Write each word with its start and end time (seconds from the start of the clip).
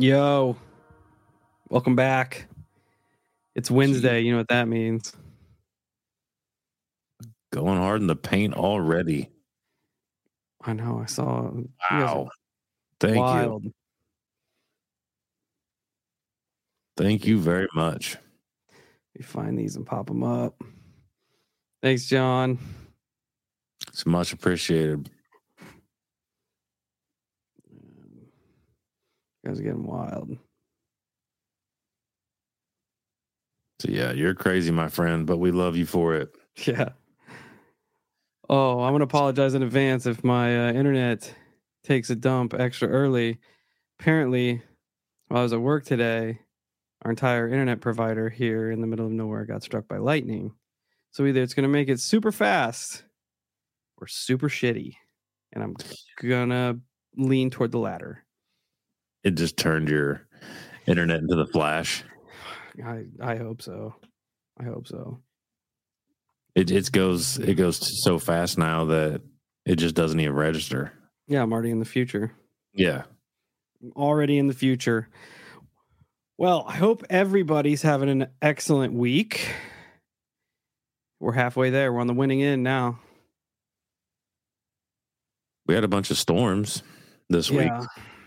Yo, 0.00 0.56
welcome 1.70 1.96
back. 1.96 2.46
It's 3.56 3.68
Wednesday. 3.68 4.20
You 4.20 4.30
know 4.30 4.38
what 4.38 4.46
that 4.46 4.68
means. 4.68 5.12
Going 7.52 7.78
hard 7.78 8.00
in 8.00 8.06
the 8.06 8.14
paint 8.14 8.54
already. 8.54 9.28
I 10.62 10.74
know. 10.74 11.00
I 11.02 11.06
saw. 11.06 11.50
Wow. 11.90 12.28
Thank 13.00 13.16
you. 13.16 13.72
Thank 16.96 17.26
you 17.26 17.40
very 17.40 17.68
much. 17.74 18.16
You 19.18 19.24
find 19.24 19.58
these 19.58 19.74
and 19.74 19.84
pop 19.84 20.06
them 20.06 20.22
up. 20.22 20.62
Thanks, 21.82 22.06
John. 22.06 22.60
It's 23.88 24.06
much 24.06 24.32
appreciated. 24.32 25.10
Guys 29.48 29.60
are 29.60 29.62
getting 29.62 29.86
wild. 29.86 30.36
So 33.80 33.88
yeah, 33.90 34.12
you're 34.12 34.34
crazy, 34.34 34.70
my 34.70 34.88
friend, 34.88 35.26
but 35.26 35.38
we 35.38 35.52
love 35.52 35.76
you 35.76 35.86
for 35.86 36.14
it. 36.14 36.34
Yeah. 36.66 36.88
Oh, 38.50 38.80
I'm 38.80 38.92
gonna 38.92 39.04
apologize 39.04 39.54
in 39.54 39.62
advance 39.62 40.06
if 40.06 40.24
my 40.24 40.70
uh, 40.70 40.72
internet 40.72 41.32
takes 41.84 42.10
a 42.10 42.16
dump 42.16 42.52
extra 42.52 42.88
early. 42.88 43.38
Apparently, 44.00 44.60
while 45.28 45.40
I 45.40 45.42
was 45.44 45.52
at 45.52 45.60
work 45.60 45.84
today, 45.84 46.40
our 47.02 47.12
entire 47.12 47.46
internet 47.46 47.80
provider 47.80 48.28
here 48.28 48.72
in 48.72 48.80
the 48.80 48.88
middle 48.88 49.06
of 49.06 49.12
nowhere 49.12 49.44
got 49.44 49.62
struck 49.62 49.86
by 49.86 49.98
lightning. 49.98 50.52
So 51.12 51.26
either 51.26 51.42
it's 51.42 51.54
gonna 51.54 51.68
make 51.68 51.88
it 51.88 52.00
super 52.00 52.32
fast 52.32 53.04
or 53.98 54.08
super 54.08 54.48
shitty, 54.48 54.94
and 55.52 55.62
I'm 55.62 55.76
gonna 56.28 56.80
lean 57.16 57.50
toward 57.50 57.70
the 57.70 57.78
latter. 57.78 58.24
It 59.28 59.34
just 59.34 59.58
turned 59.58 59.90
your 59.90 60.26
internet 60.86 61.20
into 61.20 61.36
the 61.36 61.46
flash. 61.46 62.02
I 62.82 63.04
I 63.20 63.36
hope 63.36 63.60
so. 63.60 63.94
I 64.58 64.64
hope 64.64 64.86
so. 64.88 65.20
It 66.54 66.70
it 66.70 66.90
goes 66.90 67.36
it 67.36 67.56
goes 67.56 67.78
so 68.04 68.18
fast 68.18 68.56
now 68.56 68.86
that 68.86 69.20
it 69.66 69.76
just 69.76 69.94
doesn't 69.94 70.18
even 70.18 70.34
register. 70.34 70.94
Yeah, 71.26 71.42
I'm 71.42 71.52
already 71.52 71.70
in 71.70 71.78
the 71.78 71.84
future. 71.84 72.32
Yeah. 72.72 73.02
already 73.94 74.38
in 74.38 74.46
the 74.46 74.54
future. 74.54 75.10
Well, 76.38 76.64
I 76.66 76.76
hope 76.76 77.04
everybody's 77.10 77.82
having 77.82 78.08
an 78.08 78.28
excellent 78.40 78.94
week. 78.94 79.46
We're 81.20 81.32
halfway 81.32 81.68
there. 81.68 81.92
We're 81.92 82.00
on 82.00 82.06
the 82.06 82.14
winning 82.14 82.42
end 82.42 82.62
now. 82.62 82.98
We 85.66 85.74
had 85.74 85.84
a 85.84 85.88
bunch 85.88 86.10
of 86.10 86.16
storms 86.16 86.82
this 87.28 87.50
week. 87.50 87.72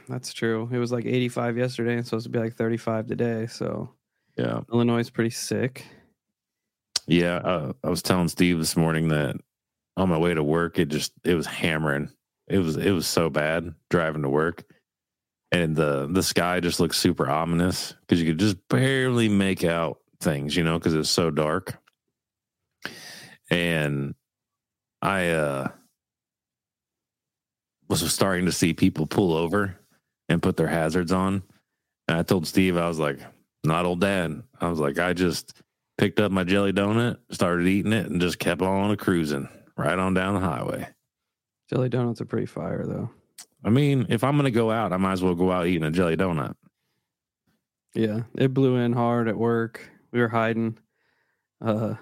That's 0.08 0.34
true. 0.34 0.70
It 0.72 0.78
was 0.78 0.92
like 0.92 1.06
85 1.06 1.58
yesterday 1.58 1.96
and 1.96 2.06
supposed 2.06 2.26
to 2.26 2.30
be 2.30 2.40
like 2.40 2.56
35 2.56 3.08
today. 3.08 3.48
So 3.48 3.90
Yeah. 4.38 4.62
Illinois 4.72 5.00
is 5.00 5.10
pretty 5.10 5.30
sick. 5.30 5.86
Yeah. 7.08 7.36
Uh, 7.38 7.74
I 7.84 7.90
was 7.90 8.02
telling 8.02 8.28
Steve 8.28 8.58
this 8.60 8.76
morning 8.78 9.10
that 9.10 9.36
on 9.98 10.10
my 10.10 10.18
way 10.18 10.34
to 10.34 10.44
work, 10.44 10.80
it 10.80 10.90
just 10.90 11.12
it 11.24 11.36
was 11.36 11.46
hammering. 11.48 12.10
It 12.48 12.60
was 12.60 12.78
it 12.78 12.92
was 12.92 13.08
so 13.08 13.30
bad 13.30 13.74
driving 13.90 14.22
to 14.24 14.30
work. 14.30 14.64
And 15.52 15.76
the 15.76 16.08
the 16.10 16.24
sky 16.24 16.60
just 16.60 16.80
looked 16.80 16.96
super 16.96 17.30
ominous 17.30 17.94
because 18.02 18.22
you 18.22 18.28
could 18.28 18.40
just 18.40 18.58
barely 18.70 19.28
make 19.30 19.64
out 19.64 20.00
things, 20.22 20.56
you 20.56 20.64
know, 20.64 20.78
because 20.80 20.94
it's 20.94 21.10
so 21.10 21.30
dark. 21.32 21.78
And 23.50 24.16
I 25.02 25.30
uh 25.32 25.68
was 27.90 28.10
starting 28.14 28.46
to 28.46 28.54
see 28.54 28.74
people 28.74 29.06
pull 29.06 29.34
over 29.34 29.78
and 30.32 30.42
put 30.42 30.58
their 30.58 30.68
hazards 30.68 31.12
on. 31.12 31.44
And 32.08 32.18
I 32.18 32.24
told 32.24 32.48
Steve, 32.48 32.78
I 32.78 32.88
was 32.88 33.00
like, 33.00 33.20
not 33.64 33.86
old 33.86 34.02
dad. 34.02 34.42
I 34.60 34.70
was 34.70 34.80
like, 34.80 34.98
I 34.98 35.14
just 35.14 35.62
picked 35.98 36.20
up 36.20 36.32
my 36.32 36.44
jelly 36.44 36.74
donut, 36.74 37.18
started 37.32 37.68
eating 37.68 37.94
it, 37.94 38.08
and 38.08 38.22
just 38.22 38.40
kept 38.40 38.62
on 38.62 38.92
a 38.92 38.98
cruising 38.98 39.50
right 39.78 40.00
on 40.00 40.14
down 40.14 40.34
the 40.34 40.40
highway. 40.40 40.88
Jelly 41.70 41.90
donuts 41.90 42.22
are 42.22 42.26
pretty 42.26 42.48
fire 42.48 42.86
though. 42.86 43.10
I 43.64 43.70
mean, 43.70 44.08
if 44.10 44.24
I'm 44.24 44.36
gonna 44.36 44.52
go 44.52 44.72
out, 44.72 44.94
I 44.94 44.98
might 44.98 45.14
as 45.14 45.24
well 45.24 45.36
go 45.36 45.52
out 45.52 45.68
eating 45.68 45.84
a 45.84 45.92
jelly 45.92 46.18
donut. 46.18 46.56
Yeah, 47.94 48.22
it 48.36 48.54
blew 48.54 48.78
in 48.78 48.94
hard 48.94 49.28
at 49.28 49.38
work. 49.38 49.90
We 50.12 50.20
were 50.20 50.28
hiding 50.28 50.78
uh 51.64 51.96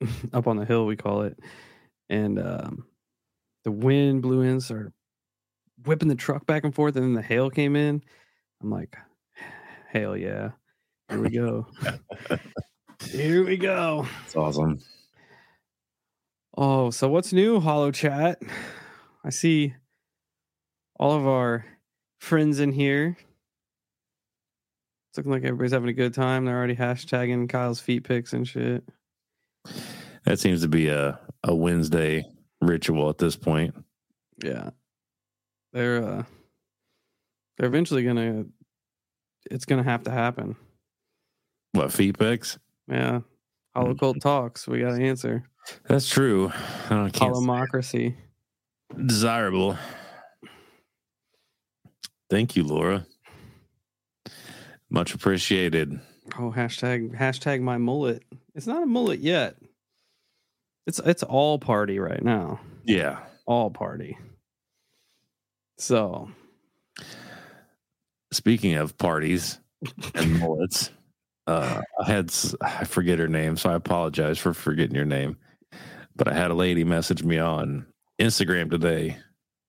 up 0.32 0.46
on 0.46 0.56
the 0.56 0.64
hill 0.64 0.86
we 0.86 0.96
call 0.96 1.22
it. 1.22 1.38
And 2.10 2.38
um 2.38 2.86
the 3.64 3.72
wind 3.72 4.22
blew 4.22 4.42
in, 4.42 4.60
started 4.60 4.92
whipping 5.84 6.08
the 6.08 6.14
truck 6.14 6.46
back 6.46 6.64
and 6.64 6.74
forth, 6.74 6.96
and 6.96 7.04
then 7.04 7.14
the 7.14 7.22
hail 7.22 7.50
came 7.50 7.76
in. 7.76 8.02
I'm 8.62 8.70
like, 8.70 8.96
hell 9.92 10.16
yeah. 10.16 10.50
Here 11.08 11.22
we 11.22 11.30
go. 11.30 11.66
Here 13.10 13.44
we 13.44 13.56
go. 13.56 14.06
It's 14.24 14.36
awesome. 14.36 14.80
Oh, 16.56 16.90
so 16.90 17.08
what's 17.08 17.32
new, 17.32 17.60
Hollow 17.60 17.90
Chat? 17.90 18.42
I 19.24 19.30
see 19.30 19.74
all 20.98 21.12
of 21.12 21.26
our 21.26 21.64
friends 22.18 22.60
in 22.60 22.72
here. 22.72 23.16
It's 25.10 25.16
looking 25.16 25.32
like 25.32 25.44
everybody's 25.44 25.72
having 25.72 25.88
a 25.88 25.94
good 25.94 26.14
time. 26.14 26.44
They're 26.44 26.56
already 26.56 26.76
hashtagging 26.76 27.48
Kyle's 27.48 27.80
feet 27.80 28.04
pics 28.04 28.32
and 28.32 28.46
shit. 28.46 28.84
That 30.24 30.40
seems 30.40 30.60
to 30.62 30.68
be 30.68 30.88
a, 30.88 31.18
a 31.44 31.54
Wednesday 31.54 32.26
ritual 32.60 33.08
at 33.08 33.18
this 33.18 33.36
point. 33.36 33.74
Yeah. 34.42 34.70
They're 35.72 36.02
uh 36.04 36.22
they're 37.56 37.68
eventually 37.68 38.04
gonna 38.04 38.44
it's 39.50 39.64
gonna 39.64 39.82
have 39.82 40.04
to 40.04 40.10
happen. 40.10 40.56
What 41.72 41.92
feet 41.92 42.18
picks? 42.18 42.58
Yeah. 42.88 43.20
Hollow 43.74 43.94
Cult 43.94 44.20
talks. 44.20 44.66
We 44.66 44.80
gotta 44.80 45.02
answer. 45.02 45.44
That's 45.86 46.08
true. 46.08 46.50
I 46.86 46.88
don't- 46.90 47.12
can't 47.12 47.34
Holomocracy. 47.34 48.14
desirable. 49.06 49.76
Thank 52.30 52.56
you, 52.56 52.64
Laura. 52.64 53.06
Much 54.90 55.14
appreciated. 55.14 56.00
Oh, 56.38 56.52
hashtag 56.54 57.14
hashtag 57.16 57.60
my 57.62 57.78
mullet. 57.78 58.22
It's 58.54 58.66
not 58.66 58.82
a 58.82 58.86
mullet 58.86 59.20
yet. 59.20 59.56
It's 60.86 60.98
it's 61.00 61.22
all 61.22 61.58
party 61.58 61.98
right 61.98 62.22
now. 62.22 62.60
Yeah. 62.84 63.18
All 63.46 63.70
party. 63.70 64.16
So 65.78 66.28
Speaking 68.30 68.74
of 68.74 68.98
parties 68.98 69.58
and 70.14 70.38
mullets, 70.40 70.90
uh, 71.46 71.80
I 71.98 72.10
had 72.10 72.34
I 72.60 72.84
forget 72.84 73.18
her 73.18 73.28
name, 73.28 73.56
so 73.56 73.70
I 73.70 73.74
apologize 73.74 74.38
for 74.38 74.52
forgetting 74.52 74.94
your 74.94 75.06
name. 75.06 75.38
But 76.14 76.28
I 76.28 76.34
had 76.34 76.50
a 76.50 76.54
lady 76.54 76.84
message 76.84 77.22
me 77.24 77.38
on 77.38 77.86
Instagram 78.20 78.70
today, 78.70 79.16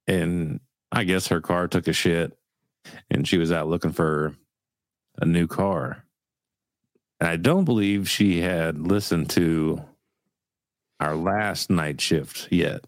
and 0.08 0.60
I 0.92 1.06
guess 1.06 1.28
her 1.28 1.40
car 1.40 1.70
took 1.70 1.88
a 1.88 1.94
shit, 1.94 2.38
and 3.10 3.26
she 3.26 3.38
was 3.38 3.52
out 3.52 3.70
looking 3.70 3.94
for 3.94 4.36
a 5.22 5.26
new 5.26 5.48
car. 5.48 6.04
And 7.22 7.30
I 7.30 7.38
don't 7.38 7.66
believe 7.66 8.10
she 8.10 8.42
had 8.42 8.78
listened 8.78 9.30
to 9.32 9.82
our 11.00 11.16
last 11.16 11.70
night 11.70 12.02
shift 12.02 12.50
yet. 12.52 12.84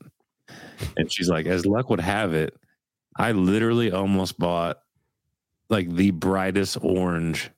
And 0.97 1.11
she's 1.11 1.29
like, 1.29 1.45
as 1.45 1.65
luck 1.65 1.89
would 1.89 2.01
have 2.01 2.33
it, 2.33 2.57
I 3.15 3.31
literally 3.33 3.91
almost 3.91 4.39
bought 4.39 4.79
like 5.69 5.89
the 5.89 6.11
brightest 6.11 6.77
orange 6.81 7.51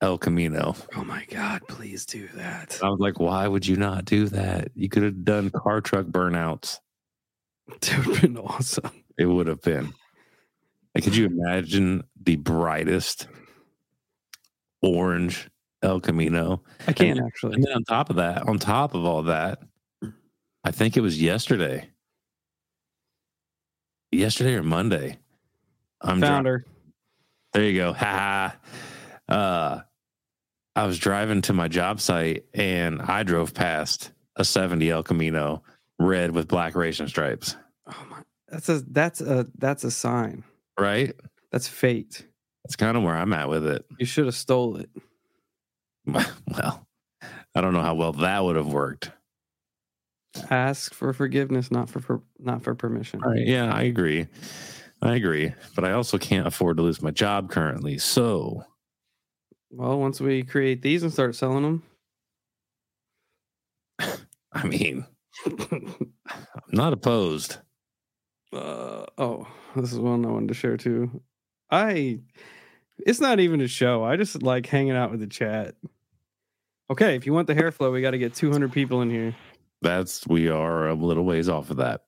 El 0.00 0.18
Camino. 0.18 0.76
Oh 0.94 1.04
my 1.04 1.24
god, 1.30 1.62
please 1.68 2.04
do 2.04 2.28
that. 2.34 2.78
I 2.82 2.88
was 2.88 3.00
like, 3.00 3.18
why 3.18 3.48
would 3.48 3.66
you 3.66 3.76
not 3.76 4.04
do 4.04 4.26
that? 4.28 4.68
You 4.74 4.88
could 4.88 5.02
have 5.02 5.24
done 5.24 5.50
car 5.50 5.80
truck 5.80 6.06
burnouts. 6.06 6.80
That 7.80 8.06
would 8.06 8.16
have 8.16 8.22
been 8.22 8.38
awesome. 8.38 8.90
It 9.18 9.26
would 9.26 9.46
have 9.46 9.62
been. 9.62 9.94
Like, 10.94 11.04
could 11.04 11.16
you 11.16 11.26
imagine 11.26 12.04
the 12.22 12.36
brightest 12.36 13.28
orange 14.82 15.48
El 15.82 16.00
Camino? 16.00 16.62
I 16.86 16.92
can't 16.92 17.20
actually. 17.20 17.54
And 17.54 17.64
then 17.64 17.72
on 17.72 17.84
top 17.84 18.10
of 18.10 18.16
that, 18.16 18.48
on 18.48 18.58
top 18.58 18.94
of 18.94 19.04
all 19.04 19.24
that, 19.24 19.60
I 20.62 20.70
think 20.70 20.96
it 20.96 21.00
was 21.00 21.20
yesterday. 21.20 21.88
Yesterday 24.16 24.54
or 24.54 24.62
Monday. 24.62 25.18
I'm 26.00 26.20
dri- 26.20 26.62
There 27.52 27.64
you 27.64 27.76
go. 27.78 27.92
Ha 27.98 28.54
ha. 29.28 29.34
Uh, 29.34 29.80
I 30.74 30.86
was 30.86 30.98
driving 30.98 31.42
to 31.42 31.52
my 31.52 31.68
job 31.68 32.00
site 32.00 32.44
and 32.54 33.00
I 33.02 33.22
drove 33.22 33.54
past 33.54 34.12
a 34.36 34.44
70 34.44 34.90
El 34.90 35.02
Camino 35.02 35.62
red 35.98 36.30
with 36.32 36.48
black 36.48 36.74
racing 36.74 37.08
stripes. 37.08 37.56
Oh 37.86 38.06
my 38.10 38.18
that's 38.48 38.68
a 38.68 38.80
that's 38.80 39.20
a 39.20 39.46
that's 39.58 39.82
a 39.84 39.90
sign. 39.90 40.44
Right? 40.78 41.14
That's 41.50 41.66
fate. 41.66 42.24
That's 42.64 42.76
kind 42.76 42.96
of 42.96 43.02
where 43.02 43.14
I'm 43.16 43.32
at 43.32 43.48
with 43.48 43.66
it. 43.66 43.84
You 43.98 44.06
should 44.06 44.26
have 44.26 44.34
stole 44.34 44.76
it. 44.76 44.90
Well, 46.06 46.86
I 47.54 47.60
don't 47.60 47.72
know 47.72 47.82
how 47.82 47.94
well 47.94 48.12
that 48.12 48.44
would 48.44 48.54
have 48.56 48.72
worked. 48.72 49.10
Ask 50.50 50.94
for 50.94 51.12
forgiveness, 51.12 51.70
not 51.70 51.88
for, 51.90 52.00
for 52.00 52.22
not 52.38 52.62
for 52.62 52.74
permission. 52.74 53.20
Right. 53.20 53.46
Yeah, 53.46 53.72
I 53.72 53.82
agree. 53.82 54.26
I 55.02 55.14
agree, 55.14 55.52
but 55.74 55.84
I 55.84 55.92
also 55.92 56.16
can't 56.18 56.46
afford 56.46 56.78
to 56.78 56.82
lose 56.82 57.02
my 57.02 57.10
job 57.10 57.50
currently. 57.50 57.98
So, 57.98 58.64
Well, 59.70 59.98
once 59.98 60.20
we 60.20 60.42
create 60.42 60.80
these 60.82 61.02
and 61.02 61.12
start 61.12 61.34
selling 61.34 61.62
them, 61.62 61.82
I 64.52 64.66
mean, 64.66 65.06
I'm 65.44 66.08
not 66.72 66.92
opposed. 66.94 67.58
uh, 68.52 69.04
oh, 69.18 69.46
this 69.74 69.92
is 69.92 69.98
one 69.98 70.24
I 70.24 70.30
wanted 70.30 70.48
to 70.48 70.54
share 70.54 70.76
too. 70.78 71.20
I, 71.70 72.20
it's 72.98 73.20
not 73.20 73.38
even 73.40 73.60
a 73.60 73.68
show. 73.68 74.02
I 74.04 74.16
just 74.16 74.42
like 74.42 74.66
hanging 74.66 74.96
out 74.96 75.10
with 75.10 75.20
the 75.20 75.26
chat. 75.26 75.74
Okay, 76.88 77.16
if 77.16 77.26
you 77.26 77.32
want 77.34 77.48
the 77.48 77.54
hair 77.54 77.70
flow, 77.72 77.90
we 77.90 78.00
got 78.00 78.12
to 78.12 78.18
get 78.18 78.34
200 78.34 78.72
people 78.72 79.02
in 79.02 79.10
here. 79.10 79.34
That's 79.82 80.26
we 80.26 80.48
are 80.48 80.88
a 80.88 80.94
little 80.94 81.24
ways 81.24 81.48
off 81.48 81.70
of 81.70 81.76
that. 81.78 82.02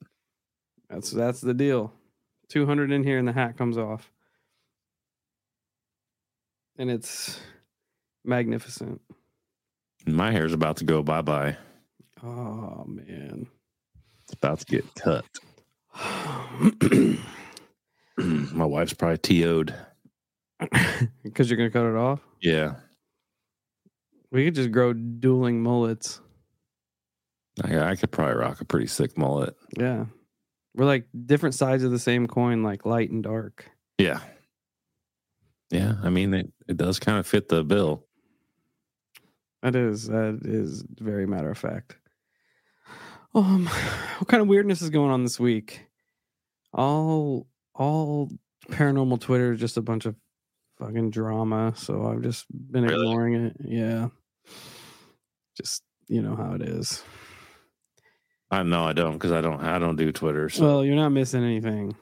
That's 0.88 1.10
that's 1.10 1.40
the 1.40 1.54
deal. 1.54 1.92
200 2.48 2.90
in 2.90 3.04
here 3.04 3.18
and 3.18 3.28
the 3.28 3.32
hat 3.32 3.58
comes 3.58 3.76
off. 3.76 4.10
And 6.78 6.90
it's 6.90 7.40
magnificent. 8.24 9.00
My 10.06 10.32
hair's 10.32 10.54
about 10.54 10.78
to 10.78 10.84
go 10.84 11.02
bye 11.02 11.22
bye. 11.22 11.56
Oh 12.22 12.84
man. 12.86 13.46
It's 14.24 14.32
about 14.34 14.60
to 14.60 14.66
get 14.66 14.84
cut. 14.94 15.24
My 18.18 18.64
wife's 18.64 18.94
probably 18.94 19.18
TO'd. 19.18 19.74
Because 21.22 21.50
you're 21.50 21.56
gonna 21.56 21.70
cut 21.70 21.86
it 21.86 21.96
off. 21.96 22.20
Yeah. 22.42 22.74
We 24.30 24.44
could 24.44 24.54
just 24.54 24.72
grow 24.72 24.92
dueling 24.92 25.62
mullets. 25.62 26.20
I, 27.64 27.90
I 27.90 27.96
could 27.96 28.10
probably 28.10 28.37
rock 28.37 28.60
a 28.60 28.64
pretty 28.64 28.87
sick 28.87 29.16
mullet. 29.19 29.55
Yeah. 29.76 30.06
We're 30.75 30.84
like 30.87 31.06
different 31.26 31.55
sides 31.55 31.82
of 31.82 31.90
the 31.90 31.99
same 31.99 32.26
coin, 32.26 32.62
like 32.62 32.87
light 32.87 33.10
and 33.10 33.22
dark. 33.22 33.70
Yeah. 33.99 34.20
Yeah. 35.70 35.94
I 36.02 36.10
mean, 36.10 36.34
it, 36.34 36.52
it 36.69 36.76
does 36.76 36.99
kind 36.99 37.19
of 37.19 37.26
fit 37.26 37.49
the 37.49 37.64
bill. 37.64 38.05
That 39.62 39.75
is 39.75 40.06
that 40.06 40.40
is 40.44 40.84
very 40.88 41.26
matter 41.26 41.50
of 41.50 41.58
fact. 41.58 41.96
Um, 43.34 43.66
what 44.19 44.28
kind 44.28 44.40
of 44.40 44.49
weirdness 44.49 44.82
is 44.82 44.90
going 44.90 45.11
on 45.11 45.25
this 45.25 45.40
week? 45.40 45.84
All 46.72 47.49
all 47.75 48.31
paranormal 48.70 49.20
Twitter 49.20 49.52
is 49.52 49.61
just 49.61 49.76
a 49.76 49.82
bunch 49.82 50.06
of 50.06 50.14
fucking 50.78 51.11
drama. 51.11 51.72
So 51.76 52.06
I've 52.06 52.22
just 52.22 52.46
been 52.50 52.84
Really? 52.84 52.94
ignoring 53.08 53.34
it. 53.34 53.56
Yeah, 53.64 54.08
just 55.56 55.82
you 56.06 56.22
know 56.22 56.37
how 56.37 56.52
it 56.54 56.62
is. 56.62 57.02
I 58.50 58.62
know 58.62 58.84
I 58.84 58.92
don't 58.94 59.12
because 59.12 59.32
I 59.32 59.40
don't 59.40 59.60
I 59.62 59.78
don't 59.78 59.96
do 59.96 60.10
Twitter. 60.12 60.48
So 60.48 60.64
Well, 60.64 60.84
you're 60.84 60.96
not 60.96 61.10
missing 61.10 61.44
anything 61.44 61.94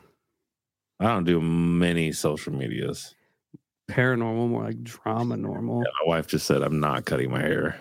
I 1.00 1.06
don't 1.06 1.24
do 1.24 1.40
many 1.40 2.12
social 2.12 2.52
medias. 2.52 3.14
paranormal, 3.90 4.48
more 4.48 4.64
like 4.64 4.82
drama 4.82 5.36
normal. 5.36 5.80
My 5.80 6.06
wife 6.06 6.26
just 6.28 6.46
said 6.46 6.62
I'm 6.62 6.80
not 6.80 7.04
cutting 7.04 7.30
my 7.30 7.40
hair. 7.40 7.78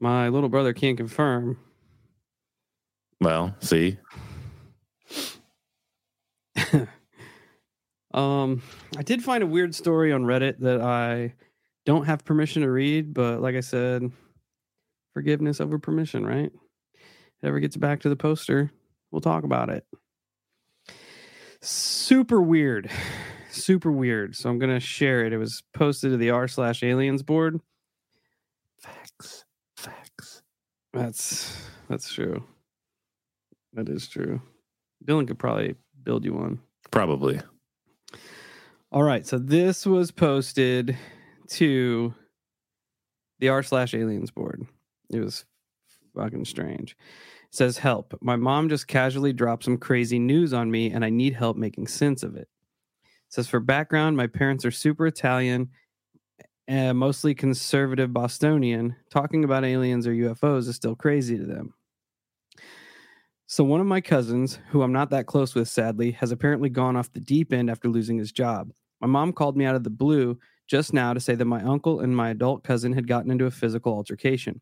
My 0.00 0.28
little 0.28 0.48
brother 0.48 0.72
can't 0.72 0.96
confirm. 0.96 1.58
Well, 3.20 3.54
see, 3.60 3.98
Um, 8.14 8.60
I 8.98 9.02
did 9.02 9.22
find 9.24 9.42
a 9.42 9.46
weird 9.46 9.74
story 9.74 10.12
on 10.12 10.24
Reddit 10.24 10.58
that 10.58 10.82
I 10.82 11.32
don't 11.86 12.04
have 12.04 12.24
permission 12.26 12.60
to 12.62 12.70
read, 12.70 13.14
but 13.14 13.40
like 13.40 13.54
I 13.54 13.60
said, 13.60 14.10
forgiveness 15.12 15.60
over 15.60 15.78
permission, 15.78 16.26
right? 16.26 16.50
If 16.94 17.44
it 17.44 17.46
ever 17.46 17.60
gets 17.60 17.76
back 17.76 18.00
to 18.00 18.08
the 18.08 18.16
poster, 18.16 18.70
we'll 19.10 19.20
talk 19.20 19.44
about 19.44 19.68
it. 19.70 19.84
Super 21.60 22.40
weird. 22.40 22.90
Super 23.50 23.92
weird. 23.92 24.34
So 24.34 24.48
I'm 24.48 24.58
gonna 24.58 24.80
share 24.80 25.24
it. 25.24 25.32
It 25.32 25.38
was 25.38 25.62
posted 25.74 26.10
to 26.12 26.16
the 26.16 26.30
r 26.30 26.48
slash 26.48 26.82
aliens 26.82 27.22
board. 27.22 27.60
facts, 28.80 29.44
facts. 29.76 30.42
That's 30.92 31.68
that's 31.88 32.12
true. 32.12 32.42
That 33.74 33.88
is 33.88 34.08
true. 34.08 34.40
Dylan 35.04 35.26
could 35.26 35.38
probably 35.38 35.74
build 36.02 36.24
you 36.24 36.32
one. 36.34 36.60
Probably. 36.90 37.40
All 38.90 39.02
right, 39.02 39.26
so 39.26 39.38
this 39.38 39.86
was 39.86 40.10
posted 40.10 40.96
to 41.48 42.14
the 43.38 43.48
r 43.50 43.62
slash 43.62 43.94
aliens 43.94 44.30
board. 44.30 44.66
It 45.12 45.20
was 45.20 45.44
fucking 46.14 46.44
strange. 46.44 46.96
It 47.48 47.54
says 47.54 47.78
help. 47.78 48.18
My 48.20 48.36
mom 48.36 48.68
just 48.68 48.86
casually 48.86 49.32
dropped 49.32 49.64
some 49.64 49.78
crazy 49.78 50.18
news 50.18 50.52
on 50.52 50.70
me, 50.70 50.90
and 50.90 51.04
I 51.04 51.10
need 51.10 51.34
help 51.34 51.56
making 51.56 51.88
sense 51.88 52.22
of 52.22 52.36
it. 52.36 52.48
It 53.04 53.08
says 53.28 53.48
for 53.48 53.60
background, 53.60 54.16
my 54.16 54.26
parents 54.26 54.64
are 54.64 54.70
super 54.70 55.06
Italian, 55.06 55.70
and 56.68 56.96
mostly 56.98 57.34
conservative 57.34 58.12
Bostonian. 58.12 58.96
Talking 59.10 59.44
about 59.44 59.64
aliens 59.64 60.06
or 60.06 60.12
UFOs 60.12 60.68
is 60.68 60.76
still 60.76 60.94
crazy 60.94 61.36
to 61.36 61.44
them. 61.44 61.74
So 63.46 63.64
one 63.64 63.80
of 63.80 63.86
my 63.86 64.00
cousins, 64.00 64.58
who 64.70 64.82
I'm 64.82 64.92
not 64.92 65.10
that 65.10 65.26
close 65.26 65.54
with, 65.54 65.68
sadly, 65.68 66.12
has 66.12 66.32
apparently 66.32 66.70
gone 66.70 66.96
off 66.96 67.12
the 67.12 67.20
deep 67.20 67.52
end 67.52 67.68
after 67.68 67.88
losing 67.88 68.16
his 68.16 68.32
job. 68.32 68.70
My 69.00 69.06
mom 69.06 69.32
called 69.32 69.56
me 69.56 69.66
out 69.66 69.74
of 69.74 69.84
the 69.84 69.90
blue 69.90 70.38
just 70.66 70.94
now 70.94 71.12
to 71.12 71.20
say 71.20 71.34
that 71.34 71.44
my 71.44 71.62
uncle 71.62 72.00
and 72.00 72.16
my 72.16 72.30
adult 72.30 72.64
cousin 72.64 72.94
had 72.94 73.06
gotten 73.06 73.30
into 73.30 73.44
a 73.44 73.50
physical 73.50 73.92
altercation. 73.92 74.60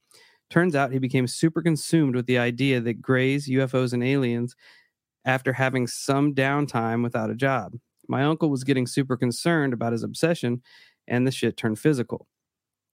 Turns 0.50 0.74
out 0.74 0.92
he 0.92 0.98
became 0.98 1.26
super 1.26 1.62
consumed 1.62 2.14
with 2.14 2.26
the 2.26 2.38
idea 2.38 2.80
that 2.80 3.00
grays, 3.00 3.48
UFOs, 3.48 3.92
and 3.92 4.02
aliens 4.02 4.56
after 5.24 5.52
having 5.52 5.86
some 5.86 6.34
downtime 6.34 7.02
without 7.02 7.30
a 7.30 7.34
job. 7.34 7.74
My 8.08 8.24
uncle 8.24 8.50
was 8.50 8.64
getting 8.64 8.86
super 8.86 9.16
concerned 9.16 9.72
about 9.72 9.92
his 9.92 10.02
obsession, 10.02 10.62
and 11.06 11.26
the 11.26 11.30
shit 11.30 11.56
turned 11.56 11.78
physical. 11.78 12.26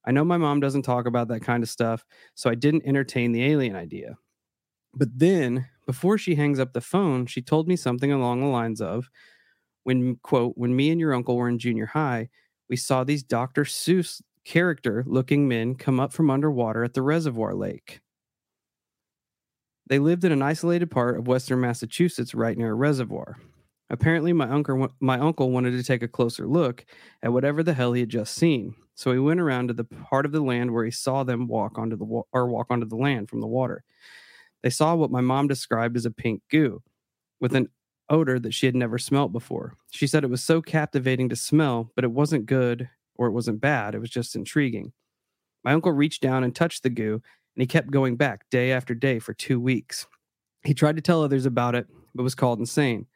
I 0.06 0.12
know 0.12 0.24
my 0.24 0.38
mom 0.38 0.60
doesn't 0.60 0.84
talk 0.84 1.08
about 1.08 1.28
that 1.30 1.42
kind 1.42 1.64
of 1.64 1.70
stuff, 1.70 2.06
so 2.36 2.50
I 2.50 2.56
didn't 2.56 2.86
entertain 2.86 3.32
the 3.32 3.44
alien 3.46 3.76
idea. 3.76 4.18
But 4.94 5.10
then, 5.18 5.68
before 5.86 6.18
she 6.18 6.36
hangs 6.36 6.60
up 6.60 6.74
the 6.74 6.82
phone, 6.82 7.26
she 7.26 7.42
told 7.42 7.68
me 7.68 7.76
something 7.76 8.12
along 8.12 8.42
the 8.42 8.48
lines 8.48 8.82
of, 8.82 9.10
when 9.88 10.18
quote 10.18 10.54
when 10.58 10.76
me 10.76 10.90
and 10.90 11.00
your 11.00 11.14
uncle 11.14 11.38
were 11.38 11.48
in 11.48 11.58
junior 11.58 11.86
high 11.86 12.28
we 12.70 12.76
saw 12.76 13.06
these 13.06 13.24
dr 13.24 13.64
seuss 13.64 14.22
character 14.48 15.04
looking 15.06 15.46
men 15.46 15.76
come 15.76 16.00
up 16.00 16.14
from 16.14 16.30
underwater 16.30 16.82
at 16.86 16.94
the 16.94 17.02
reservoir 17.02 17.54
lake. 17.54 18.00
They 19.90 20.00
lived 20.00 20.24
in 20.24 20.32
an 20.32 20.42
isolated 20.42 20.90
part 20.90 21.18
of 21.18 21.28
western 21.28 21.60
massachusetts 21.60 22.34
right 22.34 22.58
near 22.58 22.72
a 22.72 22.76
reservoir. 22.76 23.38
Apparently 23.90 24.32
my 24.32 24.50
uncle 24.50 24.90
my 25.02 25.20
uncle 25.20 25.52
wanted 25.52 25.72
to 25.72 25.84
take 25.84 26.02
a 26.02 26.08
closer 26.08 26.48
look 26.48 26.86
at 27.22 27.34
whatever 27.34 27.62
the 27.62 27.74
hell 27.74 27.92
he 27.92 28.00
had 28.00 28.10
just 28.10 28.36
seen. 28.36 28.74
So 28.96 29.12
he 29.12 29.20
went 29.20 29.42
around 29.42 29.68
to 29.68 29.74
the 29.74 29.84
part 29.84 30.26
of 30.26 30.32
the 30.32 30.42
land 30.42 30.72
where 30.72 30.86
he 30.86 30.92
saw 30.92 31.24
them 31.24 31.48
walk 31.48 31.78
onto 31.78 31.98
the 31.98 32.06
wa- 32.06 32.24
or 32.32 32.48
walk 32.48 32.68
onto 32.70 32.88
the 32.88 32.96
land 32.96 33.30
from 33.30 33.42
the 33.42 33.48
water. 33.48 33.84
They 34.64 34.70
saw 34.70 34.96
what 34.96 35.12
my 35.12 35.22
mom 35.22 35.48
described 35.48 35.98
as 35.98 36.06
a 36.06 36.12
pink 36.12 36.42
goo 36.50 36.84
with 37.42 37.54
an 37.54 37.68
odor 38.10 38.40
that 38.40 38.54
she 38.54 38.66
had 38.66 38.76
never 38.76 38.98
smelt 38.98 39.34
before. 39.34 39.74
She 39.92 40.08
said 40.08 40.24
it 40.24 40.30
was 40.30 40.44
so 40.44 40.62
captivating 40.62 41.28
to 41.30 41.36
smell, 41.36 41.92
but 41.96 42.06
it 42.06 42.12
wasn't 42.12 42.46
good 42.46 42.90
or 43.18 43.28
it 43.28 43.32
wasn't 43.32 43.62
bad. 43.62 43.96
It 43.96 44.00
was 44.00 44.10
just 44.10 44.36
intriguing. 44.36 44.94
My 45.64 45.74
uncle 45.74 45.92
reached 45.92 46.22
down 46.22 46.44
and 46.44 46.56
touched 46.56 46.84
the 46.84 46.90
goo, 46.90 47.14
and 47.14 47.62
he 47.62 47.68
kept 47.68 47.92
going 47.92 48.16
back 48.16 48.50
day 48.50 48.72
after 48.72 48.94
day 48.94 49.20
for 49.20 49.34
two 49.34 49.60
weeks. 49.60 50.06
He 50.64 50.74
tried 50.74 50.96
to 50.96 51.02
tell 51.02 51.24
others 51.24 51.46
about 51.46 51.76
it, 51.76 51.88
but 52.14 52.24
was 52.24 52.36
called 52.36 52.60
insane. 52.60 53.08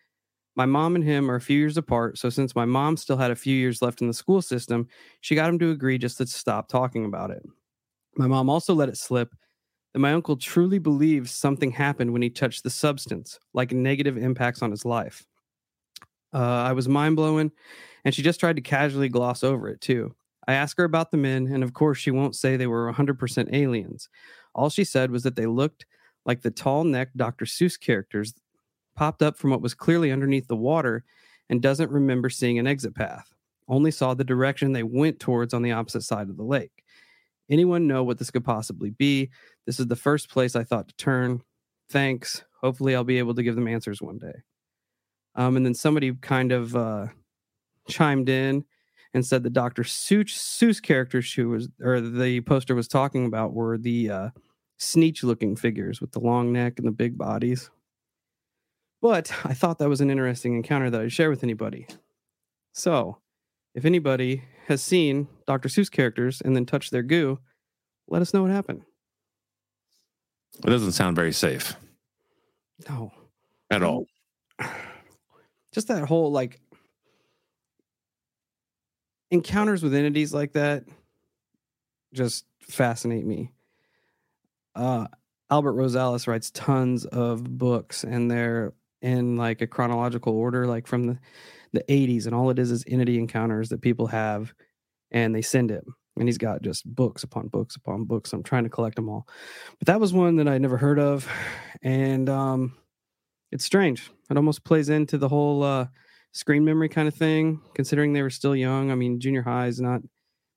My 0.55 0.65
mom 0.65 0.95
and 0.95 1.03
him 1.03 1.31
are 1.31 1.35
a 1.35 1.41
few 1.41 1.57
years 1.57 1.77
apart, 1.77 2.17
so 2.17 2.29
since 2.29 2.55
my 2.55 2.65
mom 2.65 2.97
still 2.97 3.17
had 3.17 3.31
a 3.31 3.35
few 3.35 3.55
years 3.55 3.81
left 3.81 4.01
in 4.01 4.07
the 4.07 4.13
school 4.13 4.41
system, 4.41 4.87
she 5.21 5.35
got 5.35 5.49
him 5.49 5.59
to 5.59 5.71
agree 5.71 5.97
just 5.97 6.17
to 6.17 6.27
stop 6.27 6.67
talking 6.67 7.05
about 7.05 7.31
it. 7.31 7.43
My 8.17 8.27
mom 8.27 8.49
also 8.49 8.73
let 8.73 8.89
it 8.89 8.97
slip 8.97 9.33
that 9.93 9.99
my 9.99 10.13
uncle 10.13 10.35
truly 10.35 10.79
believes 10.79 11.31
something 11.31 11.71
happened 11.71 12.11
when 12.11 12.21
he 12.21 12.29
touched 12.29 12.63
the 12.63 12.69
substance, 12.69 13.39
like 13.53 13.71
negative 13.71 14.17
impacts 14.17 14.61
on 14.61 14.71
his 14.71 14.85
life. 14.85 15.25
Uh, 16.33 16.37
I 16.37 16.73
was 16.73 16.87
mind 16.87 17.15
blowing, 17.15 17.51
and 18.05 18.13
she 18.13 18.21
just 18.21 18.39
tried 18.39 18.55
to 18.55 18.61
casually 18.61 19.09
gloss 19.09 19.43
over 19.43 19.69
it 19.69 19.81
too. 19.81 20.15
I 20.47 20.53
asked 20.53 20.77
her 20.77 20.83
about 20.83 21.11
the 21.11 21.17
men, 21.17 21.47
and 21.47 21.63
of 21.63 21.73
course, 21.73 21.97
she 21.97 22.11
won't 22.11 22.35
say 22.35 22.57
they 22.57 22.67
were 22.67 22.91
100% 22.91 23.53
aliens. 23.53 24.09
All 24.55 24.69
she 24.69 24.83
said 24.83 25.11
was 25.11 25.23
that 25.23 25.35
they 25.35 25.45
looked 25.45 25.85
like 26.25 26.41
the 26.41 26.51
tall 26.51 26.83
necked 26.83 27.17
Dr. 27.17 27.45
Seuss 27.45 27.79
characters 27.79 28.33
popped 28.95 29.21
up 29.21 29.37
from 29.37 29.51
what 29.51 29.61
was 29.61 29.73
clearly 29.73 30.11
underneath 30.11 30.47
the 30.47 30.55
water 30.55 31.03
and 31.49 31.61
doesn't 31.61 31.91
remember 31.91 32.29
seeing 32.29 32.59
an 32.59 32.67
exit 32.67 32.95
path, 32.95 33.33
only 33.67 33.91
saw 33.91 34.13
the 34.13 34.23
direction 34.23 34.71
they 34.71 34.83
went 34.83 35.19
towards 35.19 35.53
on 35.53 35.61
the 35.61 35.71
opposite 35.71 36.03
side 36.03 36.29
of 36.29 36.37
the 36.37 36.43
lake. 36.43 36.83
Anyone 37.49 37.87
know 37.87 38.03
what 38.03 38.17
this 38.17 38.31
could 38.31 38.45
possibly 38.45 38.91
be? 38.91 39.29
This 39.65 39.79
is 39.79 39.87
the 39.87 39.95
first 39.95 40.29
place 40.29 40.55
I 40.55 40.63
thought 40.63 40.87
to 40.87 40.95
turn. 40.95 41.41
Thanks. 41.89 42.43
Hopefully, 42.61 42.95
I'll 42.95 43.03
be 43.03 43.17
able 43.19 43.35
to 43.35 43.43
give 43.43 43.55
them 43.55 43.67
answers 43.67 44.01
one 44.01 44.17
day. 44.17 44.43
Um, 45.35 45.55
and 45.55 45.65
then 45.65 45.73
somebody 45.73 46.13
kind 46.13 46.51
of 46.51 46.75
uh, 46.75 47.07
chimed 47.87 48.29
in 48.29 48.65
and 49.13 49.25
said 49.25 49.43
the 49.43 49.49
Dr. 49.49 49.83
Seuss, 49.83 50.29
Seuss 50.29 50.81
characters 50.81 51.33
who 51.33 51.49
was, 51.49 51.69
or 51.81 51.99
the 51.99 52.41
poster 52.41 52.75
was 52.75 52.87
talking 52.87 53.25
about 53.25 53.53
were 53.53 53.77
the 53.77 54.09
uh, 54.09 54.29
Sneetch 54.79 55.23
looking 55.23 55.55
figures 55.55 56.01
with 56.01 56.11
the 56.11 56.19
long 56.19 56.51
neck 56.53 56.73
and 56.77 56.87
the 56.87 56.91
big 56.91 57.17
bodies. 57.17 57.69
But 59.01 59.33
I 59.43 59.53
thought 59.53 59.79
that 59.79 59.89
was 59.89 60.01
an 60.01 60.11
interesting 60.11 60.55
encounter 60.55 60.89
that 60.89 61.01
I'd 61.01 61.11
share 61.11 61.29
with 61.29 61.43
anybody. 61.43 61.87
So, 62.73 63.17
if 63.73 63.83
anybody 63.83 64.43
has 64.67 64.81
seen 64.81 65.27
Dr. 65.47 65.69
Seuss 65.69 65.91
characters 65.91 66.41
and 66.41 66.55
then 66.55 66.65
touched 66.65 66.91
their 66.91 67.03
goo, 67.03 67.39
let 68.07 68.21
us 68.21 68.33
know 68.33 68.43
what 68.43 68.51
happened. 68.51 68.83
It 70.63 70.69
doesn't 70.69 70.91
sound 70.91 71.15
very 71.15 71.31
safe 71.31 71.75
No, 72.87 73.11
at 73.69 73.83
all. 73.83 74.05
just 75.71 75.87
that 75.87 76.07
whole 76.07 76.31
like 76.31 76.59
encounters 79.29 79.81
with 79.81 79.93
entities 79.95 80.33
like 80.33 80.53
that 80.53 80.83
just 82.13 82.45
fascinate 82.59 83.25
me. 83.25 83.51
Uh, 84.75 85.07
Albert 85.49 85.73
Rosales 85.73 86.27
writes 86.27 86.51
tons 86.51 87.05
of 87.05 87.43
books, 87.57 88.03
and 88.03 88.29
they're 88.29 88.73
in 89.01 89.35
like 89.35 89.61
a 89.61 89.67
chronological 89.67 90.33
order, 90.33 90.67
like 90.67 90.87
from 90.87 91.07
the 91.07 91.19
the 91.73 91.83
80s, 91.87 92.25
and 92.25 92.35
all 92.35 92.49
it 92.49 92.59
is 92.59 92.69
is 92.69 92.83
entity 92.85 93.17
encounters 93.17 93.69
that 93.69 93.81
people 93.81 94.07
have, 94.07 94.53
and 95.09 95.33
they 95.33 95.41
send 95.41 95.69
him. 95.69 95.95
And 96.17 96.27
he's 96.27 96.37
got 96.37 96.61
just 96.61 96.85
books 96.85 97.23
upon 97.23 97.47
books 97.47 97.77
upon 97.77 98.03
books. 98.03 98.33
I'm 98.33 98.43
trying 98.43 98.65
to 98.65 98.69
collect 98.69 98.97
them 98.97 99.07
all, 99.07 99.25
but 99.79 99.87
that 99.87 99.99
was 99.99 100.11
one 100.11 100.35
that 100.35 100.47
I 100.49 100.57
never 100.57 100.77
heard 100.77 100.99
of, 100.99 101.29
and 101.81 102.29
um, 102.29 102.73
it's 103.51 103.65
strange. 103.65 104.09
It 104.29 104.37
almost 104.37 104.63
plays 104.63 104.89
into 104.89 105.17
the 105.17 105.27
whole 105.29 105.63
uh, 105.63 105.87
screen 106.31 106.63
memory 106.63 106.89
kind 106.89 107.07
of 107.07 107.13
thing, 107.13 107.61
considering 107.75 108.13
they 108.13 108.21
were 108.21 108.29
still 108.29 108.55
young. 108.55 108.91
I 108.91 108.95
mean, 108.95 109.19
junior 109.19 109.41
high 109.41 109.67
is 109.67 109.81
not 109.81 110.01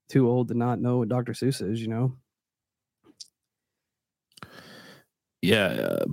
too 0.09 0.29
old 0.29 0.49
to 0.49 0.55
not 0.55 0.81
know 0.81 0.99
what 0.99 1.09
Dr. 1.09 1.33
Seuss 1.33 1.61
is, 1.69 1.81
you 1.81 1.89
know? 1.89 2.17
Yeah, 5.43 5.67
uh, 5.67 6.05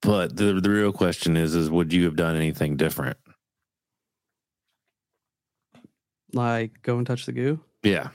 but 0.00 0.36
the 0.36 0.54
the 0.60 0.70
real 0.70 0.92
question 0.92 1.36
is 1.36 1.54
is 1.54 1.68
would 1.70 1.92
you 1.92 2.04
have 2.04 2.16
done 2.16 2.36
anything 2.36 2.76
different? 2.76 3.18
Like 6.32 6.80
go 6.82 6.96
and 6.98 7.06
touch 7.06 7.26
the 7.26 7.32
goo. 7.32 7.60
Yeah, 7.82 8.08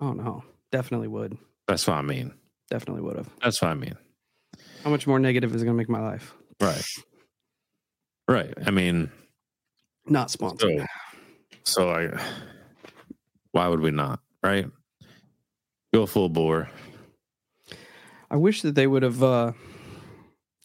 Oh 0.00 0.12
no, 0.12 0.44
definitely 0.72 1.08
would. 1.08 1.38
that's 1.66 1.86
what 1.86 1.96
I 1.96 2.02
mean. 2.02 2.34
Definitely 2.70 3.02
would 3.02 3.16
have. 3.16 3.30
That's 3.42 3.62
what 3.62 3.70
I 3.70 3.74
mean. 3.74 3.96
How 4.84 4.90
much 4.90 5.06
more 5.06 5.18
negative 5.18 5.54
is 5.54 5.62
it 5.62 5.64
going 5.64 5.76
to 5.76 5.78
make 5.78 5.88
my 5.88 6.00
life? 6.00 6.34
Right. 6.60 6.84
Right. 8.28 8.54
I 8.66 8.70
mean, 8.70 9.10
Not 10.06 10.30
sponsored. 10.30 10.86
so, 11.64 11.82
so 11.82 11.90
I 11.90 12.20
why 13.52 13.68
would 13.68 13.80
we 13.80 13.90
not? 13.90 14.20
Right? 14.42 14.66
Go 15.94 16.04
full 16.06 16.28
bore. 16.28 16.68
I 18.30 18.36
wish 18.36 18.60
that 18.62 18.74
they 18.74 18.86
would 18.86 19.02
have 19.02 19.22
uh, 19.22 19.52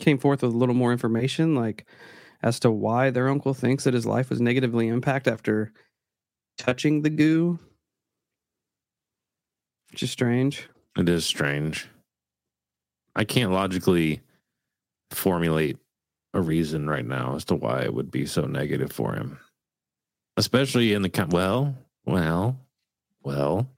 came 0.01 0.17
forth 0.17 0.41
with 0.41 0.53
a 0.53 0.57
little 0.57 0.75
more 0.75 0.91
information, 0.91 1.55
like 1.55 1.85
as 2.41 2.59
to 2.59 2.71
why 2.71 3.09
their 3.09 3.29
uncle 3.29 3.53
thinks 3.53 3.85
that 3.85 3.93
his 3.93 4.05
life 4.05 4.29
was 4.29 4.41
negatively 4.41 4.89
impacted 4.89 5.31
after 5.31 5.71
touching 6.57 7.01
the 7.03 7.09
goo. 7.09 7.57
Which 9.91 10.03
is 10.03 10.11
strange. 10.11 10.67
It 10.97 11.07
is 11.07 11.25
strange. 11.25 11.87
I 13.15 13.23
can't 13.23 13.51
logically 13.51 14.21
formulate 15.11 15.77
a 16.33 16.41
reason 16.41 16.89
right 16.89 17.05
now 17.05 17.35
as 17.35 17.45
to 17.45 17.55
why 17.55 17.81
it 17.81 17.93
would 17.93 18.11
be 18.11 18.25
so 18.25 18.45
negative 18.45 18.91
for 18.91 19.13
him. 19.13 19.39
Especially 20.37 20.93
in 20.93 21.03
the 21.03 21.27
well, 21.29 21.75
well, 22.05 22.59
well. 23.23 23.69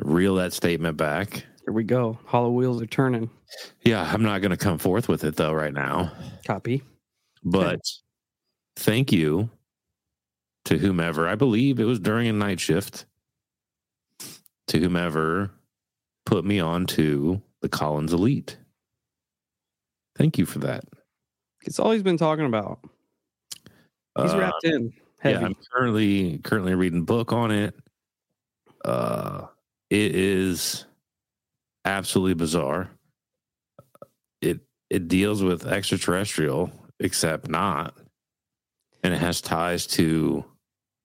Reel 0.00 0.36
that 0.36 0.52
statement 0.52 0.96
back. 0.96 1.44
Here 1.64 1.74
we 1.74 1.84
go. 1.84 2.18
Hollow 2.24 2.50
wheels 2.50 2.82
are 2.82 2.86
turning. 2.86 3.30
Yeah, 3.82 4.10
I'm 4.10 4.22
not 4.22 4.40
going 4.40 4.50
to 4.50 4.56
come 4.56 4.78
forth 4.78 5.08
with 5.08 5.22
it 5.24 5.36
though 5.36 5.52
right 5.52 5.72
now. 5.72 6.12
Copy. 6.46 6.82
But 7.44 7.80
thank 8.76 9.12
you 9.12 9.50
to 10.64 10.78
whomever. 10.78 11.28
I 11.28 11.34
believe 11.34 11.78
it 11.78 11.84
was 11.84 12.00
during 12.00 12.28
a 12.28 12.32
night 12.32 12.60
shift. 12.60 13.04
To 14.68 14.78
whomever 14.78 15.50
put 16.24 16.44
me 16.44 16.58
on 16.58 16.86
to 16.86 17.42
the 17.60 17.68
Collins 17.68 18.12
Elite. 18.12 18.56
Thank 20.16 20.38
you 20.38 20.46
for 20.46 20.60
that. 20.60 20.84
It's 21.64 21.78
all 21.78 21.92
he's 21.92 22.02
been 22.02 22.16
talking 22.16 22.46
about. 22.46 22.80
He's 24.20 24.32
Uh, 24.32 24.38
wrapped 24.38 24.64
in 24.64 24.92
heavy. 25.18 25.40
Yeah, 25.40 25.46
I'm 25.46 25.56
currently 25.72 26.38
currently 26.38 26.74
reading 26.74 27.00
a 27.00 27.04
book 27.04 27.32
on 27.32 27.50
it. 27.50 27.74
Uh, 28.84 29.46
it 29.90 30.14
is 30.14 30.84
absolutely 31.84 32.34
bizarre. 32.34 32.90
It 34.40 34.60
it 34.90 35.08
deals 35.08 35.42
with 35.42 35.66
extraterrestrial, 35.66 36.70
except 37.00 37.48
not, 37.48 37.96
and 39.02 39.14
it 39.14 39.18
has 39.18 39.40
ties 39.40 39.86
to 39.88 40.44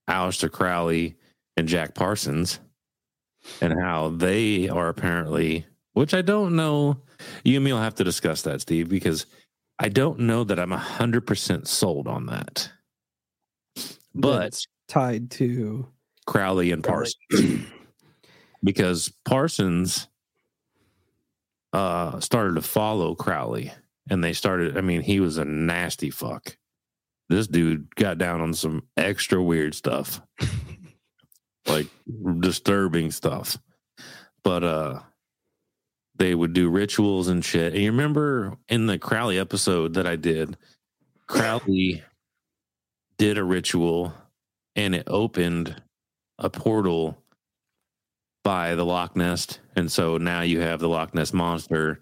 Aleister 0.09 0.51
Crowley 0.51 1.15
and 1.55 1.67
Jack 1.67 1.93
Parsons, 1.95 2.59
and 3.61 3.73
how 3.81 4.09
they 4.09 4.67
are 4.69 4.89
apparently, 4.89 5.65
which 5.93 6.13
I 6.13 6.21
don't 6.21 6.55
know. 6.55 6.97
You 7.43 7.55
and 7.57 7.65
me 7.65 7.73
will 7.73 7.79
have 7.81 7.95
to 7.95 8.03
discuss 8.03 8.41
that, 8.43 8.61
Steve, 8.61 8.89
because 8.89 9.25
I 9.79 9.89
don't 9.89 10.19
know 10.19 10.43
that 10.43 10.59
I'm 10.59 10.71
hundred 10.71 11.27
percent 11.27 11.67
sold 11.67 12.07
on 12.07 12.25
that. 12.27 12.71
But 14.15 14.39
That's 14.39 14.67
tied 14.87 15.29
to 15.31 15.87
Crowley 16.25 16.71
and 16.71 16.83
Crowley. 16.83 17.11
Parsons 17.31 17.67
because 18.63 19.13
Parsons 19.25 20.07
uh 21.73 22.19
started 22.19 22.55
to 22.55 22.61
follow 22.61 23.13
Crowley 23.13 23.71
and 24.09 24.23
they 24.23 24.33
started 24.33 24.77
I 24.77 24.81
mean 24.81 25.01
he 25.01 25.19
was 25.19 25.37
a 25.37 25.45
nasty 25.45 26.09
fuck. 26.09 26.57
This 27.29 27.47
dude 27.47 27.93
got 27.95 28.17
down 28.17 28.41
on 28.41 28.53
some 28.53 28.83
extra 28.95 29.41
weird 29.43 29.75
stuff. 29.75 30.21
like 31.67 31.87
disturbing 32.39 33.11
stuff. 33.11 33.57
But 34.43 34.63
uh 34.63 34.99
they 36.17 36.35
would 36.35 36.53
do 36.53 36.69
rituals 36.69 37.27
and 37.27 37.43
shit. 37.43 37.73
And 37.73 37.83
you 37.83 37.91
remember 37.91 38.57
in 38.67 38.87
the 38.87 38.99
Crowley 38.99 39.39
episode 39.39 39.93
that 39.93 40.07
I 40.07 40.15
did, 40.15 40.57
Crowley 41.27 42.03
did 43.17 43.37
a 43.37 43.43
ritual 43.43 44.13
and 44.75 44.95
it 44.95 45.03
opened 45.07 45.81
a 46.37 46.49
portal 46.49 47.17
by 48.43 48.75
the 48.75 48.85
Loch 48.85 49.15
Ness. 49.15 49.59
And 49.75 49.91
so 49.91 50.17
now 50.17 50.41
you 50.41 50.61
have 50.61 50.79
the 50.79 50.89
Loch 50.89 51.13
Ness 51.13 51.33
monster. 51.33 51.99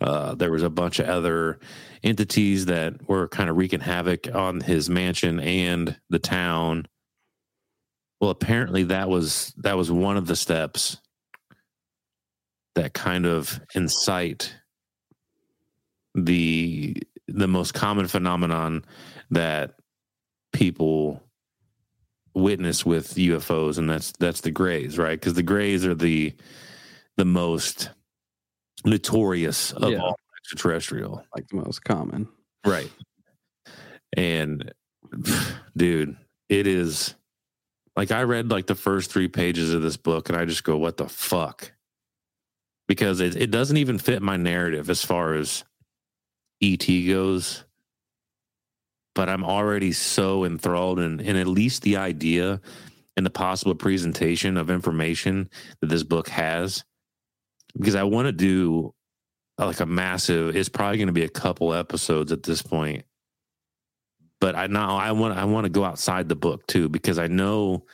Uh, 0.00 0.34
there 0.34 0.50
was 0.50 0.62
a 0.62 0.70
bunch 0.70 0.98
of 0.98 1.06
other 1.06 1.60
entities 2.02 2.66
that 2.66 3.08
were 3.08 3.28
kind 3.28 3.48
of 3.48 3.56
wreaking 3.56 3.80
havoc 3.80 4.34
on 4.34 4.60
his 4.60 4.90
mansion 4.90 5.38
and 5.40 5.98
the 6.10 6.18
town. 6.18 6.86
Well, 8.20 8.30
apparently 8.30 8.84
that 8.84 9.08
was 9.08 9.52
that 9.58 9.76
was 9.76 9.90
one 9.90 10.16
of 10.16 10.26
the 10.26 10.36
steps 10.36 10.98
that 12.74 12.92
kind 12.94 13.26
of 13.26 13.60
incite 13.74 14.54
the 16.14 16.96
the 17.28 17.48
most 17.48 17.72
common 17.74 18.06
phenomenon 18.06 18.84
that 19.30 19.74
people 20.52 21.22
witness 22.34 22.84
with 22.84 23.14
UFOs, 23.14 23.78
and 23.78 23.88
that's 23.88 24.12
that's 24.18 24.40
the 24.42 24.50
Greys, 24.50 24.98
right? 24.98 25.18
Because 25.18 25.34
the 25.34 25.42
Greys 25.42 25.84
are 25.86 25.94
the 25.94 26.34
the 27.16 27.24
most 27.24 27.90
notorious 28.84 29.72
of 29.72 29.92
Yeah. 29.92 29.98
all 29.98 30.16
extraterrestrial, 30.38 31.24
like 31.34 31.46
the 31.48 31.56
most 31.56 31.84
common. 31.84 32.28
right? 32.66 32.90
And 34.16 34.72
dude, 35.76 36.16
it 36.48 36.66
is 36.66 37.14
like 37.96 38.10
I 38.10 38.22
read 38.22 38.50
like 38.50 38.66
the 38.66 38.74
first 38.74 39.10
three 39.10 39.28
pages 39.28 39.72
of 39.72 39.82
this 39.82 39.96
book, 39.96 40.28
and 40.28 40.36
I 40.38 40.44
just 40.44 40.64
go, 40.64 40.76
"What 40.76 40.96
the 40.96 41.08
fuck?" 41.08 41.72
Because 42.86 43.20
it 43.20 43.36
it 43.36 43.50
doesn't 43.50 43.76
even 43.76 43.98
fit 43.98 44.22
my 44.22 44.36
narrative 44.36 44.90
as 44.90 45.04
far 45.04 45.34
as 45.34 45.64
ET 46.62 46.86
goes 46.86 47.64
but 49.14 49.28
I'm 49.28 49.44
already 49.44 49.92
so 49.92 50.44
enthralled 50.44 50.98
in, 50.98 51.20
in 51.20 51.36
at 51.36 51.46
least 51.46 51.82
the 51.82 51.96
idea 51.96 52.60
and 53.16 53.24
the 53.24 53.30
possible 53.30 53.74
presentation 53.74 54.56
of 54.56 54.70
information 54.70 55.48
that 55.80 55.86
this 55.86 56.02
book 56.02 56.28
has. 56.28 56.84
Because 57.76 57.94
I 57.94 58.02
want 58.02 58.26
to 58.26 58.32
do 58.32 58.92
like 59.56 59.80
a 59.80 59.86
massive, 59.86 60.56
it's 60.56 60.68
probably 60.68 60.98
going 60.98 61.06
to 61.06 61.12
be 61.12 61.24
a 61.24 61.28
couple 61.28 61.72
episodes 61.72 62.32
at 62.32 62.42
this 62.42 62.60
point. 62.60 63.04
But 64.40 64.56
I 64.56 64.66
now 64.66 64.96
I 64.96 65.12
want 65.12 65.38
I 65.38 65.44
want 65.44 65.64
to 65.64 65.70
go 65.70 65.84
outside 65.84 66.28
the 66.28 66.36
book 66.36 66.66
too, 66.66 66.88
because 66.88 67.18
I 67.18 67.28
know 67.28 67.86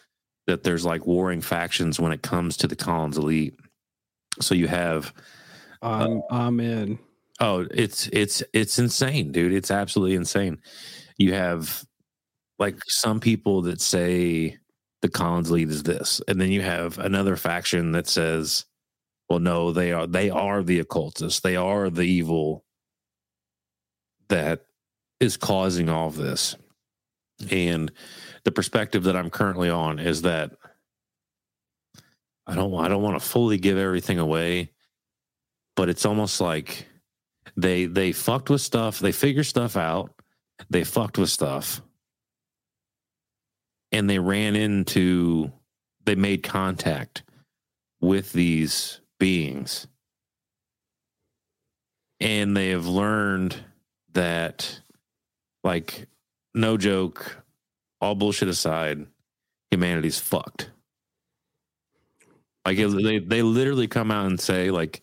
that 0.47 0.65
there's 0.65 0.85
like 0.85 1.07
warring 1.07 1.43
factions 1.43 2.01
when 2.01 2.13
it 2.13 2.23
comes 2.23 2.57
to 2.59 2.67
the 2.67 2.75
Collins 2.75 3.19
Elite. 3.19 3.55
So 4.41 4.55
you 4.55 4.69
have 4.69 5.13
uh, 5.83 5.87
I'm 5.87 6.23
I'm 6.31 6.61
in. 6.61 6.99
Oh, 7.41 7.67
it's 7.71 8.09
it's 8.13 8.43
it's 8.53 8.79
insane, 8.79 9.33
dude. 9.33 9.53
It's 9.53 9.71
absolutely 9.71 10.15
insane. 10.15 10.59
You 11.17 11.35
have 11.35 11.85
like 12.59 12.79
some 12.87 13.21
people 13.21 13.63
that 13.63 13.81
say 13.81 14.59
the 15.03 15.09
Collins 15.09 15.51
Elite 15.51 15.71
is 15.71 15.83
this, 15.83 16.21
and 16.29 16.41
then 16.41 16.51
you 16.51 16.61
have 16.61 16.99
another 16.99 17.37
faction 17.37 17.93
that 17.93 18.07
says, 18.07 18.67
"Well, 19.29 19.39
no, 19.39 19.73
they 19.73 19.93
are 19.93 20.07
they 20.07 20.29
are 20.31 20.63
the 20.63 20.81
occultists. 20.81 21.41
They 21.41 21.57
are 21.57 21.89
the 21.89 22.03
evil 22.03 22.65
that 24.29 24.67
is 25.21 25.37
causing 25.37 25.89
all 25.89 26.09
of 26.09 26.17
this. 26.17 26.57
And 27.51 27.93
the 28.45 28.53
perspective 28.53 29.05
that 29.05 29.17
I'm 29.17 29.31
currently 29.31 29.71
on 29.71 29.99
is 29.99 30.23
that 30.23 30.53
I 32.51 32.57
don't 32.57 32.75
I 32.75 32.89
don't 32.89 33.03
want 33.03 33.21
to 33.21 33.27
fully 33.27 33.59
give 33.59 33.79
everything 33.79 34.19
away, 34.19 34.73
but 35.77 35.89
it's 35.89 36.05
almost 36.05 36.41
like 36.41 36.85
they 37.57 37.87
they 37.87 38.11
fucked 38.11 38.51
with 38.51 38.61
stuff, 38.61 38.99
they 38.99 39.13
figure 39.13 39.45
stuff 39.45 39.77
out, 39.77 40.13
they 40.69 40.83
fucked 40.83 41.17
with 41.17 41.31
stuff, 41.31 41.81
and 43.93 44.11
they 44.11 44.19
ran 44.19 44.57
into 44.57 45.53
they 46.05 46.17
made 46.17 46.43
contact 46.43 47.23
with 48.01 48.33
these 48.33 49.01
beings. 49.21 49.87
And 52.19 52.57
they 52.57 52.71
have 52.71 52.87
learned 52.87 53.57
that 54.13 54.81
like 55.63 56.09
no 56.53 56.77
joke, 56.77 57.45
all 58.01 58.17
bullshit 58.17 58.49
aside, 58.49 59.07
humanity's 59.71 60.19
fucked. 60.19 60.73
Like 62.65 62.77
they 62.77 63.19
they 63.19 63.43
literally 63.43 63.89
come 63.89 64.11
out 64.11 64.27
and 64.27 64.39
say 64.39 64.71
like 64.71 65.01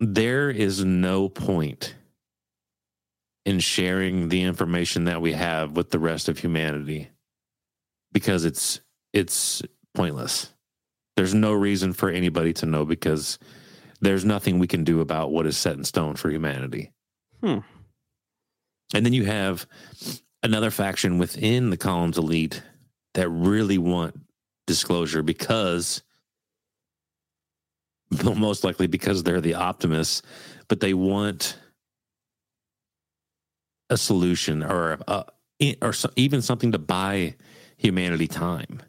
there 0.00 0.50
is 0.50 0.84
no 0.84 1.28
point 1.28 1.94
in 3.44 3.58
sharing 3.58 4.28
the 4.28 4.42
information 4.42 5.04
that 5.04 5.20
we 5.20 5.32
have 5.32 5.72
with 5.72 5.90
the 5.90 5.98
rest 5.98 6.28
of 6.28 6.38
humanity 6.38 7.08
because 8.12 8.44
it's 8.44 8.80
it's 9.12 9.62
pointless. 9.94 10.52
There's 11.16 11.34
no 11.34 11.52
reason 11.52 11.92
for 11.92 12.10
anybody 12.10 12.52
to 12.54 12.66
know 12.66 12.84
because 12.84 13.38
there's 14.00 14.24
nothing 14.24 14.58
we 14.58 14.68
can 14.68 14.84
do 14.84 15.00
about 15.00 15.32
what 15.32 15.46
is 15.46 15.56
set 15.56 15.76
in 15.76 15.84
stone 15.84 16.14
for 16.14 16.30
humanity. 16.30 16.92
Hmm. 17.42 17.58
And 18.94 19.04
then 19.04 19.12
you 19.12 19.24
have 19.24 19.66
another 20.42 20.70
faction 20.70 21.18
within 21.18 21.70
the 21.70 21.76
Collins 21.76 22.18
elite 22.18 22.62
that 23.14 23.28
really 23.28 23.78
want 23.78 24.20
disclosure 24.66 25.22
because 25.22 26.02
most 28.24 28.64
likely 28.64 28.86
because 28.86 29.22
they're 29.22 29.40
the 29.40 29.54
optimists, 29.54 30.22
but 30.68 30.80
they 30.80 30.94
want 30.94 31.58
a 33.90 33.96
solution 33.96 34.62
or 34.62 34.98
a, 35.06 35.24
or 35.82 35.92
even 36.16 36.42
something 36.42 36.72
to 36.72 36.78
buy 36.78 37.34
humanity 37.76 38.26
time, 38.26 38.80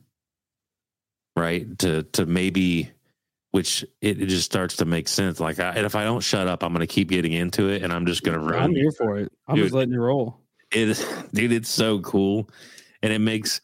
right? 1.35 1.77
To 1.79 2.03
to 2.03 2.25
maybe, 2.25 2.91
which 3.51 3.83
it, 4.01 4.21
it 4.21 4.27
just 4.27 4.45
starts 4.45 4.77
to 4.77 4.85
make 4.85 5.07
sense. 5.07 5.39
Like, 5.39 5.59
I, 5.59 5.73
if 5.79 5.95
I 5.95 6.03
don't 6.03 6.21
shut 6.21 6.47
up, 6.47 6.63
I'm 6.63 6.73
going 6.73 6.85
to 6.85 6.93
keep 6.93 7.09
getting 7.09 7.33
into 7.33 7.69
it, 7.69 7.83
and 7.83 7.91
I'm 7.91 8.05
just 8.05 8.23
going 8.23 8.37
to 8.37 8.43
run. 8.43 8.63
I'm 8.63 8.75
here 8.75 8.91
for 8.91 9.17
it. 9.17 9.31
I'm 9.47 9.55
dude, 9.55 9.65
just 9.65 9.75
letting 9.75 9.93
you 9.93 10.01
roll. 10.01 10.39
It, 10.71 11.05
dude, 11.33 11.51
it's 11.51 11.69
so 11.69 11.99
cool, 11.99 12.49
and 13.01 13.11
it 13.11 13.19
makes 13.19 13.61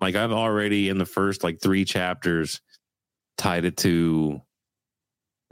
like 0.00 0.14
I've 0.14 0.32
already 0.32 0.88
in 0.88 0.98
the 0.98 1.06
first 1.06 1.42
like 1.42 1.60
three 1.60 1.84
chapters 1.84 2.60
tied 3.36 3.64
it 3.64 3.76
to 3.78 4.42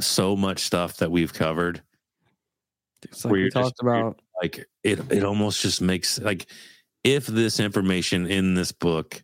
so 0.00 0.36
much 0.36 0.60
stuff 0.60 0.98
that 0.98 1.10
we've 1.10 1.32
covered. 1.32 1.82
It's 3.02 3.24
like 3.24 3.32
we 3.32 3.50
talked 3.50 3.80
about. 3.80 4.20
Like 4.42 4.66
it, 4.82 5.00
it 5.10 5.24
almost 5.24 5.62
just 5.62 5.80
makes 5.80 6.18
like 6.18 6.46
if 7.04 7.26
this 7.26 7.60
information 7.60 8.26
in 8.26 8.54
this 8.54 8.72
book 8.72 9.22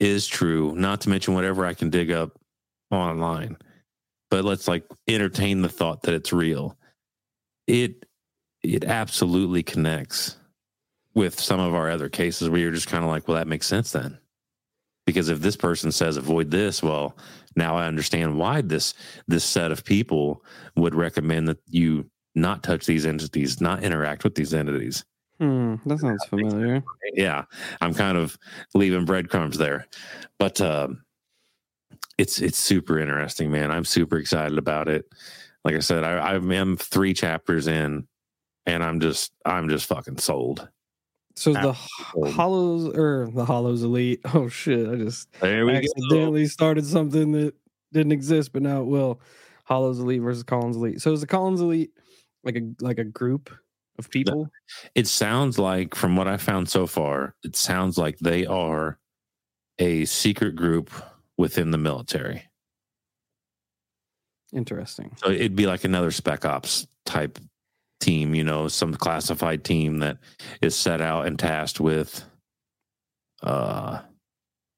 is 0.00 0.26
true, 0.26 0.74
not 0.74 1.02
to 1.02 1.10
mention 1.10 1.34
whatever 1.34 1.66
I 1.66 1.74
can 1.74 1.90
dig 1.90 2.10
up 2.10 2.32
online, 2.90 3.56
but 4.30 4.44
let's 4.44 4.66
like 4.66 4.84
entertain 5.08 5.62
the 5.62 5.68
thought 5.68 6.02
that 6.02 6.14
it's 6.14 6.32
real. 6.32 6.76
It 7.66 8.06
it 8.62 8.84
absolutely 8.84 9.62
connects 9.62 10.36
with 11.14 11.38
some 11.38 11.60
of 11.60 11.74
our 11.74 11.90
other 11.90 12.08
cases 12.08 12.48
where 12.48 12.60
you're 12.60 12.70
just 12.70 12.88
kind 12.88 13.04
of 13.04 13.10
like, 13.10 13.28
well, 13.28 13.36
that 13.36 13.48
makes 13.48 13.66
sense 13.66 13.92
then. 13.92 14.18
Because 15.04 15.28
if 15.28 15.40
this 15.40 15.56
person 15.56 15.92
says 15.92 16.16
avoid 16.16 16.50
this, 16.50 16.82
well, 16.82 17.16
now 17.56 17.76
I 17.76 17.86
understand 17.86 18.38
why 18.38 18.60
this 18.60 18.94
this 19.28 19.44
set 19.44 19.72
of 19.72 19.84
people 19.84 20.44
would 20.76 20.94
recommend 20.94 21.48
that 21.48 21.58
you 21.68 22.10
not 22.34 22.62
touch 22.62 22.86
these 22.86 23.06
entities, 23.06 23.60
not 23.60 23.82
interact 23.82 24.24
with 24.24 24.34
these 24.34 24.54
entities. 24.54 25.04
Hmm, 25.38 25.76
that 25.86 25.98
sounds 25.98 26.24
familiar. 26.26 26.82
Yeah, 27.14 27.44
I'm 27.80 27.94
kind 27.94 28.16
of 28.16 28.38
leaving 28.74 29.04
breadcrumbs 29.04 29.58
there, 29.58 29.86
but 30.38 30.60
um, 30.60 31.02
it's 32.18 32.40
it's 32.40 32.58
super 32.58 32.98
interesting, 32.98 33.50
man. 33.50 33.70
I'm 33.70 33.84
super 33.84 34.18
excited 34.18 34.58
about 34.58 34.88
it. 34.88 35.06
Like 35.64 35.74
I 35.74 35.80
said, 35.80 36.04
I, 36.04 36.34
I'm 36.34 36.76
three 36.76 37.14
chapters 37.14 37.66
in, 37.66 38.06
and 38.66 38.84
I'm 38.84 39.00
just 39.00 39.32
I'm 39.44 39.68
just 39.68 39.86
fucking 39.86 40.18
sold. 40.18 40.68
So 41.34 41.52
the 41.52 41.72
hollows 42.30 42.94
or 42.96 43.30
the 43.34 43.44
hollows 43.44 43.82
elite. 43.82 44.20
Oh 44.34 44.48
shit! 44.48 44.88
I 44.88 44.96
just 44.96 45.32
there 45.40 45.66
we 45.66 45.72
accidentally 45.72 46.42
go. 46.42 46.48
started 46.48 46.86
something 46.86 47.32
that 47.32 47.54
didn't 47.92 48.12
exist, 48.12 48.52
but 48.52 48.62
now 48.62 48.82
it 48.82 48.86
will. 48.86 49.20
Hollows 49.64 49.98
elite 49.98 50.22
versus 50.22 50.42
Collins 50.42 50.76
elite. 50.76 51.00
So 51.00 51.12
is 51.12 51.20
the 51.20 51.26
Collins 51.26 51.60
elite 51.60 51.92
like 52.44 52.56
a 52.56 52.62
like 52.80 52.98
a 52.98 53.04
group 53.04 53.50
of 53.98 54.10
people? 54.10 54.50
It 54.94 55.06
sounds 55.06 55.58
like, 55.58 55.94
from 55.94 56.16
what 56.16 56.28
I 56.28 56.36
found 56.36 56.68
so 56.68 56.86
far, 56.86 57.34
it 57.44 57.56
sounds 57.56 57.96
like 57.96 58.18
they 58.18 58.46
are 58.46 58.98
a 59.78 60.04
secret 60.04 60.56
group 60.56 60.90
within 61.36 61.70
the 61.70 61.78
military. 61.78 62.44
Interesting. 64.52 65.16
So 65.16 65.30
it'd 65.30 65.56
be 65.56 65.66
like 65.66 65.84
another 65.84 66.10
spec 66.10 66.44
ops 66.44 66.86
type 67.06 67.38
team, 68.02 68.34
you 68.34 68.44
know, 68.44 68.68
some 68.68 68.94
classified 68.94 69.64
team 69.64 69.98
that 69.98 70.18
is 70.60 70.76
set 70.76 71.00
out 71.00 71.26
and 71.26 71.38
tasked 71.38 71.80
with 71.80 72.24
uh 73.42 74.00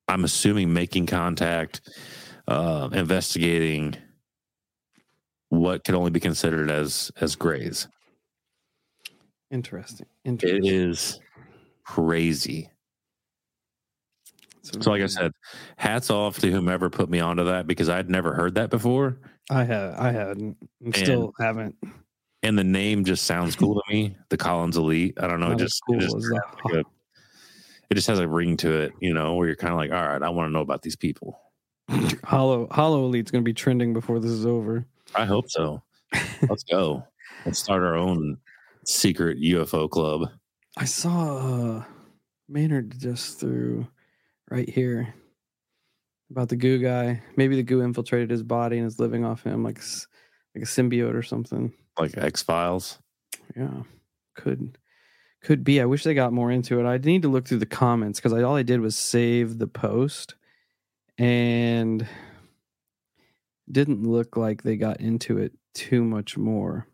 I'm 0.06 0.24
assuming 0.24 0.72
making 0.72 1.06
contact, 1.06 1.80
uh 2.46 2.88
investigating 2.92 3.96
what 5.48 5.84
could 5.84 5.94
only 5.94 6.10
be 6.10 6.20
considered 6.20 6.70
as 6.70 7.10
as 7.20 7.34
grays. 7.36 7.88
Interesting. 9.50 10.06
Interesting. 10.24 10.64
It 10.64 10.72
is 10.72 11.20
crazy. 11.84 12.70
So, 14.62 14.90
like 14.90 15.02
I 15.02 15.06
said, 15.06 15.32
hats 15.76 16.08
off 16.10 16.38
to 16.38 16.50
whomever 16.50 16.88
put 16.88 17.10
me 17.10 17.20
onto 17.20 17.44
that 17.44 17.66
because 17.66 17.90
I'd 17.90 18.08
never 18.08 18.32
heard 18.32 18.54
that 18.54 18.70
before. 18.70 19.18
I 19.50 19.64
had, 19.64 19.94
I 19.94 20.10
hadn't, 20.10 20.56
and 20.82 20.96
still 20.96 21.34
haven't 21.38 21.76
and 22.44 22.58
the 22.58 22.64
name 22.64 23.04
just 23.04 23.24
sounds 23.24 23.56
cool 23.56 23.74
to 23.74 23.82
me. 23.92 24.16
The 24.28 24.36
Collins 24.36 24.76
Elite. 24.76 25.16
I 25.18 25.26
don't 25.26 25.40
know. 25.40 25.52
It 25.52 25.58
just, 25.58 25.80
cool 25.86 25.96
it, 25.96 26.02
just 26.02 26.14
like 26.14 26.74
a, 26.74 26.84
it 27.90 27.94
just 27.94 28.06
has 28.06 28.18
a 28.18 28.28
ring 28.28 28.58
to 28.58 28.82
it, 28.82 28.92
you 29.00 29.14
know, 29.14 29.34
where 29.34 29.46
you're 29.46 29.56
kind 29.56 29.72
of 29.72 29.78
like, 29.78 29.90
all 29.90 30.06
right, 30.06 30.22
I 30.22 30.28
want 30.28 30.48
to 30.48 30.52
know 30.52 30.60
about 30.60 30.82
these 30.82 30.94
people. 30.94 31.40
Hollow 32.24 32.68
Hollow 32.70 33.04
Elite's 33.06 33.30
going 33.30 33.42
to 33.42 33.48
be 33.48 33.54
trending 33.54 33.92
before 33.92 34.20
this 34.20 34.30
is 34.30 34.46
over. 34.46 34.86
I 35.14 35.24
hope 35.24 35.50
so. 35.50 35.82
Let's 36.48 36.64
go. 36.64 37.04
Let's 37.46 37.58
start 37.58 37.82
our 37.82 37.96
own 37.96 38.38
secret 38.84 39.38
UFO 39.38 39.88
club. 39.88 40.28
I 40.76 40.84
saw 40.84 41.36
uh, 41.38 41.84
Maynard 42.48 42.98
just 42.98 43.40
through 43.40 43.86
right 44.50 44.68
here 44.68 45.14
about 46.30 46.48
the 46.50 46.56
goo 46.56 46.78
guy. 46.78 47.22
Maybe 47.36 47.56
the 47.56 47.62
goo 47.62 47.80
infiltrated 47.80 48.30
his 48.30 48.42
body 48.42 48.78
and 48.78 48.86
is 48.86 48.98
living 48.98 49.24
off 49.24 49.44
him 49.44 49.62
like 49.62 49.80
like 50.54 50.62
a 50.62 50.66
symbiote 50.66 51.14
or 51.14 51.22
something 51.22 51.72
like 51.98 52.16
X 52.16 52.42
Files. 52.42 52.98
Yeah, 53.56 53.82
could 54.34 54.78
could 55.42 55.64
be. 55.64 55.80
I 55.80 55.84
wish 55.84 56.04
they 56.04 56.14
got 56.14 56.32
more 56.32 56.50
into 56.50 56.80
it. 56.80 56.86
I 56.86 56.98
need 56.98 57.22
to 57.22 57.28
look 57.28 57.46
through 57.46 57.58
the 57.58 57.66
comments 57.66 58.18
because 58.18 58.32
all 58.32 58.56
I 58.56 58.62
did 58.62 58.80
was 58.80 58.96
save 58.96 59.58
the 59.58 59.66
post, 59.66 60.34
and 61.18 62.06
didn't 63.70 64.06
look 64.06 64.36
like 64.36 64.62
they 64.62 64.76
got 64.76 65.00
into 65.00 65.38
it 65.38 65.52
too 65.74 66.04
much 66.04 66.36
more. 66.36 66.86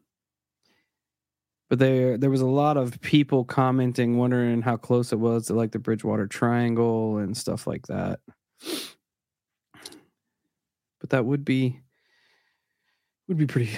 But 1.69 1.79
there 1.79 2.19
there 2.19 2.31
was 2.31 2.41
a 2.41 2.47
lot 2.47 2.77
of 2.77 3.01
people 3.01 3.45
commenting, 3.45 4.19
wondering 4.19 4.63
how 4.63 4.77
close 4.77 5.13
it 5.13 5.21
was 5.21 5.47
to 5.47 5.55
like 5.55 5.71
the 5.71 5.79
Bridgewater 5.79 6.27
Triangle 6.27 7.19
and 7.19 7.37
stuff 7.37 7.67
like 7.67 7.87
that. 7.87 8.19
But 11.01 11.11
that 11.11 11.25
would 11.25 11.45
be 11.45 11.81
would 13.29 13.39
be 13.39 13.47
pretty 13.47 13.71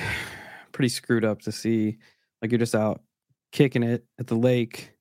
pretty 0.72 0.88
screwed 0.88 1.24
up 1.24 1.42
to 1.42 1.52
see 1.52 1.98
like 2.40 2.50
you're 2.50 2.58
just 2.58 2.74
out 2.74 3.02
kicking 3.52 3.82
it 3.82 4.04
at 4.18 4.26
the 4.26 4.34
lake 4.34 4.92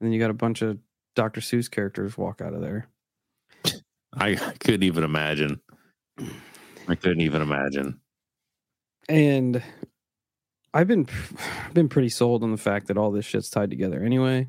and 0.00 0.06
then 0.06 0.12
you 0.12 0.18
got 0.18 0.30
a 0.30 0.34
bunch 0.34 0.62
of 0.62 0.78
Dr. 1.14 1.40
Seuss 1.40 1.70
characters 1.70 2.18
walk 2.18 2.40
out 2.40 2.54
of 2.54 2.60
there. 2.60 2.88
I 4.14 4.34
couldn't 4.34 4.82
even 4.82 5.04
imagine. 5.04 5.60
I 6.88 6.94
couldn't 6.94 7.20
even 7.20 7.40
imagine. 7.40 8.00
And 9.08 9.62
I've 10.74 10.88
been 10.88 11.06
I've 11.66 11.74
been 11.74 11.88
pretty 11.88 12.08
sold 12.08 12.42
on 12.42 12.50
the 12.50 12.56
fact 12.56 12.88
that 12.88 12.98
all 12.98 13.10
this 13.10 13.24
shit's 13.24 13.50
tied 13.50 13.70
together 13.70 14.02
anyway. 14.02 14.48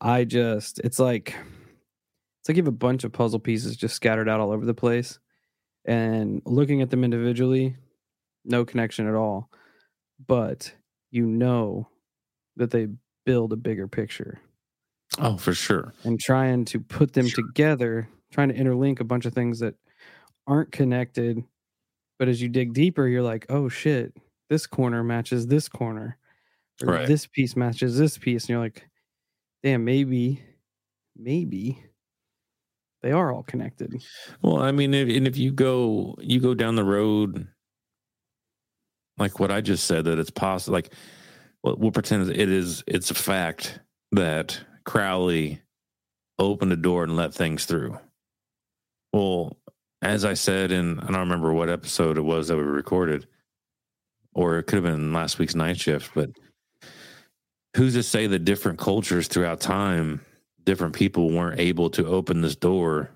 I 0.00 0.24
just 0.24 0.78
it's 0.80 0.98
like 0.98 1.34
it's 2.40 2.48
like 2.48 2.56
you 2.56 2.62
have 2.62 2.68
a 2.68 2.72
bunch 2.72 3.04
of 3.04 3.12
puzzle 3.12 3.40
pieces 3.40 3.76
just 3.76 3.94
scattered 3.94 4.28
out 4.28 4.40
all 4.40 4.52
over 4.52 4.64
the 4.64 4.74
place 4.74 5.18
and 5.84 6.40
looking 6.44 6.82
at 6.82 6.90
them 6.90 7.04
individually, 7.04 7.76
no 8.44 8.64
connection 8.64 9.08
at 9.08 9.14
all 9.14 9.50
but 10.26 10.74
you 11.10 11.26
know 11.26 11.88
that 12.56 12.70
they 12.70 12.88
build 13.26 13.52
a 13.52 13.56
bigger 13.56 13.88
picture 13.88 14.40
Oh, 15.18 15.36
for 15.36 15.54
sure. 15.54 15.92
and 16.04 16.20
trying 16.20 16.64
to 16.66 16.80
put 16.80 17.12
them 17.12 17.26
Sure. 17.26 17.44
together, 17.46 18.08
trying 18.32 18.48
to 18.48 18.54
interlink 18.54 19.00
a 19.00 19.04
bunch 19.04 19.26
of 19.26 19.32
things 19.34 19.60
that 19.60 19.74
aren't 20.46 20.72
connected. 20.72 21.42
But 22.18 22.28
as 22.28 22.42
you 22.42 22.48
dig 22.48 22.74
deeper, 22.74 23.08
you're 23.08 23.22
like, 23.22 23.46
oh 23.50 23.68
shit, 23.68 24.16
this 24.50 24.66
corner 24.66 25.04
matches 25.04 25.46
this 25.48 25.68
corner. 25.68 26.18
Or 26.82 26.94
Right. 26.94 27.06
this 27.06 27.26
piece 27.26 27.56
matches 27.56 27.98
this 27.98 28.18
piece. 28.18 28.44
And 28.44 28.50
you're 28.50 28.60
like, 28.60 28.88
damn, 29.62 29.84
maybe, 29.84 30.42
maybe 31.16 31.84
they 33.02 33.12
are 33.12 33.32
all 33.32 33.42
connected. 33.42 33.92
Well, 34.42 34.58
I 34.58 34.72
mean, 34.72 34.94
if, 34.94 35.08
and 35.14 35.26
if 35.26 35.36
you 35.36 35.52
go 35.52 36.14
you 36.20 36.40
go 36.40 36.54
down 36.54 36.76
the 36.76 36.84
road, 36.84 37.48
like 39.18 39.38
what 39.38 39.50
I 39.50 39.60
just 39.60 39.84
said, 39.84 40.04
that 40.04 40.18
it's 40.18 40.30
possible. 40.30 40.74
Like, 40.74 40.92
we'll, 41.62 41.76
we'll 41.76 41.92
pretend 41.92 42.28
it 42.30 42.48
is. 42.48 42.82
It's 42.86 43.10
a 43.10 43.14
fact 43.14 43.80
that 44.12 44.60
Crowley 44.84 45.60
opened 46.38 46.72
a 46.72 46.76
door 46.76 47.04
and 47.04 47.16
let 47.16 47.34
things 47.34 47.64
through. 47.64 47.98
Well, 49.12 49.56
as 50.02 50.24
I 50.24 50.34
said, 50.34 50.70
in 50.72 50.98
I 51.00 51.06
don't 51.06 51.20
remember 51.20 51.52
what 51.52 51.70
episode 51.70 52.18
it 52.18 52.22
was 52.22 52.48
that 52.48 52.56
we 52.56 52.62
recorded, 52.62 53.26
or 54.34 54.58
it 54.58 54.64
could 54.64 54.76
have 54.76 54.84
been 54.84 55.12
last 55.12 55.38
week's 55.38 55.54
night 55.54 55.78
shift, 55.78 56.10
but 56.14 56.30
who's 57.76 57.94
to 57.94 58.02
say 58.02 58.26
that 58.26 58.44
different 58.44 58.78
cultures 58.78 59.28
throughout 59.28 59.60
time, 59.60 60.20
different 60.64 60.94
people 60.94 61.30
weren't 61.30 61.60
able 61.60 61.90
to 61.90 62.06
open 62.06 62.40
this 62.40 62.56
door 62.56 63.10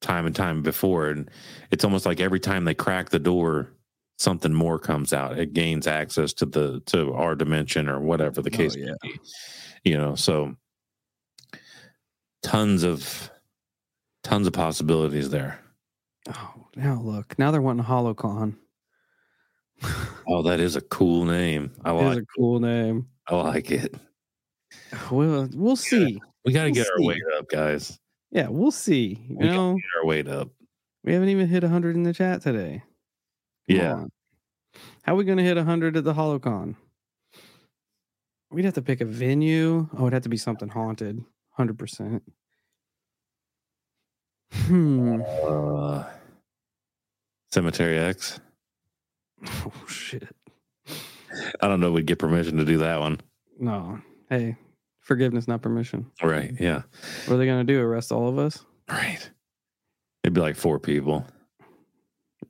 time 0.00 0.26
and 0.26 0.36
time 0.36 0.62
before. 0.62 1.08
And 1.08 1.30
it's 1.70 1.84
almost 1.84 2.06
like 2.06 2.20
every 2.20 2.40
time 2.40 2.64
they 2.64 2.74
crack 2.74 3.10
the 3.10 3.18
door, 3.18 3.72
something 4.16 4.52
more 4.52 4.78
comes 4.78 5.12
out. 5.12 5.38
It 5.38 5.52
gains 5.52 5.86
access 5.86 6.32
to 6.34 6.46
the 6.46 6.80
to 6.86 7.12
our 7.14 7.34
dimension 7.34 7.88
or 7.88 8.00
whatever 8.00 8.42
the 8.42 8.50
Oh, 8.52 8.56
case 8.56 8.76
yeah. 8.76 8.94
may 9.02 9.10
be. 9.10 9.20
You 9.84 9.96
know, 9.98 10.14
so 10.14 10.56
tons 12.42 12.82
of 12.82 13.30
tons 14.22 14.46
of 14.46 14.52
possibilities 14.52 15.30
there. 15.30 15.60
Oh, 16.28 16.66
now 16.76 17.00
look. 17.00 17.38
Now 17.38 17.50
they're 17.50 17.62
wanting 17.62 17.84
HoloCon. 17.84 18.56
Oh, 20.28 20.42
that 20.42 20.58
is 20.58 20.74
a 20.74 20.80
cool 20.80 21.24
name. 21.24 21.70
I 21.84 21.92
It 21.94 21.98
is 22.00 22.14
like 22.16 22.18
a 22.24 22.26
cool 22.36 22.58
name. 22.58 23.06
I 23.28 23.36
like 23.36 23.70
it. 23.70 23.94
We'll, 25.08 25.48
we'll 25.54 25.76
see. 25.76 26.18
We 26.44 26.52
got 26.52 26.64
to 26.64 26.70
We'll 26.70 26.74
get 26.74 26.88
our 26.90 27.00
weight 27.00 27.22
up, 27.38 27.48
guys. 27.48 27.96
Yeah, 28.32 28.48
we'll 28.48 28.72
see. 28.72 29.24
You 29.28 29.36
We 29.38 29.46
know, 29.46 29.74
Get 29.74 30.00
our 30.00 30.04
weight 30.04 30.26
up. 30.26 30.48
we 31.04 31.12
haven't 31.12 31.28
even 31.28 31.46
hit 31.46 31.62
100 31.62 31.94
in 31.94 32.02
the 32.02 32.12
chat 32.12 32.42
today. 32.42 32.82
Come 33.68 33.76
Yeah. 33.76 33.92
on. 33.94 34.10
How 35.02 35.12
are 35.14 35.16
we 35.16 35.24
going 35.24 35.38
to 35.38 35.44
hit 35.44 35.56
100 35.56 35.96
at 35.96 36.04
the 36.04 36.14
HoloCon? 36.14 36.76
We'd 38.50 38.64
have 38.64 38.74
to 38.74 38.82
pick 38.82 39.00
a 39.00 39.04
venue. 39.04 39.88
Oh, 39.96 40.02
it'd 40.02 40.12
have 40.12 40.22
to 40.22 40.28
be 40.28 40.36
something 40.36 40.68
haunted. 40.68 41.24
100%. 41.58 42.20
Hmm. 44.52 45.20
Uh, 45.46 46.04
Cemetery 47.50 47.98
X. 47.98 48.40
Oh, 49.48 49.72
shit. 49.86 50.28
I 51.60 51.68
don't 51.68 51.80
know. 51.80 51.88
if 51.88 51.92
We'd 51.94 52.06
get 52.06 52.18
permission 52.18 52.56
to 52.56 52.64
do 52.64 52.78
that 52.78 53.00
one. 53.00 53.20
No. 53.60 54.00
Hey, 54.30 54.56
forgiveness, 55.00 55.46
not 55.46 55.60
permission. 55.60 56.10
Right. 56.22 56.52
Yeah. 56.58 56.82
What 57.26 57.34
are 57.34 57.36
they 57.36 57.44
going 57.46 57.66
to 57.66 57.70
do? 57.72 57.80
Arrest 57.82 58.12
all 58.12 58.28
of 58.28 58.38
us? 58.38 58.64
Right. 58.88 59.30
It'd 60.24 60.32
be 60.34 60.40
like 60.40 60.56
four 60.56 60.78
people. 60.80 61.26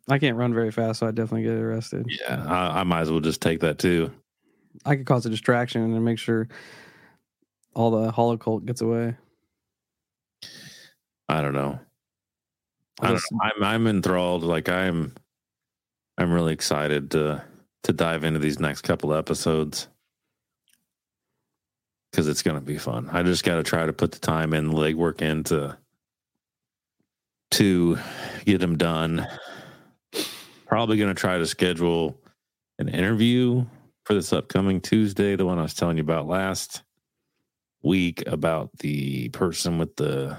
I 0.08 0.18
can't 0.18 0.36
run 0.36 0.54
very 0.54 0.70
fast, 0.70 1.00
so 1.00 1.06
I 1.06 1.10
definitely 1.10 1.42
get 1.42 1.54
arrested. 1.54 2.06
Yeah. 2.08 2.44
I, 2.46 2.80
I 2.80 2.82
might 2.84 3.00
as 3.00 3.10
well 3.10 3.20
just 3.20 3.42
take 3.42 3.60
that 3.60 3.78
too. 3.78 4.12
I 4.84 4.96
could 4.96 5.06
cause 5.06 5.26
a 5.26 5.30
distraction 5.30 5.82
and 5.82 6.04
make 6.04 6.18
sure 6.18 6.48
all 7.74 7.90
the 7.90 8.12
holocult 8.12 8.64
gets 8.64 8.80
away. 8.80 9.16
I 11.28 11.42
don't 11.42 11.54
know. 11.54 11.78
I 13.00 13.08
don't 13.08 13.22
know. 13.32 13.38
I'm 13.42 13.64
I'm 13.64 13.86
enthralled. 13.86 14.42
Like 14.42 14.68
I'm 14.68 15.14
I'm 16.18 16.32
really 16.32 16.52
excited 16.52 17.10
to 17.12 17.42
to 17.84 17.92
dive 17.92 18.24
into 18.24 18.38
these 18.38 18.58
next 18.58 18.82
couple 18.82 19.12
episodes 19.12 19.88
because 22.10 22.28
it's 22.28 22.42
gonna 22.42 22.60
be 22.60 22.78
fun. 22.78 23.08
I 23.12 23.22
just 23.22 23.44
got 23.44 23.56
to 23.56 23.62
try 23.62 23.84
to 23.86 23.92
put 23.92 24.12
the 24.12 24.18
time 24.18 24.52
and 24.52 24.72
legwork 24.72 25.20
in 25.20 25.44
to 25.44 25.76
to 27.52 27.98
get 28.44 28.60
them 28.60 28.76
done. 28.76 29.26
Probably 30.66 30.96
gonna 30.98 31.14
try 31.14 31.38
to 31.38 31.46
schedule 31.46 32.20
an 32.78 32.88
interview 32.88 33.64
for 34.04 34.14
this 34.14 34.32
upcoming 34.32 34.80
Tuesday, 34.80 35.36
the 35.36 35.46
one 35.46 35.58
I 35.58 35.62
was 35.62 35.74
telling 35.74 35.96
you 35.96 36.02
about 36.02 36.26
last 36.26 36.82
week 37.82 38.24
about 38.26 38.70
the 38.78 39.28
person 39.30 39.78
with 39.78 39.94
the 39.96 40.36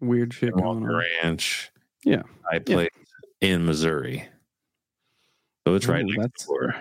Weird 0.00 0.32
shit 0.32 0.52
going 0.54 0.64
Walker 0.82 0.94
on. 1.02 1.02
Ranch. 1.24 1.70
Yeah. 2.04 2.22
I 2.50 2.54
Yeah. 2.54 2.60
played 2.74 2.90
in 3.40 3.66
Missouri. 3.66 4.28
So 5.66 5.74
it's 5.74 5.86
right 5.86 6.04
Ooh, 6.04 6.16
next 6.16 6.46
door. 6.46 6.74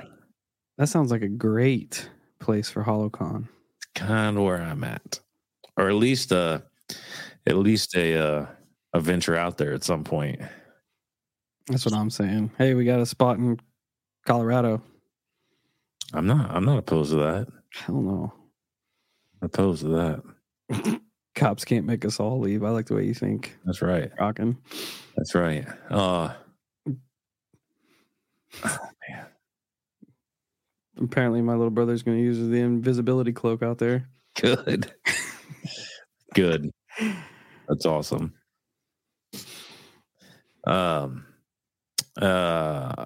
That 0.78 0.88
sounds 0.88 1.10
like 1.12 1.24
a 1.24 1.28
great 1.28 2.10
place 2.40 2.70
for 2.70 2.84
HoloCon. 2.84 3.48
It's 3.78 3.88
kind 3.96 4.38
of 4.38 4.44
where 4.44 4.62
I'm 4.62 4.84
at. 4.84 5.20
Or 5.78 5.90
at 5.90 5.96
least 5.96 6.32
uh 6.32 6.60
at 7.48 7.58
least 7.58 7.96
a 7.96 8.16
uh 8.18 8.46
a 8.94 9.00
venture 9.00 9.36
out 9.36 9.58
there 9.58 9.74
at 9.74 9.84
some 9.84 10.04
point. 10.04 10.40
That's 11.68 11.86
what 11.86 11.94
I'm 11.94 12.10
saying. 12.10 12.52
Hey, 12.58 12.74
we 12.74 12.86
got 12.86 13.02
a 13.02 13.06
spot 13.06 13.38
in 13.38 13.60
Colorado. 14.26 14.82
I'm 16.14 16.26
not 16.26 16.52
I'm 16.52 16.64
not 16.64 16.78
opposed 16.78 17.12
to 17.12 17.18
that. 17.18 17.48
Hell 17.74 18.02
no. 18.02 18.34
Opposed 19.42 19.82
to 19.82 20.22
that. 20.70 21.02
Cops 21.36 21.66
can't 21.66 21.86
make 21.86 22.06
us 22.06 22.20
all 22.20 22.40
leave. 22.40 22.64
I 22.64 22.70
like 22.70 22.88
the 22.88 22.96
way 22.96 23.06
you 23.06 23.14
think. 23.14 23.58
That's 23.66 23.82
right. 23.82 24.12
Rockin'. 24.18 24.58
That's 25.16 25.36
right. 25.36 25.68
Uh 25.90 26.34
man. 28.56 29.26
Apparently, 31.00 31.42
my 31.42 31.54
little 31.54 31.70
brother's 31.70 32.02
going 32.02 32.18
to 32.18 32.24
use 32.24 32.40
the 32.40 32.60
invisibility 32.60 33.32
cloak 33.32 33.62
out 33.62 33.78
there. 33.78 34.10
good. 34.40 34.92
good. 36.34 36.72
That's 37.68 37.86
awesome. 37.86 38.34
Um 40.66 41.26
uh 42.18 43.06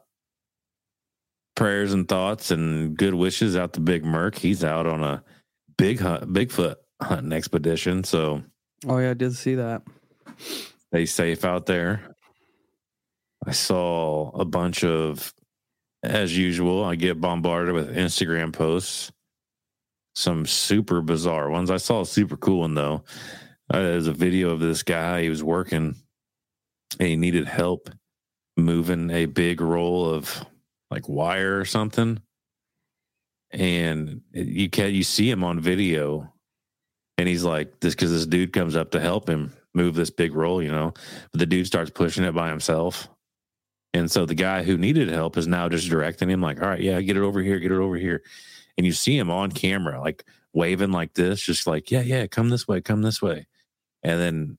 prayers 1.56 1.94
and 1.94 2.08
thoughts 2.08 2.50
and 2.52 2.98
good 2.98 3.14
wishes 3.14 3.56
out 3.56 3.74
to 3.74 3.80
Big 3.80 4.04
Merc. 4.06 4.38
He's 4.38 4.64
out 4.64 4.88
on 4.88 5.04
a 5.04 5.24
big 5.78 6.00
hunt, 6.00 6.32
Bigfoot 6.34 6.76
hunting 7.02 7.34
expedition. 7.34 8.04
So 8.04 8.44
Oh, 8.88 8.98
yeah, 8.98 9.12
I 9.12 9.14
did 9.14 9.36
see 9.36 9.56
that. 9.56 9.84
stay 10.90 11.06
safe 11.06 11.46
out 11.46 11.66
there. 11.68 12.16
I 13.46 13.52
saw 13.52 14.30
a 14.32 14.46
bunch 14.46 14.84
of, 14.84 15.34
as 16.04 16.36
usual, 16.36 16.84
I 16.84 16.96
get 16.96 17.22
bombarded 17.22 17.74
with 17.76 17.96
Instagram 17.96 18.54
posts. 18.54 19.12
Some 20.16 20.46
super 20.46 21.02
bizarre 21.02 21.50
ones. 21.50 21.70
I 21.72 21.78
saw 21.78 22.02
a 22.02 22.06
super 22.06 22.38
cool 22.38 22.60
one 22.62 22.74
though. 22.74 23.04
Uh, 23.72 23.82
there's 23.82 24.08
a 24.08 24.14
video 24.14 24.50
of 24.50 24.60
this 24.60 24.84
guy. 24.84 25.22
He 25.24 25.30
was 25.30 25.44
working 25.44 25.96
and 27.00 27.08
he 27.08 27.16
needed 27.16 27.48
help 27.48 27.90
moving 28.62 29.10
a 29.10 29.26
big 29.26 29.62
roll 29.62 30.10
of 30.10 30.46
like 30.90 31.08
wire 31.10 31.60
or 31.60 31.66
something. 31.66 32.22
And 33.52 34.22
you 34.32 34.70
can 34.70 34.94
you 34.94 35.04
see 35.04 35.30
him 35.30 35.44
on 35.44 35.60
video, 35.60 36.34
and 37.18 37.28
he's 37.28 37.44
like 37.44 37.80
this 37.82 37.94
because 37.96 38.12
this 38.12 38.26
dude 38.26 38.54
comes 38.54 38.76
up 38.76 38.92
to 38.92 39.00
help 39.00 39.28
him 39.28 39.54
move 39.74 39.96
this 39.96 40.10
big 40.10 40.34
roll, 40.34 40.62
you 40.62 40.72
know. 40.72 40.94
But 41.32 41.40
the 41.40 41.46
dude 41.46 41.68
starts 41.68 41.92
pushing 41.92 42.24
it 42.24 42.34
by 42.34 42.50
himself. 42.50 43.10
And 43.94 44.10
so 44.10 44.26
the 44.26 44.36
guy 44.36 44.64
who 44.64 44.78
needed 44.78 45.10
help 45.10 45.36
is 45.36 45.48
now 45.48 45.68
just 45.68 45.90
directing 45.90 46.30
him, 46.30 46.42
like, 46.42 46.62
all 46.62 46.70
right, 46.70 46.80
yeah, 46.80 47.02
get 47.02 47.18
it 47.18 47.24
over 47.24 47.42
here, 47.42 47.60
get 47.60 47.74
it 47.74 47.78
over 47.78 47.98
here. 47.98 48.24
And 48.78 48.86
you 48.86 48.94
see 48.94 49.18
him 49.18 49.30
on 49.30 49.52
camera, 49.52 50.00
like 50.00 50.24
waving 50.54 50.92
like 50.92 51.14
this, 51.14 51.42
just 51.42 51.68
like, 51.68 51.92
yeah, 51.92 52.02
yeah, 52.02 52.26
come 52.28 52.50
this 52.50 52.68
way, 52.68 52.80
come 52.80 53.02
this 53.02 53.22
way. 53.22 53.48
And 54.02 54.20
then 54.20 54.58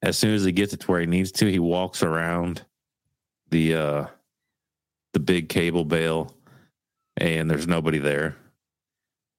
as 0.00 0.16
soon 0.16 0.34
as 0.34 0.44
he 0.44 0.52
gets 0.52 0.72
it 0.72 0.80
to 0.80 0.86
where 0.86 1.00
he 1.00 1.06
needs 1.06 1.32
to, 1.32 1.50
he 1.50 1.58
walks 1.58 2.04
around 2.04 2.64
the 3.50 3.74
uh 3.74 4.06
the 5.12 5.20
big 5.20 5.48
cable 5.48 5.84
bale 5.84 6.34
and 7.16 7.50
there's 7.50 7.66
nobody 7.66 7.98
there. 7.98 8.36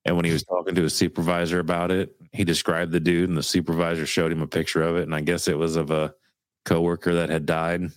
And 0.06 0.16
when 0.16 0.26
he 0.26 0.32
was 0.32 0.44
talking 0.44 0.76
to 0.76 0.84
his 0.84 0.96
supervisor 0.96 1.60
about 1.60 1.92
it, 1.92 2.16
he 2.32 2.44
described 2.44 2.92
the 2.92 3.00
dude 3.00 3.30
and 3.30 3.38
the 3.38 3.44
supervisor 3.44 4.06
showed 4.06 4.32
him 4.32 4.42
a 4.42 4.48
picture 4.48 4.82
of 4.82 4.98
it. 4.98 5.04
And 5.04 5.14
I 5.14 5.22
guess 5.22 5.48
it 5.48 5.58
was 5.58 5.76
of 5.76 5.92
a 5.92 6.14
coworker 6.66 7.14
that 7.16 7.30
had 7.30 7.46
died 7.46 7.90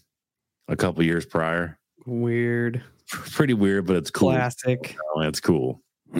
a 0.68 0.76
couple 0.76 1.02
years 1.02 1.26
prior. 1.26 1.78
Weird. 2.06 2.82
Pretty 3.08 3.54
weird, 3.54 3.86
but 3.86 3.96
it's 3.96 4.10
cool. 4.10 4.30
Classic. 4.30 4.96
It's 5.16 5.40
cool. 5.40 5.80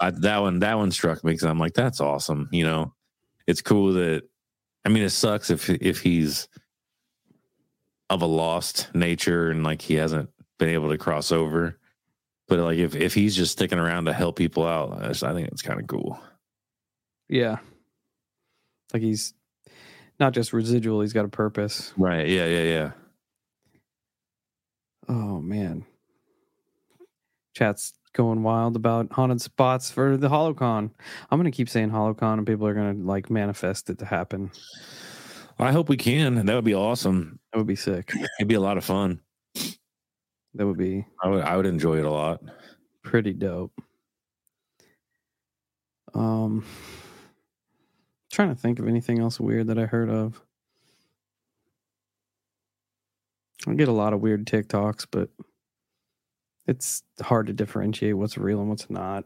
I, 0.00 0.10
that 0.10 0.38
one, 0.38 0.58
that 0.60 0.76
one 0.76 0.90
struck 0.90 1.24
me 1.24 1.32
because 1.32 1.46
I'm 1.46 1.58
like, 1.58 1.74
that's 1.74 2.00
awesome. 2.00 2.48
You 2.52 2.64
know, 2.64 2.94
it's 3.46 3.62
cool 3.62 3.92
that. 3.94 4.22
I 4.84 4.88
mean, 4.88 5.02
it 5.02 5.10
sucks 5.10 5.50
if 5.50 5.68
if 5.68 6.00
he's 6.00 6.46
of 8.10 8.22
a 8.22 8.26
lost 8.26 8.88
nature 8.94 9.50
and 9.50 9.64
like 9.64 9.82
he 9.82 9.94
hasn't 9.94 10.30
been 10.58 10.70
able 10.70 10.90
to 10.90 10.98
cross 10.98 11.32
over. 11.32 11.78
But 12.48 12.60
like 12.60 12.78
if 12.78 12.94
if 12.94 13.14
he's 13.14 13.34
just 13.34 13.52
sticking 13.52 13.78
around 13.78 14.04
to 14.04 14.12
help 14.12 14.36
people 14.36 14.66
out, 14.66 15.02
I, 15.02 15.08
just, 15.08 15.24
I 15.24 15.34
think 15.34 15.48
it's 15.48 15.62
kind 15.62 15.80
of 15.80 15.86
cool. 15.86 16.20
Yeah. 17.28 17.58
Like 18.92 19.02
he's 19.02 19.34
not 20.20 20.32
just 20.32 20.52
residual, 20.52 21.00
he's 21.00 21.12
got 21.12 21.24
a 21.24 21.28
purpose. 21.28 21.92
Right. 21.96 22.28
Yeah. 22.28 22.46
Yeah. 22.46 22.62
Yeah. 22.62 22.90
Oh 25.08 25.40
man. 25.40 25.84
Chat's 27.54 27.94
going 28.12 28.42
wild 28.42 28.76
about 28.76 29.12
haunted 29.12 29.40
spots 29.40 29.90
for 29.90 30.16
the 30.16 30.28
HoloCon. 30.28 30.90
I'm 31.30 31.38
gonna 31.38 31.50
keep 31.50 31.68
saying 31.68 31.90
HoloCon 31.90 32.34
and 32.34 32.46
people 32.46 32.66
are 32.66 32.74
gonna 32.74 32.94
like 32.94 33.28
manifest 33.28 33.90
it 33.90 33.98
to 33.98 34.04
happen. 34.04 34.52
I 35.58 35.72
hope 35.72 35.88
we 35.88 35.96
can. 35.96 36.46
That 36.46 36.54
would 36.54 36.64
be 36.64 36.74
awesome. 36.74 37.38
That 37.56 37.60
would 37.60 37.68
be 37.68 37.74
sick. 37.74 38.12
It'd 38.38 38.48
be 38.48 38.54
a 38.56 38.60
lot 38.60 38.76
of 38.76 38.84
fun. 38.84 39.18
That 40.56 40.66
would 40.66 40.76
be 40.76 41.06
I 41.22 41.28
would 41.28 41.42
I 41.42 41.56
would 41.56 41.64
enjoy 41.64 41.96
it 41.96 42.04
a 42.04 42.10
lot. 42.10 42.42
pretty 43.02 43.32
dope. 43.32 43.72
Um 46.12 46.66
trying 48.30 48.50
to 48.50 48.54
think 48.54 48.78
of 48.78 48.86
anything 48.86 49.20
else 49.20 49.40
weird 49.40 49.68
that 49.68 49.78
I 49.78 49.86
heard 49.86 50.10
of. 50.10 50.38
I 53.66 53.72
get 53.72 53.88
a 53.88 53.92
lot 53.92 54.12
of 54.12 54.20
weird 54.20 54.44
TikToks, 54.44 55.06
but 55.10 55.30
it's 56.66 57.04
hard 57.22 57.46
to 57.46 57.54
differentiate 57.54 58.18
what's 58.18 58.36
real 58.36 58.60
and 58.60 58.68
what's 58.68 58.90
not. 58.90 59.24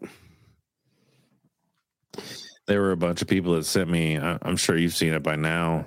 There 2.69 2.81
were 2.81 2.93
a 2.93 2.97
bunch 2.97 3.23
of 3.23 3.27
people 3.27 3.55
that 3.55 3.65
sent 3.65 3.91
me. 3.91 4.17
I'm 4.21 4.57
sure 4.57 4.77
you've 4.77 4.95
seen 4.95 5.15
it 5.15 5.25
by 5.25 5.35
now. 5.35 5.87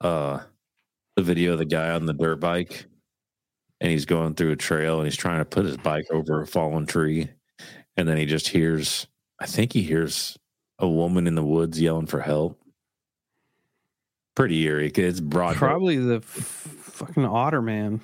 Uh, 0.00 0.40
the 1.16 1.22
video 1.22 1.52
of 1.52 1.58
the 1.58 1.64
guy 1.64 1.90
on 1.90 2.06
the 2.06 2.12
dirt 2.12 2.40
bike, 2.40 2.86
and 3.80 3.90
he's 3.90 4.04
going 4.04 4.34
through 4.34 4.52
a 4.52 4.56
trail 4.56 4.98
and 4.98 5.06
he's 5.06 5.16
trying 5.16 5.38
to 5.38 5.44
put 5.44 5.64
his 5.64 5.76
bike 5.76 6.06
over 6.10 6.40
a 6.40 6.46
fallen 6.46 6.86
tree, 6.86 7.28
and 7.96 8.08
then 8.08 8.16
he 8.16 8.26
just 8.26 8.48
hears. 8.48 9.06
I 9.40 9.46
think 9.46 9.72
he 9.72 9.82
hears 9.82 10.38
a 10.78 10.88
woman 10.88 11.26
in 11.26 11.34
the 11.34 11.44
woods 11.44 11.80
yelling 11.80 12.06
for 12.06 12.20
help. 12.20 12.60
Pretty 14.34 14.62
eerie. 14.62 14.90
It's 14.94 15.20
broad. 15.20 15.56
Probably 15.56 15.96
the 15.96 16.16
f- 16.16 16.22
fucking 16.22 17.24
otter 17.24 17.60
man. 17.60 18.00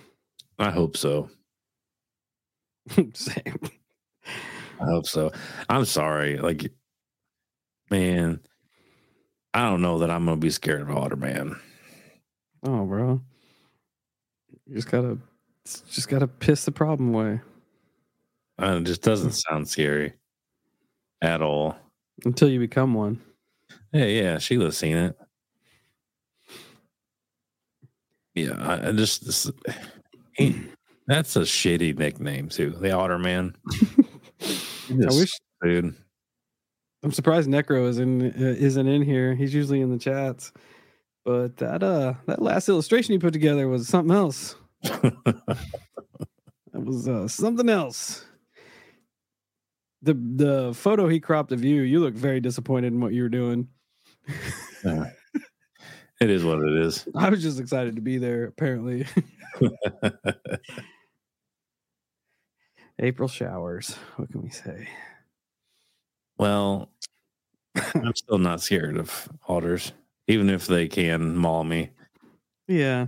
I 0.58 0.70
hope 0.70 0.96
so. 0.96 1.30
Same. 3.14 3.58
I 4.80 4.84
hope 4.84 5.06
so. 5.06 5.32
I'm 5.68 5.84
sorry. 5.84 6.38
Like, 6.38 6.72
man, 7.90 8.40
I 9.54 9.62
don't 9.62 9.82
know 9.82 9.98
that 9.98 10.10
I'm 10.10 10.24
gonna 10.24 10.36
be 10.36 10.50
scared 10.50 10.82
of 10.82 10.90
Otter 10.90 11.16
Man. 11.16 11.58
Oh, 12.62 12.84
bro. 12.84 13.20
You 14.66 14.74
just 14.76 14.90
gotta 14.90 15.18
just 15.64 16.08
gotta 16.08 16.26
piss 16.26 16.64
the 16.64 16.72
problem 16.72 17.14
away. 17.14 17.40
Uh, 18.60 18.78
it 18.80 18.84
just 18.84 19.02
doesn't 19.02 19.32
sound 19.32 19.68
scary 19.68 20.14
at 21.22 21.42
all. 21.42 21.76
Until 22.24 22.48
you 22.48 22.58
become 22.58 22.94
one. 22.94 23.20
Yeah, 23.92 24.06
yeah, 24.06 24.38
Sheila's 24.38 24.76
seen 24.76 24.96
it. 24.96 25.18
Yeah, 28.34 28.54
I, 28.58 28.88
I 28.88 28.92
just 28.92 29.24
this, 29.26 29.50
he, 30.34 30.60
that's 31.06 31.36
a 31.36 31.40
shitty 31.40 31.98
nickname 31.98 32.48
too. 32.48 32.70
The 32.70 32.92
Otter 32.92 33.18
Man. 33.18 33.56
I 34.40 35.06
wish 35.10 35.32
dude. 35.62 35.94
I'm 37.02 37.12
surprised 37.12 37.48
Necro 37.48 37.88
is 37.88 37.98
in 37.98 38.26
uh, 38.26 38.54
isn't 38.58 38.86
in 38.86 39.02
here. 39.02 39.34
He's 39.34 39.54
usually 39.54 39.80
in 39.80 39.90
the 39.90 39.98
chats. 39.98 40.52
But 41.28 41.58
that 41.58 41.82
uh 41.82 42.14
that 42.24 42.40
last 42.40 42.70
illustration 42.70 43.12
you 43.12 43.18
put 43.18 43.34
together 43.34 43.68
was 43.68 43.86
something 43.86 44.16
else. 44.16 44.56
That 46.72 46.84
was 46.84 47.06
uh, 47.08 47.28
something 47.28 47.68
else. 47.68 48.24
The 50.00 50.14
the 50.14 50.72
photo 50.74 51.06
he 51.08 51.20
cropped 51.20 51.52
of 51.52 51.62
you, 51.64 51.82
you 51.82 52.00
look 52.00 52.14
very 52.14 52.40
disappointed 52.40 52.94
in 52.94 53.00
what 53.00 53.12
you 53.12 53.22
were 53.22 53.28
doing. 53.28 53.68
Yeah. 54.84 55.10
it 56.20 56.30
is 56.30 56.44
what 56.44 56.60
it 56.60 56.80
is. 56.80 57.06
I 57.14 57.28
was 57.28 57.42
just 57.42 57.58
excited 57.60 57.96
to 57.96 58.02
be 58.02 58.16
there, 58.16 58.44
apparently. 58.44 59.06
April 63.00 63.28
showers. 63.28 63.96
What 64.16 64.30
can 64.30 64.42
we 64.42 64.50
say? 64.50 64.88
well, 66.38 66.90
I'm 67.74 68.14
still 68.14 68.38
not 68.38 68.62
scared 68.62 68.96
of 68.96 69.28
otters, 69.48 69.92
even 70.28 70.50
if 70.50 70.66
they 70.66 70.86
can 70.86 71.36
maul 71.36 71.64
me. 71.64 71.90
Yeah. 72.66 73.06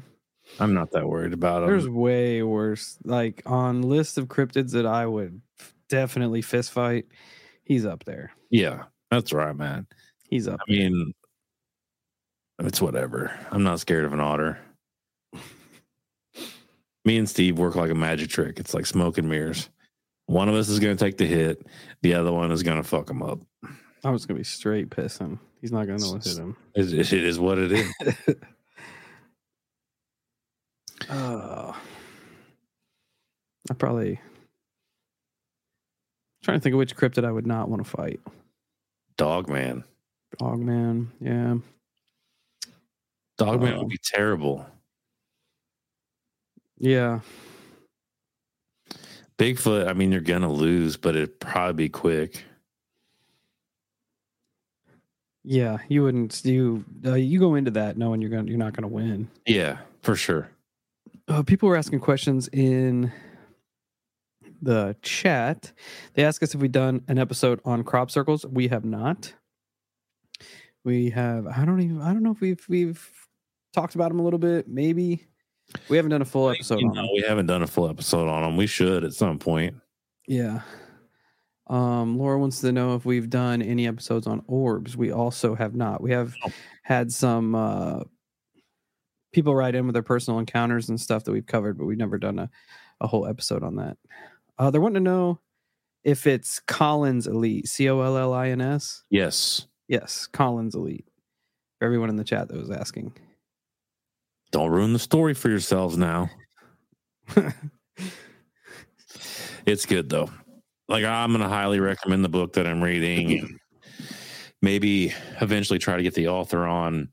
I'm 0.59 0.75
not 0.75 0.91
that 0.93 1.09
worried 1.09 1.33
about 1.33 1.61
them. 1.61 1.71
There's 1.71 1.89
way 1.89 2.43
worse. 2.43 2.99
Like 3.05 3.43
on 3.47 3.83
list 3.83 4.19
of 4.19 4.27
cryptids 4.27 4.73
that 4.73 4.87
I 4.87 5.07
would 5.07 5.41
definitely 5.89 6.43
fist 6.43 6.73
fight, 6.73 7.07
he's 7.63 7.87
up 7.87 8.05
there. 8.05 8.33
Yeah, 8.51 8.85
that's 9.11 9.33
where 9.33 9.43
I'm 9.43 9.61
at. 9.61 9.85
He's 10.29 10.49
up. 10.49 10.59
I 10.67 10.71
mean, 10.71 11.13
it's 12.59 12.81
whatever. 12.81 13.39
I'm 13.53 13.63
not 13.63 13.79
scared 13.79 14.05
of 14.05 14.13
an 14.13 14.21
otter. 14.21 14.59
Me 17.05 17.17
and 17.17 17.29
Steve 17.29 17.59
work 17.59 17.77
like 17.77 17.91
a 17.91 17.95
magic 17.95 18.31
trick. 18.31 18.59
It's 18.59 18.75
like 18.75 18.87
smoke 18.87 19.19
and 19.19 19.29
mirrors. 19.29 19.69
One 20.27 20.49
of 20.49 20.55
us 20.55 20.69
is 20.69 20.81
going 20.81 20.97
to 20.97 21.05
take 21.05 21.17
the 21.17 21.27
hit. 21.27 21.65
The 22.03 22.15
other 22.15 22.33
one 22.33 22.51
is 22.51 22.63
going 22.63 22.77
to 22.77 22.89
fuck 22.89 23.09
him 23.09 23.23
up. 23.23 23.41
I 24.05 24.11
was 24.11 24.25
gonna 24.25 24.39
be 24.39 24.45
straight 24.45 24.89
pissing. 24.91 25.39
He's 25.61 25.73
not 25.73 25.87
gonna 25.87 25.99
know 25.99 26.13
what 26.13 26.25
hit 26.25 26.39
him. 26.39 26.57
It, 26.75 26.93
it 26.93 27.13
is 27.13 27.39
what 27.39 27.59
it 27.59 27.73
is. 27.73 27.93
Oh, 31.11 31.77
I 33.71 33.75
probably 33.75 34.21
trying 36.43 36.59
to 36.59 36.63
think 36.63 36.73
of 36.75 36.79
which 36.79 36.97
cryptid 36.97 37.25
I 37.25 37.33
would 37.33 37.47
not 37.47 37.69
want 37.69 37.85
to 37.85 37.91
fight. 37.91 38.21
Dog 39.17 39.49
man. 39.49 39.85
Dog 40.39 40.61
man, 40.61 41.11
yeah. 41.21 41.57
Dog 43.37 43.61
man 43.63 43.75
Oh. 43.75 43.79
would 43.81 43.89
be 43.89 43.99
terrible. 44.03 44.65
Yeah. 46.79 47.21
Bigfoot, 49.39 49.87
I 49.89 49.93
mean, 49.93 50.13
you're 50.13 50.21
going 50.21 50.43
to 50.43 50.49
lose, 50.49 50.97
but 50.97 51.17
it'd 51.17 51.41
probably 51.41 51.85
be 51.85 51.89
quick. 51.91 52.45
Yeah, 55.43 55.79
you 55.89 56.03
wouldn't 56.03 56.45
you 56.45 56.85
uh, 57.07 57.15
you 57.15 57.39
go 57.39 57.55
into 57.55 57.71
that 57.73 57.97
knowing 57.97 58.21
you're 58.21 58.31
going 58.31 58.47
to 58.47 58.51
you're 58.51 58.59
not 58.59 58.75
going 58.75 58.83
to 58.83 58.95
win. 58.95 59.29
Yeah, 59.47 59.79
for 60.03 60.15
sure. 60.15 60.51
Uh, 61.29 61.43
people 61.43 61.69
were 61.69 61.77
asking 61.77 62.01
questions 62.01 62.49
in 62.49 63.13
the 64.61 64.97
chat. 65.03 65.73
They 66.15 66.25
asked 66.25 66.43
us 66.43 66.55
if 66.55 66.61
we've 66.61 66.73
done 66.73 67.03
an 67.09 67.19
episode 67.19 67.61
on 67.65 67.85
crop 67.85 68.11
circles. 68.11 68.45
We 68.45 68.69
have 68.69 68.85
not. 68.85 69.33
We 70.85 71.11
have. 71.11 71.47
I 71.47 71.65
don't 71.65 71.81
even. 71.81 72.03
I 72.03 72.13
don't 72.13 72.23
know 72.23 72.33
if 72.33 72.41
we've 72.41 72.65
we've 72.69 73.11
talked 73.73 73.95
about 73.95 74.11
them 74.11 74.21
a 74.21 74.23
little 74.23 74.39
bit. 74.39 74.69
Maybe 74.69 75.27
we 75.89 75.97
haven't 75.97 76.11
done 76.11 76.23
a 76.23 76.27
full 76.27 76.51
episode 76.51 76.81
them. 76.81 77.09
we 77.15 77.25
haven't 77.27 77.47
done 77.47 77.63
a 77.63 77.67
full 77.67 77.89
episode 77.89 78.29
on 78.29 78.43
them. 78.43 78.57
We 78.57 78.67
should 78.67 79.05
at 79.05 79.15
some 79.15 79.39
point. 79.39 79.77
Yeah. 80.27 80.61
Um, 81.71 82.19
Laura 82.19 82.39
wants 82.39 82.61
to 82.63 82.73
know 82.73 82.97
if 82.97 83.05
we've 83.05 83.31
done 83.31 83.63
any 83.63 83.87
episodes 83.87 84.27
on 84.27 84.43
orbs. 84.49 84.97
We 84.97 85.13
also 85.13 85.55
have 85.55 85.75
not. 85.75 86.03
We 86.03 86.11
have 86.11 86.35
Oh. 86.45 86.51
had 86.83 87.13
some 87.13 87.55
uh, 87.55 88.01
people 89.33 89.55
write 89.55 89.75
in 89.77 89.87
with 89.87 89.95
their 89.95 90.03
personal 90.03 90.41
encounters 90.41 90.89
and 90.89 91.01
stuff 91.01 91.25
that 91.25 91.33
we've 91.33 91.47
covered, 91.47 91.79
but 91.79 91.85
we've 91.85 91.97
never 91.97 92.19
done 92.19 92.39
a, 92.41 92.51
a 93.01 93.07
whole 93.07 93.25
episode 93.27 93.63
on 93.63 93.77
that. 93.77 93.97
Uh, 94.59 94.71
they're 94.71 94.81
wanting 94.81 95.05
to 95.05 95.11
know 95.11 95.39
if 96.03 96.27
it's 96.27 96.59
Collins 96.61 97.27
Elite, 97.29 97.69
C 97.69 97.89
O 97.89 98.01
L 98.01 98.17
L 98.19 98.35
I 98.35 98.49
N 98.49 98.61
S. 98.61 99.05
Yes. 99.11 99.67
Yes, 99.87 100.27
Collins 100.27 100.75
Elite. 100.75 101.07
For 101.79 101.85
everyone 101.87 102.09
in 102.11 102.17
the 102.17 102.25
chat 102.25 102.49
that 102.49 102.57
was 102.59 102.71
asking. 102.71 103.13
Don't 104.51 104.71
ruin 104.71 104.93
the 104.93 104.99
story 104.99 105.35
for 105.35 105.49
yourselves 105.49 105.97
now. 105.97 106.29
It's 109.67 109.85
good 109.87 110.09
though. 110.09 110.31
Like 110.91 111.05
I'm 111.05 111.31
gonna 111.33 111.49
highly 111.49 111.79
recommend 111.81 112.25
the 112.25 112.29
book 112.29 112.55
that 112.55 112.67
I'm 112.67 112.83
reading. 112.83 113.39
and 113.39 113.59
Maybe 114.61 115.15
eventually 115.41 115.79
try 115.79 115.97
to 115.97 116.03
get 116.03 116.15
the 116.15 116.29
author 116.29 116.67
on. 116.67 117.09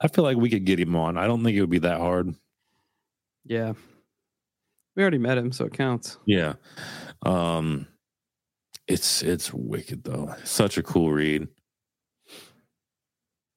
I 0.00 0.08
feel 0.08 0.24
like 0.24 0.36
we 0.38 0.50
could 0.50 0.64
get 0.64 0.80
him 0.80 0.96
on. 0.96 1.16
I 1.16 1.26
don't 1.28 1.44
think 1.44 1.56
it 1.56 1.60
would 1.60 1.70
be 1.70 1.78
that 1.80 1.98
hard. 2.00 2.34
yeah. 3.44 3.74
We 4.94 5.02
already 5.02 5.18
met 5.18 5.38
him, 5.38 5.52
so 5.52 5.64
it 5.66 5.72
counts. 5.72 6.18
Yeah. 6.26 6.54
Um 7.24 7.86
it's 8.88 9.22
it's 9.22 9.52
wicked 9.52 10.02
though. 10.04 10.34
Such 10.44 10.76
a 10.78 10.82
cool 10.82 11.12
read. 11.12 11.48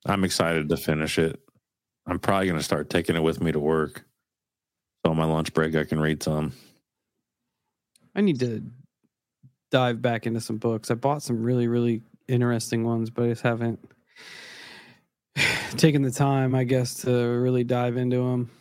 I'm 0.05 0.23
excited 0.23 0.69
to 0.69 0.77
finish 0.77 1.17
it. 1.17 1.39
I'm 2.05 2.19
probably 2.19 2.47
gonna 2.47 2.61
start 2.63 2.89
taking 2.89 3.15
it 3.15 3.23
with 3.23 3.41
me 3.41 3.51
to 3.53 3.59
work. 3.59 4.05
So 5.05 5.11
on 5.11 5.17
my 5.17 5.25
lunch 5.25 5.53
break 5.53 5.73
I 5.75 5.83
can 5.85 5.99
read 5.99 6.21
some. 6.21 6.51
I 8.13 8.21
need 8.21 8.39
to 8.41 8.61
dive 9.71 10.01
back 10.01 10.25
into 10.25 10.41
some 10.41 10.57
books. 10.57 10.91
I 10.91 10.95
bought 10.95 11.23
some 11.23 11.41
really, 11.41 11.67
really 11.67 12.01
interesting 12.27 12.83
ones, 12.83 13.09
but 13.09 13.25
I 13.25 13.29
just 13.29 13.41
haven't 13.41 13.79
taken 15.77 16.01
the 16.01 16.11
time, 16.11 16.55
I 16.55 16.63
guess, 16.63 17.01
to 17.01 17.11
really 17.11 17.63
dive 17.63 17.97
into 17.97 18.17
them. 18.17 18.51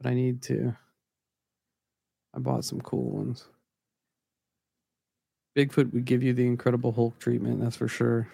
But 0.00 0.10
I 0.10 0.14
need 0.14 0.42
to. 0.42 0.76
I 2.34 2.38
bought 2.38 2.64
some 2.64 2.80
cool 2.80 3.10
ones. 3.10 3.44
Bigfoot 5.56 5.92
would 5.92 6.06
give 6.06 6.22
you 6.22 6.32
the 6.32 6.46
Incredible 6.46 6.92
Hulk 6.92 7.18
treatment. 7.18 7.60
That's 7.60 7.76
for 7.76 7.88
sure. 7.88 8.28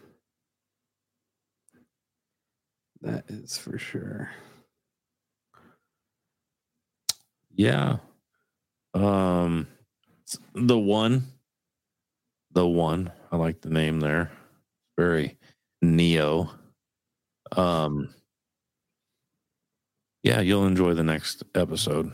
That 3.01 3.25
is 3.29 3.59
for 3.59 3.79
sure. 3.79 4.31
Yeah. 7.55 7.97
Um 8.95 9.67
the 10.55 10.79
one. 10.79 11.27
The 12.53 12.67
one. 12.67 13.13
I 13.31 13.37
like 13.37 13.61
the 13.61 13.71
name 13.71 14.01
there. 14.01 14.31
Very 14.99 15.39
Neo. 15.83 16.51
Um 17.57 18.15
Yeah, 20.23 20.41
you'll 20.41 20.67
enjoy 20.67 20.95
the 20.95 21.05
next 21.05 21.45
episode. 21.55 22.13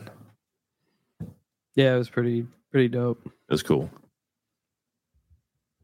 Yeah, 1.75 1.95
it 1.95 1.97
was 1.97 2.09
pretty 2.09 2.45
pretty 2.71 2.87
dope. 2.89 3.29
It's 3.49 3.63
cool. 3.63 3.89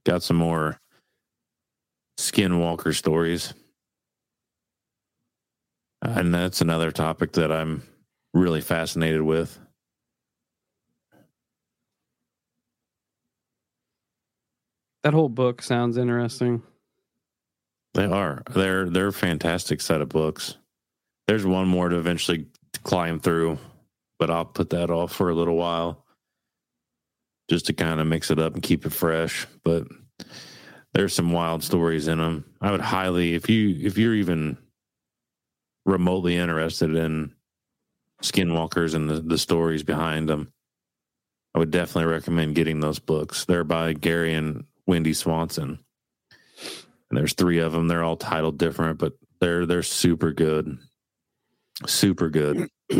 Got 0.05 0.23
some 0.23 0.37
more 0.37 0.79
skinwalker 2.17 2.95
stories. 2.95 3.53
And 6.01 6.33
that's 6.33 6.61
another 6.61 6.91
topic 6.91 7.33
that 7.33 7.51
I'm 7.51 7.83
really 8.33 8.61
fascinated 8.61 9.21
with. 9.21 9.59
That 15.03 15.13
whole 15.13 15.29
book 15.29 15.61
sounds 15.61 15.97
interesting. 15.97 16.61
They 17.93 18.05
are. 18.05 18.43
They're 18.49 18.89
they're 18.89 19.07
a 19.07 19.13
fantastic 19.13 19.81
set 19.81 20.01
of 20.01 20.09
books. 20.09 20.57
There's 21.27 21.45
one 21.45 21.67
more 21.67 21.89
to 21.89 21.97
eventually 21.97 22.47
climb 22.83 23.19
through, 23.19 23.57
but 24.19 24.29
I'll 24.29 24.45
put 24.45 24.69
that 24.71 24.89
off 24.89 25.11
for 25.11 25.29
a 25.29 25.35
little 25.35 25.55
while 25.55 26.05
just 27.49 27.65
to 27.65 27.73
kind 27.73 27.99
of 27.99 28.07
mix 28.07 28.31
it 28.31 28.39
up 28.39 28.53
and 28.53 28.63
keep 28.63 28.85
it 28.85 28.93
fresh. 28.93 29.45
But 29.63 29.87
there's 30.93 31.13
some 31.13 31.31
wild 31.31 31.63
stories 31.63 32.07
in 32.07 32.19
them. 32.19 32.45
I 32.61 32.71
would 32.71 32.81
highly 32.81 33.33
if 33.33 33.49
you 33.49 33.75
if 33.85 33.97
you're 33.97 34.15
even 34.15 34.57
remotely 35.85 36.37
interested 36.37 36.95
in 36.95 37.33
skinwalkers 38.21 38.93
and 38.93 39.09
the, 39.09 39.19
the 39.19 39.37
stories 39.37 39.83
behind 39.83 40.29
them, 40.29 40.53
I 41.55 41.59
would 41.59 41.71
definitely 41.71 42.11
recommend 42.11 42.55
getting 42.55 42.79
those 42.79 42.99
books. 42.99 43.45
They're 43.45 43.63
by 43.63 43.93
Gary 43.93 44.33
and 44.33 44.65
Wendy 44.91 45.13
Swanson. 45.13 45.79
And 47.09 47.17
there's 47.17 47.31
three 47.31 47.59
of 47.59 47.71
them. 47.71 47.87
They're 47.87 48.03
all 48.03 48.17
titled 48.17 48.57
different, 48.57 48.99
but 48.99 49.13
they're 49.39 49.65
they're 49.65 49.83
super 49.83 50.33
good. 50.33 50.77
Super 51.87 52.29
good. 52.29 52.67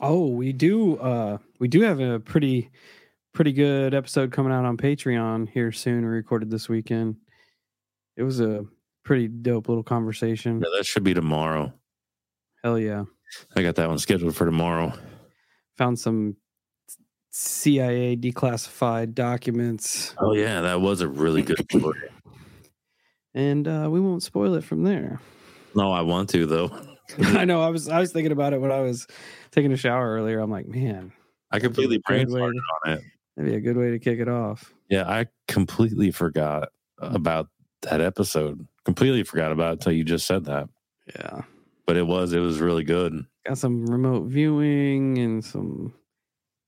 Oh, 0.00 0.26
we 0.26 0.52
do 0.52 0.96
uh 0.96 1.38
we 1.60 1.68
do 1.68 1.82
have 1.82 2.00
a 2.00 2.18
pretty 2.18 2.68
pretty 3.32 3.52
good 3.52 3.94
episode 3.94 4.32
coming 4.32 4.52
out 4.52 4.64
on 4.64 4.76
Patreon 4.76 5.48
here 5.48 5.70
soon. 5.70 6.00
We 6.00 6.10
recorded 6.10 6.50
this 6.50 6.68
weekend. 6.68 7.14
It 8.16 8.24
was 8.24 8.40
a 8.40 8.64
pretty 9.04 9.28
dope 9.28 9.68
little 9.68 9.84
conversation. 9.84 10.60
Yeah, 10.60 10.76
that 10.76 10.84
should 10.84 11.04
be 11.04 11.14
tomorrow. 11.14 11.72
Hell 12.64 12.76
yeah. 12.76 13.04
I 13.54 13.62
got 13.62 13.76
that 13.76 13.88
one 13.88 14.00
scheduled 14.00 14.34
for 14.34 14.46
tomorrow. 14.46 14.92
Found 15.78 15.96
some 15.96 16.36
CIA 17.36 18.14
declassified 18.16 19.12
documents. 19.12 20.14
Oh 20.18 20.34
yeah, 20.34 20.60
that 20.60 20.80
was 20.80 21.00
a 21.00 21.08
really 21.08 21.42
good 21.42 21.58
story. 21.68 21.98
And 23.34 23.66
uh, 23.66 23.88
we 23.90 23.98
won't 23.98 24.22
spoil 24.22 24.54
it 24.54 24.62
from 24.62 24.84
there. 24.84 25.20
No, 25.74 25.90
I 25.90 26.02
want 26.02 26.30
to 26.30 26.46
though. 26.46 26.70
I 27.18 27.44
know. 27.44 27.60
I 27.60 27.70
was 27.70 27.88
I 27.88 27.98
was 27.98 28.12
thinking 28.12 28.30
about 28.30 28.52
it 28.52 28.60
when 28.60 28.70
I 28.70 28.82
was 28.82 29.08
taking 29.50 29.72
a 29.72 29.76
shower 29.76 30.14
earlier. 30.14 30.38
I'm 30.38 30.50
like, 30.52 30.68
man, 30.68 31.12
I 31.50 31.58
completely 31.58 31.98
brain 32.06 32.30
on 32.30 32.52
it. 32.86 33.02
that'd 33.34 33.50
be 33.50 33.56
a 33.56 33.60
good 33.60 33.76
way 33.76 33.90
to 33.90 33.98
kick 33.98 34.20
it 34.20 34.28
off. 34.28 34.72
Yeah, 34.88 35.08
I 35.08 35.26
completely 35.48 36.12
forgot 36.12 36.68
about 36.98 37.48
that 37.82 38.00
episode. 38.00 38.64
Completely 38.84 39.24
forgot 39.24 39.50
about 39.50 39.70
it 39.70 39.72
until 39.72 39.92
you 39.92 40.04
just 40.04 40.28
said 40.28 40.44
that. 40.44 40.68
Yeah. 41.16 41.40
But 41.84 41.96
it 41.96 42.06
was 42.06 42.32
it 42.32 42.38
was 42.38 42.60
really 42.60 42.84
good. 42.84 43.26
Got 43.44 43.58
some 43.58 43.86
remote 43.86 44.26
viewing 44.28 45.18
and 45.18 45.44
some, 45.44 45.92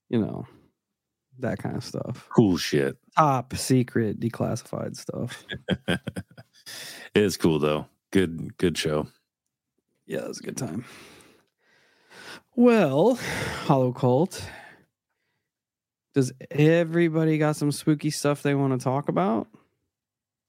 you 0.09 0.18
know, 0.18 0.44
that 1.40 1.59
kind 1.59 1.77
of 1.77 1.85
stuff. 1.85 2.29
Cool 2.35 2.57
shit. 2.57 2.96
Top 3.16 3.55
secret 3.57 4.20
declassified 4.20 4.96
stuff. 4.96 5.44
it 5.88 6.01
is 7.14 7.37
cool 7.37 7.59
though. 7.59 7.87
Good 8.11 8.57
good 8.59 8.77
show. 8.79 9.09
Yeah, 10.07 10.20
it 10.20 10.29
was 10.29 10.40
a 10.40 10.44
good 10.44 10.57
time. 10.57 10.85
Well, 12.55 13.16
Hollow 13.64 13.92
Cult. 13.92 14.42
Does 16.14 16.33
everybody 16.51 17.37
got 17.37 17.57
some 17.57 17.70
spooky 17.70 18.11
stuff 18.11 18.42
they 18.42 18.55
want 18.55 18.72
to 18.72 18.83
talk 18.83 19.09
about? 19.11 19.49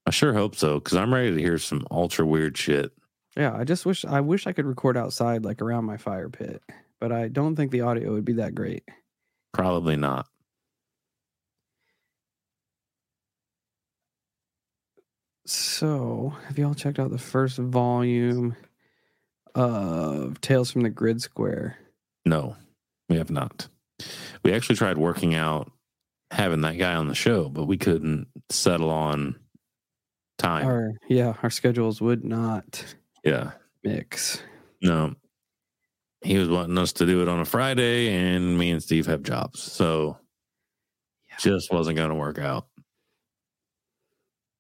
I 0.06 0.12
sure 0.12 0.34
hope 0.34 0.56
so 0.56 0.76
because 0.76 0.98
I'm 0.98 1.14
ready 1.14 1.36
to 1.36 1.42
hear 1.42 1.58
some 1.58 1.86
ultra 1.92 2.26
weird 2.26 2.58
shit. 2.58 2.94
Yeah, 3.36 3.54
I 3.54 3.66
just 3.66 3.86
wish 3.86 4.06
I 4.06 4.22
wish 4.22 4.48
I 4.48 4.54
could 4.54 4.66
record 4.66 4.96
outside 4.96 5.44
like 5.44 5.62
around 5.62 5.84
my 5.84 5.98
fire 5.98 6.30
pit, 6.30 6.64
but 7.02 7.12
I 7.12 7.28
don't 7.28 7.58
think 7.58 7.72
the 7.72 7.82
audio 7.82 8.14
would 8.14 8.24
be 8.24 8.34
that 8.34 8.56
great. 8.56 8.84
Probably 9.54 9.98
not. 9.98 10.28
So, 15.50 16.34
have 16.48 16.58
y'all 16.58 16.74
checked 16.74 17.00
out 17.00 17.10
the 17.10 17.18
first 17.18 17.58
volume 17.58 18.54
of 19.56 20.42
Tales 20.42 20.72
from 20.72 20.82
the 20.82 20.90
Grid 20.90 21.22
Square? 21.22 21.78
No, 22.26 22.58
we 23.08 23.16
have 23.16 23.32
not. 23.32 23.70
We 24.44 24.52
actually 24.54 24.76
tried 24.76 24.98
working 24.98 25.36
out 25.36 25.72
having 26.32 26.60
that 26.62 26.78
guy 26.78 26.96
on 26.96 27.08
the 27.08 27.16
show, 27.16 27.48
but 27.48 27.64
we 27.66 27.78
couldn't 27.78 28.28
settle 28.50 28.90
on 28.90 29.40
time. 30.38 30.66
Our 30.66 30.92
yeah, 31.08 31.34
our 31.42 31.50
schedules 31.50 32.02
would 32.02 32.26
not 32.26 32.84
Yeah. 33.24 33.52
mix. 33.86 34.42
No. 34.82 35.16
He 36.26 36.38
was 36.38 36.50
wanting 36.50 36.78
us 36.78 36.92
to 36.94 37.06
do 37.06 37.22
it 37.22 37.30
on 37.30 37.40
a 37.40 37.46
Friday, 37.46 38.10
and 38.14 38.58
me 38.58 38.72
and 38.72 38.84
Steve 38.84 39.06
have 39.06 39.24
jobs. 39.24 39.62
So 39.64 40.18
Yeah. 41.30 41.36
just 41.40 41.72
wasn't 41.72 41.96
going 41.96 42.10
to 42.10 42.16
work 42.16 42.38
out. 42.38 42.68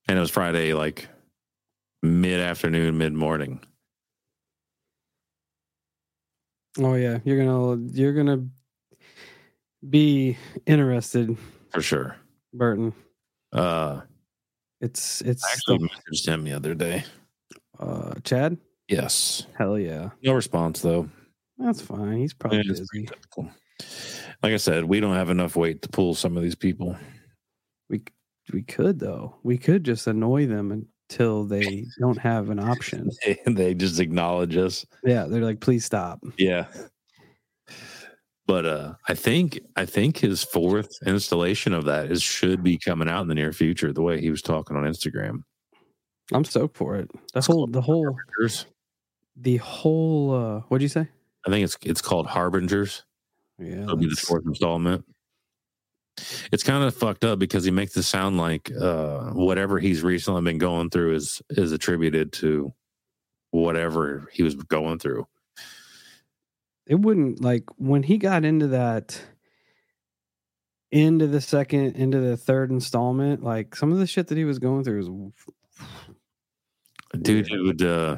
And 0.07 0.17
it 0.17 0.21
was 0.21 0.31
Friday, 0.31 0.73
like 0.73 1.07
mid 2.01 2.39
afternoon, 2.39 2.97
mid 2.97 3.13
morning. 3.13 3.59
Oh 6.79 6.93
yeah, 6.95 7.19
you're 7.25 7.43
gonna 7.43 7.81
you're 7.91 8.13
gonna 8.13 8.45
be 9.89 10.37
interested, 10.65 11.35
For 11.71 11.81
sure. 11.81 12.15
Burton. 12.53 12.93
Uh, 13.51 14.01
It's 14.81 15.21
it's 15.21 15.43
I 15.43 15.53
actually 15.53 15.77
the- 15.79 15.89
messaged 15.89 16.27
him 16.27 16.43
the 16.43 16.53
other 16.53 16.73
day. 16.75 17.03
uh, 17.79 18.13
Chad. 18.23 18.57
Yes. 18.87 19.45
Hell 19.57 19.77
yeah, 19.77 20.11
No 20.23 20.33
response, 20.33 20.81
though. 20.81 21.09
that's 21.57 21.81
fine. 21.81 22.17
He's 22.19 22.33
probably 22.33 22.59
Yeah, 22.59 22.71
busy. 22.71 23.09
Like 24.41 24.53
I 24.53 24.57
said, 24.57 24.85
we 24.85 24.99
don't 25.01 25.15
have 25.15 25.29
enough 25.29 25.55
weight 25.57 25.81
to 25.81 25.89
pull 25.89 26.15
some 26.15 26.37
of 26.37 26.43
these 26.43 26.55
people. 26.55 26.95
We 27.89 28.03
we 28.53 28.63
could 28.63 28.99
though. 28.99 29.35
We 29.43 29.57
could 29.57 29.83
just 29.83 30.07
annoy 30.07 30.45
them 30.47 30.71
until 31.09 31.43
they 31.45 31.85
don't 31.99 32.17
have 32.17 32.49
an 32.49 32.59
option. 32.59 33.09
They 33.45 33.73
just 33.73 33.99
acknowledge 33.99 34.55
us. 34.57 34.85
Yeah, 35.03 35.25
they're 35.25 35.41
like, 35.43 35.59
please 35.59 35.85
stop. 35.85 36.19
Yeah. 36.37 36.65
But 38.45 38.65
uh 38.65 38.93
I 39.07 39.13
think 39.13 39.59
I 39.75 39.85
think 39.85 40.17
his 40.17 40.43
fourth 40.43 40.89
installation 41.05 41.73
of 41.73 41.85
that 41.85 42.11
is 42.11 42.21
should 42.23 42.63
be 42.63 42.77
coming 42.77 43.09
out 43.09 43.21
in 43.21 43.27
the 43.27 43.35
near 43.35 43.51
future, 43.51 43.91
the 43.91 44.01
way 44.01 44.21
he 44.21 44.29
was 44.29 44.41
talking 44.41 44.77
on 44.77 44.83
Instagram. 44.83 45.43
I'm 46.33 46.45
stoked 46.45 46.77
for 46.77 46.95
it. 46.95 47.09
The 47.33 47.37
It's 47.39 47.47
whole 47.47 47.67
the 47.67 47.81
whole 47.81 48.03
Harbingers. 48.05 48.65
the 49.35 49.57
whole 49.57 50.33
uh 50.33 50.59
what'd 50.69 50.81
you 50.81 50.87
say? 50.87 51.07
I 51.45 51.49
think 51.49 51.63
it's 51.65 51.77
it's 51.83 52.01
called 52.01 52.27
Harbingers. 52.27 53.03
Yeah. 53.59 53.83
It'll 53.83 53.97
be 53.97 54.07
the 54.07 54.15
fourth 54.15 54.45
installment. 54.45 55.03
It's 56.51 56.63
kind 56.63 56.83
of 56.83 56.95
fucked 56.95 57.23
up 57.23 57.39
because 57.39 57.63
he 57.63 57.71
makes 57.71 57.95
it 57.95 58.03
sound 58.03 58.37
like 58.37 58.71
uh 58.71 59.31
whatever 59.31 59.79
he's 59.79 60.01
recently 60.03 60.41
been 60.41 60.57
going 60.57 60.89
through 60.89 61.15
is 61.15 61.41
is 61.51 61.71
attributed 61.71 62.31
to 62.33 62.73
whatever 63.51 64.27
he 64.33 64.43
was 64.43 64.55
going 64.55 64.99
through. 64.99 65.27
it 66.87 66.95
wouldn't 66.95 67.41
like 67.41 67.63
when 67.77 68.03
he 68.03 68.17
got 68.17 68.43
into 68.45 68.67
that 68.67 69.21
into 70.91 71.27
the 71.27 71.41
second 71.41 71.95
into 71.95 72.19
the 72.19 72.37
third 72.37 72.71
installment 72.71 73.43
like 73.43 73.75
some 73.75 73.91
of 73.91 73.97
the 73.99 74.07
shit 74.07 74.27
that 74.27 74.37
he 74.37 74.45
was 74.45 74.57
going 74.59 74.83
through 74.83 74.97
was 74.97 75.33
dude 77.21 77.45
dude 77.47 77.81
uh 77.83 78.17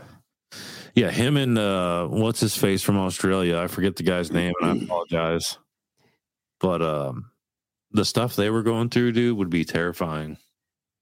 yeah 0.95 1.10
him 1.10 1.36
and 1.38 1.58
uh 1.58 2.06
what's 2.08 2.39
his 2.39 2.56
face 2.56 2.82
from 2.84 2.97
australia? 2.97 3.58
I 3.60 3.68
forget 3.68 3.95
the 3.95 4.04
guy's 4.04 4.32
name 4.32 4.54
and 4.62 4.82
i 4.82 4.84
apologize. 4.84 5.58
But 6.60 6.82
um 6.82 7.32
the 7.91 8.05
stuff 8.05 8.35
they 8.35 8.49
were 8.49 8.63
going 8.63 8.89
through 8.89 9.11
dude 9.11 9.37
would 9.37 9.49
be 9.49 9.65
terrifying 9.65 10.37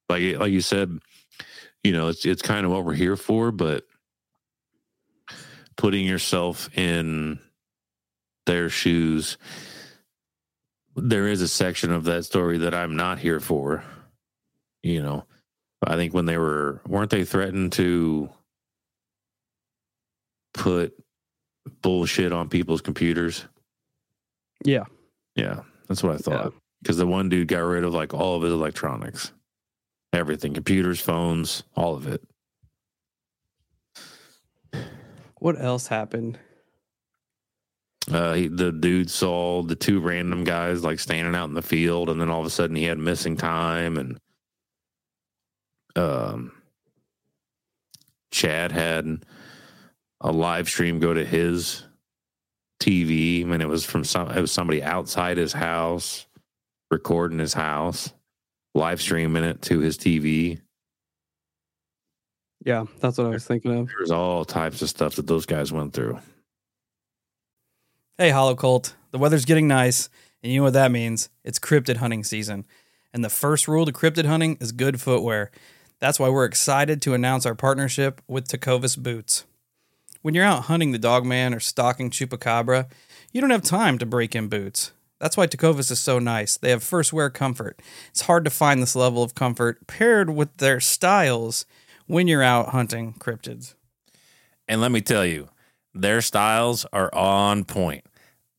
like 0.09 0.37
like 0.37 0.51
you 0.51 0.61
said 0.61 0.97
you 1.83 1.91
know 1.91 2.07
it's 2.07 2.25
it's 2.25 2.41
kind 2.41 2.65
of 2.65 2.71
what 2.71 2.85
we're 2.85 2.93
here 2.93 3.17
for 3.17 3.51
but 3.51 3.83
putting 5.75 6.05
yourself 6.05 6.69
in 6.77 7.39
their 8.45 8.69
shoes 8.69 9.37
there 10.97 11.27
is 11.27 11.41
a 11.41 11.47
section 11.47 11.91
of 11.91 12.05
that 12.05 12.25
story 12.25 12.57
that 12.57 12.73
I'm 12.73 12.95
not 12.95 13.19
here 13.19 13.39
for. 13.39 13.83
You 14.83 15.01
know, 15.01 15.25
I 15.83 15.95
think 15.95 16.13
when 16.13 16.25
they 16.25 16.37
were 16.37 16.81
weren't 16.87 17.11
they 17.11 17.23
threatened 17.23 17.73
to 17.73 18.29
put 20.53 20.93
bullshit 21.81 22.33
on 22.33 22.49
people's 22.49 22.81
computers? 22.81 23.45
Yeah. 24.65 24.85
Yeah, 25.35 25.61
that's 25.87 26.01
what 26.01 26.15
I 26.15 26.17
thought. 26.17 26.53
Because 26.81 26.97
the 26.97 27.07
one 27.07 27.29
dude 27.29 27.47
got 27.47 27.59
rid 27.59 27.83
of 27.83 27.93
like 27.93 28.13
all 28.13 28.35
of 28.35 28.43
his 28.43 28.53
electronics, 28.53 29.31
everything, 30.13 30.53
computers, 30.53 30.99
phones, 30.99 31.63
all 31.75 31.95
of 31.95 32.07
it. 32.07 32.21
What 35.39 35.59
else 35.61 35.87
happened? 35.87 36.39
Uh, 38.11 38.33
he, 38.33 38.47
the 38.47 38.71
dude 38.71 39.09
saw 39.09 39.61
the 39.63 39.75
two 39.75 39.99
random 39.99 40.43
guys 40.43 40.83
like 40.83 40.99
standing 40.99 41.35
out 41.35 41.49
in 41.49 41.55
the 41.55 41.61
field, 41.61 42.09
and 42.09 42.21
then 42.21 42.29
all 42.29 42.39
of 42.39 42.45
a 42.45 42.49
sudden 42.49 42.75
he 42.75 42.85
had 42.85 42.97
missing 42.97 43.35
time, 43.35 43.97
and 43.97 44.17
um, 45.95 46.51
Chad 48.31 48.71
had 48.71 49.25
a 50.21 50.31
live 50.31 50.69
stream 50.69 50.99
go 50.99 51.13
to 51.13 51.25
his 51.25 51.83
TV. 52.79 53.41
I 53.41 53.45
mean, 53.45 53.61
it 53.61 53.67
was 53.67 53.85
from 53.85 54.03
some, 54.03 54.31
it 54.31 54.39
was 54.39 54.51
somebody 54.51 54.81
outside 54.81 55.37
his 55.37 55.53
house 55.53 56.26
recording 56.89 57.39
his 57.39 57.53
house, 57.53 58.13
live 58.73 59.01
streaming 59.01 59.43
it 59.43 59.61
to 59.63 59.79
his 59.79 59.97
TV. 59.97 60.61
Yeah, 62.65 62.85
that's 62.99 63.17
what 63.17 63.27
I 63.27 63.31
was 63.31 63.45
thinking 63.45 63.77
of. 63.77 63.87
There's 63.87 64.11
all 64.11 64.43
types 64.45 64.81
of 64.81 64.89
stuff 64.89 65.15
that 65.15 65.27
those 65.27 65.45
guys 65.45 65.71
went 65.71 65.93
through. 65.93 66.19
Hey, 68.17 68.29
Hollow 68.29 68.55
Cult. 68.55 68.95
The 69.11 69.17
weather's 69.17 69.45
getting 69.45 69.67
nice, 69.67 70.09
and 70.41 70.51
you 70.51 70.59
know 70.59 70.65
what 70.65 70.73
that 70.73 70.91
means? 70.91 71.29
It's 71.43 71.59
cryptid 71.59 71.97
hunting 71.97 72.23
season. 72.23 72.65
And 73.13 73.23
the 73.23 73.29
first 73.29 73.67
rule 73.67 73.85
to 73.85 73.93
cryptid 73.93 74.25
hunting 74.25 74.57
is 74.59 74.71
good 74.71 74.99
footwear. 74.99 75.51
That's 75.99 76.19
why 76.19 76.29
we're 76.29 76.45
excited 76.45 77.01
to 77.03 77.13
announce 77.13 77.45
our 77.45 77.55
partnership 77.55 78.21
with 78.27 78.47
Tecovas 78.47 78.97
Boots. 78.97 79.45
When 80.21 80.33
you're 80.33 80.43
out 80.43 80.63
hunting 80.63 80.91
the 80.91 80.99
dogman 80.99 81.53
or 81.53 81.59
stalking 81.59 82.09
chupacabra, 82.09 82.87
you 83.31 83.39
don't 83.39 83.49
have 83.49 83.61
time 83.61 83.97
to 83.99 84.05
break 84.05 84.35
in 84.35 84.47
boots. 84.47 84.91
That's 85.19 85.35
why 85.35 85.47
Tecovas 85.47 85.91
is 85.91 85.99
so 85.99 86.19
nice. 86.19 86.57
They 86.57 86.69
have 86.69 86.83
first 86.83 87.11
wear 87.11 87.29
comfort. 87.29 87.81
It's 88.09 88.21
hard 88.21 88.43
to 88.45 88.51
find 88.51 88.81
this 88.81 88.95
level 88.95 89.23
of 89.23 89.35
comfort 89.35 89.87
paired 89.87 90.29
with 90.29 90.57
their 90.57 90.79
styles 90.79 91.65
when 92.05 92.27
you're 92.27 92.43
out 92.43 92.69
hunting 92.69 93.13
cryptids. 93.19 93.73
And 94.67 94.81
let 94.81 94.91
me 94.91 95.01
tell 95.01 95.25
you, 95.25 95.49
their 95.93 96.21
styles 96.21 96.85
are 96.93 97.13
on 97.13 97.65
point. 97.65 98.05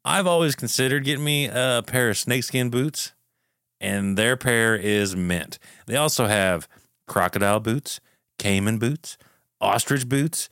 I've 0.04 0.26
always 0.26 0.54
considered 0.54 1.04
getting 1.04 1.24
me 1.24 1.46
a 1.46 1.82
pair 1.86 2.10
of 2.10 2.16
snakeskin 2.16 2.70
boots, 2.70 3.12
and 3.80 4.16
their 4.16 4.36
pair 4.36 4.74
is 4.74 5.14
mint. 5.14 5.58
They 5.86 5.96
also 5.96 6.26
have 6.26 6.68
crocodile 7.06 7.60
boots, 7.60 8.00
caiman 8.38 8.78
boots, 8.78 9.18
ostrich 9.60 10.08
boots, 10.08 10.48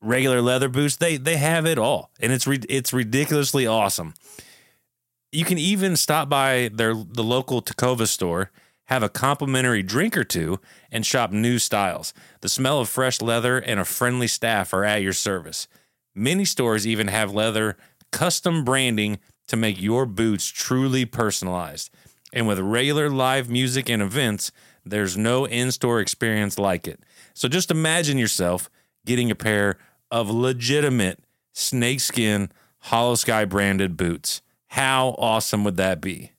regular 0.00 0.40
leather 0.42 0.68
boots. 0.68 0.96
They 0.96 1.16
they 1.16 1.36
have 1.36 1.66
it 1.66 1.78
all, 1.78 2.10
and 2.20 2.30
it's 2.30 2.46
re- 2.46 2.60
it's 2.68 2.92
ridiculously 2.92 3.66
awesome. 3.66 4.14
You 5.34 5.44
can 5.44 5.58
even 5.58 5.96
stop 5.96 6.28
by 6.28 6.70
their 6.72 6.94
the 6.94 7.24
local 7.24 7.60
Tecovas 7.60 8.06
store, 8.08 8.52
have 8.84 9.02
a 9.02 9.08
complimentary 9.08 9.82
drink 9.82 10.16
or 10.16 10.22
two, 10.22 10.60
and 10.92 11.04
shop 11.04 11.32
new 11.32 11.58
styles. 11.58 12.14
The 12.40 12.48
smell 12.48 12.78
of 12.78 12.88
fresh 12.88 13.20
leather 13.20 13.58
and 13.58 13.80
a 13.80 13.84
friendly 13.84 14.28
staff 14.28 14.72
are 14.72 14.84
at 14.84 15.02
your 15.02 15.12
service. 15.12 15.66
Many 16.14 16.44
stores 16.44 16.86
even 16.86 17.08
have 17.08 17.34
leather 17.34 17.76
custom 18.12 18.62
branding 18.62 19.18
to 19.48 19.56
make 19.56 19.82
your 19.82 20.06
boots 20.06 20.46
truly 20.46 21.04
personalized. 21.04 21.90
And 22.32 22.46
with 22.46 22.60
regular 22.60 23.10
live 23.10 23.50
music 23.50 23.90
and 23.90 24.00
events, 24.00 24.52
there's 24.84 25.16
no 25.16 25.46
in 25.46 25.72
store 25.72 25.98
experience 25.98 26.60
like 26.60 26.86
it. 26.86 27.00
So 27.34 27.48
just 27.48 27.72
imagine 27.72 28.18
yourself 28.18 28.70
getting 29.04 29.32
a 29.32 29.34
pair 29.34 29.78
of 30.12 30.30
legitimate 30.30 31.24
snakeskin 31.52 32.52
Holosky 32.84 33.48
branded 33.48 33.96
boots. 33.96 34.42
How 34.74 35.14
awesome 35.18 35.62
would 35.62 35.76
that 35.76 36.00
be? 36.00 36.32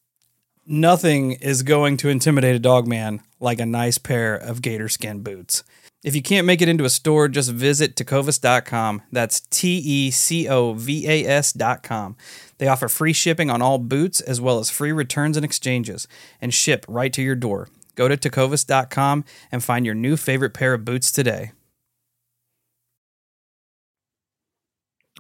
Nothing 0.68 1.32
is 1.32 1.64
going 1.64 1.96
to 1.96 2.10
intimidate 2.10 2.54
a 2.54 2.60
dog 2.60 2.86
man 2.86 3.22
like 3.40 3.62
a 3.62 3.66
nice 3.66 3.98
pair 3.98 4.36
of 4.36 4.62
gator 4.62 4.90
skin 4.90 5.22
boots. 5.22 5.64
If 6.04 6.18
you 6.18 6.22
can't 6.22 6.46
make 6.46 6.62
it 6.62 6.68
into 6.68 6.84
a 6.84 6.90
store, 6.90 7.30
just 7.30 7.50
visit 7.50 7.96
tecovas.com. 7.96 9.04
That's 9.10 9.40
T 9.40 9.78
E 9.78 10.12
C 10.12 10.50
O 10.50 10.74
V 10.74 11.08
A 11.08 11.26
S.com. 11.26 12.18
They 12.58 12.68
offer 12.68 12.90
free 12.90 13.14
shipping 13.14 13.50
on 13.50 13.62
all 13.62 13.78
boots 13.78 14.20
as 14.20 14.42
well 14.42 14.60
as 14.60 14.70
free 14.70 14.92
returns 14.92 15.38
and 15.38 15.46
exchanges 15.46 16.06
and 16.42 16.54
ship 16.54 16.86
right 16.90 17.14
to 17.14 17.22
your 17.22 17.36
door. 17.36 17.70
Go 17.96 18.10
to 18.10 18.18
tecovas.com 18.18 19.24
and 19.50 19.64
find 19.64 19.86
your 19.86 19.96
new 19.96 20.18
favorite 20.18 20.54
pair 20.54 20.74
of 20.74 20.84
boots 20.84 21.10
today. 21.10 21.54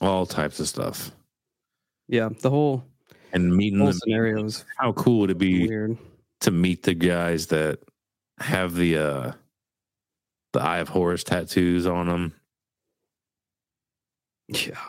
All 0.02 0.26
types 0.26 0.60
of 0.60 0.68
stuff. 0.68 1.12
Yeah, 2.10 2.28
the 2.42 2.50
whole 2.50 2.84
And 3.36 3.56
meeting 3.56 3.80
whole 3.80 3.90
them. 3.90 3.98
scenario 4.04 4.46
is 4.46 4.66
How 4.78 4.94
cool 4.94 5.20
would 5.20 5.30
it 5.32 5.38
be 5.38 5.68
weird. 5.68 5.98
to 6.42 6.52
meet 6.52 6.84
the 6.84 6.94
guys 6.96 7.48
that 7.48 7.80
have 8.40 8.76
the 8.76 8.98
uh 8.98 9.32
the 10.54 10.62
Eye 10.62 10.78
of 10.80 10.90
Horus 10.90 11.24
tattoos 11.24 11.86
on 11.86 12.08
them, 12.08 12.34
Yeah, 14.48 14.80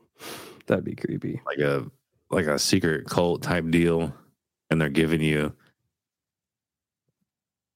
that'd 0.66 0.84
be 0.84 0.96
creepy. 0.96 1.40
like 1.46 1.58
a 1.58 1.86
like 2.30 2.46
a 2.46 2.58
secret 2.58 3.06
cult 3.06 3.42
type 3.42 3.70
deal, 3.70 4.12
and 4.70 4.80
they're 4.80 4.88
giving 4.88 5.20
you 5.20 5.52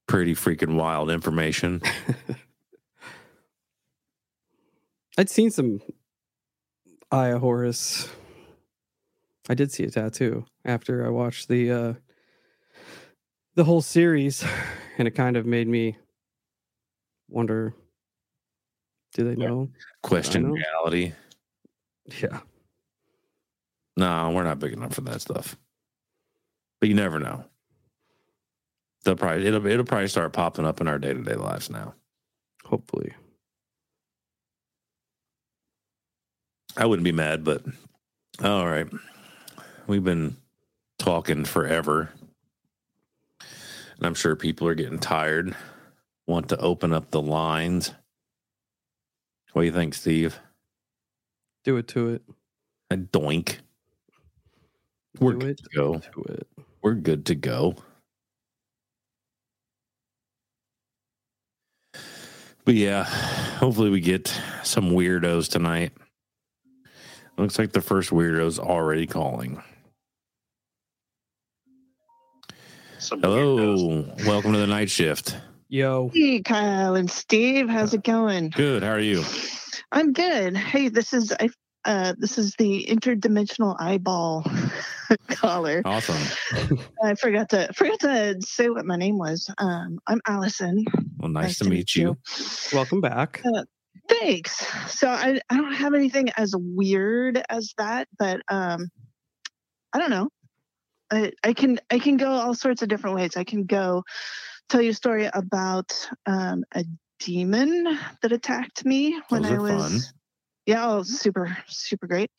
pretty 0.08 0.34
freaking 0.34 0.74
wild 0.74 1.10
information. 1.10 1.80
I'd 5.18 5.30
seen 5.30 5.50
some 5.50 5.80
Eye 7.10 7.28
of 7.28 7.40
Horus. 7.40 8.08
I 9.49 9.55
did 9.55 9.72
see 9.72 9.84
a 9.84 9.90
tattoo 9.90 10.44
after 10.64 11.07
I 11.07 11.09
watched 11.09 11.49
the 11.49 11.70
uh 11.70 11.94
the 13.55 13.64
whole 13.64 13.82
series, 13.82 14.44
and 14.99 15.09
it 15.09 15.12
kind 15.12 15.36
of 15.36 15.46
made 15.46 15.66
me 15.68 15.96
wonder: 17.28 17.74
Do 19.14 19.24
they 19.24 19.34
know? 19.34 19.70
Question 20.03 20.44
know. 20.44 20.55
reality. 20.55 21.12
Yeah, 22.22 22.40
No, 23.96 24.30
we're 24.30 24.44
not 24.44 24.61
big 24.61 24.72
enough 24.72 24.94
for 24.94 25.03
that 25.03 25.20
stuff. 25.20 25.57
But 26.80 26.88
you 26.88 26.94
never 26.94 27.18
know. 27.18 27.44
They'll 29.05 29.16
probably 29.16 29.46
it'll 29.46 29.66
it'll 29.66 29.84
probably 29.84 30.09
start 30.09 30.32
popping 30.32 30.64
up 30.64 30.80
in 30.80 30.88
our 30.88 30.99
day 30.99 31.12
to 31.12 31.22
day 31.22 31.34
lives 31.34 31.68
now. 31.70 31.94
hopefully. 32.64 33.12
I 36.76 36.86
wouldn't 36.86 37.05
be 37.05 37.12
mad, 37.12 37.44
but 37.44 37.64
all 38.42 38.66
right. 38.66 38.86
We've 39.89 40.05
been 40.05 40.36
talking 40.99 41.47
forever. 41.47 42.11
And 43.97 44.07
I'm 44.07 44.14
sure 44.14 44.36
people 44.36 44.68
are 44.68 44.74
getting 44.74 44.99
tired, 44.99 45.57
want 46.26 46.51
to 46.51 46.59
open 46.59 46.93
up 46.93 47.11
the 47.11 47.22
lines. 47.22 47.95
What 49.55 49.62
do 49.62 49.66
you 49.66 49.72
think, 49.72 49.95
Steve? 49.95 50.39
Do 51.64 51.78
it 51.78 51.89
to 51.89 52.11
it. 52.11 52.22
A 52.91 52.99
doink. 52.99 53.57
We're 55.18 55.32
Do 55.32 55.39
good 55.39 55.51
it 55.51 55.57
to 55.59 55.70
go. 55.74 55.99
to 55.99 56.22
it. 56.34 56.47
We're 56.82 56.95
good 56.95 57.24
to 57.26 57.34
go. 57.34 57.76
But 62.66 62.74
yeah, 62.74 63.05
hopefully 63.05 63.89
we 63.89 64.01
get 64.01 64.28
some 64.62 64.91
weirdos 64.91 65.51
tonight. 65.51 65.93
Looks 67.39 67.59
like 67.59 67.72
the 67.72 67.80
first 67.80 68.11
weirdo's 68.11 68.59
already 68.59 69.07
calling. 69.07 69.62
Some 72.99 73.22
weirdos. 73.22 73.78
Hello, 73.78 74.14
welcome 74.26 74.53
to 74.53 74.59
the 74.59 74.66
night 74.66 74.90
shift. 74.90 75.36
Yo, 75.68 76.11
Hey, 76.14 76.40
Kyle 76.40 76.94
and 76.96 77.11
Steve, 77.11 77.68
how's 77.68 77.92
it 77.94 78.03
going? 78.03 78.51
Good, 78.51 78.82
how 78.82 78.90
are 78.92 78.99
you? 79.01 79.22
I'm 79.92 80.12
good. 80.12 80.57
Hey, 80.57 80.88
this 80.88 81.12
is 81.12 81.32
I. 81.38 81.49
Uh, 81.84 82.12
this 82.18 82.36
is 82.38 82.55
the 82.59 82.84
interdimensional 82.90 83.76
eyeball 83.78 84.44
caller. 85.28 85.80
Awesome. 85.84 86.16
I 87.03 87.14
forgot 87.14 87.49
to 87.51 87.72
forgot 87.72 88.01
to 88.01 88.36
say 88.40 88.68
what 88.68 88.84
my 88.84 88.96
name 88.96 89.16
was. 89.16 89.49
Um, 89.59 89.99
I'm 90.07 90.20
Allison. 90.26 90.84
Well, 91.18 91.30
nice, 91.30 91.59
to 91.59 91.64
meet 91.68 91.94
you. 91.94 92.16
welcome 92.72 93.01
back. 93.01 93.42
Thanks. 94.09 94.66
So 94.99 95.09
I 95.09 95.40
I 95.49 95.57
don't 95.57 95.72
have 95.72 95.94
anything 95.94 96.30
as 96.36 96.53
weird 96.57 97.40
as 97.49 97.72
that, 97.78 98.09
but 98.18 98.40
um, 98.49 98.88
I 99.92 99.99
don't 99.99 100.11
know. 100.11 100.28
I 101.11 101.32
I 101.42 101.52
can 101.52 101.78
I 101.90 101.98
can 101.98 102.16
go 102.16 102.30
all 102.30 102.54
sorts 102.54 102.82
of 102.82 102.88
different 102.88 103.16
ways. 103.16 103.36
I 103.36 103.44
can 103.44 103.64
go 103.64 104.04
tell 104.68 104.82
you 104.82 104.90
a 104.90 104.94
story 104.94 105.28
about 105.32 106.09
um, 106.26 106.64
a 106.74 106.84
demon 107.18 107.98
that 108.22 108.32
attacked 108.32 108.84
me 108.84 109.20
when 109.28 109.42
Those 109.42 109.52
I 109.52 109.59
was 109.59 109.82
fun. 109.82 110.00
Yeah, 110.66 110.86
oh, 110.86 111.02
super, 111.02 111.56
super 111.66 112.06
great. 112.06 112.30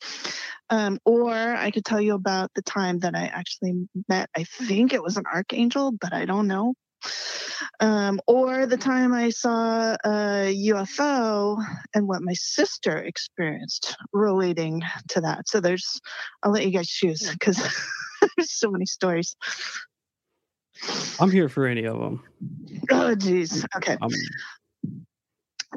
Um, 0.70 1.00
or 1.04 1.32
I 1.32 1.72
could 1.72 1.84
tell 1.84 2.00
you 2.00 2.14
about 2.14 2.52
the 2.54 2.62
time 2.62 3.00
that 3.00 3.16
I 3.16 3.24
actually 3.24 3.88
met, 4.08 4.30
I 4.36 4.44
think 4.44 4.92
it 4.92 5.02
was 5.02 5.16
an 5.16 5.24
archangel, 5.26 5.90
but 6.00 6.12
I 6.12 6.26
don't 6.26 6.46
know. 6.46 6.74
Um, 7.80 8.20
or 8.28 8.66
the 8.66 8.76
time 8.76 9.12
I 9.12 9.30
saw 9.30 9.96
a 10.04 10.54
UFO 10.68 11.60
and 11.92 12.06
what 12.06 12.22
my 12.22 12.34
sister 12.34 12.98
experienced 12.98 13.96
relating 14.12 14.82
to 15.08 15.22
that. 15.22 15.48
So 15.48 15.60
there's, 15.60 16.00
I'll 16.44 16.52
let 16.52 16.64
you 16.64 16.70
guys 16.70 16.88
choose 16.88 17.28
because 17.32 17.58
there's 18.36 18.50
so 18.58 18.70
many 18.70 18.86
stories. 18.86 19.36
I'm 21.18 21.30
here 21.30 21.48
for 21.48 21.66
any 21.66 21.84
of 21.84 21.98
them. 21.98 22.22
Oh, 22.90 23.14
jeez. 23.14 23.64
Okay. 23.76 23.96
Um, 24.00 24.10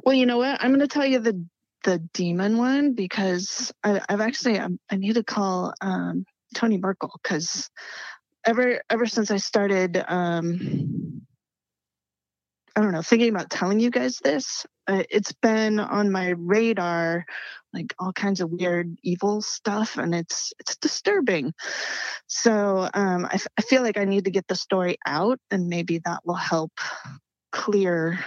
Well, 0.03 0.15
you 0.15 0.25
know 0.25 0.37
what? 0.37 0.63
I'm 0.63 0.69
going 0.69 0.79
to 0.79 0.87
tell 0.87 1.05
you 1.05 1.19
the 1.19 1.45
the 1.83 1.99
demon 2.13 2.57
one 2.57 2.93
because 2.93 3.73
I, 3.83 3.99
I've 4.07 4.21
actually 4.21 4.57
I, 4.57 4.69
I 4.89 4.95
need 4.95 5.15
to 5.15 5.23
call 5.23 5.73
um, 5.81 6.25
Tony 6.55 6.77
Merkel 6.77 7.11
because 7.21 7.69
ever 8.45 8.81
ever 8.89 9.05
since 9.05 9.31
I 9.31 9.37
started, 9.37 10.01
um, 10.07 11.21
I 12.75 12.81
don't 12.81 12.91
know, 12.91 13.03
thinking 13.03 13.29
about 13.29 13.51
telling 13.51 13.79
you 13.79 13.91
guys 13.91 14.17
this, 14.23 14.65
uh, 14.87 15.03
it's 15.09 15.31
been 15.33 15.79
on 15.79 16.11
my 16.11 16.29
radar, 16.29 17.25
like 17.71 17.93
all 17.99 18.11
kinds 18.13 18.41
of 18.41 18.49
weird 18.49 18.97
evil 19.03 19.41
stuff, 19.41 19.97
and 19.97 20.15
it's 20.15 20.53
it's 20.59 20.75
disturbing. 20.77 21.53
So 22.27 22.89
um, 22.93 23.25
I, 23.25 23.35
f- 23.35 23.47
I 23.57 23.61
feel 23.61 23.83
like 23.83 23.97
I 23.97 24.05
need 24.05 24.25
to 24.25 24.31
get 24.31 24.47
the 24.47 24.55
story 24.55 24.97
out, 25.05 25.39
and 25.51 25.67
maybe 25.67 25.99
that 26.05 26.21
will 26.25 26.33
help 26.35 26.71
clear 27.51 28.17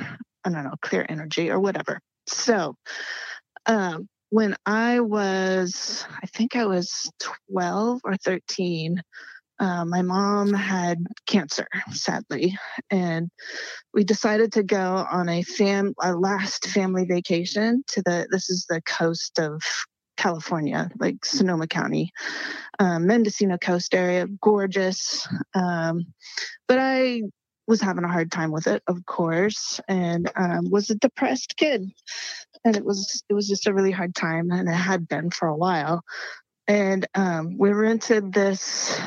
I 0.46 0.50
don't 0.50 0.62
know, 0.62 0.74
clear 0.80 1.04
energy 1.08 1.50
or 1.50 1.58
whatever. 1.58 2.00
So, 2.28 2.76
um, 3.66 4.08
when 4.30 4.56
I 4.64 5.00
was, 5.00 6.04
I 6.22 6.26
think 6.26 6.54
I 6.54 6.66
was 6.66 7.10
12 7.50 8.00
or 8.04 8.16
13, 8.16 9.02
uh, 9.58 9.84
my 9.84 10.02
mom 10.02 10.52
had 10.52 10.98
cancer, 11.26 11.66
sadly, 11.90 12.56
and 12.90 13.30
we 13.94 14.04
decided 14.04 14.52
to 14.52 14.62
go 14.62 15.06
on 15.10 15.28
a 15.28 15.42
fam, 15.42 15.94
a 16.02 16.14
last 16.14 16.66
family 16.68 17.04
vacation 17.04 17.82
to 17.88 18.02
the. 18.02 18.26
This 18.30 18.50
is 18.50 18.66
the 18.68 18.82
coast 18.82 19.38
of 19.38 19.62
California, 20.16 20.90
like 20.98 21.24
Sonoma 21.24 21.66
County, 21.66 22.10
um, 22.78 23.06
Mendocino 23.06 23.56
Coast 23.58 23.94
area, 23.94 24.26
gorgeous. 24.42 25.26
Um, 25.54 26.06
but 26.68 26.78
I 26.78 27.22
was 27.66 27.80
having 27.80 28.04
a 28.04 28.12
hard 28.12 28.30
time 28.30 28.52
with 28.52 28.66
it, 28.66 28.82
of 28.86 29.04
course, 29.06 29.80
and 29.88 30.30
um, 30.36 30.70
was 30.70 30.90
a 30.90 30.94
depressed 30.96 31.56
kid, 31.56 31.90
and 32.64 32.76
it 32.76 32.84
was 32.84 33.22
it 33.28 33.34
was 33.34 33.48
just 33.48 33.66
a 33.66 33.74
really 33.74 33.90
hard 33.90 34.14
time, 34.14 34.50
and 34.50 34.68
it 34.68 34.72
had 34.72 35.08
been 35.08 35.30
for 35.30 35.48
a 35.48 35.56
while. 35.56 36.02
And 36.68 37.06
um, 37.14 37.56
we 37.58 37.70
rented 37.70 38.32
this 38.32 39.00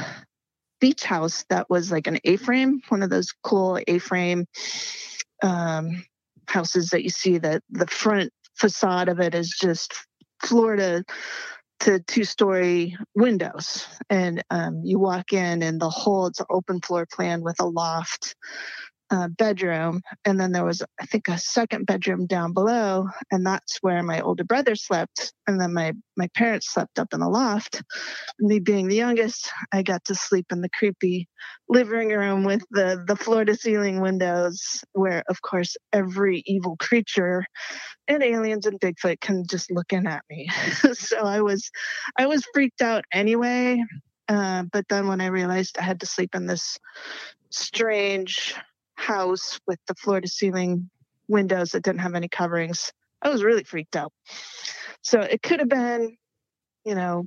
beach 0.79 1.03
house 1.03 1.45
that 1.49 1.69
was 1.69 1.91
like 1.91 2.07
an 2.07 2.19
A-frame, 2.23 2.81
one 2.89 3.03
of 3.03 3.09
those 3.09 3.33
cool 3.43 3.79
A-frame 3.87 4.45
um, 5.43 6.03
houses 6.47 6.89
that 6.89 7.03
you 7.03 7.09
see 7.09 7.37
that 7.37 7.63
the 7.69 7.87
front 7.87 8.31
facade 8.55 9.09
of 9.09 9.19
it 9.19 9.33
is 9.33 9.49
just 9.49 9.93
to 10.75 11.03
to 11.81 11.99
two-story 12.07 12.97
windows, 13.15 13.87
and 14.09 14.43
um, 14.49 14.81
you 14.83 14.99
walk 14.99 15.31
in, 15.31 15.63
and 15.63 15.79
the 15.79 15.89
whole 15.89 16.27
it's 16.27 16.41
an 16.41 16.45
open 16.49 16.81
floor 16.81 17.05
plan 17.09 17.41
with 17.41 17.55
a 17.61 17.65
loft 17.65 18.35
uh, 19.11 19.27
bedroom, 19.27 20.01
and 20.25 20.39
then 20.39 20.51
there 20.51 20.65
was 20.65 20.83
I 20.99 21.05
think 21.05 21.27
a 21.27 21.37
second 21.37 21.85
bedroom 21.85 22.27
down 22.27 22.53
below, 22.53 23.07
and 23.31 23.45
that's 23.45 23.77
where 23.81 24.03
my 24.03 24.21
older 24.21 24.43
brother 24.43 24.75
slept, 24.75 25.33
and 25.47 25.59
then 25.59 25.73
my 25.73 25.93
my 26.15 26.27
parents 26.35 26.71
slept 26.71 26.99
up 26.99 27.13
in 27.13 27.19
the 27.19 27.29
loft. 27.29 27.81
Me 28.39 28.59
being 28.59 28.87
the 28.87 28.95
youngest, 28.95 29.51
I 29.71 29.83
got 29.83 30.05
to 30.05 30.15
sleep 30.15 30.47
in 30.51 30.61
the 30.61 30.69
creepy 30.69 31.27
living 31.67 32.09
room 32.09 32.43
with 32.43 32.63
the 32.71 33.03
the 33.07 33.15
floor 33.15 33.45
to 33.45 33.55
ceiling 33.55 34.01
windows, 34.01 34.83
where 34.93 35.23
of 35.29 35.41
course 35.41 35.75
every 35.93 36.43
evil 36.45 36.75
creature 36.77 37.45
and 38.07 38.23
aliens 38.23 38.65
and 38.65 38.79
Bigfoot 38.79 39.21
can 39.21 39.45
just 39.49 39.71
look 39.71 39.93
in 39.93 40.07
at 40.07 40.23
me. 40.29 40.49
so 40.93 41.19
I 41.19 41.41
was 41.41 41.69
I 42.17 42.27
was 42.27 42.45
freaked 42.53 42.81
out 42.81 43.05
anyway. 43.13 43.83
Uh, 44.27 44.63
but 44.71 44.87
then 44.89 45.07
when 45.07 45.21
I 45.21 45.27
realized 45.27 45.77
I 45.79 45.83
had 45.83 46.01
to 46.01 46.05
sleep 46.05 46.35
in 46.35 46.45
this 46.45 46.77
strange 47.49 48.55
house 48.99 49.59
with 49.65 49.79
the 49.87 49.95
floor 49.95 50.21
to 50.21 50.27
ceiling 50.27 50.89
windows 51.27 51.71
that 51.71 51.83
didn't 51.83 52.01
have 52.01 52.15
any 52.15 52.27
coverings, 52.27 52.91
I 53.21 53.29
was 53.29 53.43
really 53.43 53.63
freaked 53.63 53.95
out. 53.95 54.11
So 55.01 55.21
it 55.21 55.41
could 55.41 55.59
have 55.59 55.69
been, 55.69 56.17
you 56.85 56.95
know, 56.95 57.25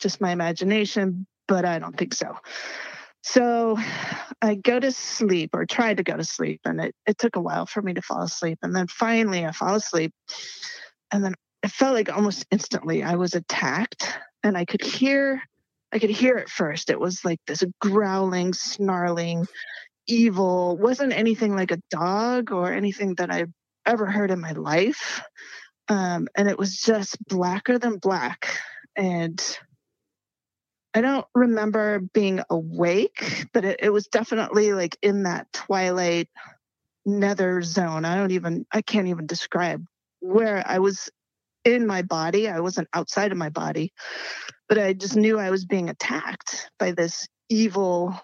just 0.00 0.20
my 0.20 0.32
imagination, 0.32 1.26
but 1.46 1.64
I 1.64 1.78
don't 1.78 1.96
think 1.96 2.14
so. 2.14 2.36
So 3.22 3.78
I 4.40 4.54
go 4.54 4.78
to 4.78 4.92
sleep 4.92 5.50
or 5.52 5.66
tried 5.66 5.98
to 5.98 6.02
go 6.02 6.16
to 6.16 6.24
sleep, 6.24 6.60
and 6.64 6.80
it, 6.80 6.94
it 7.06 7.18
took 7.18 7.36
a 7.36 7.40
while 7.40 7.66
for 7.66 7.82
me 7.82 7.94
to 7.94 8.02
fall 8.02 8.22
asleep. 8.22 8.58
And 8.62 8.74
then 8.74 8.86
finally 8.86 9.44
I 9.44 9.52
fall 9.52 9.74
asleep. 9.74 10.12
And 11.12 11.24
then 11.24 11.34
it 11.62 11.70
felt 11.70 11.94
like 11.94 12.14
almost 12.14 12.46
instantly 12.50 13.02
I 13.02 13.16
was 13.16 13.34
attacked 13.34 14.18
and 14.42 14.56
I 14.56 14.64
could 14.64 14.82
hear 14.82 15.42
I 15.90 15.98
could 15.98 16.10
hear 16.10 16.36
it 16.36 16.50
first. 16.50 16.90
It 16.90 17.00
was 17.00 17.24
like 17.24 17.40
this 17.46 17.64
growling, 17.80 18.52
snarling, 18.52 19.46
evil, 20.08 20.76
wasn't 20.76 21.12
anything 21.12 21.54
like 21.54 21.70
a 21.70 21.80
dog 21.90 22.50
or 22.50 22.72
anything 22.72 23.14
that 23.16 23.30
I've 23.30 23.52
ever 23.86 24.06
heard 24.06 24.30
in 24.30 24.40
my 24.40 24.52
life. 24.52 25.22
Um, 25.88 26.28
and 26.36 26.48
it 26.48 26.58
was 26.58 26.80
just 26.80 27.16
blacker 27.26 27.78
than 27.78 27.98
black. 27.98 28.58
And 28.96 29.40
I 30.94 31.00
don't 31.00 31.26
remember 31.34 32.00
being 32.00 32.40
awake, 32.50 33.46
but 33.52 33.64
it, 33.64 33.80
it 33.82 33.90
was 33.90 34.08
definitely 34.08 34.72
like 34.72 34.96
in 35.02 35.24
that 35.24 35.52
twilight 35.52 36.28
nether 37.06 37.62
zone. 37.62 38.04
I 38.04 38.16
don't 38.16 38.32
even, 38.32 38.66
I 38.72 38.82
can't 38.82 39.08
even 39.08 39.26
describe 39.26 39.84
where 40.20 40.62
I 40.66 40.78
was 40.78 41.10
in 41.64 41.86
my 41.86 42.02
body. 42.02 42.48
I 42.48 42.60
wasn't 42.60 42.88
outside 42.92 43.32
of 43.32 43.38
my 43.38 43.50
body, 43.50 43.92
but 44.68 44.78
I 44.78 44.92
just 44.92 45.16
knew 45.16 45.38
I 45.38 45.50
was 45.50 45.64
being 45.64 45.88
attacked 45.88 46.70
by 46.78 46.92
this 46.92 47.28
evil 47.48 48.20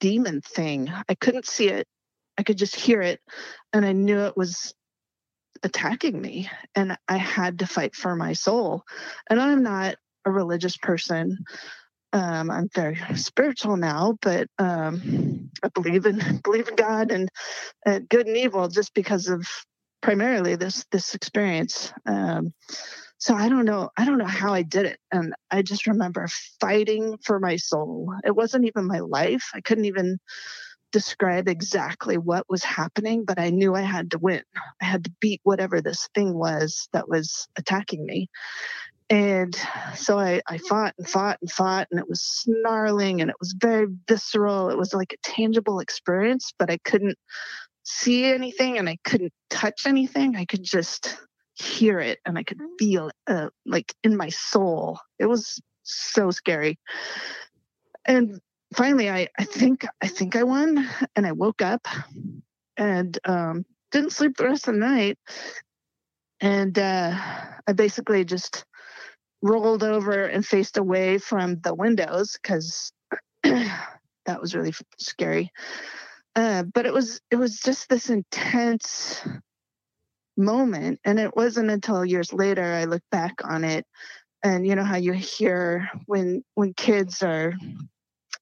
demon 0.00 0.40
thing. 0.40 0.92
I 1.08 1.14
couldn't 1.14 1.46
see 1.46 1.68
it. 1.68 1.86
I 2.38 2.42
could 2.42 2.58
just 2.58 2.74
hear 2.74 3.02
it. 3.02 3.20
And 3.72 3.84
I 3.84 3.92
knew 3.92 4.20
it 4.20 4.36
was 4.36 4.74
attacking 5.62 6.20
me. 6.20 6.50
And 6.74 6.96
I 7.08 7.16
had 7.16 7.60
to 7.60 7.66
fight 7.66 7.94
for 7.94 8.16
my 8.16 8.32
soul. 8.32 8.82
And 9.28 9.40
I'm 9.40 9.62
not 9.62 9.96
a 10.24 10.30
religious 10.30 10.76
person. 10.76 11.38
Um, 12.12 12.50
I'm 12.50 12.68
very 12.74 12.98
spiritual 13.14 13.76
now, 13.76 14.18
but 14.20 14.48
um, 14.58 15.50
I 15.62 15.68
believe 15.68 16.06
in 16.06 16.40
believe 16.44 16.68
in 16.68 16.74
God 16.74 17.12
and 17.12 17.30
good 18.08 18.26
and 18.26 18.36
evil 18.36 18.68
just 18.68 18.94
because 18.94 19.28
of 19.28 19.46
primarily 20.02 20.56
this 20.56 20.84
this 20.90 21.14
experience. 21.14 21.92
Um, 22.06 22.52
so 23.20 23.34
I 23.34 23.50
don't 23.50 23.66
know. 23.66 23.90
I 23.98 24.06
don't 24.06 24.16
know 24.16 24.24
how 24.24 24.54
I 24.54 24.62
did 24.62 24.86
it, 24.86 24.98
and 25.12 25.34
I 25.50 25.60
just 25.60 25.86
remember 25.86 26.26
fighting 26.58 27.18
for 27.22 27.38
my 27.38 27.56
soul. 27.56 28.14
It 28.24 28.34
wasn't 28.34 28.64
even 28.64 28.86
my 28.86 29.00
life. 29.00 29.50
I 29.54 29.60
couldn't 29.60 29.84
even 29.84 30.18
describe 30.90 31.46
exactly 31.46 32.16
what 32.16 32.46
was 32.48 32.64
happening, 32.64 33.26
but 33.26 33.38
I 33.38 33.50
knew 33.50 33.74
I 33.74 33.82
had 33.82 34.10
to 34.12 34.18
win. 34.18 34.42
I 34.80 34.86
had 34.86 35.04
to 35.04 35.12
beat 35.20 35.40
whatever 35.44 35.82
this 35.82 36.08
thing 36.14 36.32
was 36.34 36.88
that 36.94 37.10
was 37.10 37.46
attacking 37.58 38.06
me. 38.06 38.28
And 39.10 39.54
so 39.94 40.18
I, 40.18 40.40
I 40.48 40.56
fought 40.56 40.94
and 40.96 41.06
fought 41.06 41.38
and 41.42 41.50
fought, 41.50 41.88
and 41.90 42.00
it 42.00 42.08
was 42.08 42.22
snarling 42.22 43.20
and 43.20 43.28
it 43.28 43.36
was 43.38 43.54
very 43.58 43.86
visceral. 44.08 44.70
It 44.70 44.78
was 44.78 44.94
like 44.94 45.12
a 45.12 45.28
tangible 45.28 45.80
experience, 45.80 46.54
but 46.58 46.70
I 46.70 46.78
couldn't 46.84 47.18
see 47.82 48.24
anything 48.24 48.78
and 48.78 48.88
I 48.88 48.96
couldn't 49.04 49.32
touch 49.50 49.82
anything. 49.84 50.36
I 50.36 50.46
could 50.46 50.62
just 50.62 51.18
hear 51.60 52.00
it 52.00 52.18
and 52.24 52.38
I 52.38 52.42
could 52.42 52.58
feel 52.78 53.08
it 53.08 53.14
uh, 53.26 53.50
like 53.66 53.94
in 54.02 54.16
my 54.16 54.28
soul. 54.28 54.98
It 55.18 55.26
was 55.26 55.60
so 55.82 56.30
scary. 56.30 56.78
And 58.04 58.40
finally 58.74 59.10
I, 59.10 59.28
I 59.38 59.44
think 59.44 59.86
I 60.00 60.08
think 60.08 60.36
I 60.36 60.42
won 60.42 60.88
and 61.16 61.26
I 61.26 61.32
woke 61.32 61.62
up 61.62 61.86
and 62.76 63.18
um, 63.24 63.64
didn't 63.92 64.12
sleep 64.12 64.36
the 64.36 64.44
rest 64.44 64.68
of 64.68 64.74
the 64.74 64.80
night. 64.80 65.18
And 66.40 66.78
uh, 66.78 67.14
I 67.66 67.72
basically 67.74 68.24
just 68.24 68.64
rolled 69.42 69.82
over 69.82 70.24
and 70.24 70.44
faced 70.44 70.76
away 70.76 71.18
from 71.18 71.60
the 71.60 71.74
windows 71.74 72.38
because 72.40 72.92
that 73.42 74.40
was 74.40 74.54
really 74.54 74.72
scary. 74.98 75.50
Uh, 76.36 76.62
but 76.62 76.86
it 76.86 76.92
was 76.92 77.20
it 77.30 77.36
was 77.36 77.60
just 77.60 77.88
this 77.88 78.08
intense 78.08 79.22
moment, 80.40 81.00
and 81.04 81.20
it 81.20 81.36
wasn't 81.36 81.70
until 81.70 82.04
years 82.04 82.32
later 82.32 82.64
I 82.64 82.84
look 82.84 83.02
back 83.10 83.34
on 83.44 83.64
it, 83.64 83.86
and 84.42 84.66
you 84.66 84.74
know 84.74 84.84
how 84.84 84.96
you 84.96 85.12
hear 85.12 85.88
when 86.06 86.42
when 86.54 86.74
kids 86.74 87.22
are 87.22 87.54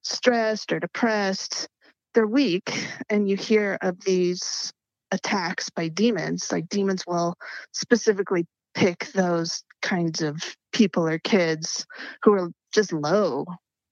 stressed 0.03 0.73
or 0.73 0.81
depressed, 0.81 1.69
they're 2.15 2.27
weak, 2.27 2.73
and 3.11 3.29
you 3.29 3.37
hear 3.37 3.79
of 3.83 4.01
these 4.05 4.73
attacks 5.11 5.71
by 5.71 5.89
demons. 5.89 6.51
Like 6.53 6.69
demons 6.69 7.05
will 7.07 7.35
specifically 7.73 8.47
pick 8.75 9.11
those 9.13 9.63
kinds 9.83 10.23
of 10.23 10.43
people 10.73 11.07
or 11.07 11.19
kids 11.19 11.87
who 12.23 12.33
are 12.35 12.51
just 12.73 12.93
low 12.93 13.45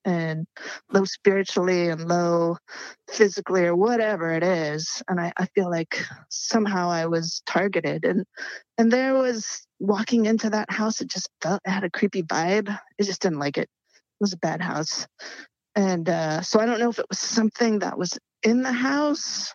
and 0.07 0.46
low 0.92 1.04
spiritually 1.04 1.88
and 1.88 2.09
low 2.09 2.57
physically 3.09 3.66
or 3.66 3.74
whatever 3.74 4.32
it 4.32 4.42
is 4.42 5.02
and 5.09 5.20
I, 5.20 5.32
I 5.36 5.46
feel 5.46 5.68
like 5.68 6.02
somehow 6.30 6.88
i 6.88 7.07
was 7.07 7.42
targeted 7.44 8.04
and 8.04 8.24
and 8.78 8.90
there 8.90 9.14
was 9.14 9.66
walking 9.80 10.24
into 10.24 10.48
that 10.50 10.70
house 10.70 11.00
it 11.00 11.09
just 11.09 11.28
felt 11.42 11.61
it 11.66 11.70
had 11.70 11.84
a 11.84 11.90
creepy 11.90 12.22
vibe 12.22 12.70
i 12.70 13.02
just 13.02 13.20
didn't 13.20 13.40
like 13.40 13.59
it 13.59 13.68
it 13.68 14.20
was 14.20 14.32
a 14.32 14.38
bad 14.38 14.62
house 14.62 15.07
and 15.74 16.09
uh, 16.09 16.40
so 16.40 16.61
i 16.61 16.66
don't 16.66 16.80
know 16.80 16.90
if 16.90 17.00
it 17.00 17.07
was 17.11 17.18
something 17.18 17.80
that 17.80 17.98
was 17.98 18.16
in 18.42 18.62
the 18.62 18.72
house 18.72 19.52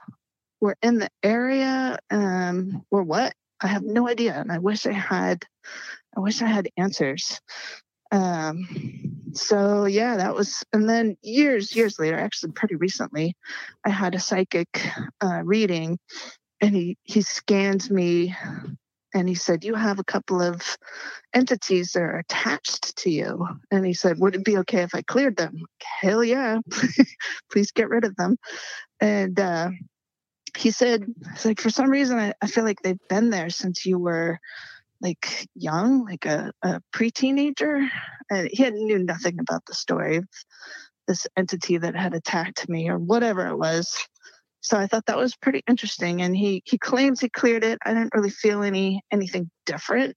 or 0.60 0.76
in 0.84 1.00
the 1.00 1.10
area 1.24 1.98
um, 2.12 2.84
or 2.92 3.04
what 3.04 3.34
i 3.62 3.68
have 3.68 3.84
no 3.84 4.08
idea 4.08 4.34
and 4.34 4.52
i 4.52 4.58
wish 4.58 4.86
i 4.86 4.92
had 4.92 5.46
i 6.16 6.20
wish 6.20 6.42
i 6.42 6.48
had 6.48 6.68
answers 6.78 7.40
um, 8.12 8.68
so 9.34 9.86
yeah, 9.86 10.18
that 10.18 10.36
was, 10.36 10.64
and 10.74 10.90
then 10.90 11.16
years, 11.22 11.76
years 11.76 11.98
later, 12.00 12.18
actually 12.18 12.52
pretty 12.52 12.76
recently, 12.76 13.36
I 13.86 13.90
had 13.90 14.16
a 14.16 14.20
psychic 14.20 14.68
uh, 15.22 15.42
reading, 15.44 15.98
and 16.60 16.76
he 16.76 16.98
he 17.04 17.22
scanned 17.22 17.90
me, 17.90 18.36
and 19.14 19.30
he 19.30 19.36
said, 19.36 19.64
"You 19.64 19.76
have 19.76 20.00
a 20.00 20.04
couple 20.04 20.42
of 20.42 20.78
entities 21.34 21.94
that 21.94 22.02
are 22.04 22.18
attached 22.20 22.98
to 22.98 23.10
you," 23.10 23.48
and 23.72 23.86
he 23.86 23.94
said, 23.94 24.20
"Would 24.20 24.36
it 24.36 24.46
be 24.46 24.58
okay 24.60 24.82
if 24.82 24.94
I 24.94 25.02
cleared 25.02 25.38
them?" 25.38 25.64
Hell 26.02 26.24
yeah, 26.24 26.60
please 27.52 27.72
get 27.72 27.90
rid 27.90 28.04
of 28.06 28.16
them, 28.16 28.38
and. 29.00 29.40
Uh, 29.40 29.70
he 30.58 30.70
said, 30.70 31.06
like, 31.46 31.62
for 31.62 31.70
some 31.70 31.90
reason, 31.90 32.20
I, 32.20 32.34
I 32.42 32.48
feel 32.48 32.66
like 32.66 32.82
they've 32.82 33.08
been 33.08 33.30
there 33.30 33.50
since 33.50 33.86
you 33.86 33.98
were 33.98 34.38
like 35.02 35.48
young, 35.56 36.06
like 36.06 36.26
a, 36.26 36.52
a 36.64 36.82
pre-teenager, 36.94 37.88
and 38.30 38.50
he 38.52 38.64
had 38.64 38.74
knew 38.74 39.00
nothing 39.00 39.40
about 39.40 39.66
the 39.66 39.74
story 39.74 40.18
of 40.18 40.28
this 41.08 41.28
entity 41.36 41.78
that 41.78 41.96
had 41.96 42.14
attacked 42.14 42.70
me 42.70 42.90
or 42.90 42.98
whatever 42.98 43.48
it 43.48 43.58
was. 43.58 43.96
So 44.62 44.78
I 44.78 44.88
thought 44.88 45.08
that 45.08 45.18
was 45.18 45.36
pretty 45.36 45.64
interesting. 45.68 46.22
And 46.22 46.36
he 46.36 46.62
he 46.66 46.78
claims 46.78 47.20
he 47.20 47.30
cleared 47.30 47.64
it. 47.64 47.80
I 47.86 47.94
didn't 47.94 48.14
really 48.14 48.30
feel 48.30 48.64
any 48.64 49.02
anything 49.12 49.50
different. 49.66 50.16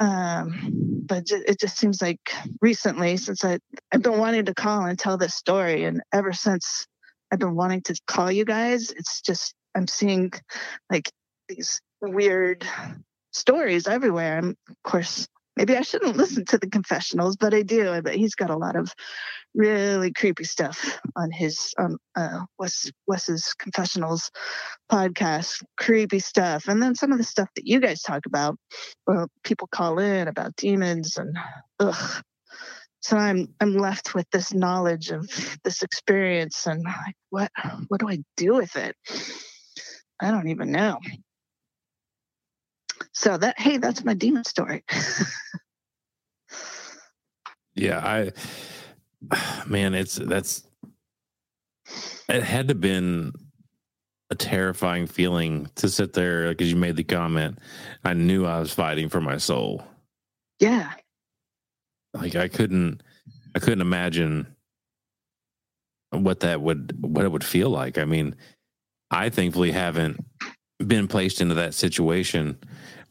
Um, 0.00 1.02
but 1.06 1.24
it 1.30 1.58
just 1.58 1.76
seems 1.76 2.00
like 2.00 2.20
recently, 2.60 3.16
since 3.16 3.44
I 3.44 3.58
I've 3.92 4.02
been 4.02 4.18
wanting 4.18 4.44
to 4.44 4.54
call 4.54 4.84
and 4.84 4.98
tell 4.98 5.18
this 5.18 5.34
story, 5.34 5.84
and 5.84 6.00
ever 6.12 6.32
since 6.32 6.86
I've 7.32 7.40
been 7.40 7.56
wanting 7.56 7.82
to 7.82 8.00
call 8.06 8.30
you 8.30 8.44
guys, 8.44 8.90
it's 8.92 9.20
just 9.20 9.54
I'm 9.74 9.88
seeing 9.88 10.30
like 10.90 11.10
these 11.48 11.80
weird 12.00 12.64
stories 13.32 13.86
everywhere. 13.86 14.38
And 14.38 14.56
of 14.68 14.76
course, 14.84 15.28
maybe 15.56 15.76
I 15.76 15.82
shouldn't 15.82 16.16
listen 16.16 16.44
to 16.46 16.58
the 16.58 16.70
confessionals, 16.70 17.36
but 17.36 17.54
I 17.54 17.62
do. 17.62 18.00
But 18.02 18.14
he's 18.14 18.34
got 18.34 18.50
a 18.50 18.56
lot 18.56 18.76
of 18.76 18.92
really 19.54 20.12
creepy 20.12 20.44
stuff 20.44 21.00
on 21.16 21.30
his 21.30 21.74
um 21.78 21.96
uh 22.14 22.44
Wes 22.58 22.90
Wes's 23.06 23.54
confessionals 23.58 24.30
podcast. 24.90 25.62
Creepy 25.76 26.20
stuff, 26.20 26.68
and 26.68 26.82
then 26.82 26.94
some 26.94 27.12
of 27.12 27.18
the 27.18 27.24
stuff 27.24 27.48
that 27.56 27.66
you 27.66 27.80
guys 27.80 28.02
talk 28.02 28.26
about, 28.26 28.56
well, 29.06 29.28
people 29.44 29.68
call 29.70 29.98
in 29.98 30.28
about 30.28 30.56
demons 30.56 31.16
and 31.16 31.36
ugh. 31.80 32.22
So 33.00 33.16
I'm 33.16 33.54
I'm 33.60 33.76
left 33.76 34.14
with 34.14 34.26
this 34.30 34.52
knowledge 34.52 35.10
of 35.10 35.28
this 35.64 35.82
experience, 35.82 36.66
and 36.66 36.82
like, 36.84 37.16
what 37.30 37.50
what 37.88 38.00
do 38.00 38.08
I 38.08 38.18
do 38.36 38.54
with 38.54 38.76
it? 38.76 38.96
I 40.20 40.30
don't 40.30 40.48
even 40.48 40.72
know. 40.72 40.98
So 43.12 43.36
that 43.36 43.58
hey, 43.58 43.78
that's 43.78 44.04
my 44.04 44.14
demon 44.14 44.44
story. 44.44 44.84
yeah, 47.74 47.98
I 47.98 48.32
man, 49.66 49.94
it's 49.94 50.16
that's 50.16 50.62
it 52.28 52.42
had 52.42 52.68
to 52.68 52.74
been 52.74 53.32
a 54.30 54.34
terrifying 54.34 55.06
feeling 55.06 55.70
to 55.76 55.88
sit 55.88 56.12
there 56.12 56.50
because 56.50 56.70
you 56.70 56.76
made 56.76 56.96
the 56.96 57.04
comment. 57.04 57.58
I 58.04 58.14
knew 58.14 58.44
I 58.44 58.60
was 58.60 58.72
fighting 58.72 59.08
for 59.08 59.20
my 59.20 59.38
soul. 59.38 59.82
Yeah. 60.60 60.92
Like 62.14 62.36
I 62.36 62.48
couldn't 62.48 63.02
I 63.54 63.58
couldn't 63.58 63.80
imagine 63.80 64.54
what 66.10 66.40
that 66.40 66.60
would 66.60 66.96
what 67.00 67.24
it 67.24 67.32
would 67.32 67.44
feel 67.44 67.70
like. 67.70 67.98
I 67.98 68.04
mean, 68.04 68.36
I 69.10 69.30
thankfully 69.30 69.72
haven't 69.72 70.24
been 70.86 71.08
placed 71.08 71.40
into 71.40 71.54
that 71.54 71.74
situation 71.74 72.58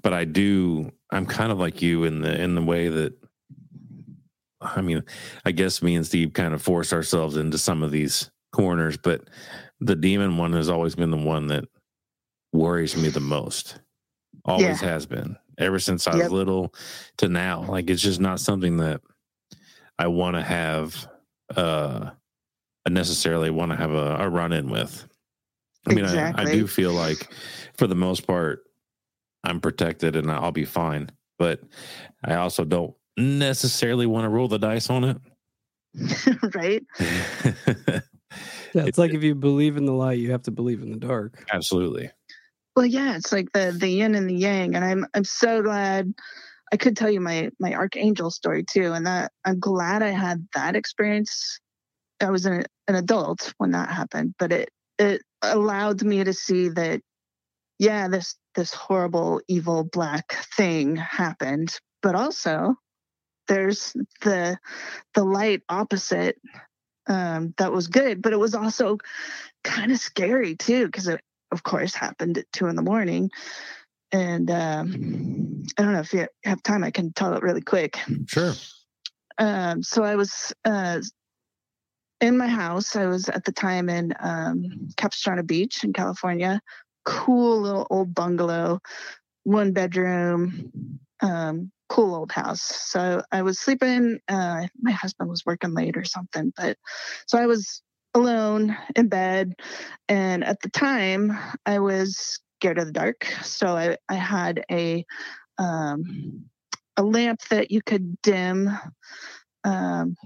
but 0.02 0.14
I 0.14 0.24
do. 0.24 0.92
I'm 1.12 1.26
kind 1.26 1.52
of 1.52 1.60
like 1.60 1.82
you 1.82 2.04
in 2.04 2.22
the 2.22 2.42
in 2.42 2.56
the 2.56 2.62
way 2.62 2.88
that. 2.88 3.14
I 4.60 4.82
mean, 4.82 5.04
I 5.46 5.52
guess 5.52 5.84
me 5.84 5.96
and 5.96 6.06
Steve 6.06 6.34
kind 6.34 6.54
of 6.54 6.62
force 6.62 6.92
ourselves 6.92 7.38
into 7.38 7.58
some 7.60 7.84
of 7.84 7.92
these 7.92 8.32
corners, 8.52 8.98
but 8.98 9.30
the 9.80 9.96
demon 9.96 10.38
one 10.38 10.54
has 10.54 10.68
always 10.68 10.96
been 10.96 11.12
the 11.12 11.18
one 11.18 11.48
that 11.48 11.66
worries 12.54 12.98
me 12.98 13.10
the 13.10 13.20
most. 13.20 13.80
Always 14.46 14.82
yeah. 14.82 14.90
has 14.90 15.06
been 15.06 15.38
ever 15.60 15.78
since 15.78 16.08
I 16.08 16.12
was 16.12 16.22
yep. 16.22 16.32
little 16.32 16.74
to 17.18 17.28
now. 17.28 17.66
Like 17.68 17.90
it's 17.90 18.02
just 18.02 18.20
not 18.20 18.40
something 18.40 18.78
that 18.78 19.02
I 20.00 20.08
want 20.08 20.38
to 20.38 20.42
have. 20.42 21.08
uh 21.56 22.12
I 22.86 22.90
necessarily 22.90 23.50
want 23.50 23.74
to 23.74 23.78
have 23.78 23.92
a, 23.92 24.16
a 24.22 24.30
run 24.30 24.54
in 24.54 24.70
with. 24.70 25.06
I 25.88 25.94
mean, 25.94 26.06
exactly. 26.06 26.46
I, 26.46 26.50
I 26.50 26.54
do 26.54 26.68
feel 26.68 26.92
like, 26.92 27.28
for 27.78 27.88
the 27.88 27.96
most 27.96 28.28
part, 28.28 28.64
I'm 29.44 29.62
protected 29.62 30.16
and 30.16 30.32
I'll 30.32 30.52
be 30.52 30.66
fine. 30.66 31.10
But 31.40 31.62
I 32.24 32.36
also 32.36 32.66
don't 32.66 32.96
necessarily 33.16 34.06
want 34.06 34.26
to 34.26 34.30
roll 34.30 34.48
the 34.48 34.60
dice 34.60 34.90
on 34.90 35.04
it. 35.04 35.18
right? 36.56 36.84
yeah, 37.00 38.86
it's, 38.86 38.98
like 38.98 39.14
if 39.14 39.24
you 39.24 39.36
believe 39.36 39.78
in 39.78 39.86
the 39.86 39.94
light, 39.94 40.20
you 40.20 40.32
have 40.32 40.44
to 40.44 40.52
believe 40.52 40.82
in 40.82 40.92
the 40.92 40.98
dark. 40.98 41.46
Absolutely. 41.52 42.12
Well, 42.76 42.86
yeah, 42.86 43.16
it's 43.16 43.32
like 43.32 43.52
the 43.54 43.76
the 43.76 43.88
yin 43.88 44.14
and 44.14 44.30
the 44.30 44.36
yang, 44.36 44.76
and 44.76 44.86
I'm 44.86 45.08
I'm 45.16 45.24
so 45.24 45.64
glad 45.64 46.14
I 46.72 46.78
could 46.78 46.96
tell 46.96 47.10
you 47.10 47.20
my 47.20 47.50
my 47.60 47.74
archangel 47.74 48.30
story 48.30 48.64
too, 48.64 48.94
and 48.94 49.08
that 49.08 49.32
I'm 49.46 49.60
glad 49.60 50.04
I 50.04 50.10
had 50.10 50.48
that 50.54 50.76
experience. 50.76 51.60
I 52.22 52.30
was 52.30 52.46
an 52.46 52.66
an 52.88 52.96
adult 52.96 53.54
when 53.58 53.72
that 53.72 53.90
happened, 53.90 54.36
but 54.38 54.52
it 54.52 54.70
it 55.00 55.24
allowed 55.42 56.04
me 56.04 56.24
to 56.24 56.34
see 56.34 56.70
that 56.70 57.02
yeah, 57.80 58.08
this 58.08 58.36
this 58.56 58.74
horrible, 58.74 59.42
evil 59.48 59.84
black 59.84 60.34
thing 60.56 60.96
happened, 60.96 61.78
but 62.02 62.16
also 62.16 62.76
there's 63.48 63.94
the 64.22 64.58
the 65.14 65.24
light 65.24 65.62
opposite 65.70 66.38
um, 67.08 67.54
that 67.58 67.72
was 67.72 67.88
good, 67.88 68.22
but 68.22 68.34
it 68.34 68.40
was 68.40 68.56
also 68.56 68.98
kind 69.64 69.92
of 69.92 70.00
scary 70.00 70.56
too 70.56 70.86
because 70.86 71.08
it, 71.08 71.22
of 71.52 71.64
course, 71.64 71.94
happened 71.94 72.38
at 72.38 72.52
two 72.52 72.68
in 72.68 72.76
the 72.76 72.82
morning. 72.82 73.30
And 74.12 74.50
um, 74.50 75.64
I 75.78 75.84
don't 75.84 75.94
know 75.94 76.00
if 76.00 76.14
you 76.14 76.28
have 76.46 76.64
time, 76.64 76.84
I 76.84 76.92
can 76.92 77.14
tell 77.14 77.34
it 77.34 77.44
really 77.44 77.62
quick. 77.62 77.98
Sure. 78.28 78.54
Um, 79.38 79.84
so 79.84 80.04
I 80.04 80.16
was 80.16 80.54
uh, 80.66 81.02
in 82.22 82.38
my 82.38 82.48
house. 82.48 82.96
I 82.96 83.06
was 83.06 83.30
at 83.30 83.46
the 83.46 83.52
time 83.52 83.90
in 83.90 84.14
um, 84.20 84.90
Capistrano 84.98 85.44
Beach 85.44 85.84
in 85.84 85.94
California 85.94 86.62
cool 87.08 87.62
little 87.62 87.88
old 87.90 88.14
bungalow, 88.14 88.80
one 89.44 89.72
bedroom, 89.72 91.00
um, 91.22 91.72
cool 91.88 92.14
old 92.14 92.34
house. 92.34 92.62
So 92.62 93.22
I 93.32 93.44
was 93.44 93.60
sleeping. 93.60 94.20
Uh, 94.28 94.68
my 94.82 94.92
husband 94.92 95.30
was 95.30 95.46
working 95.46 95.74
late 95.74 95.96
or 95.96 96.04
something, 96.04 96.52
but 96.58 96.78
so 97.26 97.38
I 97.38 97.46
was 97.46 97.82
alone 98.14 98.78
in 98.96 99.08
bed. 99.08 99.54
And 100.10 100.44
at 100.44 100.62
the 100.62 100.70
time, 100.70 101.38
I 101.66 101.80
was 101.80 102.42
scared 102.60 102.78
of 102.78 102.88
the 102.88 102.92
dark. 102.92 103.26
So 103.42 103.68
I, 103.68 103.98
I 104.10 104.16
had 104.16 104.66
a 104.70 105.06
um, 105.58 106.46
a 106.98 107.04
lamp 107.04 107.40
that 107.50 107.72
you 107.72 107.82
could 107.82 108.22
dim. 108.22 108.70
Um, 109.64 110.18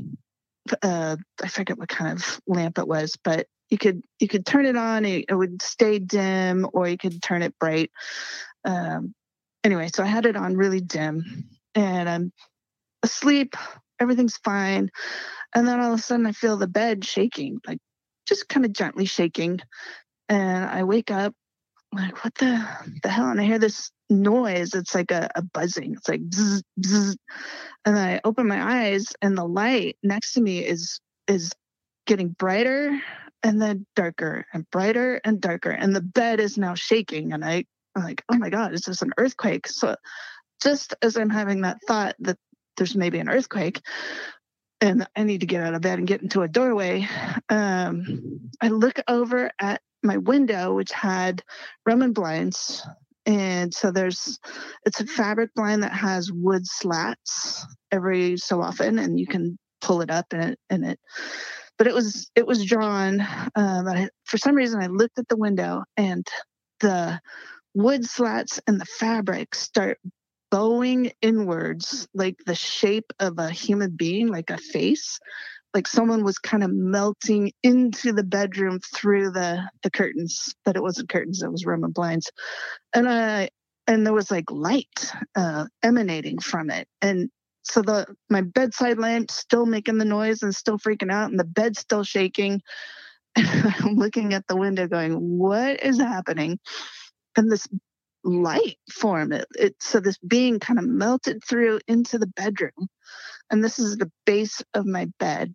uh, 0.82 1.18
I 1.42 1.48
forget 1.48 1.78
what 1.78 1.90
kind 1.90 2.18
of 2.18 2.42
lamp 2.48 2.78
it 2.80 2.88
was, 2.88 3.18
but 3.24 3.48
you 3.70 3.78
could 3.78 4.02
you 4.20 4.28
could 4.28 4.46
turn 4.46 4.66
it 4.66 4.76
on 4.76 5.06
it, 5.06 5.26
it 5.30 5.36
would 5.36 5.62
stay 5.62 6.00
dim 6.00 6.68
or 6.74 6.88
you 6.88 6.98
could 6.98 7.22
turn 7.22 7.42
it 7.42 7.58
bright. 7.60 7.92
Um, 8.66 9.14
anyway 9.64 9.90
so 9.94 10.04
i 10.04 10.08
had 10.08 10.26
it 10.26 10.36
on 10.36 10.56
really 10.56 10.82
dim 10.82 11.48
and 11.76 12.10
i'm 12.10 12.32
asleep 13.04 13.56
everything's 14.00 14.38
fine 14.38 14.90
and 15.56 15.68
then 15.68 15.80
all 15.80 15.94
of 15.94 16.00
a 16.00 16.02
sudden 16.02 16.26
i 16.26 16.32
feel 16.32 16.58
the 16.58 16.68
bed 16.68 17.06
shaking 17.06 17.60
like 17.68 17.80
just 18.28 18.48
kind 18.48 18.66
of 18.66 18.74
gently 18.74 19.06
shaking 19.06 19.60
and 20.30 20.66
i 20.66 20.84
wake 20.84 21.12
up 21.12 21.34
like 21.94 22.24
what 22.24 22.34
the 22.36 22.66
the 23.04 23.10
hell? 23.10 23.30
And 23.30 23.40
i 23.40 23.44
hear 23.44 23.60
this 23.60 23.92
noise 24.12 24.74
it's 24.74 24.94
like 24.94 25.12
a, 25.12 25.30
a 25.36 25.42
buzzing 25.42 25.94
it's 25.94 26.08
like 26.08 26.22
bzz, 26.22 26.62
bzz. 26.80 27.16
and 27.86 27.98
i 27.98 28.20
open 28.24 28.48
my 28.48 28.86
eyes 28.86 29.08
and 29.22 29.38
the 29.38 29.46
light 29.46 29.98
next 30.04 30.34
to 30.34 30.42
me 30.42 30.60
is 30.60 31.00
is 31.28 31.52
getting 32.06 32.30
brighter 32.30 33.00
and 33.44 33.62
then 33.62 33.86
darker 33.96 34.46
and 34.54 34.70
brighter 34.70 35.20
and 35.24 35.42
darker 35.42 35.72
and 35.72 35.96
the 35.96 36.02
bed 36.02 36.40
is 36.40 36.58
now 36.58 36.76
shaking 36.76 37.34
and 37.34 37.44
i 37.44 37.64
i'm 37.96 38.04
like 38.04 38.24
oh 38.32 38.38
my 38.38 38.50
god 38.50 38.74
is 38.74 38.82
this 38.82 39.02
an 39.02 39.12
earthquake 39.18 39.68
so 39.68 39.96
just 40.62 40.96
as 41.02 41.18
I'm 41.18 41.30
having 41.30 41.62
that 41.62 41.80
thought 41.88 42.16
that 42.20 42.38
there's 42.78 42.96
maybe 42.96 43.20
an 43.20 43.30
earthquake 43.30 43.82
and 44.80 45.08
I 45.16 45.24
need 45.24 45.42
to 45.42 45.48
get 45.48 45.62
out 45.62 45.74
of 45.74 45.82
bed 45.82 46.00
and 46.00 46.08
get 46.08 46.22
into 46.22 46.42
a 46.42 46.48
doorway, 46.48 47.08
um, 47.50 48.50
I 48.62 48.70
look 48.70 49.00
over 49.08 49.52
at 49.60 49.82
my 50.02 50.18
window, 50.18 50.74
which 50.74 50.92
had 50.92 51.44
Roman 51.86 52.14
blinds. 52.14 52.86
And 53.26 53.74
so 53.74 53.92
there's, 53.92 54.40
it's 54.86 55.00
a 55.00 55.06
fabric 55.06 55.52
blind 55.56 55.84
that 55.84 55.94
has 55.94 56.32
wood 56.32 56.66
slats 56.66 57.66
every 57.92 58.38
so 58.38 58.62
often, 58.62 58.98
and 58.98 59.20
you 59.20 59.28
can 59.28 59.58
pull 59.82 60.02
it 60.02 60.10
up 60.10 60.28
and 60.32 60.52
it, 60.52 60.60
and 60.70 60.86
it. 60.86 61.00
But 61.78 61.88
it 61.88 61.96
was 61.96 62.30
it 62.36 62.46
was 62.46 62.64
drawn 62.64 63.22
um, 63.56 63.88
I, 63.88 64.10
for 64.26 64.38
some 64.38 64.54
reason 64.54 64.82
i 64.82 64.86
looked 64.86 65.18
at 65.18 65.28
the 65.30 65.38
window 65.38 65.84
and 65.98 66.26
the 66.80 67.20
wood 67.74 68.06
slats 68.06 68.60
and 68.68 68.80
the 68.80 68.86
fabric 68.86 69.56
start 69.56 69.98
bowing 70.52 71.12
inwards 71.22 72.08
like 72.14 72.38
the 72.46 72.54
shape 72.54 73.12
of 73.20 73.40
a 73.40 73.50
human 73.50 73.96
being 73.96 74.28
like 74.28 74.52
a 74.52 74.58
face 74.58 75.20
like 75.74 75.88
someone 75.88 76.24
was 76.24 76.38
kind 76.38 76.64
of 76.64 76.72
melting 76.72 77.52
into 77.64 78.12
the 78.12 78.24
bedroom 78.24 78.80
through 78.94 79.32
the 79.32 79.64
the 79.84 79.92
curtains 79.92 80.54
but 80.66 80.76
it 80.76 80.82
wasn't 80.82 81.10
curtains 81.10 81.42
it 81.42 81.52
was 81.52 81.66
roman 81.66 81.92
blinds. 81.92 82.32
And 82.94 83.08
i 83.10 83.50
and 83.88 84.06
there 84.06 84.14
was 84.14 84.32
like 84.32 84.50
light 84.50 85.12
uh, 85.36 85.66
emanating 85.84 86.40
from 86.40 86.70
it. 86.70 86.88
And 87.02 87.30
so 87.64 87.82
the 87.82 88.08
my 88.30 88.42
bedside 88.42 88.98
lamp 88.98 89.30
still 89.32 89.66
making 89.66 89.98
the 89.98 90.06
noise 90.06 90.42
and 90.44 90.56
still 90.56 90.80
freaking 90.80 91.12
out 91.12 91.30
and 91.30 91.40
the 91.40 91.44
bed 91.44 91.78
still 91.78 92.04
shaking. 92.04 92.62
I'm 93.36 93.96
looking 93.96 94.34
at 94.34 94.48
the 94.48 94.58
window 94.58 94.88
going 94.88 95.14
what 95.38 95.84
is 95.84 96.00
happening? 96.00 96.60
And 97.38 97.52
this 97.52 97.68
light 98.24 98.78
form 98.92 99.34
it, 99.34 99.46
it 99.56 99.76
so 99.80 100.00
this 100.00 100.18
being 100.20 100.60
kind 100.60 100.78
of 100.80 100.86
melted 100.86 101.44
through 101.44 101.80
into 101.88 102.20
the 102.20 102.28
bedroom 102.28 102.88
and 103.52 103.64
this 103.64 103.78
is 103.78 103.98
the 103.98 104.12
base 104.26 104.62
of 104.74 104.86
my 104.86 105.08
bed 105.20 105.54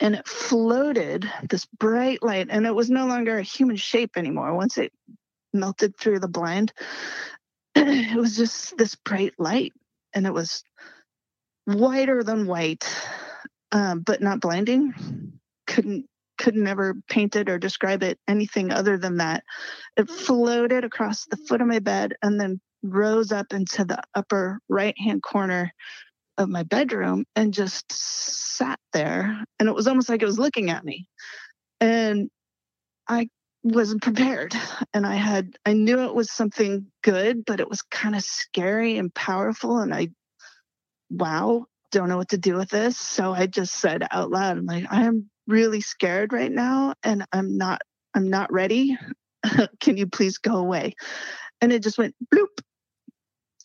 and 0.00 0.14
it 0.14 0.26
floated 0.26 1.30
this 1.48 1.66
bright 1.78 2.22
light 2.22 2.48
and 2.50 2.66
it 2.66 2.74
was 2.74 2.90
no 2.90 3.06
longer 3.06 3.38
a 3.38 3.42
human 3.42 3.76
shape 3.76 4.16
anymore 4.16 4.54
once 4.54 4.78
it 4.78 4.92
melted 5.52 5.96
through 5.96 6.18
the 6.18 6.28
blind 6.28 6.72
it 7.76 8.16
was 8.16 8.36
just 8.36 8.76
this 8.76 8.94
bright 8.96 9.34
light 9.38 9.72
and 10.14 10.26
it 10.26 10.32
was 10.32 10.64
whiter 11.68 12.22
than 12.22 12.46
white, 12.46 12.84
um, 13.72 14.00
but 14.00 14.22
not 14.22 14.40
blinding. 14.40 14.94
Couldn't 15.66 16.06
could 16.38 16.54
never 16.54 16.94
paint 17.10 17.34
it 17.34 17.48
or 17.48 17.58
describe 17.58 18.04
it 18.04 18.16
anything 18.28 18.70
other 18.70 18.96
than 18.96 19.16
that. 19.16 19.42
It 19.96 20.08
floated 20.08 20.84
across 20.84 21.26
the 21.26 21.36
foot 21.36 21.60
of 21.60 21.66
my 21.66 21.80
bed 21.80 22.14
and 22.22 22.40
then 22.40 22.60
rose 22.84 23.32
up 23.32 23.52
into 23.52 23.84
the 23.84 24.00
upper 24.14 24.60
right 24.68 24.94
hand 24.96 25.20
corner 25.20 25.72
of 26.38 26.48
my 26.48 26.62
bedroom 26.62 27.24
and 27.36 27.52
just 27.52 27.84
sat 27.92 28.78
there. 28.92 29.44
And 29.58 29.68
it 29.68 29.74
was 29.74 29.86
almost 29.86 30.08
like 30.08 30.22
it 30.22 30.26
was 30.26 30.38
looking 30.38 30.70
at 30.70 30.84
me. 30.84 31.08
And 31.80 32.30
I 33.08 33.28
wasn't 33.62 34.02
prepared. 34.02 34.54
And 34.94 35.06
I 35.06 35.16
had, 35.16 35.56
I 35.66 35.74
knew 35.74 36.04
it 36.04 36.14
was 36.14 36.30
something 36.30 36.86
good, 37.02 37.44
but 37.44 37.60
it 37.60 37.68
was 37.68 37.82
kind 37.82 38.14
of 38.14 38.22
scary 38.22 38.96
and 38.96 39.12
powerful. 39.12 39.78
And 39.78 39.92
I 39.92 40.08
wow, 41.10 41.66
don't 41.90 42.08
know 42.08 42.16
what 42.16 42.30
to 42.30 42.38
do 42.38 42.54
with 42.56 42.70
this. 42.70 42.98
So 42.98 43.32
I 43.32 43.46
just 43.46 43.74
said 43.74 44.06
out 44.10 44.30
loud, 44.30 44.58
I'm 44.58 44.66
like, 44.66 44.86
I 44.90 45.04
am 45.04 45.30
really 45.46 45.80
scared 45.80 46.32
right 46.32 46.52
now 46.52 46.94
and 47.02 47.24
I'm 47.32 47.56
not 47.56 47.80
I'm 48.14 48.30
not 48.30 48.52
ready. 48.52 48.96
Can 49.80 49.96
you 49.96 50.06
please 50.06 50.38
go 50.38 50.56
away? 50.56 50.94
And 51.60 51.72
it 51.72 51.82
just 51.82 51.98
went 51.98 52.14
bloop, 52.32 52.60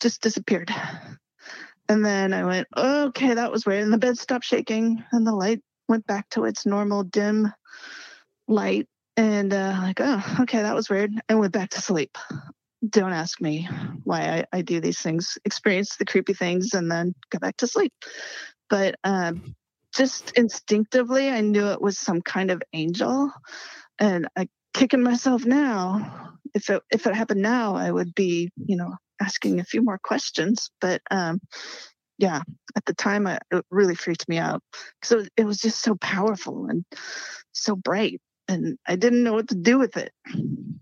just 0.00 0.20
disappeared. 0.22 0.70
And 1.88 2.04
then 2.04 2.32
I 2.32 2.44
went, 2.44 2.68
okay, 2.76 3.34
that 3.34 3.52
was 3.52 3.66
weird. 3.66 3.82
And 3.82 3.92
the 3.92 3.98
bed 3.98 4.18
stopped 4.18 4.44
shaking 4.44 5.04
and 5.12 5.26
the 5.26 5.34
light 5.34 5.60
went 5.88 6.06
back 6.06 6.28
to 6.30 6.44
its 6.44 6.64
normal 6.66 7.04
dim 7.04 7.52
light. 8.48 8.88
And 9.16 9.52
uh, 9.52 9.78
like, 9.80 10.00
oh, 10.00 10.36
okay, 10.40 10.62
that 10.62 10.74
was 10.74 10.90
weird. 10.90 11.12
And 11.28 11.38
went 11.38 11.52
back 11.52 11.70
to 11.70 11.80
sleep 11.80 12.16
don't 12.88 13.12
ask 13.12 13.40
me 13.40 13.68
why 14.04 14.20
I, 14.52 14.58
I, 14.58 14.62
do 14.62 14.80
these 14.80 15.00
things 15.00 15.38
experience 15.44 15.96
the 15.96 16.04
creepy 16.04 16.34
things 16.34 16.74
and 16.74 16.90
then 16.90 17.14
go 17.30 17.38
back 17.38 17.56
to 17.58 17.66
sleep 17.66 17.92
but 18.68 18.96
um, 19.04 19.54
just 19.94 20.32
instinctively 20.32 21.30
i 21.30 21.40
knew 21.40 21.68
it 21.68 21.80
was 21.80 21.98
some 21.98 22.20
kind 22.20 22.50
of 22.50 22.62
angel 22.72 23.30
and 23.98 24.28
i 24.36 24.48
kicking 24.72 25.02
myself 25.02 25.44
now 25.46 26.33
if 26.54 26.70
it 26.70 26.82
if 26.90 27.06
it 27.06 27.14
happened 27.14 27.42
now 27.42 27.74
i 27.74 27.90
would 27.90 28.14
be 28.14 28.50
you 28.56 28.76
know 28.76 28.94
asking 29.20 29.60
a 29.60 29.64
few 29.64 29.82
more 29.82 29.98
questions 30.02 30.70
but 30.80 31.00
um, 31.10 31.40
yeah 32.18 32.42
at 32.76 32.84
the 32.84 32.94
time 32.94 33.26
I, 33.26 33.38
it 33.52 33.64
really 33.70 33.94
freaked 33.94 34.28
me 34.28 34.38
out 34.38 34.60
because 35.00 35.28
it 35.36 35.44
was 35.44 35.58
just 35.58 35.80
so 35.80 35.94
powerful 35.94 36.66
and 36.66 36.84
so 37.52 37.76
bright 37.76 38.20
and 38.48 38.78
I 38.86 38.96
didn't 38.96 39.22
know 39.22 39.34
what 39.34 39.48
to 39.48 39.54
do 39.54 39.78
with 39.78 39.96
it. 39.96 40.12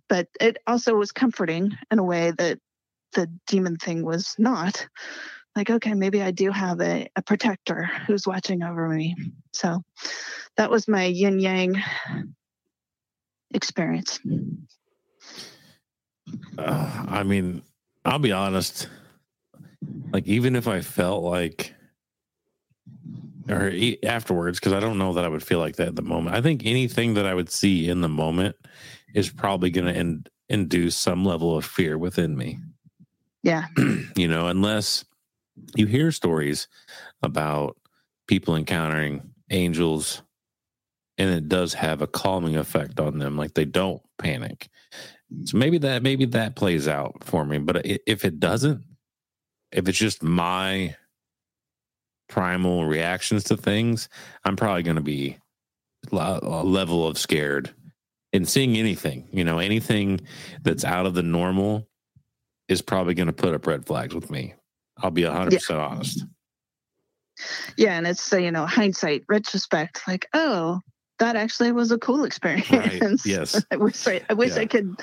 But 0.09 0.29
it 0.41 0.59
also 0.67 0.95
was 0.95 1.13
comforting 1.13 1.73
in 1.91 1.99
a 1.99 2.05
way 2.05 2.33
that 2.37 2.59
the 3.13 3.31
demon 3.47 3.77
thing 3.77 4.05
was 4.05 4.35
not. 4.39 4.87
Like, 5.55 5.71
okay, 5.71 5.95
maybe 5.95 6.23
I 6.23 6.31
do 6.31 6.51
have 6.51 6.81
a, 6.81 7.09
a 7.15 7.23
protector 7.23 7.89
who's 8.07 8.27
watching 8.27 8.63
over 8.63 8.89
me. 8.89 9.15
So 9.53 9.83
that 10.57 10.71
was 10.71 10.89
my 10.89 11.05
yin 11.05 11.39
yang 11.39 11.83
experience. 13.53 14.19
Uh, 16.59 17.07
I 17.09 17.23
mean, 17.23 17.63
I'll 18.05 18.19
be 18.19 18.33
honest. 18.33 18.89
Like, 20.13 20.27
even 20.27 20.57
if 20.57 20.69
I 20.69 20.81
felt 20.81 21.23
like 21.23 21.75
or 23.49 23.73
afterwards 24.05 24.59
because 24.59 24.73
I 24.73 24.81
don't 24.81 24.99
know 24.99 25.15
that 25.15 25.25
I 25.25 25.29
would 25.29 25.43
feel 25.43 25.59
like 25.59 25.77
that 25.77 25.89
at 25.89 25.97
the 25.97 26.03
moment. 26.03 26.37
I 26.37 26.41
think 26.41 26.63
anything 26.65 27.15
that 27.15 27.27
I 27.27 27.35
would 27.35 27.51
see 27.51 27.89
in 27.89 28.01
the 28.01 28.09
moment 28.09 28.57
is 29.15 29.31
probably 29.31 29.71
going 29.71 29.87
to 29.87 29.99
in, 29.99 30.25
induce 30.49 30.97
some 30.97 31.25
level 31.25 31.57
of 31.57 31.65
fear 31.65 31.99
within 31.99 32.37
me. 32.37 32.59
Yeah. 33.43 33.67
you 34.17 34.29
know, 34.29 34.47
unless 34.47 35.05
you 35.75 35.87
hear 35.87 36.13
stories 36.13 36.69
about 37.23 37.77
people 38.27 38.57
encountering 38.57 39.31
angels 39.51 40.23
and 41.19 41.31
it 41.31 41.49
does 41.49 41.75
have 41.75 42.01
a 42.01 42.07
calming 42.07 42.57
effect 42.57 42.99
on 42.99 43.19
them 43.19 43.37
like 43.37 43.55
they 43.55 43.65
don't 43.65 44.01
panic. 44.19 44.69
So 45.45 45.57
maybe 45.57 45.79
that 45.79 46.03
maybe 46.03 46.25
that 46.27 46.57
plays 46.57 46.89
out 46.89 47.25
for 47.25 47.45
me, 47.45 47.59
but 47.59 47.83
if 47.85 48.25
it 48.25 48.41
doesn't 48.41 48.85
if 49.73 49.89
it's 49.89 49.99
just 49.99 50.23
my 50.23 50.95
primal 52.29 52.87
reactions 52.87 53.45
to 53.45 53.57
things, 53.57 54.09
I'm 54.45 54.57
probably 54.57 54.83
going 54.83 54.97
to 54.97 55.03
be 55.03 55.39
a 56.13 56.41
level 56.65 57.07
of 57.07 57.19
scared 57.19 57.75
in 58.33 58.45
seeing 58.45 58.77
anything. 58.77 59.29
You 59.33 59.45
know, 59.45 59.59
anything 59.59 60.21
that's 60.63 60.85
out 60.85 61.07
of 61.07 61.15
the 61.15 61.23
normal 61.23 61.89
is 62.69 62.83
probably 62.83 63.15
going 63.15 63.27
to 63.27 63.33
put 63.33 63.55
up 63.55 63.67
red 63.67 63.87
flags 63.87 64.15
with 64.15 64.31
me. 64.31 64.55
I'll 64.99 65.11
be 65.11 65.23
100% 65.23 65.69
yeah. 65.69 65.77
honest. 65.77 66.25
Yeah. 67.77 67.97
And 67.97 68.07
it's, 68.07 68.31
you 68.33 68.51
know, 68.51 68.67
hindsight, 68.67 69.25
retrospect, 69.29 70.03
like, 70.07 70.29
oh, 70.33 70.81
that 71.23 71.37
actually 71.37 71.71
was 71.71 71.93
a 71.93 71.99
cool 71.99 72.25
experience. 72.25 72.71
Right. 72.71 73.01
Yes. 73.25 73.65
I 73.71 73.77
wish 73.77 74.07
I, 74.09 74.23
I 74.29 74.35
wish 74.35 74.57
yeah. 74.57 74.63
I 74.63 74.67
could 74.67 74.97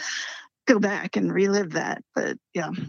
go 0.67 0.77
back 0.77 1.15
and 1.15 1.33
relive 1.33 1.71
that. 1.71 2.03
But 2.13 2.37
yeah. 2.53 2.71
Do 2.71 2.87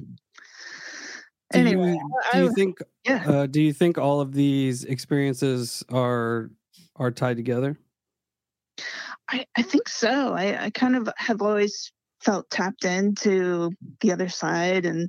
anyway, 1.53 1.93
you, 1.93 2.11
do 2.33 2.39
you 2.43 2.53
think? 2.53 2.79
Yeah. 3.05 3.25
Uh, 3.27 3.47
do 3.47 3.63
you 3.63 3.73
think 3.73 3.99
all 3.99 4.21
of 4.21 4.33
these 4.33 4.85
experiences 4.85 5.85
are 5.91 6.51
are 6.97 7.13
tied 7.13 7.37
together? 7.37 7.79
I, 9.29 9.47
I 9.57 9.63
think 9.63 9.89
so. 9.89 10.35
I, 10.35 10.65
I 10.65 10.71
kind 10.71 10.97
of 10.97 11.09
have 11.17 11.41
always 11.41 11.93
felt 12.21 12.51
tapped 12.51 12.85
into 12.85 13.71
the 14.01 14.13
other 14.13 14.29
side, 14.29 14.85
and 14.87 15.09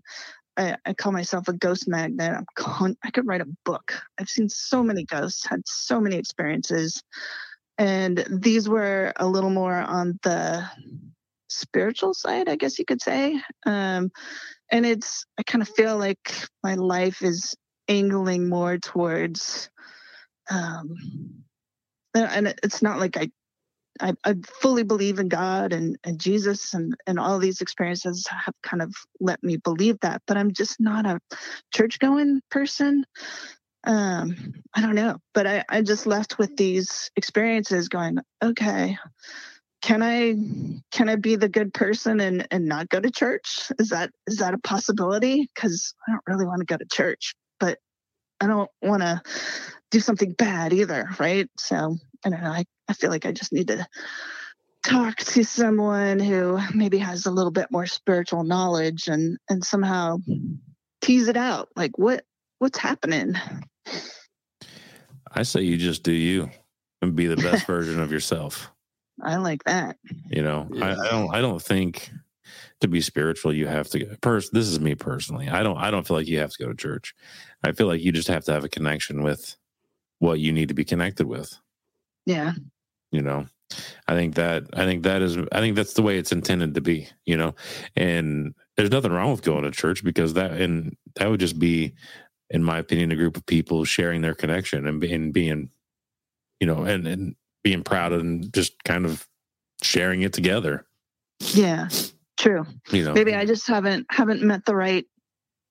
I, 0.57 0.77
I 0.85 0.93
call 0.93 1.11
myself 1.11 1.47
a 1.47 1.53
ghost 1.53 1.87
magnet. 1.87 2.33
I'm 2.33 2.45
con- 2.55 2.97
I 3.03 3.09
could 3.09 3.25
write 3.25 3.41
a 3.41 3.47
book. 3.65 3.93
I've 4.19 4.29
seen 4.29 4.47
so 4.47 4.83
many 4.83 5.05
ghosts, 5.05 5.47
had 5.47 5.61
so 5.65 5.99
many 5.99 6.17
experiences, 6.17 7.01
and 7.81 8.23
these 8.29 8.69
were 8.69 9.11
a 9.15 9.27
little 9.27 9.49
more 9.49 9.73
on 9.73 10.19
the 10.21 10.63
spiritual 11.49 12.13
side, 12.13 12.47
I 12.47 12.55
guess 12.55 12.77
you 12.77 12.85
could 12.85 13.01
say. 13.01 13.41
Um, 13.65 14.11
and 14.71 14.85
it's 14.85 15.25
i 15.37 15.43
kind 15.43 15.61
of 15.61 15.69
feel 15.69 15.97
like 15.97 16.47
my 16.63 16.75
life 16.75 17.21
is 17.21 17.55
angling 17.87 18.47
more 18.47 18.77
towards 18.77 19.69
um 20.49 20.95
and 22.13 22.53
it's 22.63 22.81
not 22.81 22.99
like 22.99 23.17
I, 23.17 23.29
I 23.99 24.13
I, 24.25 24.35
fully 24.61 24.83
believe 24.83 25.19
in 25.19 25.27
God 25.27 25.73
and, 25.73 25.97
and 26.03 26.19
Jesus 26.19 26.73
and, 26.73 26.95
and 27.07 27.19
all 27.19 27.39
these 27.39 27.61
experiences 27.61 28.27
have 28.27 28.53
kind 28.63 28.81
of 28.81 28.93
let 29.19 29.41
me 29.43 29.57
believe 29.57 29.97
that, 30.01 30.21
but 30.27 30.37
I'm 30.37 30.51
just 30.51 30.79
not 30.79 31.05
a 31.05 31.19
church 31.73 31.99
going 31.99 32.41
person. 32.49 33.05
Um, 33.83 34.53
I 34.75 34.81
don't 34.81 34.95
know, 34.95 35.17
but 35.33 35.47
I, 35.47 35.63
I 35.67 35.81
just 35.81 36.05
left 36.05 36.37
with 36.37 36.55
these 36.55 37.09
experiences 37.15 37.89
going, 37.89 38.19
okay, 38.43 38.97
can 39.81 40.03
I 40.03 40.35
can 40.91 41.09
I 41.09 41.15
be 41.15 41.35
the 41.35 41.49
good 41.49 41.73
person 41.73 42.19
and 42.19 42.47
and 42.51 42.65
not 42.67 42.89
go 42.89 42.99
to 42.99 43.09
church? 43.09 43.71
Is 43.79 43.89
that 43.89 44.11
is 44.27 44.37
that 44.37 44.53
a 44.53 44.59
possibility? 44.59 45.49
Because 45.53 45.95
I 46.07 46.11
don't 46.11 46.23
really 46.27 46.45
want 46.45 46.59
to 46.59 46.65
go 46.65 46.77
to 46.77 46.85
church, 46.85 47.33
but 47.59 47.79
I 48.39 48.47
don't 48.47 48.69
want 48.81 49.01
to 49.01 49.21
do 49.89 49.99
something 49.99 50.33
bad 50.33 50.73
either, 50.73 51.09
right? 51.19 51.49
So 51.57 51.97
I 52.23 52.29
don't 52.29 52.43
know. 52.43 52.51
I, 52.51 52.65
I 52.87 52.93
feel 52.93 53.09
like 53.09 53.25
I 53.25 53.31
just 53.31 53.51
need 53.51 53.67
to 53.67 53.87
talk 54.85 55.17
to 55.17 55.43
someone 55.43 56.19
who 56.19 56.59
maybe 56.73 56.97
has 56.99 57.25
a 57.25 57.31
little 57.31 57.51
bit 57.51 57.67
more 57.71 57.85
spiritual 57.85 58.43
knowledge 58.43 59.07
and 59.07 59.37
and 59.49 59.63
somehow 59.63 60.17
tease 61.01 61.27
it 61.27 61.37
out. 61.37 61.69
Like 61.75 61.97
what 61.97 62.23
what's 62.59 62.77
happening? 62.77 63.35
I 65.33 65.43
say 65.43 65.61
you 65.61 65.77
just 65.77 66.03
do 66.03 66.11
you 66.11 66.49
and 67.01 67.15
be 67.15 67.27
the 67.27 67.37
best 67.37 67.65
version 67.67 67.99
of 67.99 68.11
yourself. 68.11 68.71
I 69.21 69.37
like 69.37 69.63
that. 69.65 69.97
You 70.29 70.43
know, 70.43 70.67
I, 70.73 70.75
Yeah. 70.91 70.99
I 70.99 71.09
don't. 71.11 71.35
I 71.35 71.41
don't 71.41 71.61
think 71.61 72.11
to 72.81 72.87
be 72.87 73.01
spiritual 73.01 73.53
you 73.53 73.67
have 73.67 73.87
to. 73.89 73.99
go- 73.99 74.15
Pers- 74.21 74.49
this 74.49 74.67
is 74.67 74.79
me 74.79 74.95
personally. 74.95 75.47
I 75.49 75.63
don't. 75.63 75.77
I 75.77 75.91
don't 75.91 76.05
feel 76.07 76.17
like 76.17 76.27
you 76.27 76.39
have 76.39 76.51
to 76.51 76.63
go 76.63 76.69
to 76.69 76.75
church. 76.75 77.13
I 77.63 77.71
feel 77.71 77.87
like 77.87 78.01
you 78.01 78.11
just 78.11 78.27
have 78.29 78.43
to 78.45 78.51
have 78.53 78.63
a 78.63 78.69
connection 78.69 79.21
with 79.23 79.55
what 80.19 80.39
you 80.39 80.51
need 80.51 80.67
to 80.69 80.73
be 80.73 80.83
connected 80.85 81.27
with. 81.27 81.55
Yeah. 82.25 82.53
You 83.11 83.21
know, 83.21 83.45
I 84.07 84.15
think 84.15 84.35
that. 84.35 84.63
I 84.73 84.85
think 84.85 85.03
that 85.03 85.21
is. 85.21 85.37
I 85.51 85.59
think 85.59 85.75
that's 85.75 85.93
the 85.93 86.01
way 86.01 86.17
it's 86.17 86.31
intended 86.31 86.73
to 86.73 86.81
be. 86.81 87.07
You 87.25 87.37
know, 87.37 87.55
and 87.95 88.55
there's 88.75 88.91
nothing 88.91 89.11
wrong 89.11 89.31
with 89.31 89.43
going 89.43 89.63
to 89.63 89.71
church 89.71 90.03
because 90.03 90.33
that 90.33 90.53
and 90.53 90.95
that 91.17 91.29
would 91.29 91.39
just 91.39 91.59
be, 91.59 91.93
in 92.51 92.63
my 92.63 92.77
opinion, 92.77 93.11
a 93.11 93.15
group 93.15 93.37
of 93.37 93.45
people 93.45 93.83
sharing 93.85 94.21
their 94.21 94.35
connection 94.35 94.85
and 94.85 94.99
being 94.99 95.31
being, 95.31 95.69
you 96.59 96.67
know, 96.67 96.83
and 96.83 97.07
and 97.07 97.35
being 97.63 97.83
proud 97.83 98.13
and 98.13 98.53
just 98.53 98.83
kind 98.83 99.05
of 99.05 99.27
sharing 99.81 100.21
it 100.21 100.33
together. 100.33 100.85
Yeah. 101.39 101.89
True. 102.37 102.65
You 102.91 103.05
know, 103.05 103.13
Maybe 103.13 103.35
I 103.35 103.45
just 103.45 103.67
haven't 103.67 104.07
haven't 104.09 104.41
met 104.41 104.65
the 104.65 104.75
right 104.75 105.05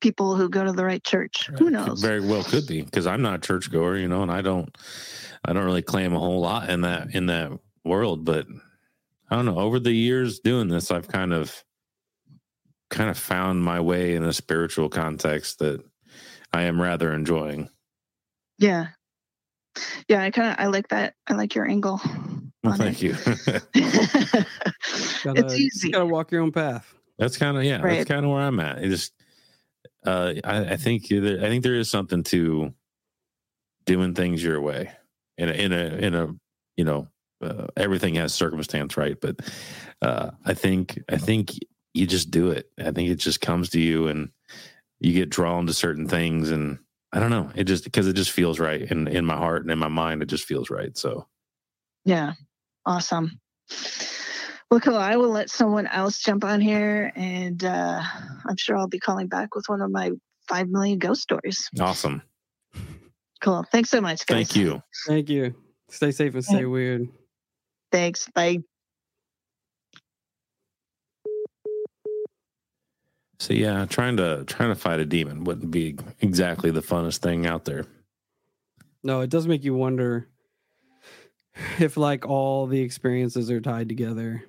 people 0.01 0.37
who 0.37 0.49
go 0.49 0.65
to 0.65 0.73
the 0.73 0.85
right 0.85 1.03
church. 1.03 1.51
Who 1.59 1.71
knows? 1.71 2.01
Very 2.01 2.21
well 2.21 2.43
could 2.43 2.67
be 2.67 2.83
because 2.83 3.07
I'm 3.07 3.23
not 3.23 3.35
a 3.35 3.39
churchgoer, 3.39 3.97
you 3.97 4.09
know, 4.09 4.23
and 4.23 4.31
I 4.31 4.41
don't, 4.41 4.77
I 5.45 5.53
don't 5.53 5.65
really 5.65 5.83
claim 5.83 6.15
a 6.15 6.19
whole 6.19 6.41
lot 6.41 6.71
in 6.71 6.83
that 6.83 7.15
in 7.15 7.27
that 7.27 7.53
world. 7.85 8.25
But 8.25 8.47
I 9.31 9.37
don't 9.37 9.47
know. 9.47 9.59
Over 9.59 9.79
the 9.79 9.93
years 9.93 10.41
doing 10.41 10.69
this, 10.69 10.91
I've 10.91 11.09
kind 11.09 11.33
of, 11.33 11.65
kind 12.89 13.11
of 13.11 13.19
found 13.19 13.63
my 13.63 13.81
way 13.81 14.15
in 14.15 14.25
a 14.25 14.33
spiritual 14.33 14.89
context 14.89 15.59
that 15.59 15.85
I 16.53 16.63
am 16.63 16.81
rather 16.81 17.13
enjoying. 17.13 17.69
Yeah. 18.59 18.89
Yeah, 20.09 20.23
I 20.23 20.31
kind 20.31 20.51
of 20.51 20.57
I 20.59 20.67
like 20.67 20.89
that. 20.89 21.15
I 21.27 21.35
like 21.35 21.55
your 21.55 21.69
angle. 21.69 22.01
Well, 22.63 22.73
on 22.73 22.79
thank 22.79 23.03
you. 23.03 23.15
it. 23.27 24.47
Gotta, 25.25 25.45
it's 25.45 25.55
easy. 25.55 25.91
Gotta 25.91 26.07
walk 26.07 26.31
your 26.31 26.43
own 26.43 26.53
path. 26.53 26.93
that's 27.19 27.37
kind 27.37 27.57
of 27.57 27.65
yeah. 27.65 27.79
That's 27.79 28.09
kind 28.09 28.25
of 28.25 28.31
where 28.31 28.43
I'm 28.43 28.61
at. 28.61 28.83
It 28.83 28.89
just, 28.89 29.13
uh, 30.05 30.35
I, 30.45 30.73
I 30.73 30.77
think 30.77 31.09
there, 31.09 31.39
I 31.39 31.49
think 31.49 31.63
there 31.63 31.77
is 31.77 31.91
something 31.91 32.23
to 32.25 32.75
doing 33.87 34.15
things 34.15 34.43
your 34.43 34.61
way 34.61 34.91
in 35.39 35.49
a 35.49 35.53
in 35.53 35.73
a 35.73 35.85
in 35.97 36.15
a 36.15 36.29
you 36.77 36.85
know 36.85 37.09
uh, 37.43 37.67
everything 37.77 38.15
has 38.15 38.33
circumstance 38.33 38.97
right 38.97 39.17
but 39.21 39.37
uh 40.03 40.31
i 40.45 40.55
think 40.55 41.03
i 41.09 41.17
think 41.17 41.53
you 41.95 42.07
just 42.07 42.31
do 42.31 42.51
it 42.51 42.71
i 42.79 42.91
think 42.91 43.11
it 43.11 43.17
just 43.17 43.41
comes 43.41 43.71
to 43.71 43.81
you 43.81 44.09
and 44.09 44.31
you 45.01 45.13
get 45.13 45.31
drawn 45.31 45.67
to 45.67 45.75
certain 45.75 46.07
things 46.07 46.51
and 46.51 46.79
i 47.13 47.19
don't 47.19 47.31
know 47.31 47.51
it 47.55 47.65
just 47.65 47.85
because 47.85 48.07
it 48.07 48.13
just 48.15 48.31
feels 48.31 48.61
right 48.61 48.83
in 48.91 49.09
in 49.09 49.25
my 49.25 49.37
heart 49.37 49.63
and 49.63 49.71
in 49.71 49.79
my 49.79 49.89
mind 49.89 50.23
it 50.23 50.27
just 50.27 50.45
feels 50.45 50.71
right 50.71 50.97
so 50.97 51.27
Yeah. 52.05 52.33
Awesome. 52.87 53.39
Well, 54.71 54.81
cool. 54.81 54.97
I 54.97 55.17
will 55.17 55.29
let 55.31 55.51
someone 55.51 55.87
else 55.87 56.19
jump 56.19 56.45
on 56.45 56.61
here 56.61 57.13
and 57.17 57.63
uh 57.65 58.01
I'm 58.47 58.57
sure 58.57 58.77
I'll 58.77 58.89
be 58.89 58.99
calling 59.01 59.27
back 59.29 59.55
with 59.55 59.65
one 59.69 59.83
of 59.83 59.91
my 59.91 60.11
five 60.49 60.69
million 60.69 60.99
ghost 60.99 61.23
stories. 61.23 61.69
awesome 61.81 62.23
Cool. 63.43 63.65
Thanks 63.73 63.91
so 63.91 64.01
much, 64.01 64.27
guys. 64.27 64.49
thank 64.49 64.57
you 64.57 64.83
Thank 65.07 65.29
you. 65.29 65.55
Stay 65.89 66.11
safe 66.13 66.35
and 66.35 66.45
stay 66.45 66.65
weird. 66.67 67.09
Thanks. 67.91 68.29
Bye. 68.35 68.59
So 73.41 73.55
yeah 73.55 73.87
trying 73.87 74.17
to 74.17 74.45
trying 74.45 74.69
to 74.69 74.75
fight 74.75 75.01
a 75.01 75.05
demon 75.07 75.43
wouldn't 75.45 75.71
be 75.71 75.97
exactly 76.21 76.71
the 76.71 76.83
funnest 76.83 77.19
thing 77.19 77.47
out 77.47 77.65
there 77.65 77.87
No, 79.03 79.23
it 79.23 79.31
does 79.31 79.47
make 79.47 79.65
you 79.65 79.75
wonder 79.75 80.29
if 81.79 81.97
like 81.97 82.27
all 82.27 82.67
the 82.67 82.81
experiences 82.81 83.51
are 83.51 83.61
tied 83.61 83.89
together. 83.89 84.45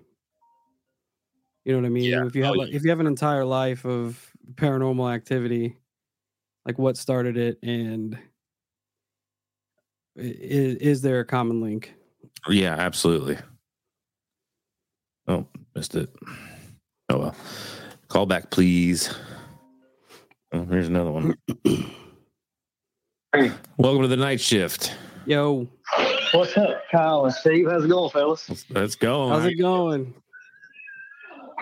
You 1.63 1.71
know 1.71 1.79
what 1.79 1.85
I 1.85 1.89
mean? 1.89 2.03
Yeah. 2.03 2.25
If 2.25 2.35
you 2.35 2.43
have 2.43 2.55
Oh, 2.55 2.57
like, 2.57 2.73
if 2.73 2.83
you 2.83 2.89
have 2.89 2.99
an 2.99 3.07
entire 3.07 3.45
life 3.45 3.85
of 3.85 4.19
paranormal 4.55 5.13
activity, 5.13 5.77
like 6.65 6.77
what 6.77 6.97
started 6.97 7.37
it 7.37 7.59
and 7.63 8.17
is, 10.17 10.75
is 10.75 11.01
there 11.01 11.21
a 11.21 11.25
common 11.25 11.61
link? 11.61 11.93
Yeah, 12.49 12.73
absolutely. 12.73 13.37
Oh, 15.27 15.47
missed 15.75 15.95
it. 15.95 16.09
Oh 17.09 17.19
well. 17.19 17.35
Call 18.11 18.25
back, 18.25 18.49
please. 18.49 19.09
Oh, 20.51 20.65
here's 20.65 20.89
another 20.89 21.11
one. 21.11 21.33
Welcome 23.77 24.01
to 24.01 24.07
the 24.09 24.17
night 24.17 24.41
shift. 24.41 24.93
Yo, 25.25 25.65
What's 26.33 26.57
up, 26.57 26.83
Kyle 26.91 27.23
and 27.23 27.33
Steve? 27.33 27.69
How's 27.69 27.85
it 27.85 27.87
going, 27.87 28.09
fellas? 28.09 28.49
Let's, 28.49 28.65
let's 28.69 28.95
go. 28.95 29.29
how's 29.29 29.45
it 29.45 29.53
going? 29.53 30.13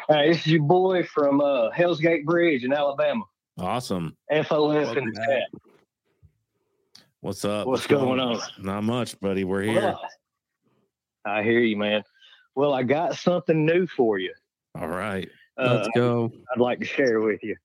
Hey, 0.07 0.29
this 0.29 0.39
is 0.39 0.47
your 0.47 0.63
boy 0.63 1.03
from 1.03 1.39
uh, 1.39 1.69
Hell's 1.69 1.99
Gate 1.99 2.25
Bridge 2.25 2.63
in 2.63 2.73
Alabama. 2.73 3.25
Awesome. 3.59 4.17
FOF 4.31 4.49
Welcome 4.49 4.97
in 4.97 5.05
the 5.11 5.25
chat. 5.27 5.61
What's 7.21 7.45
up? 7.45 7.67
What's 7.67 7.85
going 7.85 8.19
on? 8.19 8.39
Not 8.59 8.83
much, 8.83 9.19
buddy. 9.19 9.43
We're 9.43 9.61
here. 9.61 9.81
Well, 9.81 10.01
I 11.25 11.43
hear 11.43 11.59
you, 11.59 11.77
man. 11.77 12.01
Well, 12.55 12.73
I 12.73 12.81
got 12.81 13.17
something 13.17 13.67
new 13.67 13.85
for 13.85 14.17
you. 14.17 14.33
All 14.73 14.87
right. 14.87 15.29
Uh, 15.59 15.75
Let's 15.75 15.89
go. 15.93 16.31
I'd 16.53 16.61
like 16.61 16.79
to 16.79 16.85
share 16.85 17.19
with 17.19 17.43
you. 17.43 17.55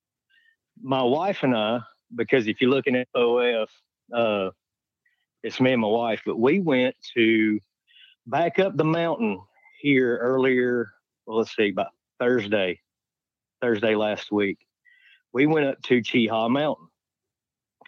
My 0.82 1.02
wife 1.02 1.42
and 1.42 1.56
I, 1.56 1.80
because 2.14 2.48
if 2.48 2.60
you're 2.60 2.70
looking 2.70 2.96
at 2.96 3.06
OF, 3.14 3.68
uh, 4.12 4.50
it's 5.44 5.60
me 5.60 5.72
and 5.72 5.82
my 5.82 5.88
wife, 5.88 6.22
but 6.26 6.38
we 6.38 6.58
went 6.58 6.96
to 7.14 7.60
back 8.26 8.58
up 8.58 8.76
the 8.76 8.84
mountain 8.84 9.40
here 9.80 10.18
earlier. 10.18 10.90
Well, 11.26 11.38
let's 11.38 11.54
see, 11.54 11.68
about 11.68 11.92
Thursday, 12.18 12.80
Thursday 13.60 13.94
last 13.94 14.32
week. 14.32 14.58
We 15.32 15.46
went 15.46 15.66
up 15.66 15.80
to 15.82 16.00
Cheaha 16.00 16.50
Mountain 16.50 16.88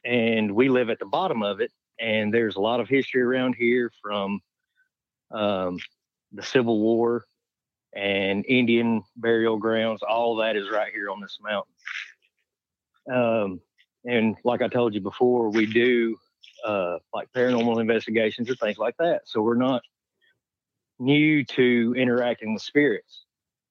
and 0.04 0.54
we 0.54 0.68
live 0.68 0.88
at 0.88 1.00
the 1.00 1.06
bottom 1.06 1.42
of 1.42 1.60
it. 1.60 1.72
And 1.98 2.32
there's 2.32 2.56
a 2.56 2.60
lot 2.60 2.78
of 2.78 2.88
history 2.88 3.22
around 3.22 3.56
here 3.58 3.90
from 4.02 4.40
um, 5.32 5.78
the 6.32 6.42
Civil 6.42 6.80
War 6.80 7.24
and 7.94 8.44
Indian 8.46 9.02
burial 9.16 9.56
grounds. 9.56 10.02
All 10.02 10.36
that 10.36 10.56
is 10.56 10.70
right 10.70 10.92
here 10.92 11.10
on 11.10 11.20
this 11.20 11.38
mountain. 11.42 11.72
Um, 13.12 13.60
and 14.04 14.36
like 14.44 14.62
I 14.62 14.68
told 14.68 14.94
you 14.94 15.00
before, 15.00 15.50
we 15.50 15.66
do 15.66 16.16
uh, 16.64 16.98
like 17.14 17.28
paranormal 17.34 17.80
investigations 17.80 18.50
or 18.50 18.56
things 18.56 18.78
like 18.78 18.96
that. 18.98 19.22
So 19.24 19.40
we're 19.40 19.54
not 19.54 19.82
new 20.98 21.44
to 21.44 21.94
interacting 21.96 22.54
with 22.54 22.62
spirits. 22.62 23.24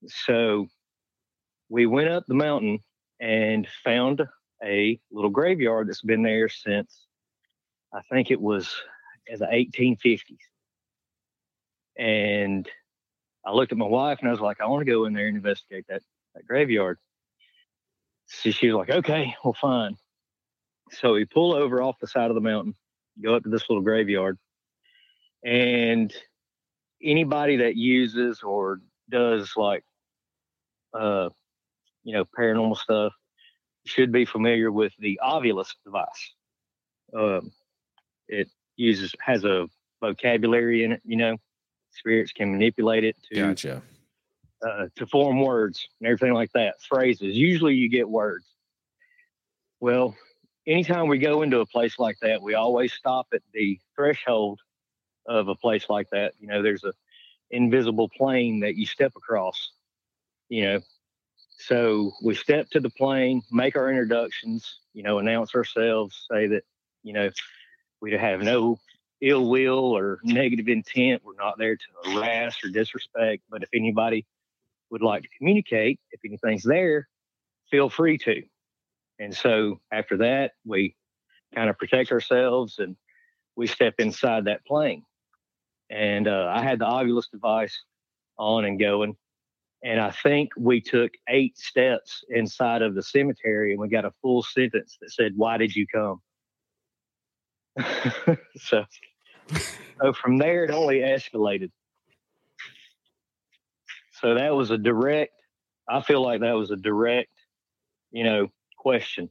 So 0.08 0.68
we 1.70 1.86
went 1.86 2.10
up 2.10 2.26
the 2.28 2.36
mountain 2.36 2.80
and 3.20 3.68
found 3.84 4.22
a 4.64 5.00
little 5.12 5.30
graveyard 5.30 5.88
that's 5.88 6.02
been 6.02 6.24
there 6.24 6.50
since 6.50 7.06
I 7.94 8.02
think 8.12 8.32
it 8.32 8.40
was 8.40 8.74
in 9.28 9.40
the 9.40 9.46
1850s. 9.46 10.38
And 11.98 12.70
I 13.46 13.52
looked 13.52 13.72
at 13.72 13.78
my 13.78 13.86
wife 13.86 14.20
and 14.20 14.28
I 14.28 14.32
was 14.32 14.42
like, 14.42 14.60
I 14.60 14.68
want 14.68 14.86
to 14.86 14.92
go 14.92 15.06
in 15.06 15.14
there 15.14 15.28
and 15.28 15.38
investigate 15.38 15.86
that, 15.90 16.02
that 16.34 16.48
graveyard. 16.48 16.98
So 18.28 18.52
she 18.52 18.68
was 18.68 18.76
like, 18.76 18.90
okay, 18.90 19.36
well, 19.44 19.54
fine. 19.54 19.98
So 20.92 21.14
we 21.14 21.26
pull 21.26 21.54
over 21.54 21.82
off 21.82 22.00
the 22.00 22.08
side 22.08 22.32
of 22.32 22.36
the 22.36 22.42
mountain, 22.42 22.76
go 23.24 23.36
up 23.36 23.44
to 23.44 23.50
this 23.50 23.70
little 23.70 23.84
graveyard. 23.84 24.38
And 25.44 26.14
anybody 27.04 27.58
that 27.58 27.76
uses 27.76 28.42
or 28.42 28.82
does 29.10 29.52
like, 29.56 29.84
uh, 30.94 31.30
you 32.04 32.14
know, 32.14 32.26
paranormal 32.38 32.78
stuff 32.78 33.14
should 33.86 34.12
be 34.12 34.26
familiar 34.26 34.72
with 34.72 34.94
the 34.98 35.20
Ovilus 35.24 35.70
device. 35.84 36.34
Um, 37.16 37.52
it 38.28 38.50
uses, 38.76 39.14
has 39.20 39.44
a 39.44 39.68
vocabulary 40.02 40.84
in 40.84 40.94
it, 40.94 41.02
you 41.06 41.18
know, 41.18 41.38
spirits 41.96 42.32
can 42.32 42.52
manipulate 42.52 43.04
it 43.04 43.16
to 43.32 43.36
Gotcha. 43.36 43.82
uh, 44.66 44.88
to 44.96 45.08
form 45.08 45.42
words 45.42 45.88
and 46.00 46.08
everything 46.08 46.34
like 46.34 46.52
that, 46.54 46.82
phrases. 46.82 47.36
Usually 47.36 47.76
you 47.76 47.90
get 47.90 48.08
words. 48.08 48.46
Well, 49.80 50.16
anytime 50.68 51.08
we 51.08 51.18
go 51.18 51.42
into 51.42 51.60
a 51.60 51.66
place 51.66 52.00
like 52.00 52.18
that, 52.22 52.42
we 52.42 52.56
always 52.56 52.94
stop 52.94 53.28
at 53.34 53.42
the 53.54 53.80
threshold 53.96 54.60
of 55.28 55.48
a 55.48 55.56
place 55.56 55.90
like 55.90 56.10
that. 56.12 56.34
You 56.40 56.48
know, 56.48 56.62
there's 56.62 56.84
a 56.84 56.94
invisible 57.52 58.10
plane 58.10 58.62
that 58.62 58.76
you 58.76 58.86
step 58.86 59.14
across, 59.16 59.72
you 60.50 60.64
know. 60.64 60.80
So 61.58 62.12
we 62.24 62.36
step 62.36 62.70
to 62.72 62.80
the 62.80 62.90
plane, 62.90 63.42
make 63.52 63.76
our 63.76 63.90
introductions, 63.90 64.80
you 64.94 65.04
know, 65.04 65.20
announce 65.20 65.56
ourselves, 65.56 66.26
say 66.30 66.48
that, 66.48 66.64
you 67.04 67.14
know, 67.14 67.32
we 68.02 68.12
have 68.12 68.42
no 68.42 68.78
ill 69.22 69.48
will 69.48 69.96
or 69.96 70.20
negative 70.24 70.68
intent. 70.68 71.22
We're 71.24 71.36
not 71.36 71.58
there 71.58 71.76
to 71.76 72.12
harass 72.12 72.64
or 72.64 72.70
disrespect. 72.70 73.44
But 73.50 73.64
if 73.64 73.70
anybody 73.74 74.26
would 74.90 75.02
like 75.02 75.24
to 75.24 75.30
communicate, 75.38 76.00
if 76.12 76.22
anything's 76.26 76.64
there, 76.64 77.08
feel 77.70 77.90
free 77.90 78.18
to. 78.20 78.44
And 79.20 79.36
so 79.36 79.80
after 79.92 80.18
that, 80.18 80.54
we 80.66 80.96
kind 81.54 81.70
of 81.70 81.78
protect 81.78 82.12
ourselves 82.12 82.80
and 82.80 82.96
we 83.56 83.68
step 83.68 83.96
inside 84.00 84.46
that 84.46 84.66
plane. 84.66 85.04
And 85.90 86.28
uh, 86.28 86.52
I 86.54 86.62
had 86.62 86.80
the 86.80 86.86
Ovilus 86.86 87.30
device 87.32 87.78
on 88.38 88.66
and 88.66 88.80
going. 88.80 89.16
And 89.84 90.00
I 90.00 90.12
think 90.12 90.50
we 90.58 90.82
took 90.82 91.12
eight 91.30 91.58
steps 91.58 92.24
inside 92.30 92.82
of 92.82 92.96
the 92.96 93.04
cemetery 93.04 93.72
and 93.72 93.80
we 93.80 93.88
got 93.88 94.04
a 94.04 94.12
full 94.22 94.42
sentence 94.42 94.98
that 95.00 95.12
said, 95.12 95.34
Why 95.36 95.58
did 95.58 95.76
you 95.76 95.86
come? 95.88 96.22
so, 98.58 98.86
so 100.02 100.14
from 100.14 100.38
there, 100.38 100.64
it 100.66 100.72
only 100.72 101.00
escalated. 101.00 101.72
So 104.22 104.36
that 104.36 104.56
was 104.56 104.72
a 104.72 104.78
direct, 104.78 105.34
I 105.88 106.02
feel 106.02 106.22
like 106.22 106.42
that 106.42 106.54
was 106.54 106.72
a 106.72 106.76
direct, 106.76 107.32
you 108.12 108.24
know, 108.24 108.48
question. 108.78 109.30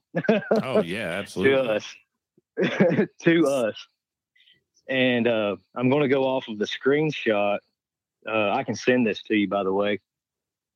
oh, 0.63 0.83
yeah, 0.83 1.09
absolutely. 1.19 1.55
to 1.57 1.71
us. 1.71 3.07
to 3.23 3.47
us. 3.47 3.87
And 4.89 5.27
uh, 5.27 5.57
I'm 5.75 5.89
going 5.89 6.03
to 6.03 6.09
go 6.09 6.25
off 6.25 6.49
of 6.49 6.59
the 6.59 6.67
screenshot. 6.67 7.59
Uh, 8.29 8.51
I 8.51 8.63
can 8.63 8.75
send 8.75 9.07
this 9.07 9.23
to 9.25 9.35
you, 9.35 9.49
by 9.49 9.63
the 9.63 9.73
way. 9.73 10.01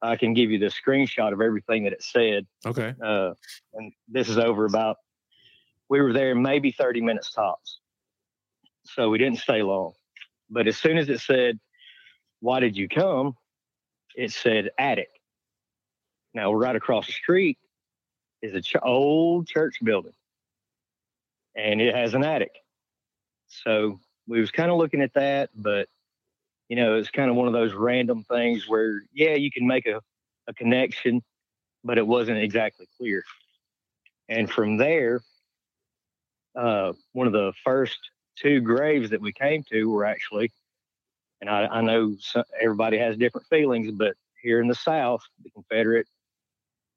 I 0.01 0.17
can 0.17 0.33
give 0.33 0.51
you 0.51 0.59
the 0.59 0.67
screenshot 0.67 1.33
of 1.33 1.41
everything 1.41 1.85
that 1.85 1.93
it 1.93 2.03
said. 2.03 2.47
Okay. 2.65 2.95
Uh, 3.03 3.33
and 3.75 3.93
this 4.09 4.29
is 4.29 4.39
over 4.39 4.65
about, 4.65 4.97
we 5.89 6.01
were 6.01 6.13
there 6.13 6.35
maybe 6.35 6.73
30 6.73 7.01
minutes 7.01 7.33
tops. 7.33 7.81
So 8.85 9.11
we 9.11 9.19
didn't 9.19 9.39
stay 9.39 9.63
long. 9.63 9.93
But 10.51 10.67
as 10.67 10.77
soon 10.79 10.99
as 10.99 11.09
it 11.09 11.21
said, 11.21 11.59
Why 12.41 12.61
did 12.61 12.77
you 12.77 12.89
come? 12.89 13.37
It 14.17 14.33
said 14.33 14.71
attic. 14.79 15.11
Now, 16.35 16.53
right 16.53 16.77
across 16.77 17.07
the 17.07 17.13
street 17.13 17.59
is 18.43 18.55
an 18.55 18.63
ch- 18.63 18.77
old 18.83 19.47
church 19.47 19.79
building 19.83 20.13
and 21.57 21.81
it 21.81 21.95
has 21.95 22.15
an 22.15 22.25
attic. 22.25 22.53
So 23.49 23.99
we 24.27 24.41
was 24.41 24.51
kind 24.51 24.71
of 24.71 24.79
looking 24.79 25.03
at 25.03 25.15
that, 25.15 25.51
but 25.55 25.89
you 26.69 26.77
know, 26.77 26.97
it's 26.97 27.11
kind 27.11 27.31
of 27.31 27.37
one 27.37 27.47
of 27.47 27.55
those 27.55 27.73
random 27.73 28.25
things 28.25 28.69
where, 28.69 29.03
yeah, 29.13 29.35
you 29.35 29.51
can 29.51 29.67
make 29.67 29.87
a, 29.87 30.03
a 30.47 30.55
connection, 30.55 31.23
but 31.83 31.99
it 31.99 32.07
wasn't 32.07 32.39
exactly 32.39 32.87
clear. 32.99 33.25
And 34.29 34.51
from 34.51 34.77
there, 34.77 35.23
uh, 36.59 36.93
one 37.13 37.29
of 37.29 37.33
the 37.33 37.53
first 37.65 37.99
two 38.37 38.61
graves 38.61 39.11
that 39.11 39.21
we 39.21 39.33
came 39.33 39.63
to 39.71 39.85
were 39.85 40.05
actually, 40.05 40.51
and 41.41 41.49
I, 41.49 41.67
I 41.67 41.81
know 41.83 42.17
some, 42.19 42.45
everybody 42.61 42.99
has 42.99 43.17
different 43.17 43.47
feelings, 43.47 43.93
but 43.93 44.15
here 44.43 44.61
in 44.61 44.67
the 44.67 44.75
South, 44.75 45.23
the 45.43 45.51
Confederate 45.51 46.09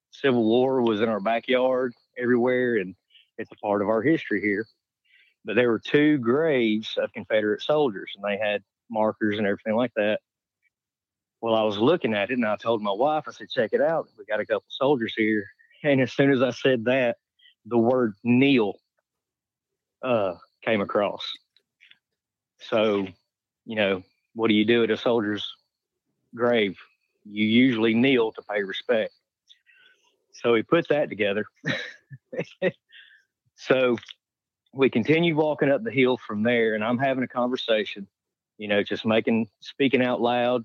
Civil 0.09 0.43
War 0.43 0.82
was 0.82 1.01
in 1.01 1.09
our 1.09 1.20
backyard 1.20 1.93
everywhere, 2.18 2.78
and 2.78 2.95
it's 3.38 3.51
a 3.51 3.55
part 3.55 3.82
of 3.82 3.88
our 3.88 4.01
history 4.01 4.41
here. 4.41 4.66
But 5.45 5.55
there 5.55 5.70
were 5.70 5.80
two 5.80 6.18
graves 6.18 6.97
of 6.97 7.14
Confederate 7.14 7.62
soldiers, 7.62 8.12
and 8.16 8.24
they 8.26 8.38
had 8.38 8.64
markers 8.89 9.38
and 9.38 9.47
everything 9.47 9.76
like 9.76 9.93
that. 9.95 10.20
Well, 11.39 11.55
I 11.55 11.64
was 11.64 11.78
looking 11.78 12.14
at 12.14 12.30
it, 12.30 12.38
and 12.38 12.45
I 12.45 12.55
told 12.55 12.82
my 12.82 12.91
wife, 12.91 13.24
I 13.28 13.32
said, 13.32 13.49
"Check 13.49 13.74
it 13.74 13.82
out. 13.82 14.07
We 14.18 14.26
got 14.26 14.39
a 14.39 14.45
couple 14.45 14.66
soldiers 14.70 15.14
here." 15.16 15.45
And 15.84 16.01
as 16.01 16.14
soon 16.14 16.32
as 16.32 16.43
I 16.43 16.51
said 16.51 16.86
that, 16.86 17.18
the 17.66 17.78
word 17.78 18.14
"kneel" 18.24 18.80
uh, 20.04 20.36
came 20.64 20.82
across. 20.82 21.24
So, 22.60 23.08
you 23.66 23.76
know, 23.76 24.04
what 24.34 24.47
do 24.47 24.54
you 24.54 24.66
do 24.66 24.84
at 24.84 24.91
a 24.91 24.97
soldier's 24.97 25.47
grave? 26.36 26.78
You 27.26 27.45
usually 27.45 27.93
kneel 27.93 28.32
to 28.34 28.41
pay 28.41 28.64
respect. 28.64 29.14
So 30.34 30.54
we 30.54 30.64
put 30.64 30.88
that 30.89 31.10
together. 31.10 31.45
so 33.56 33.97
we 34.74 34.89
continued 34.89 35.36
walking 35.36 35.70
up 35.70 35.84
the 35.84 35.91
hill 35.91 36.18
from 36.18 36.43
there, 36.43 36.76
and 36.76 36.84
I'm 36.84 36.97
having 36.97 37.24
a 37.24 37.28
conversation, 37.28 38.08
you 38.58 38.68
know, 38.68 38.82
just 38.84 39.06
making, 39.06 39.49
speaking 39.60 40.02
out 40.02 40.22
loud, 40.22 40.64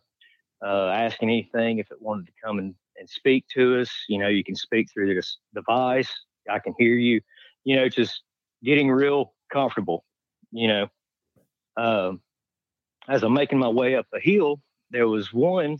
uh, 0.65 0.89
asking 0.89 1.29
anything 1.29 1.79
if 1.79 1.91
it 1.91 2.01
wanted 2.01 2.27
to 2.27 2.33
come 2.43 2.59
and, 2.59 2.75
and 2.99 3.09
speak 3.09 3.47
to 3.55 3.81
us. 3.81 3.91
You 4.09 4.19
know, 4.19 4.29
you 4.29 4.45
can 4.45 4.55
speak 4.55 4.91
through 4.91 5.15
this 5.15 5.39
device. 5.55 6.13
I 6.49 6.59
can 6.61 6.75
hear 6.79 6.95
you, 6.95 7.21
you 7.65 7.77
know, 7.77 7.89
just 7.89 8.23
getting 8.63 8.91
real 8.91 9.33
comfortable, 9.53 10.05
you 10.51 10.69
know. 10.69 10.89
Um, 11.77 12.21
as 13.09 13.23
I'm 13.23 13.35
making 13.35 13.59
my 13.59 13.69
way 13.69 13.95
up 13.95 14.07
the 14.13 14.21
hill, 14.21 14.61
there 14.91 15.09
was 15.09 15.33
one 15.33 15.79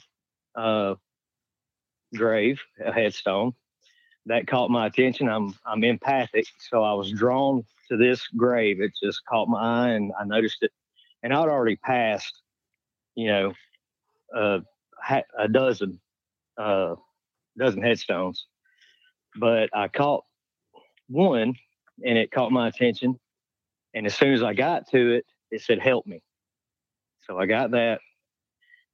uh, 0.55 0.95
grave, 2.15 2.61
a 2.85 2.93
headstone, 2.93 3.55
that 4.27 4.47
caught 4.47 4.71
my 4.71 4.87
attention. 4.87 5.29
I'm 5.29 5.55
I'm 5.65 5.85
empathic, 5.85 6.47
so 6.71 6.83
I 6.83 6.93
was 6.93 7.13
drawn 7.13 7.65
to 7.89 7.97
this 7.97 8.27
grave. 8.37 8.81
It 8.81 8.93
just 9.03 9.25
caught 9.27 9.49
my 9.49 9.61
eye, 9.61 9.91
and 9.91 10.13
I 10.19 10.25
noticed 10.25 10.59
it. 10.63 10.73
And 11.23 11.33
I'd 11.33 11.49
already 11.49 11.77
passed, 11.77 12.43
you 13.15 13.29
know, 13.29 13.53
uh, 14.37 14.61
a 15.39 15.49
dozen, 15.49 16.01
uh, 16.59 16.97
dozen 17.59 17.83
headstones, 17.83 18.47
but 19.37 19.71
I 19.73 19.89
caught 19.89 20.25
one, 21.09 21.55
and 22.05 22.19
it 22.19 22.31
caught 22.31 22.53
my 22.53 22.69
attention. 22.69 23.19
And 23.95 24.07
as 24.07 24.15
soon 24.15 24.35
as 24.35 24.43
I 24.43 24.55
got 24.55 24.89
to 24.91 25.15
it, 25.15 25.27
it 25.51 25.63
said, 25.63 25.79
"Help 25.79 26.07
me." 26.07 26.23
So 27.27 27.39
I 27.39 27.47
got 27.47 27.73
that. 27.73 28.01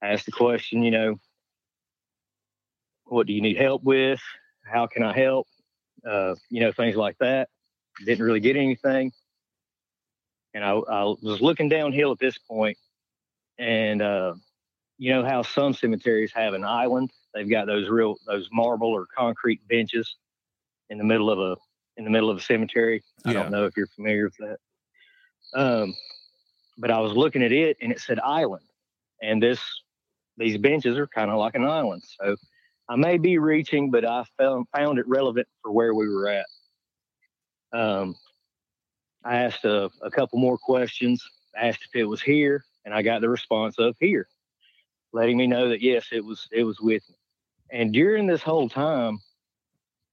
I 0.02 0.08
asked 0.08 0.26
the 0.26 0.32
question, 0.32 0.82
you 0.82 0.90
know, 0.90 1.20
what 3.04 3.26
do 3.26 3.32
you 3.32 3.40
need 3.40 3.56
help 3.56 3.84
with? 3.84 4.20
How 4.64 4.86
can 4.86 5.02
I 5.02 5.12
help? 5.12 5.46
Uh, 6.08 6.34
you 6.50 6.60
know, 6.60 6.72
things 6.72 6.96
like 6.96 7.16
that. 7.18 7.48
Didn't 8.04 8.24
really 8.24 8.40
get 8.40 8.56
anything. 8.56 9.12
And 10.54 10.64
I, 10.64 10.70
I 10.72 11.04
was 11.04 11.40
looking 11.40 11.68
downhill 11.68 12.12
at 12.12 12.18
this 12.18 12.36
point, 12.38 12.76
and 13.58 14.02
uh, 14.02 14.34
you 14.98 15.12
know 15.12 15.24
how 15.24 15.42
some 15.42 15.72
cemeteries 15.72 16.32
have 16.32 16.54
an 16.54 16.64
island. 16.64 17.10
They've 17.34 17.48
got 17.48 17.66
those 17.66 17.88
real 17.88 18.16
those 18.26 18.48
marble 18.52 18.88
or 18.88 19.06
concrete 19.16 19.66
benches 19.68 20.16
in 20.90 20.98
the 20.98 21.04
middle 21.04 21.30
of 21.30 21.38
a 21.38 21.56
in 22.02 22.04
the 22.04 22.10
middle 22.10 22.30
of 22.30 22.36
a 22.38 22.40
cemetery. 22.40 23.00
I 23.24 23.32
Yeah. 23.32 23.42
don't 23.42 23.52
know 23.52 23.64
if 23.64 23.76
you're 23.76 23.86
familiar 23.86 24.24
with 24.24 24.36
that. 24.38 24.58
Um, 25.54 25.94
but 26.76 26.90
I 26.90 26.98
was 26.98 27.12
looking 27.12 27.44
at 27.44 27.52
it, 27.52 27.76
and 27.80 27.92
it 27.92 28.00
said 28.00 28.18
island, 28.18 28.64
and 29.22 29.40
this 29.40 29.60
these 30.36 30.58
benches 30.58 30.98
are 30.98 31.06
kind 31.06 31.30
of 31.30 31.38
like 31.38 31.54
an 31.54 31.64
island. 31.64 32.02
So 32.20 32.36
I 32.88 32.96
may 32.96 33.18
be 33.18 33.38
reaching, 33.38 33.90
but 33.92 34.04
I 34.04 34.24
found 34.36 34.66
found 34.74 34.98
it 34.98 35.06
relevant 35.06 35.46
for 35.62 35.70
where 35.70 35.94
we 35.94 36.08
were 36.08 36.28
at. 36.28 36.46
Um, 37.72 38.16
I 39.24 39.36
asked 39.36 39.64
a, 39.64 39.90
a 40.00 40.10
couple 40.10 40.40
more 40.40 40.58
questions, 40.58 41.24
asked 41.56 41.84
if 41.84 41.94
it 41.94 42.04
was 42.04 42.20
here, 42.20 42.64
and 42.84 42.92
I 42.92 43.02
got 43.02 43.20
the 43.20 43.28
response 43.28 43.78
of 43.78 43.94
here, 44.00 44.26
letting 45.12 45.36
me 45.36 45.46
know 45.46 45.68
that 45.68 45.82
yes, 45.82 46.08
it 46.10 46.24
was 46.24 46.48
it 46.50 46.64
was 46.64 46.80
with 46.80 47.08
me. 47.08 47.16
And 47.70 47.92
during 47.92 48.26
this 48.26 48.42
whole 48.42 48.68
time, 48.68 49.20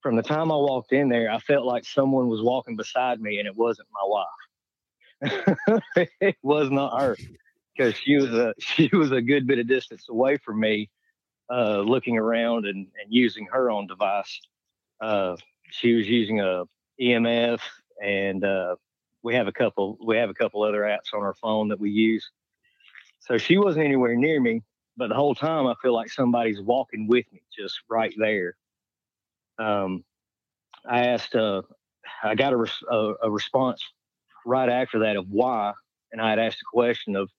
from 0.01 0.15
the 0.15 0.23
time 0.23 0.51
I 0.51 0.55
walked 0.55 0.93
in 0.93 1.09
there, 1.09 1.31
I 1.31 1.39
felt 1.39 1.65
like 1.65 1.85
someone 1.85 2.27
was 2.27 2.41
walking 2.41 2.75
beside 2.75 3.19
me, 3.19 3.39
and 3.39 3.47
it 3.47 3.55
wasn't 3.55 3.87
my 3.91 4.05
wife. 4.05 5.81
it 6.21 6.37
was 6.41 6.69
not 6.71 6.99
her 7.01 7.17
because 7.75 7.95
she 7.95 8.15
was 8.15 8.33
a 8.33 8.53
she 8.59 8.89
was 8.93 9.11
a 9.11 9.21
good 9.21 9.47
bit 9.47 9.59
of 9.59 9.67
distance 9.67 10.07
away 10.09 10.37
from 10.37 10.59
me, 10.59 10.89
uh, 11.51 11.79
looking 11.79 12.17
around 12.17 12.65
and, 12.65 12.87
and 13.01 13.09
using 13.09 13.47
her 13.51 13.69
own 13.69 13.87
device. 13.87 14.39
Uh, 15.01 15.35
she 15.69 15.93
was 15.93 16.07
using 16.07 16.39
a 16.39 16.63
EMF, 17.01 17.59
and 18.03 18.43
uh, 18.43 18.75
we 19.23 19.35
have 19.35 19.47
a 19.47 19.51
couple 19.51 19.97
we 20.05 20.17
have 20.17 20.29
a 20.29 20.33
couple 20.33 20.63
other 20.63 20.81
apps 20.81 21.13
on 21.13 21.21
our 21.21 21.35
phone 21.35 21.69
that 21.69 21.79
we 21.79 21.89
use. 21.89 22.29
So 23.19 23.37
she 23.37 23.57
wasn't 23.57 23.85
anywhere 23.85 24.15
near 24.15 24.39
me, 24.39 24.63
but 24.95 25.09
the 25.09 25.15
whole 25.15 25.35
time 25.35 25.67
I 25.67 25.75
feel 25.81 25.93
like 25.93 26.09
somebody's 26.09 26.61
walking 26.61 27.07
with 27.07 27.25
me, 27.31 27.41
just 27.55 27.81
right 27.89 28.13
there. 28.17 28.55
Um, 29.59 30.05
I 30.89 31.07
asked, 31.07 31.35
uh, 31.35 31.63
I 32.23 32.35
got 32.35 32.53
a, 32.53 32.57
res- 32.57 32.83
a, 32.91 33.13
a 33.23 33.31
response 33.31 33.83
right 34.45 34.69
after 34.69 34.99
that 35.01 35.17
of 35.17 35.29
why, 35.29 35.73
and 36.11 36.21
I 36.21 36.31
had 36.31 36.39
asked 36.39 36.61
a 36.61 36.65
question 36.73 37.15
of, 37.17 37.29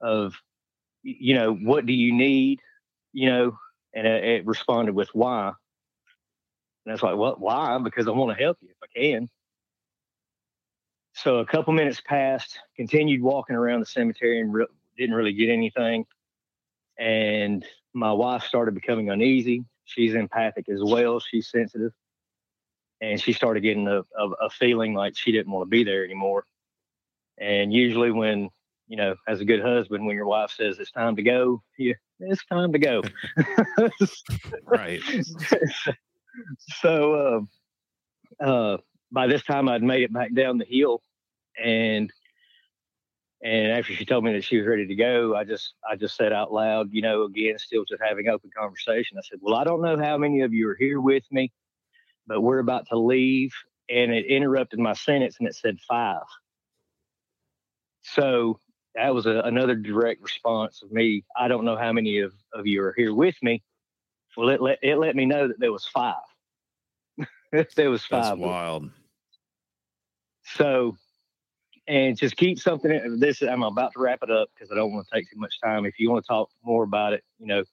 of, 0.00 0.34
you 1.02 1.34
know, 1.34 1.54
what 1.54 1.86
do 1.86 1.92
you 1.94 2.14
need, 2.14 2.60
you 3.12 3.30
know, 3.30 3.58
and 3.94 4.06
it, 4.06 4.24
it 4.24 4.46
responded 4.46 4.94
with 4.94 5.10
why, 5.14 5.48
and 5.48 6.92
I 6.92 6.92
was 6.92 7.02
like, 7.02 7.16
what, 7.16 7.40
why? 7.40 7.78
Because 7.78 8.08
I 8.08 8.12
want 8.12 8.36
to 8.36 8.42
help 8.44 8.58
you 8.62 8.70
if 8.70 8.76
I 8.82 9.00
can. 9.00 9.30
So 11.14 11.38
a 11.38 11.46
couple 11.46 11.74
minutes 11.74 12.02
passed, 12.06 12.58
continued 12.76 13.22
walking 13.22 13.56
around 13.56 13.80
the 13.80 13.86
cemetery 13.86 14.40
and 14.40 14.54
re- 14.54 14.66
didn't 14.98 15.16
really 15.16 15.34
get 15.34 15.50
anything. 15.50 16.06
and 16.98 17.64
my 17.94 18.12
wife 18.12 18.44
started 18.44 18.74
becoming 18.74 19.10
uneasy. 19.10 19.64
She's 19.84 20.14
empathic 20.14 20.68
as 20.68 20.80
well. 20.82 21.20
She's 21.20 21.48
sensitive, 21.48 21.92
and 23.00 23.20
she 23.20 23.32
started 23.32 23.60
getting 23.62 23.88
a, 23.88 24.00
a, 24.18 24.28
a 24.42 24.50
feeling 24.50 24.94
like 24.94 25.16
she 25.16 25.32
didn't 25.32 25.52
want 25.52 25.66
to 25.66 25.70
be 25.70 25.84
there 25.84 26.04
anymore. 26.04 26.46
And 27.38 27.72
usually, 27.72 28.10
when 28.10 28.50
you 28.88 28.96
know, 28.96 29.14
as 29.26 29.40
a 29.40 29.44
good 29.44 29.62
husband, 29.62 30.06
when 30.06 30.16
your 30.16 30.26
wife 30.26 30.50
says 30.50 30.78
it's 30.78 30.90
time 30.90 31.16
to 31.16 31.22
go, 31.22 31.62
yeah, 31.78 31.94
it's 32.20 32.44
time 32.44 32.72
to 32.72 32.78
go. 32.78 33.02
Right. 34.64 35.00
so 36.80 37.48
uh, 38.40 38.44
uh, 38.44 38.76
by 39.10 39.26
this 39.26 39.42
time, 39.44 39.68
I'd 39.68 39.82
made 39.82 40.02
it 40.02 40.12
back 40.12 40.34
down 40.34 40.58
the 40.58 40.64
hill, 40.64 41.02
and 41.62 42.12
and 43.42 43.72
after 43.72 43.92
she 43.92 44.04
told 44.04 44.24
me 44.24 44.32
that 44.34 44.44
she 44.44 44.58
was 44.58 44.66
ready 44.66 44.86
to 44.86 44.94
go, 44.94 45.34
I 45.34 45.44
just 45.44 45.74
I 45.88 45.96
just 45.96 46.16
said 46.16 46.32
out 46.32 46.52
loud, 46.52 46.90
you 46.92 47.02
know, 47.02 47.24
again, 47.24 47.58
still 47.58 47.84
just 47.84 48.02
having 48.06 48.28
open 48.28 48.50
conversation. 48.56 49.18
I 49.18 49.22
said, 49.22 49.40
"Well, 49.42 49.56
I 49.56 49.64
don't 49.64 49.82
know 49.82 49.98
how 49.98 50.16
many 50.16 50.42
of 50.42 50.52
you 50.52 50.68
are 50.68 50.76
here 50.76 51.00
with 51.00 51.24
me, 51.30 51.52
but 52.26 52.40
we're 52.40 52.60
about 52.60 52.86
to 52.88 52.98
leave." 52.98 53.52
And 53.90 54.12
it 54.12 54.26
interrupted 54.26 54.78
my 54.78 54.92
sentence, 54.92 55.36
and 55.40 55.48
it 55.48 55.56
said 55.56 55.78
five. 55.88 56.22
So 58.02 58.60
that 58.94 59.14
was 59.14 59.26
a, 59.26 59.40
another 59.40 59.74
direct 59.74 60.22
response 60.22 60.82
of 60.82 60.92
me. 60.92 61.24
I 61.36 61.48
don't 61.48 61.64
know 61.64 61.76
how 61.76 61.92
many 61.92 62.18
of, 62.18 62.32
of 62.52 62.66
you 62.66 62.82
are 62.82 62.94
here 62.96 63.14
with 63.14 63.36
me. 63.42 63.62
Well, 64.36 64.50
it 64.50 64.62
let 64.62 64.78
it 64.82 64.96
let 64.96 65.16
me 65.16 65.26
know 65.26 65.48
that 65.48 65.58
there 65.58 65.72
was 65.72 65.86
five. 65.86 66.14
there 67.74 67.90
was 67.90 68.04
five. 68.04 68.22
That's 68.22 68.38
wild. 68.38 68.90
So, 70.44 70.96
and 71.88 72.16
just 72.16 72.36
keep 72.36 72.58
something. 72.58 72.90
In, 72.90 73.18
this 73.18 73.42
I'm 73.42 73.62
about 73.62 73.92
to 73.94 74.00
wrap 74.00 74.20
it 74.22 74.30
up 74.30 74.48
because 74.54 74.70
I 74.70 74.74
don't 74.74 74.92
want 74.92 75.06
to 75.08 75.14
take 75.14 75.30
too 75.30 75.38
much 75.38 75.60
time. 75.62 75.84
If 75.84 75.98
you 75.98 76.10
want 76.10 76.24
to 76.24 76.28
talk 76.28 76.50
more 76.62 76.84
about 76.84 77.12
it, 77.12 77.22
you 77.38 77.46
know, 77.46 77.64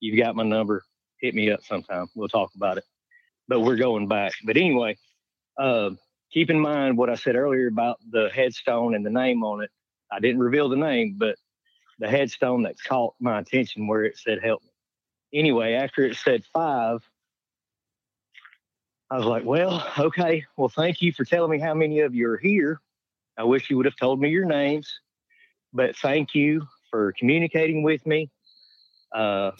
you've 0.00 0.18
got 0.18 0.36
my 0.36 0.42
number. 0.42 0.82
Hit 1.20 1.34
me 1.34 1.50
up 1.50 1.64
sometime. 1.64 2.06
We'll 2.14 2.28
talk 2.28 2.50
about 2.54 2.78
it. 2.78 2.84
But 3.48 3.60
we're 3.60 3.76
going 3.76 4.08
back. 4.08 4.32
But 4.44 4.56
anyway, 4.56 4.96
uh, 5.58 5.90
keep 6.32 6.50
in 6.50 6.60
mind 6.60 6.98
what 6.98 7.10
I 7.10 7.14
said 7.14 7.36
earlier 7.36 7.68
about 7.68 7.98
the 8.10 8.30
headstone 8.34 8.94
and 8.94 9.04
the 9.04 9.10
name 9.10 9.42
on 9.42 9.62
it. 9.62 9.70
I 10.12 10.20
didn't 10.20 10.40
reveal 10.40 10.68
the 10.68 10.76
name, 10.76 11.16
but 11.18 11.36
the 11.98 12.08
headstone 12.08 12.62
that 12.64 12.76
caught 12.86 13.14
my 13.20 13.38
attention 13.38 13.86
where 13.86 14.04
it 14.04 14.18
said 14.18 14.40
"Help 14.42 14.62
me." 14.62 14.70
Anyway, 15.32 15.74
after 15.74 16.04
it 16.04 16.16
said 16.16 16.44
five, 16.52 17.00
I 19.10 19.16
was 19.16 19.26
like, 19.26 19.44
well, 19.44 19.86
okay. 19.98 20.44
Well, 20.56 20.68
thank 20.68 21.02
you 21.02 21.12
for 21.12 21.24
telling 21.24 21.50
me 21.50 21.58
how 21.58 21.74
many 21.74 22.00
of 22.00 22.14
you 22.14 22.30
are 22.30 22.36
here. 22.36 22.80
I 23.36 23.44
wish 23.44 23.70
you 23.70 23.76
would 23.76 23.86
have 23.86 23.96
told 23.96 24.20
me 24.20 24.30
your 24.30 24.44
names, 24.44 25.00
but 25.72 25.96
thank 25.96 26.34
you 26.34 26.66
for 26.90 27.12
communicating 27.18 27.82
with 27.82 28.06
me. 28.06 28.30
Uh, 29.14 29.52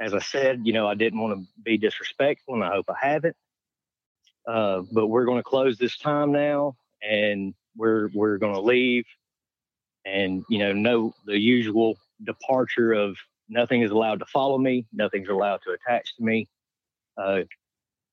as 0.00 0.12
I 0.12 0.18
said, 0.18 0.62
you 0.64 0.72
know, 0.72 0.86
I 0.86 0.94
didn't 0.94 1.20
want 1.20 1.38
to 1.38 1.46
be 1.62 1.78
disrespectful, 1.78 2.54
and 2.54 2.64
I 2.64 2.72
hope 2.72 2.86
I 2.88 3.06
haven't. 3.06 3.36
Uh, 4.46 4.82
but 4.92 5.06
we're 5.06 5.24
going 5.24 5.38
to 5.38 5.42
close 5.42 5.78
this 5.78 5.96
time 5.98 6.32
now, 6.32 6.76
and 7.02 7.54
we're 7.76 8.10
we're 8.14 8.38
going 8.38 8.54
to 8.54 8.60
leave, 8.60 9.04
and 10.04 10.44
you 10.48 10.58
know, 10.58 10.72
no 10.72 11.14
the 11.26 11.38
usual 11.38 11.96
departure 12.24 12.92
of 12.92 13.16
nothing 13.48 13.82
is 13.82 13.90
allowed 13.90 14.18
to 14.18 14.26
follow 14.26 14.58
me, 14.58 14.86
nothing's 14.92 15.28
allowed 15.28 15.60
to 15.64 15.70
attach 15.72 16.16
to 16.16 16.24
me. 16.24 16.48
Uh, 17.16 17.40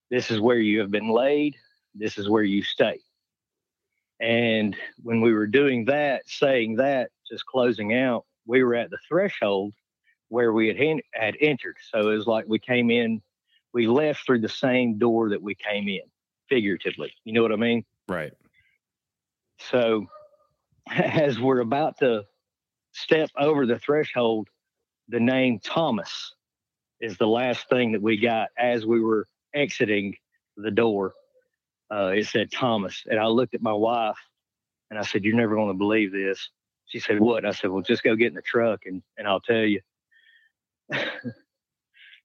this 0.09 0.31
is 0.31 0.39
where 0.39 0.57
you 0.57 0.79
have 0.79 0.91
been 0.91 1.09
laid. 1.09 1.55
This 1.95 2.17
is 2.17 2.29
where 2.29 2.43
you 2.43 2.63
stay. 2.63 2.99
And 4.19 4.75
when 5.01 5.21
we 5.21 5.33
were 5.33 5.47
doing 5.47 5.85
that, 5.85 6.23
saying 6.27 6.77
that, 6.77 7.11
just 7.29 7.45
closing 7.45 7.93
out, 7.93 8.25
we 8.45 8.63
were 8.63 8.75
at 8.75 8.89
the 8.89 8.97
threshold 9.07 9.73
where 10.29 10.53
we 10.53 10.67
had 10.67 10.77
hen- 10.77 11.01
had 11.13 11.35
entered. 11.39 11.77
So 11.91 12.11
it 12.11 12.15
was 12.15 12.27
like 12.27 12.45
we 12.47 12.59
came 12.59 12.89
in, 12.89 13.21
we 13.73 13.87
left 13.87 14.25
through 14.25 14.39
the 14.39 14.49
same 14.49 14.97
door 14.97 15.29
that 15.29 15.41
we 15.41 15.55
came 15.55 15.87
in, 15.87 16.01
figuratively. 16.49 17.13
You 17.23 17.33
know 17.33 17.41
what 17.41 17.51
I 17.51 17.57
mean? 17.57 17.83
Right. 18.07 18.33
So 19.59 20.07
as 20.89 21.39
we're 21.39 21.59
about 21.59 21.99
to 21.99 22.25
step 22.91 23.29
over 23.37 23.65
the 23.65 23.79
threshold, 23.79 24.47
the 25.09 25.19
name 25.19 25.59
Thomas 25.59 26.33
is 27.01 27.17
the 27.17 27.27
last 27.27 27.67
thing 27.69 27.91
that 27.91 28.01
we 28.01 28.17
got 28.17 28.49
as 28.57 28.85
we 28.85 29.01
were 29.01 29.27
exiting 29.53 30.15
the 30.55 30.71
door. 30.71 31.13
Uh, 31.93 32.07
it 32.15 32.25
said 32.25 32.51
Thomas. 32.51 33.03
And 33.05 33.19
I 33.19 33.27
looked 33.27 33.53
at 33.53 33.61
my 33.61 33.73
wife 33.73 34.17
and 34.89 34.97
I 34.97 35.03
said, 35.03 35.23
You're 35.23 35.35
never 35.35 35.55
going 35.55 35.71
to 35.71 35.77
believe 35.77 36.11
this. 36.11 36.49
She 36.85 36.99
said, 36.99 37.19
What? 37.19 37.45
I 37.45 37.51
said, 37.51 37.69
Well, 37.69 37.83
just 37.83 38.03
go 38.03 38.15
get 38.15 38.27
in 38.27 38.33
the 38.33 38.41
truck 38.41 38.81
and, 38.85 39.03
and 39.17 39.27
I'll 39.27 39.41
tell 39.41 39.57
you. 39.57 39.81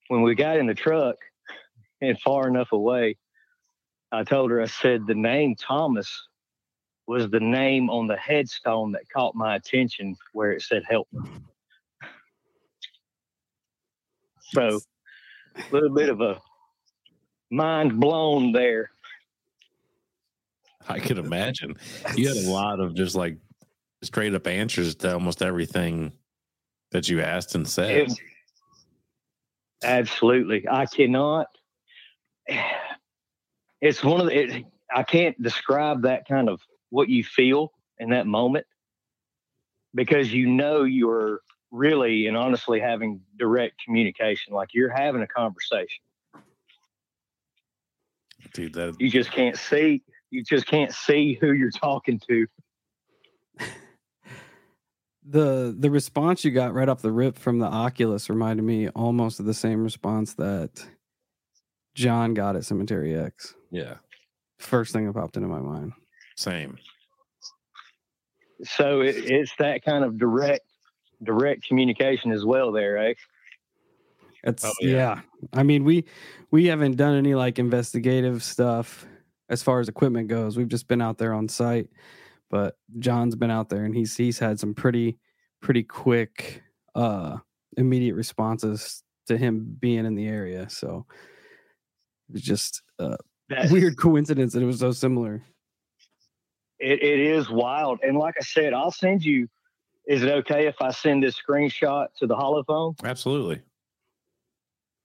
when 0.09 0.23
we 0.23 0.35
got 0.35 0.57
in 0.57 0.67
the 0.67 0.75
truck 0.75 1.17
and 2.01 2.19
far 2.21 2.49
enough 2.49 2.73
away, 2.73 3.17
I 4.11 4.25
told 4.25 4.51
her, 4.51 4.63
I 4.63 4.67
said, 4.67 5.07
The 5.07 5.15
name 5.15 5.55
Thomas 5.55 6.29
was 7.07 7.29
the 7.29 7.41
name 7.41 7.91
on 7.91 8.07
the 8.07 8.17
headstone 8.17 8.93
that 8.93 9.03
caught 9.15 9.35
my 9.35 9.57
attention 9.57 10.17
where 10.33 10.53
it 10.53 10.63
said 10.63 10.83
help. 10.89 11.09
So 14.53 14.81
a 15.57 15.63
little 15.73 15.95
bit 15.95 16.09
of 16.09 16.23
a 16.23 16.41
mind 17.51 18.01
blown 18.01 18.53
there. 18.53 18.91
I 20.91 20.99
can 21.01 21.19
imagine. 21.19 21.77
You 22.17 22.29
had 22.29 22.37
a 22.37 22.51
lot 22.51 22.81
of 22.81 22.95
just 22.95 23.15
like 23.15 23.37
straight 24.03 24.35
up 24.35 24.47
answers 24.47 24.95
to 24.97 25.13
almost 25.13 25.43
everything 25.43 26.13
that 26.93 27.09
you 27.09 27.21
asked 27.21 27.55
and 27.55 27.69
said. 27.69 27.91
It- 27.91 28.13
absolutely. 29.83 30.67
I 30.69 30.87
cannot. 30.87 31.47
It's 33.81 34.03
one 34.03 34.21
of 34.21 34.27
the, 34.27 34.37
it, 34.37 34.65
I 34.93 35.05
can't 35.05 35.41
describe 35.41 36.03
that 36.03 36.27
kind 36.27 36.49
of 36.49 36.61
what 36.91 37.09
you 37.09 37.23
feel 37.23 37.71
in 38.01 38.11
that 38.11 38.27
moment 38.27 38.67
because 39.95 40.33
you 40.33 40.49
know 40.49 40.83
you're 40.83 41.43
really 41.71 42.27
and 42.27 42.37
honestly 42.37 42.81
having 42.81 43.21
direct 43.39 43.75
communication. 43.85 44.53
Like 44.53 44.71
you're 44.75 44.91
having 44.91 45.23
a 45.23 45.29
conversation. 45.29 46.03
Dude, 48.53 48.75
that 48.75 48.97
You 48.99 49.11
just 49.11 49.31
can't 49.31 49.57
see, 49.57 50.03
you 50.31 50.43
just 50.45 50.67
can't 50.67 50.93
see 50.93 51.39
who 51.41 51.53
you're 51.53 51.71
talking 51.71 52.21
to. 52.29 52.47
the 55.27 55.75
the 55.79 55.91
response 55.91 56.45
you 56.45 56.51
got 56.51 56.73
right 56.75 56.89
off 56.89 57.03
the 57.03 57.13
rip 57.13 57.39
from 57.39 57.59
the 57.59 57.69
Ovilus 57.69 58.29
reminded 58.29 58.63
me 58.63 58.89
almost 58.91 59.41
of 59.41 59.47
the 59.47 59.55
same 59.55 59.83
response 59.85 60.35
that 60.35 60.87
John 61.95 62.35
got 62.35 62.57
at 62.57 62.65
Cemetery 62.65 63.15
X. 63.15 63.55
yeah, 63.71 63.95
First 64.59 64.93
thing 64.93 65.07
that 65.07 65.13
popped 65.15 65.37
into 65.37 65.49
my 65.49 65.61
mind. 65.61 65.93
same. 66.37 66.79
So 68.65 69.03
it, 69.03 69.17
it's 69.17 69.53
that 69.61 69.85
kind 69.85 70.03
of 70.03 70.19
direct, 70.19 70.65
direct 71.23 71.65
communication 71.69 72.33
as 72.33 72.45
well 72.45 72.73
there, 72.73 72.99
eh? 72.99 73.15
It's 74.43 74.65
Oh, 74.65 74.73
yeah. 74.81 74.91
yeah. 74.91 75.21
I 75.53 75.63
mean, 75.63 75.85
we 75.85 76.05
we 76.51 76.67
haven't 76.67 76.97
done 76.97 77.17
any 77.17 77.35
like 77.35 77.59
investigative 77.59 78.43
stuff 78.43 79.07
as 79.49 79.63
far 79.63 79.81
as 79.81 79.89
equipment 79.89 80.29
goes. 80.29 80.57
We've 80.57 80.69
just 80.69 80.89
been 80.89 81.03
out 81.03 81.19
there 81.19 81.35
on 81.35 81.49
site. 81.49 81.89
But 82.51 82.77
John's 82.99 83.37
been 83.37 83.51
out 83.51 83.69
there 83.69 83.85
and 83.85 83.95
he's 83.95 84.17
he's 84.17 84.39
had 84.39 84.59
some 84.59 84.75
pretty 84.75 85.19
pretty 85.61 85.83
quick 85.83 86.63
uh 86.95 87.37
immediate 87.77 88.15
responses 88.15 89.03
to 89.27 89.37
him 89.37 89.77
being 89.79 90.07
in 90.07 90.15
the 90.15 90.27
area. 90.27 90.69
So 90.71 91.05
it's 92.33 92.43
just 92.43 92.83
a 92.99 93.17
That's, 93.49 93.71
weird 93.71 93.99
coincidence 93.99 94.55
that 94.55 94.63
it 94.63 94.67
was 94.67 94.79
so 94.79 94.93
similar. 94.93 95.43
It, 96.79 97.03
it 97.03 97.21
is 97.21 97.51
wild. 97.51 98.01
And 98.03 98.17
like 98.17 98.35
I 98.41 98.45
said, 98.45 98.73
I'll 98.73 98.91
send 98.91 99.25
you. 99.25 99.49
Is 100.07 100.23
it 100.23 100.31
okay 100.31 100.67
if 100.67 100.81
I 100.81 100.91
send 100.91 101.23
this 101.23 101.37
screenshot 101.39 102.07
to 102.19 102.27
the 102.27 102.35
holophone? 102.35 102.95
Absolutely. 103.05 103.61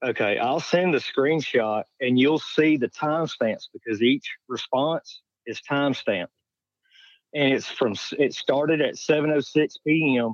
Okay, 0.03 0.37
I'll 0.37 0.59
send 0.59 0.93
the 0.93 0.97
screenshot 0.97 1.83
and 2.01 2.19
you'll 2.19 2.39
see 2.39 2.75
the 2.75 2.89
timestamps 2.89 3.67
because 3.71 4.01
each 4.01 4.35
response 4.49 5.21
is 5.45 5.61
timestamped. 5.69 6.27
And 7.33 7.53
it's 7.53 7.67
from 7.67 7.95
it 8.19 8.33
started 8.33 8.81
at 8.81 8.95
7:06 8.95 9.75
p.m. 9.87 10.33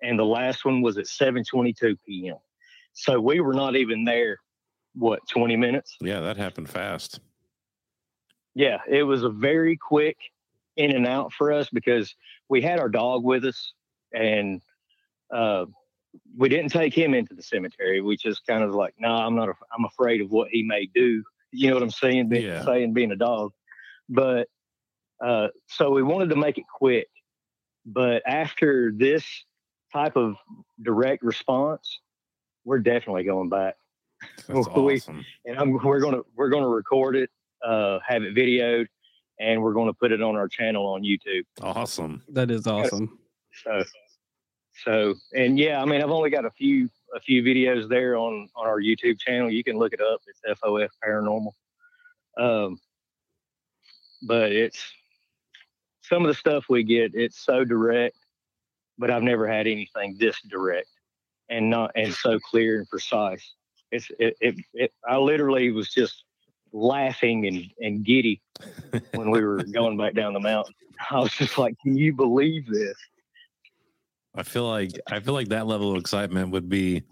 and 0.00 0.18
the 0.18 0.24
last 0.24 0.64
one 0.64 0.80
was 0.80 0.96
at 0.96 1.04
7:22 1.04 1.96
p.m. 2.06 2.36
So 2.94 3.20
we 3.20 3.40
were 3.40 3.54
not 3.54 3.76
even 3.76 4.04
there 4.04 4.38
what 4.94 5.20
20 5.28 5.56
minutes. 5.56 5.96
Yeah, 6.00 6.20
that 6.20 6.36
happened 6.36 6.70
fast. 6.70 7.20
Yeah, 8.54 8.78
it 8.88 9.02
was 9.02 9.24
a 9.24 9.30
very 9.30 9.76
quick 9.76 10.16
in 10.76 10.90
and 10.90 11.06
out 11.06 11.32
for 11.32 11.52
us 11.52 11.68
because 11.70 12.14
we 12.48 12.62
had 12.62 12.78
our 12.78 12.88
dog 12.88 13.24
with 13.24 13.44
us 13.44 13.72
and 14.12 14.62
uh, 15.32 15.66
we 16.36 16.48
didn't 16.48 16.70
take 16.70 16.94
him 16.94 17.14
into 17.14 17.34
the 17.34 17.42
cemetery. 17.42 18.00
We 18.00 18.16
just 18.16 18.46
kind 18.46 18.62
of 18.62 18.74
like, 18.74 18.94
no, 18.98 19.08
I'm 19.08 19.34
not, 19.34 19.48
af- 19.48 19.62
I'm 19.76 19.84
afraid 19.84 20.20
of 20.20 20.30
what 20.30 20.48
he 20.50 20.62
may 20.62 20.86
do. 20.94 21.22
You 21.52 21.68
know 21.68 21.74
what 21.74 21.82
I'm 21.82 21.90
saying? 21.90 22.28
Being, 22.28 22.44
Yeah. 22.46 22.64
saying 22.64 22.92
being 22.94 23.12
a 23.12 23.16
dog. 23.16 23.52
But 24.08 24.48
uh, 25.24 25.48
so 25.68 25.90
we 25.90 26.02
wanted 26.02 26.30
to 26.30 26.36
make 26.36 26.58
it 26.58 26.64
quick. 26.72 27.08
But 27.86 28.22
after 28.26 28.92
this 28.96 29.24
type 29.92 30.16
of 30.16 30.36
direct 30.80 31.22
response, 31.22 32.00
we're 32.64 32.78
definitely 32.78 33.24
going 33.24 33.48
back. 33.48 33.76
That's 34.48 34.68
We- 34.76 34.94
awesome. 34.96 35.24
and 35.44 35.58
I'm, 35.58 35.72
we're 35.72 36.00
gonna 36.00 36.20
we're 36.36 36.48
gonna 36.50 36.68
record 36.68 37.16
it, 37.16 37.30
uh, 37.66 37.98
have 38.06 38.22
it 38.22 38.34
videoed, 38.36 38.86
and 39.40 39.60
we're 39.62 39.72
gonna 39.74 39.92
put 39.92 40.12
it 40.12 40.22
on 40.22 40.36
our 40.36 40.46
channel 40.48 40.86
on 40.86 41.02
YouTube. 41.02 41.42
Awesome. 41.60 42.22
That 42.28 42.50
is 42.50 42.66
awesome. 42.66 43.18
So, 43.64 43.82
so 44.84 45.14
and 45.34 45.58
yeah, 45.58 45.80
I 45.80 45.84
mean, 45.84 46.02
I've 46.02 46.10
only 46.10 46.30
got 46.30 46.44
a 46.44 46.50
few 46.50 46.88
a 47.14 47.20
few 47.20 47.42
videos 47.42 47.88
there 47.88 48.16
on 48.16 48.48
on 48.56 48.66
our 48.66 48.80
YouTube 48.80 49.18
channel. 49.18 49.50
You 49.50 49.64
can 49.64 49.78
look 49.78 49.92
it 49.92 50.00
up. 50.00 50.20
It's 50.26 50.60
FOF 50.60 50.88
Paranormal. 51.04 51.52
Um, 52.38 52.78
but 54.22 54.52
it's 54.52 54.82
some 56.02 56.22
of 56.22 56.28
the 56.28 56.34
stuff 56.34 56.64
we 56.68 56.82
get. 56.82 57.14
It's 57.14 57.44
so 57.44 57.64
direct, 57.64 58.16
but 58.98 59.10
I've 59.10 59.22
never 59.22 59.46
had 59.46 59.66
anything 59.66 60.16
this 60.18 60.40
direct 60.48 60.88
and 61.48 61.68
not 61.68 61.90
and 61.94 62.12
so 62.12 62.38
clear 62.38 62.78
and 62.78 62.88
precise. 62.88 63.54
It's 63.90 64.10
it 64.18 64.36
it, 64.40 64.54
it 64.74 64.92
I 65.06 65.18
literally 65.18 65.70
was 65.70 65.88
just 65.88 66.24
laughing 66.72 67.46
and 67.46 67.64
and 67.80 68.04
giddy 68.04 68.40
when 69.14 69.30
we 69.30 69.42
were 69.42 69.62
going 69.72 69.96
back 69.96 70.14
down 70.14 70.32
the 70.32 70.40
mountain. 70.40 70.74
I 71.10 71.18
was 71.18 71.32
just 71.32 71.58
like, 71.58 71.74
"Can 71.82 71.96
you 71.96 72.12
believe 72.12 72.66
this?" 72.66 72.96
I 74.34 74.42
feel 74.42 74.66
like 74.66 74.92
I 75.10 75.20
feel 75.20 75.34
like 75.34 75.48
that 75.48 75.66
level 75.66 75.92
of 75.92 75.98
excitement 75.98 76.50
would 76.52 76.68
be 76.68 77.02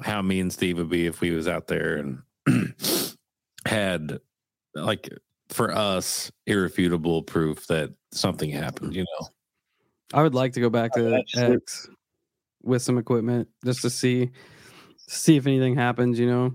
how 0.00 0.22
me 0.22 0.40
and 0.40 0.52
Steve 0.52 0.78
would 0.78 0.88
be 0.88 1.06
if 1.06 1.20
we 1.20 1.30
was 1.30 1.46
out 1.46 1.68
there 1.68 1.96
and 1.96 2.22
had 3.66 4.18
like 4.74 5.08
for 5.48 5.70
us 5.72 6.32
irrefutable 6.46 7.22
proof 7.22 7.66
that 7.68 7.92
something 8.10 8.50
happened. 8.50 8.94
You 8.94 9.02
know, 9.02 9.28
I 10.14 10.22
would 10.22 10.34
like 10.34 10.52
to 10.54 10.60
go 10.60 10.70
back 10.70 10.92
to 10.94 11.14
Absolutely. 11.14 11.56
X 11.56 11.88
with 12.62 12.82
some 12.82 12.98
equipment 12.98 13.48
just 13.64 13.82
to 13.82 13.90
see 13.90 14.30
see 14.96 15.36
if 15.36 15.46
anything 15.46 15.76
happens. 15.76 16.18
You 16.18 16.26
know. 16.26 16.54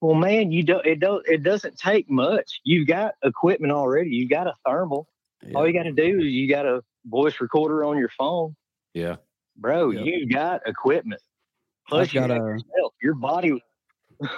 Well, 0.00 0.14
man, 0.14 0.52
you 0.52 0.62
don't. 0.62 0.84
It 0.86 1.00
don't. 1.00 1.26
It 1.28 1.42
doesn't 1.42 1.76
take 1.76 2.10
much. 2.10 2.60
You've 2.64 2.88
got 2.88 3.14
equipment 3.22 3.72
already. 3.72 4.10
You 4.10 4.28
got 4.28 4.46
a 4.46 4.54
thermal. 4.66 5.08
All 5.54 5.66
you 5.66 5.72
got 5.72 5.84
to 5.84 5.92
do 5.92 6.18
is 6.18 6.24
you 6.24 6.48
got 6.48 6.66
a 6.66 6.82
voice 7.06 7.40
recorder 7.40 7.84
on 7.84 7.98
your 7.98 8.10
phone, 8.18 8.54
yeah. 8.94 9.16
bro. 9.56 9.90
Yep. 9.90 10.04
You 10.04 10.26
got 10.28 10.60
equipment. 10.66 11.20
Plus, 11.88 12.08
I've 12.08 12.14
you 12.14 12.20
got 12.20 12.30
a 12.30 12.34
yourself. 12.34 12.92
Your 13.02 13.14
body. 13.14 13.62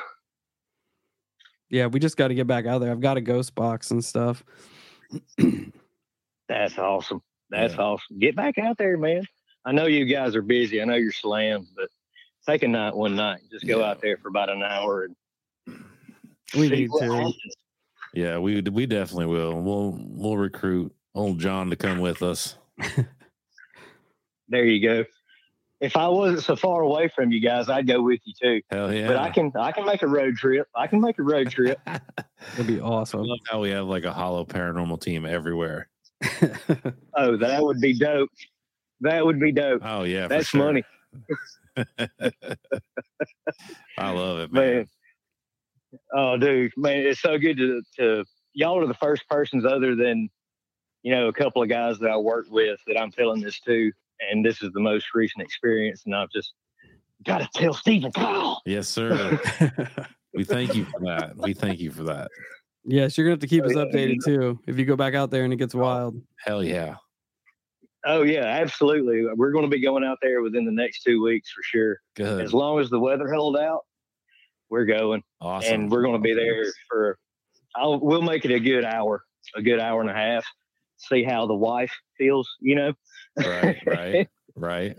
yeah. 1.71 1.87
We 1.87 1.99
just 2.01 2.17
got 2.17 2.29
to 2.29 2.35
get 2.35 2.47
back 2.47 2.67
out 2.67 2.79
there. 2.79 2.91
I've 2.91 3.01
got 3.01 3.17
a 3.17 3.21
ghost 3.21 3.55
box 3.55 3.91
and 3.91 4.05
stuff. 4.05 4.45
That's 6.49 6.79
awesome. 6.79 7.23
That's 7.51 7.75
Yeah. 7.75 7.81
awesome. 7.81 8.19
Get 8.19 8.37
back 8.37 8.59
out 8.59 8.79
there, 8.79 8.97
man. 8.97 9.25
I 9.65 9.73
know 9.73 9.87
you 9.87 10.05
guys 10.05 10.35
are 10.37 10.43
busy. 10.43 10.81
I 10.81 10.85
know 10.85 10.95
you're 10.95 11.13
slammed, 11.13 11.67
but 11.77 11.89
take 12.47 12.63
a 12.63 12.69
night 12.69 12.95
one 12.95 13.15
night. 13.17 13.41
Just 13.51 13.67
go 13.67 13.81
Yeah. 13.81 13.91
out 13.91 14.01
there 14.01 14.17
for 14.17 14.29
about 14.29 14.49
an 14.49 14.63
hour 14.63 15.05
and 15.05 15.17
We 16.57 16.69
need 16.69 16.91
to. 16.99 17.05
happens. 17.13 17.37
Yeah, 18.15 18.39
we 18.39 18.61
we 18.63 18.87
definitely 18.87 19.27
will. 19.27 19.61
We'll 19.61 19.97
we'll 20.01 20.37
recruit 20.37 20.93
old 21.15 21.39
John 21.39 21.71
to 21.71 21.77
come 21.77 21.99
with 21.99 22.23
us. 22.23 22.57
There 24.49 24.65
you 24.65 24.83
go. 24.87 25.05
If 25.81 25.97
I 25.97 26.09
wasn't 26.09 26.43
so 26.43 26.57
far 26.57 26.83
away 26.83 27.09
from 27.15 27.33
you 27.33 27.41
guys, 27.41 27.71
I'd 27.71 27.87
go 27.87 28.03
with 28.03 28.21
you 28.25 28.35
too. 28.41 28.61
Hell 28.71 28.93
yeah! 28.93 29.07
But 29.07 29.17
I 29.17 29.31
can 29.31 29.51
I 29.59 29.73
can 29.73 29.87
make 29.87 30.03
a 30.03 30.07
road 30.07 30.37
trip. 30.37 30.67
I 30.75 30.87
can 30.87 31.01
make 31.01 31.19
a 31.19 31.23
road 31.23 31.51
trip. 31.51 31.81
That'd 31.87 32.67
be 32.67 32.81
awesome. 32.81 33.21
I 33.21 33.23
love 33.25 33.39
how 33.49 33.61
we 33.61 33.71
have 33.71 33.87
like 33.87 34.05
a 34.05 34.13
hollow 34.13 34.45
paranormal 34.45 35.01
team 35.01 35.25
everywhere. 35.25 35.89
Oh, 37.15 37.37
that 37.37 37.63
would 37.63 37.81
be 37.81 37.99
dope. 37.99 38.31
That 39.03 39.25
would 39.25 39.41
be 39.41 39.53
dope. 39.53 39.83
Oh 39.85 40.05
yeah, 40.05 40.29
That's 40.29 40.49
sure. 40.49 40.65
money. 40.65 40.85
I 43.99 44.11
love 44.11 44.39
it, 44.41 44.53
man. 44.53 44.75
Man. 44.77 44.89
Oh, 46.15 46.37
dude, 46.37 46.73
man, 46.77 46.99
it's 46.99 47.21
so 47.21 47.39
good 47.39 47.57
to 47.57 47.83
to 47.99 48.25
y'all 48.53 48.79
are 48.83 48.87
the 48.87 48.95
first 48.95 49.29
persons 49.29 49.65
other 49.65 49.95
than 49.97 50.29
you 51.03 51.13
know 51.13 51.29
a 51.29 51.33
couple 51.33 51.63
of 51.63 51.69
guys 51.69 51.99
that 51.99 52.11
I 52.11 52.17
worked 52.17 52.51
with 52.51 52.81
that 52.87 52.99
I'm 52.99 53.11
telling 53.11 53.41
this 53.41 53.61
to, 53.61 53.93
and 54.31 54.45
this 54.45 54.63
is 54.63 54.73
the 54.73 54.81
most 54.81 55.07
recent 55.15 55.43
experience, 55.43 56.03
and 56.07 56.15
I've 56.15 56.31
just 56.31 56.53
got 57.25 57.39
to 57.39 57.49
tell 57.55 57.75
Stephen 57.75 58.13
Kyle. 58.13 58.63
Yes, 58.67 58.89
sir. 58.89 59.39
we 60.35 60.45
thank 60.45 60.75
you 60.75 60.85
for 60.85 61.01
that. 61.01 61.37
We 61.37 61.55
thank 61.55 61.81
you 61.81 61.91
for 61.91 62.05
that. 62.05 62.29
yes, 62.85 63.17
you're 63.17 63.27
gonna 63.27 63.35
have 63.35 63.41
to 63.41 63.47
keep 63.47 63.65
Oh, 63.65 63.67
us 63.67 63.75
yeah, 63.75 63.85
updated 63.85 64.25
too. 64.25 64.59
If 64.67 64.79
you 64.79 64.85
go 64.85 64.97
back 64.97 65.15
out 65.15 65.31
there 65.31 65.45
and 65.45 65.53
it 65.53 65.57
gets 65.57 65.75
oh, 65.75 65.79
wild. 65.79 66.23
Hell 66.45 66.65
yeah. 66.65 66.97
Oh 68.05 68.23
yeah, 68.23 68.45
absolutely. 68.45 69.27
We're 69.37 69.53
going 69.53 69.65
to 69.65 69.71
be 69.71 69.83
going 69.83 70.05
out 70.05 70.19
there 70.23 70.41
within 70.41 70.65
the 70.65 70.73
next 70.73 71.03
two 71.03 71.23
weeks 71.23 71.51
for 71.51 71.63
sure. 71.63 72.01
Good. 72.17 72.41
As 72.41 72.55
long 72.55 72.81
as 72.81 72.89
the 72.89 72.99
weather 72.99 73.31
held 73.31 73.59
out, 73.59 73.85
we're 74.71 74.87
going. 74.87 75.23
Awesome. 75.41 75.75
and 75.75 75.91
we're 75.91 76.03
going 76.03 76.15
to 76.15 76.21
be 76.21 76.35
there 76.35 76.65
for 76.89 77.19
I'll, 77.77 78.01
we'll 78.01 78.23
make 78.23 78.45
it 78.45 78.53
a 78.53 78.61
good 78.61 78.85
hour 78.85 79.25
a 79.55 79.63
good 79.63 79.81
hour 79.81 80.01
and 80.01 80.11
a 80.11 80.15
half 80.15 80.45
see 81.01 81.25
how 81.25 81.47
the 81.47 81.55
wife 81.55 81.93
feels 82.19 82.49
you 82.61 82.75
know 82.75 82.93
Right, 83.37 83.79
right, 83.87 84.29
right. 84.57 84.97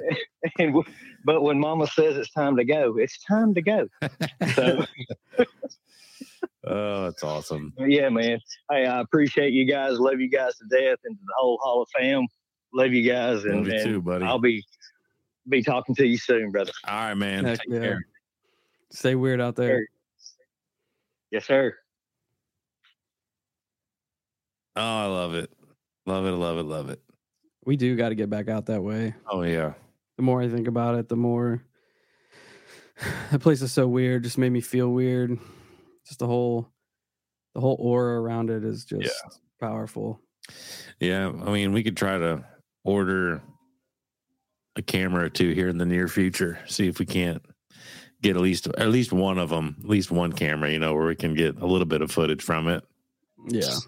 and 0.59 0.73
w- 0.73 0.95
but 1.25 1.41
when 1.43 1.59
mama 1.59 1.87
says 1.87 2.17
it's 2.17 2.31
time 2.31 2.57
to 2.57 2.63
go 2.65 2.97
it's 2.97 3.23
time 3.23 3.53
to 3.53 3.61
go 3.61 3.87
so 4.55 4.83
Oh, 6.63 7.03
that's 7.05 7.23
awesome. 7.23 7.73
yeah 7.79 8.09
man 8.09 8.39
hey 8.71 8.85
i 8.85 8.99
appreciate 8.99 9.51
you 9.53 9.65
guys 9.65 9.99
love 9.99 10.19
you 10.19 10.29
guys 10.29 10.55
to 10.57 10.65
death 10.65 10.99
and 11.05 11.17
to 11.17 11.23
the 11.25 11.33
whole 11.37 11.57
hall 11.61 11.81
of 11.81 11.89
fam 11.89 12.25
love 12.73 12.91
you 12.93 13.07
guys 13.09 13.43
and, 13.45 13.57
Love 13.57 13.67
you 13.67 13.73
and 13.73 13.83
too, 13.83 14.01
buddy. 14.01 14.25
i'll 14.25 14.39
be 14.39 14.63
be 15.49 15.63
talking 15.63 15.95
to 15.95 16.05
you 16.05 16.17
soon 16.17 16.51
brother 16.51 16.71
All 16.87 16.93
right, 16.95 17.13
man. 17.15 17.45
Heck 17.45 17.59
Take 17.59 17.73
yeah. 17.73 17.79
care. 17.79 18.05
Stay 18.91 19.15
weird 19.15 19.41
out 19.41 19.55
there. 19.55 19.85
yes 21.31 21.45
sir 21.45 21.75
Oh, 24.75 24.81
I 24.81 25.05
love 25.07 25.33
it. 25.33 25.51
Love 26.05 26.25
it. 26.25 26.31
Love 26.31 26.57
it. 26.57 26.63
Love 26.63 26.89
it. 26.89 27.01
We 27.65 27.77
do 27.77 27.95
got 27.95 28.09
to 28.09 28.15
get 28.15 28.29
back 28.29 28.49
out 28.49 28.65
that 28.67 28.83
way. 28.83 29.13
Oh 29.29 29.43
yeah. 29.43 29.73
The 30.17 30.23
more 30.23 30.41
I 30.41 30.49
think 30.49 30.67
about 30.67 30.95
it, 30.95 31.09
the 31.09 31.15
more 31.15 31.63
that 33.31 33.41
place 33.41 33.61
is 33.61 33.71
so 33.71 33.87
weird. 33.87 34.23
Just 34.23 34.37
made 34.37 34.51
me 34.51 34.61
feel 34.61 34.89
weird. 34.89 35.37
Just 36.07 36.19
the 36.19 36.27
whole, 36.27 36.67
the 37.53 37.61
whole 37.61 37.77
aura 37.79 38.19
around 38.19 38.49
it 38.49 38.63
is 38.63 38.85
just 38.85 39.13
powerful. 39.59 40.19
Yeah. 40.99 41.27
I 41.27 41.51
mean, 41.51 41.71
we 41.71 41.83
could 41.83 41.97
try 41.97 42.17
to 42.17 42.43
order 42.83 43.41
a 44.75 44.81
camera 44.81 45.25
or 45.25 45.29
two 45.29 45.51
here 45.51 45.67
in 45.67 45.77
the 45.77 45.85
near 45.85 46.07
future. 46.07 46.59
See 46.67 46.87
if 46.87 46.99
we 46.99 47.05
can't 47.05 47.43
get 48.21 48.35
at 48.35 48.41
least 48.41 48.67
at 48.67 48.89
least 48.89 49.11
one 49.11 49.37
of 49.37 49.49
them, 49.49 49.77
at 49.83 49.89
least 49.89 50.11
one 50.11 50.31
camera, 50.31 50.71
you 50.71 50.79
know, 50.79 50.93
where 50.93 51.07
we 51.07 51.15
can 51.15 51.33
get 51.33 51.59
a 51.59 51.65
little 51.65 51.85
bit 51.85 52.01
of 52.01 52.11
footage 52.11 52.41
from 52.41 52.67
it. 52.67 52.83
Yeah. 53.47 53.61
Could 53.61 53.83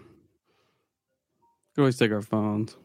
always 1.78 1.98
take 1.98 2.12
our 2.12 2.22
phones. 2.22 2.76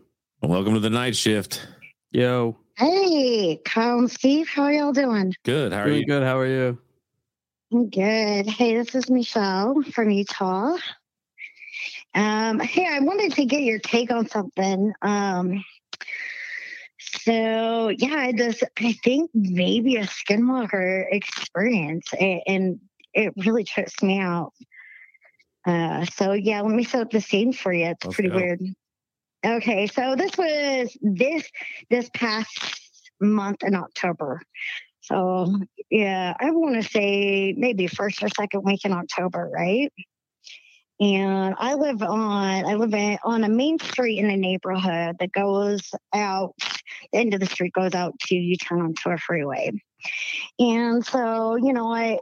Welcome 0.41 0.73
to 0.73 0.79
the 0.79 0.89
night 0.89 1.15
shift. 1.15 1.67
Yo, 2.11 2.57
Hey, 2.79 3.59
Kyle 3.65 3.99
and 3.99 4.09
Steve, 4.09 4.47
how 4.47 4.63
are 4.63 4.71
y'all 4.71 4.93
doing? 4.93 5.33
Good. 5.43 5.73
How 5.73 5.81
are 5.81 5.87
doing 5.87 5.99
you? 5.99 6.05
good. 6.05 6.23
How 6.23 6.39
are 6.39 6.47
you? 6.47 6.79
I'm 7.73 7.89
good. 7.89 8.47
Hey, 8.47 8.77
this 8.77 8.95
is 8.95 9.09
Michelle 9.09 9.83
from 9.83 10.09
Utah. 10.09 10.77
Um, 12.15 12.59
hey, 12.61 12.87
I 12.89 12.99
wanted 13.01 13.33
to 13.33 13.45
get 13.45 13.61
your 13.63 13.79
take 13.79 14.11
on 14.11 14.27
something. 14.29 14.93
Um, 15.01 15.63
so 16.99 17.89
yeah, 17.89 18.31
this 18.33 18.63
I 18.77 18.93
think 19.03 19.29
maybe 19.33 19.97
a 19.97 20.05
skinwalker 20.05 21.05
experience, 21.11 22.07
and, 22.19 22.41
and 22.47 22.79
it 23.13 23.33
really 23.37 23.65
trips 23.65 24.01
me 24.01 24.19
out. 24.19 24.53
Uh, 25.69 26.03
so 26.05 26.33
yeah, 26.33 26.61
let 26.61 26.71
me 26.71 26.83
set 26.83 27.01
up 27.01 27.11
the 27.11 27.21
scene 27.21 27.53
for 27.53 27.71
you. 27.71 27.85
It's 27.85 28.03
Let's 28.03 28.15
pretty 28.15 28.29
go. 28.29 28.37
weird. 28.37 28.61
Okay, 29.45 29.85
so 29.87 30.15
this 30.15 30.35
was 30.35 30.97
this 31.01 31.49
this 31.89 32.09
past 32.13 33.11
month 33.21 33.63
in 33.63 33.75
October. 33.75 34.41
So 35.01 35.59
yeah, 35.91 36.33
I 36.39 36.49
want 36.51 36.81
to 36.81 36.89
say 36.89 37.53
maybe 37.55 37.85
first 37.85 38.23
or 38.23 38.29
second 38.29 38.63
week 38.63 38.83
in 38.83 38.93
October, 38.93 39.49
right? 39.53 39.93
And 40.99 41.55
I 41.57 41.75
live 41.75 42.01
on 42.01 42.65
I 42.65 42.73
live 42.73 42.93
in, 42.93 43.19
on 43.23 43.43
a 43.43 43.49
main 43.49 43.77
street 43.79 44.17
in 44.17 44.29
a 44.29 44.37
neighborhood 44.37 45.17
that 45.19 45.31
goes 45.31 45.91
out. 46.13 46.55
The 47.13 47.19
end 47.19 47.35
of 47.35 47.39
the 47.39 47.45
street 47.45 47.73
goes 47.73 47.93
out 47.93 48.17
to 48.21 48.35
you 48.35 48.57
turn 48.57 48.81
onto 48.81 49.09
a 49.09 49.17
freeway, 49.17 49.71
and 50.57 51.05
so 51.05 51.57
you 51.57 51.73
know 51.73 51.93
I. 51.93 52.17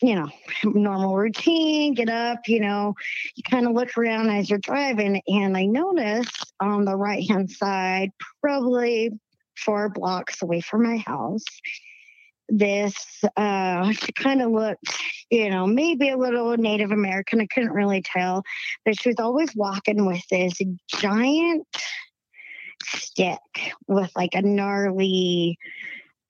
You 0.00 0.14
know, 0.14 0.28
normal 0.64 1.16
routine, 1.16 1.94
get 1.94 2.08
up, 2.08 2.40
you 2.46 2.60
know, 2.60 2.94
you 3.34 3.42
kind 3.42 3.66
of 3.66 3.72
look 3.72 3.98
around 3.98 4.30
as 4.30 4.48
you're 4.48 4.60
driving, 4.60 5.20
and 5.26 5.56
I 5.56 5.64
noticed 5.64 6.52
on 6.60 6.84
the 6.84 6.96
right 6.96 7.28
hand 7.28 7.50
side, 7.50 8.10
probably 8.40 9.18
four 9.56 9.88
blocks 9.88 10.40
away 10.40 10.60
from 10.60 10.84
my 10.84 10.98
house, 10.98 11.44
this 12.48 13.24
uh 13.36 13.92
she 13.92 14.12
kind 14.12 14.40
of 14.40 14.50
looked 14.50 14.98
you 15.30 15.50
know 15.50 15.66
maybe 15.66 16.08
a 16.08 16.16
little 16.16 16.56
native 16.56 16.90
american 16.90 17.40
i 17.40 17.46
couldn't 17.46 17.72
really 17.72 18.02
tell 18.02 18.42
but 18.84 18.98
she 18.98 19.10
was 19.10 19.18
always 19.18 19.54
walking 19.54 20.06
with 20.06 20.22
this 20.30 20.54
giant 20.88 21.66
stick 22.82 23.38
with 23.86 24.10
like 24.16 24.34
a 24.34 24.42
gnarly 24.42 25.58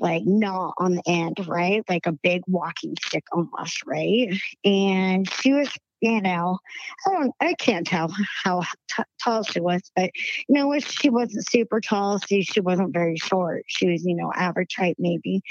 like 0.01 0.23
knot 0.25 0.75
on 0.79 0.97
the 0.97 1.03
end, 1.07 1.47
right? 1.47 1.83
Like 1.89 2.07
a 2.07 2.13
big 2.13 2.43
walking 2.47 2.95
stick 3.03 3.25
almost, 3.33 3.83
right? 3.87 4.29
And 4.65 5.31
she 5.31 5.53
was, 5.53 5.69
you 6.01 6.21
know, 6.21 6.59
I 7.07 7.11
don't, 7.11 7.35
I 7.41 7.55
can't 7.55 7.87
tell 7.87 8.13
how 8.45 8.63
t- 8.63 9.03
tall 9.23 9.43
she 9.43 9.61
was, 9.61 9.83
but 9.97 10.11
you 10.49 10.55
know, 10.55 10.79
she 10.79 11.11
wasn't 11.11 11.49
super 11.49 11.81
tall. 11.81 12.19
See, 12.19 12.43
she 12.43 12.61
wasn't 12.61 12.93
very 12.93 13.17
short. 13.17 13.65
She 13.67 13.89
was, 13.91 14.05
you 14.05 14.15
know, 14.15 14.33
average 14.35 14.75
height 14.77 14.97
maybe. 14.99 15.43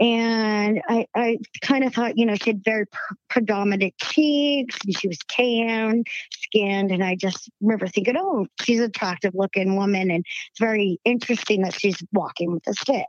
And 0.00 0.80
I, 0.88 1.06
I 1.14 1.36
kind 1.60 1.84
of 1.84 1.92
thought, 1.92 2.16
you 2.16 2.24
know, 2.24 2.34
she 2.34 2.50
had 2.50 2.64
very 2.64 2.86
pr- 2.86 3.14
predominant 3.28 3.92
cheeks 3.98 4.78
and 4.82 4.98
she 4.98 5.08
was 5.08 5.18
tan 5.28 6.04
skinned. 6.32 6.90
And 6.90 7.04
I 7.04 7.16
just 7.16 7.50
remember 7.60 7.86
thinking, 7.86 8.16
oh, 8.16 8.46
she's 8.62 8.78
an 8.78 8.86
attractive 8.86 9.32
looking 9.34 9.76
woman. 9.76 10.10
And 10.10 10.24
it's 10.50 10.58
very 10.58 10.98
interesting 11.04 11.62
that 11.62 11.78
she's 11.78 12.02
walking 12.12 12.50
with 12.50 12.66
a 12.66 12.72
stick. 12.72 13.04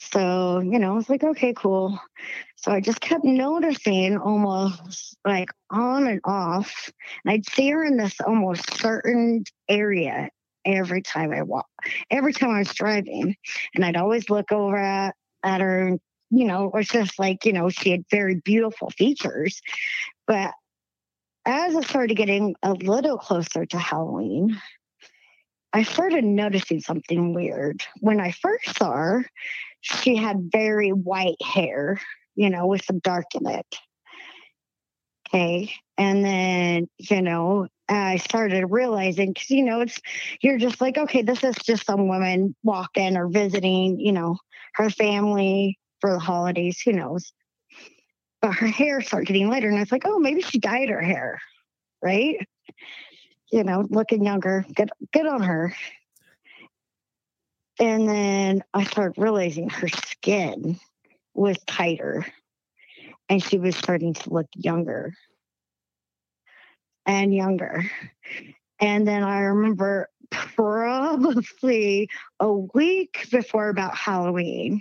So, 0.00 0.60
you 0.60 0.78
know, 0.78 0.92
I 0.92 0.94
was 0.94 1.08
like, 1.08 1.24
okay, 1.24 1.52
cool. 1.54 1.98
So 2.56 2.72
I 2.72 2.80
just 2.80 3.00
kept 3.00 3.24
noticing 3.24 4.16
almost 4.16 5.16
like 5.24 5.50
on 5.70 6.06
and 6.06 6.20
off. 6.24 6.90
And 7.24 7.32
I'd 7.32 7.48
see 7.48 7.70
her 7.70 7.84
in 7.84 7.96
this 7.96 8.20
almost 8.20 8.74
certain 8.74 9.44
area 9.68 10.30
every 10.64 11.02
time 11.02 11.32
I 11.32 11.42
walk, 11.42 11.66
every 12.10 12.32
time 12.32 12.50
I 12.50 12.58
was 12.60 12.74
driving. 12.74 13.36
And 13.74 13.84
I'd 13.84 13.96
always 13.96 14.30
look 14.30 14.52
over 14.52 14.76
at, 14.76 15.14
at 15.42 15.60
her. 15.60 15.98
You 16.30 16.44
know, 16.44 16.66
it 16.66 16.74
was 16.74 16.88
just 16.88 17.18
like, 17.18 17.44
you 17.44 17.52
know, 17.52 17.70
she 17.70 17.90
had 17.90 18.04
very 18.10 18.36
beautiful 18.44 18.90
features. 18.90 19.60
But 20.26 20.52
as 21.46 21.74
I 21.74 21.80
started 21.80 22.16
getting 22.16 22.54
a 22.62 22.74
little 22.74 23.16
closer 23.16 23.64
to 23.64 23.78
Halloween, 23.78 24.60
I 25.72 25.82
started 25.82 26.24
noticing 26.24 26.80
something 26.80 27.32
weird. 27.34 27.82
When 28.00 28.20
I 28.20 28.32
first 28.32 28.76
saw 28.76 28.92
her, 28.92 29.26
she 29.80 30.16
had 30.16 30.50
very 30.52 30.90
white 30.90 31.40
hair, 31.42 32.00
you 32.34 32.50
know, 32.50 32.66
with 32.66 32.84
some 32.84 32.98
dark 32.98 33.26
in 33.34 33.46
it. 33.48 33.66
Okay. 35.28 35.72
And 35.96 36.24
then, 36.24 36.88
you 36.98 37.22
know, 37.22 37.68
I 37.88 38.16
started 38.16 38.66
realizing, 38.66 39.32
because, 39.32 39.50
you 39.50 39.64
know, 39.64 39.80
it's, 39.80 39.98
you're 40.40 40.58
just 40.58 40.80
like, 40.80 40.96
okay, 40.96 41.22
this 41.22 41.42
is 41.44 41.54
just 41.56 41.84
some 41.84 42.08
woman 42.08 42.54
walking 42.62 43.16
or 43.16 43.28
visiting, 43.28 43.98
you 44.00 44.12
know, 44.12 44.36
her 44.74 44.90
family 44.90 45.78
for 46.00 46.12
the 46.12 46.18
holidays, 46.18 46.80
who 46.80 46.92
knows. 46.92 47.32
But 48.40 48.54
her 48.54 48.68
hair 48.68 49.00
started 49.00 49.26
getting 49.26 49.48
lighter. 49.48 49.68
And 49.68 49.76
I 49.76 49.80
was 49.80 49.92
like, 49.92 50.04
oh, 50.06 50.18
maybe 50.18 50.42
she 50.42 50.58
dyed 50.58 50.88
her 50.88 51.00
hair, 51.00 51.40
right? 52.02 52.36
You 53.50 53.64
know, 53.64 53.84
looking 53.90 54.24
younger. 54.24 54.64
Good, 54.74 54.90
good 55.12 55.26
on 55.26 55.42
her. 55.42 55.74
And 57.80 58.08
then 58.08 58.64
I 58.74 58.84
started 58.84 59.20
realizing 59.20 59.70
her 59.70 59.88
skin 59.88 60.80
was 61.34 61.56
tighter 61.66 62.26
and 63.28 63.42
she 63.42 63.58
was 63.58 63.76
starting 63.76 64.14
to 64.14 64.30
look 64.30 64.48
younger 64.54 65.14
and 67.06 67.32
younger. 67.34 67.90
And 68.80 69.06
then 69.06 69.22
I 69.22 69.40
remember 69.40 70.08
probably 70.30 72.08
a 72.40 72.52
week 72.52 73.28
before 73.30 73.68
about 73.68 73.96
Halloween, 73.96 74.80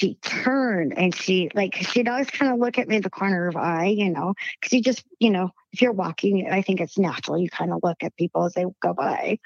she 0.00 0.14
turned 0.16 0.96
and 0.96 1.14
she 1.14 1.50
like 1.54 1.74
she'd 1.74 2.08
always 2.08 2.30
kind 2.30 2.52
of 2.52 2.58
look 2.58 2.78
at 2.78 2.88
me 2.88 2.98
the 2.98 3.10
corner 3.10 3.48
of 3.48 3.56
eye, 3.56 3.86
you 3.86 4.10
know, 4.10 4.34
because 4.60 4.72
you 4.72 4.82
just, 4.82 5.04
you 5.18 5.30
know, 5.30 5.50
if 5.72 5.82
you're 5.82 5.92
walking, 5.92 6.48
I 6.50 6.62
think 6.62 6.80
it's 6.80 6.98
natural. 6.98 7.38
You 7.38 7.48
kind 7.48 7.72
of 7.72 7.80
look 7.82 8.02
at 8.02 8.16
people 8.16 8.44
as 8.44 8.54
they 8.54 8.64
go 8.82 8.94
by. 8.94 9.38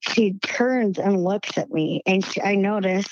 She 0.00 0.34
turns 0.34 0.98
and 0.98 1.22
looks 1.22 1.56
at 1.58 1.70
me, 1.70 2.02
and 2.06 2.24
she, 2.24 2.40
I 2.40 2.54
notice 2.56 3.06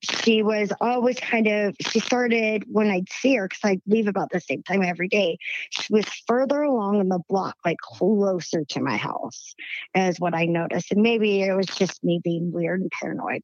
she 0.00 0.42
was 0.42 0.72
always 0.80 1.18
kind 1.18 1.48
of 1.48 1.74
she 1.80 1.98
started 1.98 2.62
when 2.70 2.88
i'd 2.88 3.10
see 3.10 3.34
her 3.34 3.48
because 3.48 3.64
i'd 3.64 3.82
leave 3.86 4.06
about 4.06 4.30
the 4.30 4.40
same 4.40 4.62
time 4.62 4.82
every 4.82 5.08
day 5.08 5.36
she 5.70 5.92
was 5.92 6.04
further 6.26 6.62
along 6.62 7.00
in 7.00 7.08
the 7.08 7.18
block 7.28 7.56
like 7.64 7.78
closer 7.78 8.64
to 8.64 8.80
my 8.80 8.96
house 8.96 9.56
as 9.94 10.20
what 10.20 10.34
i 10.34 10.44
noticed 10.44 10.92
and 10.92 11.02
maybe 11.02 11.42
it 11.42 11.52
was 11.52 11.66
just 11.66 12.04
me 12.04 12.20
being 12.22 12.52
weird 12.52 12.80
and 12.80 12.90
paranoid. 12.92 13.42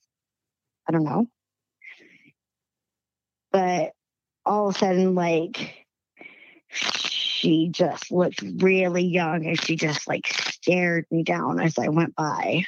I 0.88 0.92
don't 0.92 1.04
know. 1.04 1.26
But 3.50 3.92
all 4.44 4.68
of 4.68 4.76
a 4.76 4.78
sudden 4.78 5.14
like 5.14 5.86
she 6.68 7.68
just 7.70 8.10
looked 8.10 8.42
really 8.58 9.04
young 9.04 9.46
and 9.46 9.60
she 9.60 9.76
just 9.76 10.06
like 10.06 10.26
stared 10.26 11.06
me 11.10 11.22
down 11.22 11.60
as 11.60 11.78
i 11.78 11.88
went 11.88 12.14
by 12.14 12.64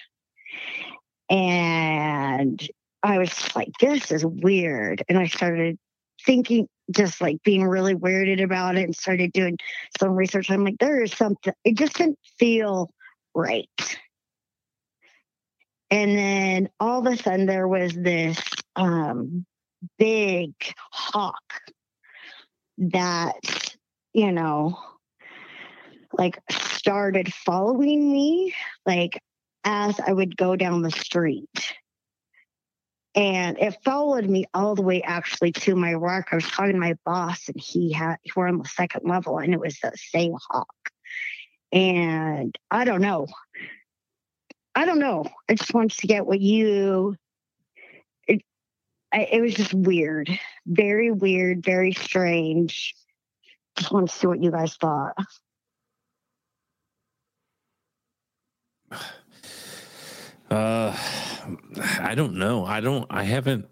and 1.28 2.68
I 3.02 3.18
was 3.18 3.54
like, 3.54 3.70
this 3.80 4.10
is 4.10 4.24
weird. 4.24 5.02
And 5.08 5.18
I 5.18 5.26
started 5.26 5.78
thinking, 6.24 6.68
just 6.90 7.20
like 7.20 7.42
being 7.42 7.64
really 7.64 7.94
weirded 7.94 8.42
about 8.42 8.76
it 8.76 8.84
and 8.84 8.94
started 8.94 9.32
doing 9.32 9.58
some 9.98 10.10
research. 10.10 10.50
I'm 10.50 10.64
like, 10.64 10.78
there 10.78 11.02
is 11.02 11.12
something, 11.12 11.52
it 11.64 11.76
just 11.76 11.96
didn't 11.96 12.18
feel 12.38 12.90
right. 13.34 13.68
And 15.90 16.18
then 16.18 16.68
all 16.80 17.06
of 17.06 17.12
a 17.12 17.16
sudden 17.16 17.46
there 17.46 17.68
was 17.68 17.92
this 17.92 18.40
um, 18.74 19.46
big 19.98 20.52
hawk 20.90 21.42
that, 22.78 23.74
you 24.12 24.32
know, 24.32 24.78
like 26.12 26.40
started 26.50 27.32
following 27.32 28.10
me, 28.10 28.54
like 28.84 29.20
as 29.66 30.00
I 30.00 30.12
would 30.12 30.38
go 30.38 30.56
down 30.56 30.80
the 30.80 30.90
street 30.90 31.74
and 33.16 33.58
it 33.58 33.78
followed 33.82 34.26
me 34.26 34.44
all 34.52 34.74
the 34.74 34.82
way 34.82 35.02
actually 35.02 35.50
to 35.50 35.74
my 35.74 35.96
work. 35.96 36.28
I 36.30 36.34
was 36.34 36.44
talking 36.44 36.74
to 36.74 36.78
my 36.78 36.96
boss, 37.06 37.48
and 37.48 37.58
he 37.58 37.90
had 37.92 38.16
we're 38.36 38.46
on 38.46 38.58
the 38.58 38.68
second 38.68 39.08
level, 39.08 39.38
and 39.38 39.54
it 39.54 39.60
was 39.60 39.78
the 39.82 39.92
same 39.96 40.36
hawk. 40.50 40.90
And 41.72 42.54
I 42.70 42.84
don't 42.84 43.00
know. 43.00 43.26
I 44.74 44.84
don't 44.84 44.98
know. 44.98 45.24
I 45.48 45.54
just 45.54 45.72
wanted 45.72 45.98
to 45.98 46.06
get 46.06 46.26
what 46.26 46.40
you. 46.40 47.16
It, 48.28 48.42
it 49.12 49.40
was 49.40 49.54
just 49.54 49.72
weird, 49.72 50.28
very 50.66 51.10
weird, 51.10 51.64
very 51.64 51.94
strange. 51.94 52.94
Just 53.78 53.90
want 53.90 54.10
to 54.10 54.14
see 54.14 54.26
what 54.26 54.42
you 54.42 54.50
guys 54.50 54.76
thought. 54.76 55.16
Uh, 60.50 60.96
I 62.00 62.14
don't 62.14 62.34
know. 62.34 62.64
I 62.64 62.80
don't. 62.80 63.06
I 63.10 63.24
haven't. 63.24 63.66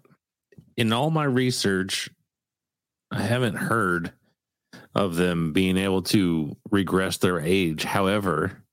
In 0.77 0.91
all 0.91 1.09
my 1.09 1.23
research, 1.23 2.09
I 3.11 3.21
haven't 3.21 3.55
heard 3.55 4.11
of 4.93 5.15
them 5.15 5.53
being 5.53 5.77
able 5.77 6.01
to 6.01 6.55
regress 6.71 7.17
their 7.17 7.39
age. 7.39 7.83
However, 7.83 8.63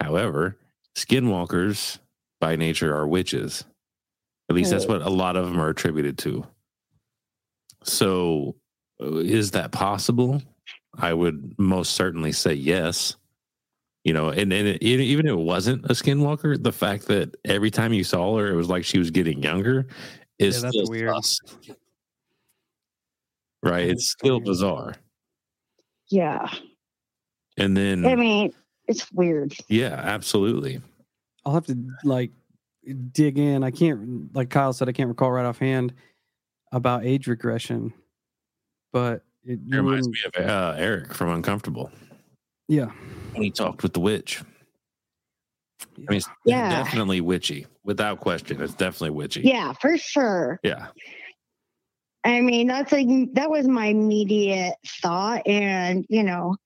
however, 0.00 0.58
skinwalkers 0.96 1.98
by 2.40 2.56
nature 2.56 2.94
are 2.94 3.06
witches. 3.06 3.64
At 4.48 4.56
least 4.56 4.70
that's 4.70 4.86
what 4.86 5.02
a 5.02 5.10
lot 5.10 5.36
of 5.36 5.46
them 5.46 5.60
are 5.60 5.70
attributed 5.70 6.18
to. 6.18 6.46
So, 7.84 8.56
uh, 9.00 9.16
is 9.16 9.52
that 9.52 9.72
possible? 9.72 10.42
I 10.96 11.12
would 11.12 11.54
most 11.58 11.92
certainly 11.92 12.32
say 12.32 12.54
yes 12.54 13.16
you 14.04 14.12
know, 14.12 14.28
and, 14.28 14.52
and 14.52 14.68
it, 14.68 14.82
even 14.82 15.26
if 15.26 15.30
it 15.32 15.34
wasn't 15.38 15.84
a 15.86 15.94
skinwalker, 15.94 16.62
the 16.62 16.72
fact 16.72 17.06
that 17.08 17.34
every 17.44 17.70
time 17.70 17.92
you 17.92 18.04
saw 18.04 18.36
her, 18.38 18.46
it 18.48 18.54
was 18.54 18.68
like 18.68 18.84
she 18.84 18.98
was 18.98 19.10
getting 19.10 19.42
younger 19.42 19.86
is 20.38 20.56
Yeah, 20.56 20.60
that's 20.62 20.76
still 20.76 20.90
weird. 20.90 21.14
sus. 21.16 21.38
Right. 23.62 23.88
It's 23.88 24.10
still 24.10 24.40
bizarre. 24.40 24.94
Yeah. 26.08 26.48
And 27.56 27.76
then, 27.76 28.04
I 28.04 28.14
mean, 28.14 28.52
it's 28.88 29.10
weird. 29.12 29.54
yeah, 29.68 29.94
absolutely. 29.94 30.80
I'll 31.46 31.54
have 31.54 31.66
to 31.66 31.78
like 32.04 32.30
dig 33.12 33.38
in. 33.38 33.62
I 33.64 33.70
can't, 33.70 34.34
like 34.34 34.50
Kyle 34.50 34.72
said, 34.72 34.88
I 34.88 34.92
can't 34.92 35.08
recall 35.08 35.30
right 35.30 35.46
offhand 35.46 35.94
about 36.72 37.06
age 37.06 37.26
regression, 37.26 37.92
but 38.92 39.22
it, 39.44 39.60
It 39.70 39.76
reminds 39.76 40.08
wouldn't- 40.08 40.36
me 40.36 40.42
of 40.44 40.50
uh, 40.50 40.74
Eric 40.76 41.14
from 41.14 41.30
Uncomfortable 41.30 41.90
yeah, 42.68 42.90
when 43.32 43.42
he 43.42 43.50
talked 43.50 43.82
with 43.82 43.92
the 43.92 44.00
witch. 44.00 44.42
I 45.82 46.00
mean, 46.10 46.16
it's 46.18 46.28
Yeah. 46.44 46.68
definitely 46.68 47.20
witchy, 47.20 47.66
without 47.84 48.20
question. 48.20 48.60
It's 48.62 48.74
definitely 48.74 49.10
witchy. 49.10 49.42
Yeah, 49.42 49.72
for 49.80 49.96
sure. 49.98 50.60
Yeah. 50.62 50.88
I 52.24 52.40
mean, 52.40 52.68
that's 52.68 52.90
like 52.90 53.06
that 53.34 53.50
was 53.50 53.68
my 53.68 53.86
immediate 53.86 54.76
thought, 55.02 55.46
and 55.46 56.06
you 56.08 56.22
know, 56.22 56.56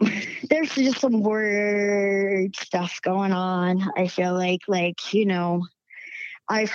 there's 0.48 0.74
just 0.74 1.00
some 1.00 1.22
weird 1.22 2.56
stuff 2.56 3.00
going 3.02 3.32
on. 3.32 3.86
I 3.96 4.08
feel 4.08 4.32
like, 4.32 4.62
like 4.66 5.12
you 5.12 5.26
know, 5.26 5.66
I've 6.48 6.72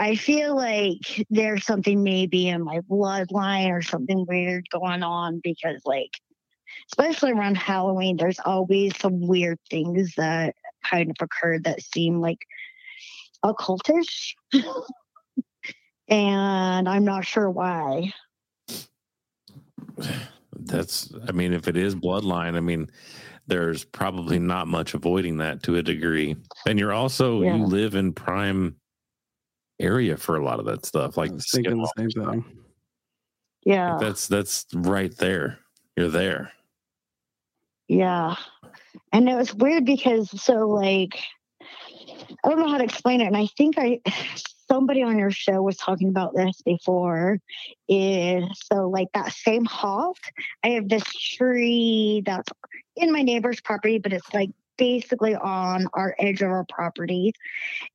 I 0.00 0.16
feel 0.16 0.56
like 0.56 1.24
there's 1.30 1.64
something 1.64 2.02
maybe 2.02 2.48
in 2.48 2.64
my 2.64 2.80
bloodline 2.80 3.70
or 3.70 3.82
something 3.82 4.26
weird 4.28 4.66
going 4.70 5.04
on 5.04 5.40
because, 5.44 5.80
like, 5.84 6.10
especially 6.90 7.32
around 7.32 7.56
Halloween, 7.56 8.16
there's 8.16 8.40
always 8.44 8.96
some 8.98 9.26
weird 9.26 9.58
things 9.70 10.14
that 10.16 10.54
kind 10.84 11.10
of 11.10 11.16
occurred 11.20 11.64
that 11.64 11.82
seem 11.82 12.20
like 12.20 12.38
occultish. 13.44 14.34
and 16.08 16.88
I'm 16.88 17.04
not 17.04 17.24
sure 17.24 17.50
why. 17.50 18.12
That's, 20.52 21.12
I 21.26 21.32
mean, 21.32 21.52
if 21.52 21.68
it 21.68 21.76
is 21.76 21.94
bloodline, 21.94 22.56
I 22.56 22.60
mean, 22.60 22.90
there's 23.46 23.84
probably 23.84 24.38
not 24.38 24.68
much 24.68 24.94
avoiding 24.94 25.38
that 25.38 25.62
to 25.64 25.76
a 25.76 25.82
degree. 25.82 26.36
And 26.66 26.78
you're 26.78 26.92
also, 26.92 27.42
Yeah. 27.42 27.56
you 27.56 27.64
live 27.64 27.94
in 27.94 28.12
prime 28.12 28.76
area 29.80 30.16
for 30.16 30.36
a 30.36 30.44
lot 30.44 30.60
of 30.60 30.66
that 30.66 30.84
stuff. 30.84 31.16
Like, 31.16 31.30
I 31.30 31.34
was 31.34 31.50
thinking 31.50 31.80
the 31.80 31.92
same 31.96 32.10
thing. 32.10 32.44
Yeah. 33.64 33.92
Like, 33.92 34.00
that's, 34.00 34.28
that's 34.28 34.66
right 34.74 35.16
there. 35.16 35.58
You're 35.96 36.08
there. 36.08 36.52
Yeah. 37.90 38.36
And 39.12 39.28
it 39.28 39.34
was 39.34 39.52
weird 39.52 39.84
because 39.84 40.30
so 40.40 40.68
like 40.68 41.20
I 41.60 42.48
don't 42.48 42.60
know 42.60 42.68
how 42.68 42.78
to 42.78 42.84
explain 42.84 43.20
it. 43.20 43.26
And 43.26 43.36
I 43.36 43.48
think 43.58 43.74
I 43.78 44.00
somebody 44.68 45.02
on 45.02 45.18
your 45.18 45.32
show 45.32 45.60
was 45.60 45.76
talking 45.76 46.08
about 46.08 46.32
this 46.32 46.62
before. 46.62 47.40
Is 47.88 48.44
so 48.72 48.88
like 48.88 49.08
that 49.14 49.32
same 49.32 49.64
hawk. 49.64 50.18
I 50.62 50.68
have 50.68 50.88
this 50.88 51.02
tree 51.02 52.22
that's 52.24 52.48
in 52.94 53.12
my 53.12 53.22
neighbor's 53.22 53.60
property, 53.60 53.98
but 53.98 54.12
it's 54.12 54.32
like 54.32 54.50
basically 54.78 55.34
on 55.34 55.88
our 55.92 56.14
edge 56.20 56.42
of 56.42 56.50
our 56.50 56.66
property 56.68 57.32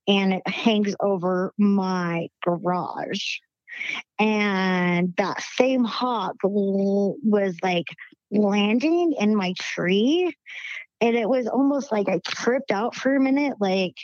and 0.10 0.34
it 0.34 0.46
hangs 0.46 0.94
over 1.00 1.54
my 1.58 2.28
garage. 2.44 3.38
And 4.20 5.14
that 5.16 5.42
same 5.42 5.86
hawk 5.86 6.36
was 6.44 7.56
like 7.64 7.88
landing 8.32 9.14
in 9.20 9.36
my 9.36 9.54
tree 9.60 10.34
and 11.02 11.16
it 11.16 11.30
was 11.30 11.48
almost 11.48 11.92
like 11.92 12.10
i 12.10 12.20
tripped 12.26 12.72
out 12.72 12.96
for 12.96 13.16
a 13.16 13.20
minute 13.20 13.54
like 13.60 13.96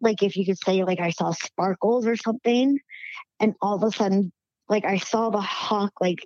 like 0.00 0.22
if 0.22 0.36
you 0.36 0.44
could 0.44 0.58
say 0.58 0.84
like 0.84 1.00
i 1.00 1.10
saw 1.10 1.30
sparkles 1.32 2.06
or 2.06 2.16
something 2.16 2.78
and 3.40 3.54
all 3.62 3.74
of 3.74 3.82
a 3.82 3.90
sudden 3.90 4.30
like 4.68 4.84
i 4.84 4.98
saw 4.98 5.30
the 5.30 5.40
hawk 5.40 5.92
like 6.00 6.18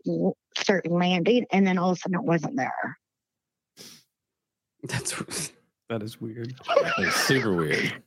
start 0.56 0.86
landing 0.90 1.46
and 1.52 1.66
then 1.66 1.78
all 1.78 1.90
of 1.90 1.96
a 1.96 2.00
sudden 2.00 2.18
it 2.18 2.24
wasn't 2.24 2.56
there 2.56 2.98
That's 4.84 5.52
that 5.88 6.02
is 6.02 6.20
weird. 6.20 6.54
It's 6.98 7.16
super 7.26 7.54
weird. 7.54 8.02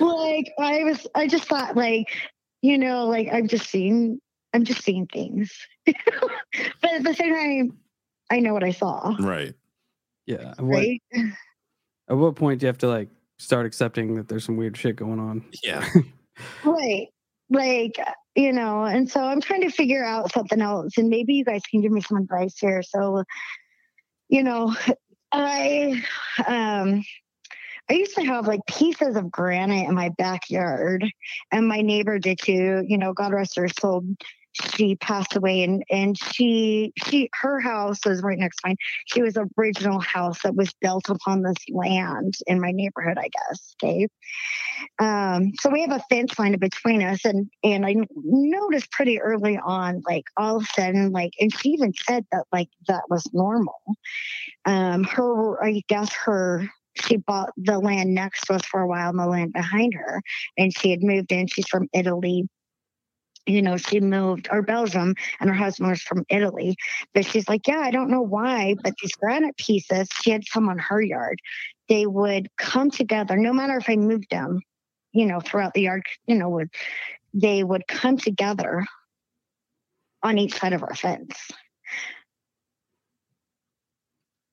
like 0.00 0.52
i 0.58 0.82
was 0.84 1.06
i 1.14 1.26
just 1.28 1.44
thought 1.44 1.76
like 1.76 2.08
you 2.62 2.76
know 2.76 3.06
like 3.06 3.28
i'm 3.32 3.46
just 3.46 3.70
seeing 3.70 4.18
i'm 4.52 4.64
just 4.64 4.82
seeing 4.82 5.06
things 5.06 5.56
but 5.86 5.94
at 6.92 7.04
the 7.04 7.14
same 7.14 7.32
time 7.34 7.78
i 8.30 8.40
know 8.40 8.52
what 8.52 8.64
i 8.64 8.70
saw 8.70 9.14
Right. 9.18 9.54
Yeah. 10.26 10.54
At 10.58 10.60
what, 10.60 10.78
right 10.78 11.02
at 12.08 12.16
what 12.16 12.36
point 12.36 12.60
do 12.60 12.64
you 12.64 12.68
have 12.68 12.78
to 12.78 12.88
like 12.88 13.08
start 13.38 13.66
accepting 13.66 14.14
that 14.16 14.28
there's 14.28 14.44
some 14.44 14.56
weird 14.56 14.76
shit 14.76 14.96
going 14.96 15.20
on? 15.20 15.44
Yeah. 15.62 15.86
Right. 16.64 17.08
Like, 17.48 17.98
you 18.34 18.52
know, 18.52 18.84
and 18.84 19.10
so 19.10 19.22
I'm 19.22 19.40
trying 19.40 19.62
to 19.62 19.70
figure 19.70 20.04
out 20.04 20.32
something 20.32 20.60
else, 20.60 20.98
and 20.98 21.08
maybe 21.08 21.32
you 21.32 21.46
guys 21.46 21.62
can 21.70 21.80
give 21.80 21.90
me 21.90 22.02
some 22.02 22.18
advice 22.18 22.58
here. 22.58 22.82
So, 22.82 23.24
you 24.28 24.42
know, 24.42 24.76
I 25.32 26.04
um 26.46 27.02
I 27.88 27.94
used 27.94 28.16
to 28.16 28.24
have 28.24 28.46
like 28.46 28.60
pieces 28.68 29.16
of 29.16 29.30
granite 29.30 29.88
in 29.88 29.94
my 29.94 30.10
backyard, 30.18 31.10
and 31.50 31.66
my 31.66 31.80
neighbor 31.80 32.18
did 32.18 32.38
too. 32.38 32.84
You 32.86 32.98
know, 32.98 33.14
God 33.14 33.32
rest 33.32 33.56
her 33.56 33.68
soul. 33.68 34.04
She 34.74 34.96
passed 34.96 35.36
away, 35.36 35.62
and 35.62 35.82
and 35.90 36.16
she 36.18 36.92
she 37.04 37.28
her 37.40 37.60
house 37.60 37.98
was 38.06 38.22
right 38.22 38.38
next 38.38 38.56
to 38.58 38.68
mine. 38.68 38.76
She 39.06 39.22
was 39.22 39.34
the 39.34 39.48
original 39.58 40.00
house 40.00 40.42
that 40.42 40.54
was 40.54 40.72
built 40.80 41.08
upon 41.08 41.42
this 41.42 41.56
land 41.70 42.34
in 42.46 42.60
my 42.60 42.70
neighborhood, 42.72 43.18
I 43.18 43.28
guess. 43.28 43.74
Okay, 43.82 44.08
um, 44.98 45.52
so 45.60 45.70
we 45.70 45.82
have 45.82 45.92
a 45.92 46.04
fence 46.10 46.38
line 46.38 46.56
between 46.58 47.02
us, 47.02 47.24
and 47.24 47.50
and 47.62 47.84
I 47.84 47.96
noticed 48.14 48.90
pretty 48.92 49.20
early 49.20 49.58
on, 49.58 50.02
like 50.08 50.24
all 50.36 50.56
of 50.56 50.62
a 50.62 50.66
sudden, 50.66 51.10
like, 51.12 51.32
and 51.40 51.54
she 51.54 51.70
even 51.70 51.92
said 51.94 52.24
that 52.32 52.44
like 52.52 52.68
that 52.88 53.02
was 53.10 53.28
normal. 53.32 53.80
Um, 54.64 55.04
her, 55.04 55.62
I 55.62 55.82
guess 55.88 56.12
her 56.24 56.68
she 57.04 57.16
bought 57.16 57.50
the 57.56 57.78
land 57.78 58.14
next 58.14 58.46
to 58.46 58.54
us 58.54 58.64
for 58.64 58.80
a 58.80 58.86
while 58.86 59.10
and 59.10 59.18
the 59.18 59.26
land 59.26 59.52
behind 59.52 59.94
her 59.94 60.22
and 60.56 60.76
she 60.76 60.90
had 60.90 61.02
moved 61.02 61.30
in 61.30 61.46
she's 61.46 61.68
from 61.68 61.88
italy 61.92 62.48
you 63.46 63.62
know 63.62 63.76
she 63.76 64.00
moved 64.00 64.48
or 64.50 64.62
belgium 64.62 65.14
and 65.40 65.48
her 65.48 65.56
husband 65.56 65.90
was 65.90 66.02
from 66.02 66.24
italy. 66.28 66.76
But 67.14 67.26
she's 67.26 67.48
like 67.48 67.66
yeah 67.66 67.80
i 67.80 67.90
don't 67.90 68.10
know 68.10 68.22
why 68.22 68.74
but 68.82 68.94
these 69.00 69.12
granite 69.12 69.56
pieces 69.56 70.08
she 70.22 70.30
had 70.30 70.44
some 70.44 70.68
on 70.68 70.78
her 70.78 71.00
yard. 71.00 71.40
They 71.88 72.06
would 72.06 72.48
come 72.58 72.90
together 72.90 73.36
no 73.36 73.52
matter 73.52 73.76
if 73.76 73.88
i 73.88 73.96
moved 73.96 74.30
them 74.30 74.60
you 75.12 75.26
know 75.26 75.40
throughout 75.40 75.74
the 75.74 75.82
yard 75.82 76.02
you 76.26 76.34
know 76.34 76.48
would 76.48 76.70
they 77.32 77.62
would 77.62 77.86
come 77.86 78.16
together 78.16 78.84
on 80.22 80.38
each 80.38 80.58
side 80.58 80.72
of 80.72 80.82
our 80.82 80.94
fence. 80.94 81.50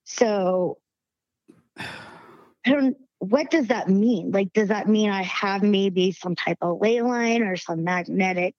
So 0.05 0.77
I 1.77 2.69
don't 2.69 2.95
what 3.23 3.49
does 3.49 3.67
that 3.67 3.87
mean? 3.87 4.31
Like, 4.31 4.51
does 4.51 4.67
that 4.67 4.89
mean 4.89 5.09
I 5.09 5.23
have 5.23 5.63
maybe 5.63 6.11
some 6.11 6.35
type 6.35 6.57
of 6.61 6.81
ley 6.81 7.01
line 7.01 7.41
or 7.41 7.55
some 7.55 7.83
magnetic 7.85 8.53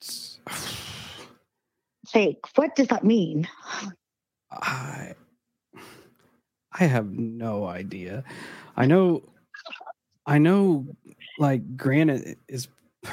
fake? 2.08 2.38
What 2.54 2.74
does 2.74 2.86
that 2.88 3.04
mean? 3.04 3.46
I 4.50 5.12
I 6.72 6.84
have 6.84 7.10
no 7.10 7.66
idea. 7.66 8.24
I 8.76 8.86
know 8.86 9.24
I 10.24 10.38
know 10.38 10.86
like 11.38 11.76
granite 11.76 12.38
is 12.48 12.68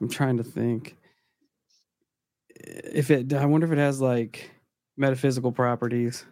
I'm 0.00 0.08
trying 0.08 0.38
to 0.38 0.44
think 0.44 0.96
if 2.56 3.12
it 3.12 3.32
I 3.32 3.46
wonder 3.46 3.68
if 3.68 3.72
it 3.72 3.78
has 3.78 4.00
like 4.00 4.50
metaphysical 4.96 5.52
properties. 5.52 6.26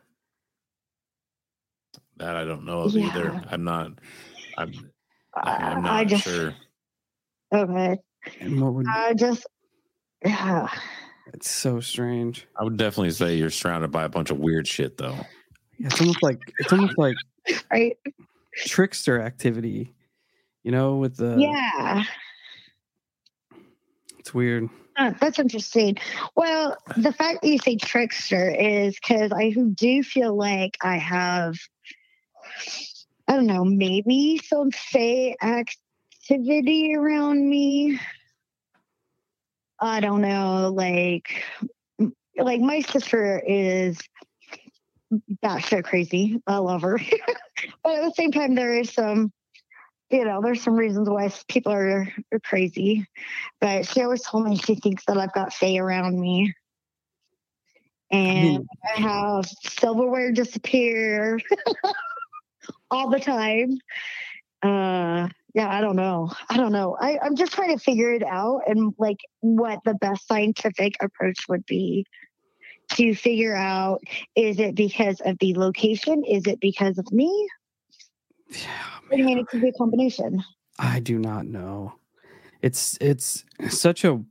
That 2.19 2.37
I 2.37 2.45
don't 2.45 2.65
know 2.65 2.81
of 2.83 2.93
Yeah. 2.95 3.07
either. 3.07 3.43
I'm 3.51 3.65
not. 3.65 3.93
I'm. 4.59 4.73
I, 5.35 5.51
I'm 5.57 5.79
I 5.79 5.81
not 6.03 6.07
just 6.09 6.25
sure. 6.25 6.55
okay. 7.55 7.97
And 8.41 8.61
what 8.61 8.75
would 8.75 8.87
I 8.87 9.15
just 9.15 9.47
yeah. 10.25 10.69
it's 11.33 11.51
so 11.51 11.81
strange. 11.81 12.47
I 12.59 12.65
would 12.65 12.77
definitely 12.77 13.11
say 13.11 13.35
you're 13.37 13.51
surrounded 13.51 13.91
by 13.91 14.05
a 14.05 14.09
bunch 14.09 14.31
of 14.31 14.39
weird 14.39 14.69
shit, 14.69 14.97
though. 14.99 15.17
Yeah, 15.79 15.87
it's 15.87 16.01
almost 16.01 16.23
like 16.23 16.39
it's 16.59 16.73
almost 16.73 16.99
like 16.99 17.17
Right. 17.71 17.97
trickster 18.57 19.21
activity. 19.21 19.93
You 20.63 20.71
know, 20.71 20.97
with 20.97 21.17
the 21.17 21.37
yeah. 21.39 22.05
it's 24.19 24.33
weird. 24.33 24.69
Uh, 24.97 25.13
that's 25.21 25.39
interesting. 25.39 25.97
Well, 26.37 26.77
the 26.97 27.13
fact 27.13 27.43
that 27.43 27.49
you 27.49 27.59
say 27.59 27.77
trickster 27.77 28.51
is 28.51 28.95
because 29.01 29.33
I 29.33 29.55
do 29.75 30.03
feel 30.03 30.37
like 30.37 30.77
I 30.83 30.99
have, 30.99 31.57
I 33.29 33.37
don't 33.37 33.47
know, 33.47 33.65
maybe 33.65 34.41
some 34.45 34.71
fey 34.71 35.37
activity 35.43 36.95
around 36.95 37.49
me. 37.49 37.99
I 39.81 40.01
don't 40.01 40.21
know, 40.21 40.73
like, 40.75 41.45
like 42.37 42.61
my 42.61 42.81
sister 42.81 43.43
is 43.45 43.99
batshit 45.45 45.85
crazy. 45.85 46.41
I 46.47 46.59
love 46.59 46.83
her, 46.83 46.99
but 47.83 47.95
at 47.95 48.05
the 48.05 48.13
same 48.17 48.33
time, 48.33 48.55
there 48.55 48.79
is 48.79 48.93
some, 48.93 49.33
you 50.11 50.25
know, 50.25 50.41
there's 50.43 50.63
some 50.63 50.75
reasons 50.75 51.09
why 51.09 51.33
people 51.49 51.73
are, 51.73 52.09
are 52.33 52.41
crazy 52.41 53.07
but 53.63 53.87
she 53.87 54.03
always 54.03 54.23
told 54.23 54.45
me 54.45 54.57
she 54.57 54.75
thinks 54.75 55.05
that 55.07 55.17
I've 55.17 55.33
got 55.33 55.53
Fae 55.53 55.79
around 55.79 56.21
me. 56.21 56.53
And 58.11 58.69
I 58.95 59.01
have 59.01 59.47
silverware 59.47 60.33
disappear 60.33 61.39
all 62.93 63.11
the 63.11 63.21
time. 63.21 63.79
Uh 64.63 65.29
yeah, 65.55 65.69
I 65.69 65.81
don't 65.83 65.97
know. 65.97 66.31
I 66.49 66.57
don't 66.57 66.73
know. 66.73 66.97
I, 66.99 67.19
I'm 67.23 67.37
just 67.37 67.53
trying 67.53 67.77
to 67.77 67.83
figure 67.83 68.15
it 68.15 68.23
out 68.23 68.63
and 68.67 68.95
like 68.99 69.19
what 69.41 69.81
the 69.85 69.95
best 69.95 70.27
scientific 70.27 70.95
approach 71.03 71.47
would 71.49 71.67
be 71.67 72.07
to 72.95 73.15
figure 73.15 73.55
out 73.55 74.01
is 74.35 74.59
it 74.59 74.75
because 74.75 75.21
of 75.21 75.39
the 75.39 75.55
location? 75.55 76.25
Is 76.25 76.47
it 76.47 76.61
because 76.61 76.99
of 76.99 77.11
me? 77.13 77.49
Yeah, 78.51 78.69
I 79.13 79.17
mean, 79.17 79.39
it 79.39 79.47
could 79.49 79.63
be 79.63 79.69
a 79.69 79.73
combination. 79.73 80.43
I 80.79 81.01
do 81.01 81.19
not 81.19 81.47
know. 81.47 81.95
It's 82.63 82.97
it's 83.01 83.45
such 83.69 84.05
a 84.05 84.23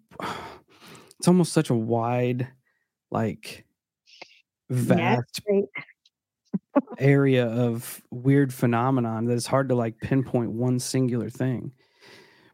it's 1.19 1.27
almost 1.27 1.53
such 1.53 1.69
a 1.69 1.75
wide 1.75 2.47
like 3.11 3.65
vast 4.69 5.41
right. 5.49 5.63
Area 6.97 7.47
of 7.47 8.01
weird 8.11 8.53
phenomenon 8.53 9.25
that 9.25 9.33
it's 9.33 9.45
hard 9.47 9.69
to 9.69 9.75
like 9.75 9.99
pinpoint 9.99 10.51
one 10.51 10.79
singular 10.79 11.29
thing. 11.29 11.71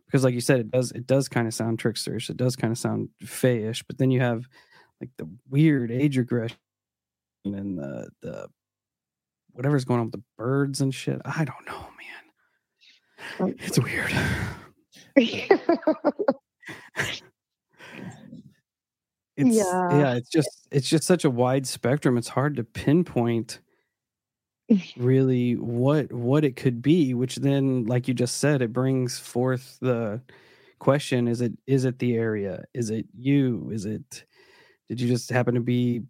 Because 0.06 0.24
like 0.24 0.34
you 0.34 0.42
said, 0.42 0.60
it 0.60 0.72
does 0.72 0.92
it 0.92 1.06
does 1.06 1.28
kind 1.28 1.48
of 1.48 1.54
sound 1.54 1.80
tricksterish. 1.80 2.30
It 2.30 2.38
does 2.38 2.56
kind 2.56 2.72
of 2.72 2.78
sound 2.78 3.10
fayish, 3.24 3.84
but 3.88 3.98
then 3.98 4.10
you 4.12 4.22
have 4.22 4.46
like 5.02 5.10
the 5.18 5.30
weird 5.50 5.92
age 5.92 6.18
regression 6.18 6.58
and 7.46 7.78
the 7.78 8.10
the 8.22 8.48
whatever's 9.52 9.86
going 9.86 10.00
on 10.00 10.06
with 10.08 10.14
the 10.14 10.24
birds 10.38 10.82
and 10.82 10.94
shit. 10.94 11.22
I 11.26 11.44
don't 11.46 11.66
know, 11.66 11.88
man. 13.40 13.56
It's 13.60 13.80
weird. 13.80 14.12
It's 19.38 19.56
Yeah. 19.56 20.00
yeah, 20.00 20.14
it's 20.16 20.30
just 20.30 20.68
it's 20.72 20.90
just 20.90 21.04
such 21.04 21.24
a 21.24 21.30
wide 21.30 21.68
spectrum. 21.68 22.18
It's 22.18 22.28
hard 22.28 22.56
to 22.56 22.64
pinpoint 22.64 23.60
really 24.98 25.54
what 25.54 26.12
what 26.12 26.44
it 26.44 26.56
could 26.56 26.82
be, 26.82 27.14
which 27.14 27.38
then 27.38 27.86
like 27.86 28.08
you 28.08 28.14
just 28.14 28.38
said, 28.38 28.62
it 28.62 28.74
brings 28.74 29.18
forth 29.18 29.78
the 29.82 30.22
question 30.80 31.28
is 31.28 31.42
it 31.42 31.54
is 31.66 31.86
it 31.86 32.00
the 32.00 32.16
area? 32.16 32.66
Is 32.74 32.90
it 32.90 33.06
you? 33.18 33.70
Is 33.72 33.86
it 33.86 34.26
did 34.90 35.02
you 35.02 35.08
just 35.08 35.30
happen 35.30 35.56
to 35.56 35.62
be 35.62 36.04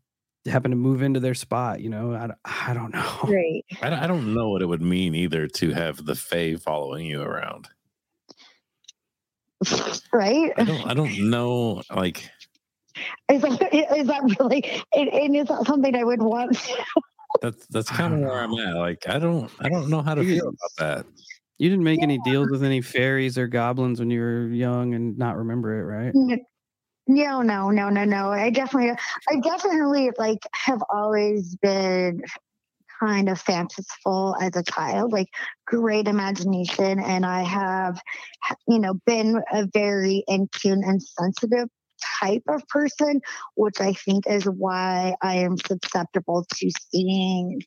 happen 0.45 0.71
to 0.71 0.77
move 0.77 1.01
into 1.01 1.19
their 1.19 1.33
spot, 1.33 1.81
you 1.81 1.89
know? 1.89 2.13
i, 2.13 2.29
I 2.69 2.73
don't 2.73 2.93
know. 2.93 3.19
right. 3.23 3.65
I 3.81 3.89
don't, 3.89 3.99
I 3.99 4.07
don't 4.07 4.33
know 4.33 4.49
what 4.49 4.61
it 4.61 4.65
would 4.65 4.81
mean 4.81 5.13
either 5.13 5.47
to 5.47 5.71
have 5.71 6.05
the 6.05 6.15
Fae 6.15 6.55
following 6.55 7.05
you 7.05 7.21
around. 7.21 7.67
Right? 10.13 10.53
I 10.57 10.63
don't 10.63 10.87
I 10.87 10.93
don't 10.93 11.29
know 11.29 11.83
like 11.93 12.29
Is 13.29 13.41
that, 13.41 13.73
is 13.73 14.07
that 14.07 14.35
really, 14.39 14.63
and, 14.95 15.09
and 15.09 15.35
is 15.35 15.47
that 15.47 15.65
something 15.67 15.95
I 15.95 16.03
would 16.03 16.21
want? 16.21 16.57
That's 17.41 17.67
that's 17.67 17.89
kind 17.89 18.13
of 18.13 18.19
where 18.19 18.39
I'm 18.39 18.53
at. 18.53 18.75
Like 18.75 19.07
I 19.07 19.19
don't 19.19 19.51
I 19.59 19.69
don't 19.69 19.89
know 19.89 20.01
how 20.01 20.15
to 20.15 20.23
feel 20.23 20.49
about 20.49 20.71
that. 20.77 21.05
You 21.57 21.69
didn't 21.69 21.83
make 21.83 22.03
any 22.03 22.19
deals 22.19 22.49
with 22.49 22.63
any 22.63 22.81
fairies 22.81 23.37
or 23.37 23.47
goblins 23.47 23.99
when 23.99 24.11
you 24.11 24.19
were 24.19 24.47
young 24.47 24.93
and 24.93 25.17
not 25.17 25.37
remember 25.37 25.79
it, 25.79 25.83
right? 25.83 26.13
No, 27.07 27.41
no, 27.41 27.71
no, 27.71 27.89
no, 27.89 28.03
no. 28.03 28.31
I 28.31 28.49
definitely, 28.49 28.91
I 29.29 29.39
definitely 29.39 30.11
like 30.19 30.39
have 30.53 30.83
always 30.89 31.55
been 31.55 32.21
kind 32.99 33.29
of 33.29 33.39
fanciful 33.39 34.35
as 34.41 34.55
a 34.55 34.63
child, 34.63 35.13
like 35.13 35.29
great 35.65 36.07
imagination, 36.07 36.99
and 36.99 37.25
I 37.25 37.43
have, 37.43 38.01
you 38.67 38.79
know, 38.79 38.95
been 39.05 39.41
a 39.53 39.67
very 39.73 40.23
in 40.27 40.47
tune 40.51 40.83
and 40.83 41.01
sensitive 41.01 41.69
type 42.19 42.43
of 42.47 42.67
person, 42.67 43.21
which 43.55 43.79
I 43.79 43.93
think 43.93 44.25
is 44.27 44.45
why 44.45 45.15
I 45.21 45.35
am 45.37 45.57
susceptible 45.57 46.45
to 46.55 46.71
seeing 46.91 47.61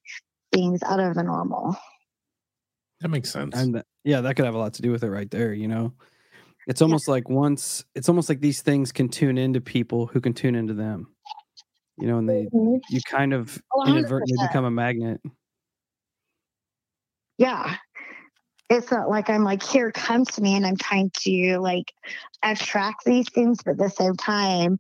things 0.52 0.82
out 0.82 1.00
of 1.00 1.14
the 1.14 1.22
normal. 1.22 1.76
That 3.00 3.08
makes 3.08 3.30
sense. 3.30 3.56
And 3.56 3.74
th- 3.74 3.84
yeah, 4.04 4.20
that 4.20 4.36
could 4.36 4.44
have 4.44 4.54
a 4.54 4.58
lot 4.58 4.74
to 4.74 4.82
do 4.82 4.90
with 4.90 5.02
it 5.04 5.10
right 5.10 5.30
there, 5.30 5.52
you 5.54 5.68
know. 5.68 5.92
It's 6.66 6.82
almost 6.82 7.08
like 7.08 7.28
once 7.28 7.84
it's 7.94 8.08
almost 8.08 8.28
like 8.28 8.40
these 8.40 8.60
things 8.62 8.92
can 8.92 9.08
tune 9.08 9.38
into 9.38 9.60
people 9.60 10.06
who 10.06 10.20
can 10.20 10.34
tune 10.34 10.54
into 10.54 10.74
them. 10.74 11.08
You 11.98 12.06
know, 12.06 12.18
and 12.18 12.28
they 12.28 12.44
mm-hmm. 12.54 12.76
you 12.90 13.00
kind 13.08 13.32
of 13.32 13.60
Oh, 13.74 13.84
100%. 13.86 13.90
inadvertently 13.90 14.36
become 14.46 14.64
a 14.64 14.70
magnet. 14.70 15.20
yeah 17.38 17.76
it's 18.70 18.90
not 18.90 19.10
like 19.10 19.28
i'm 19.28 19.44
like 19.44 19.62
here 19.62 19.90
come 19.92 20.24
to 20.24 20.40
me 20.40 20.54
and 20.54 20.66
i'm 20.66 20.76
trying 20.76 21.10
to 21.14 21.58
like 21.58 21.92
attract 22.42 23.04
these 23.04 23.28
things 23.28 23.58
but 23.64 23.72
at 23.72 23.78
the 23.78 23.90
same 23.90 24.16
time 24.16 24.78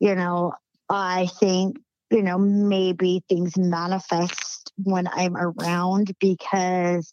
you 0.00 0.14
know 0.14 0.52
i 0.88 1.28
think 1.38 1.76
you 2.10 2.22
know 2.22 2.38
maybe 2.38 3.22
things 3.28 3.56
manifest 3.56 4.72
when 4.82 5.06
i'm 5.12 5.36
around 5.36 6.12
because 6.18 7.12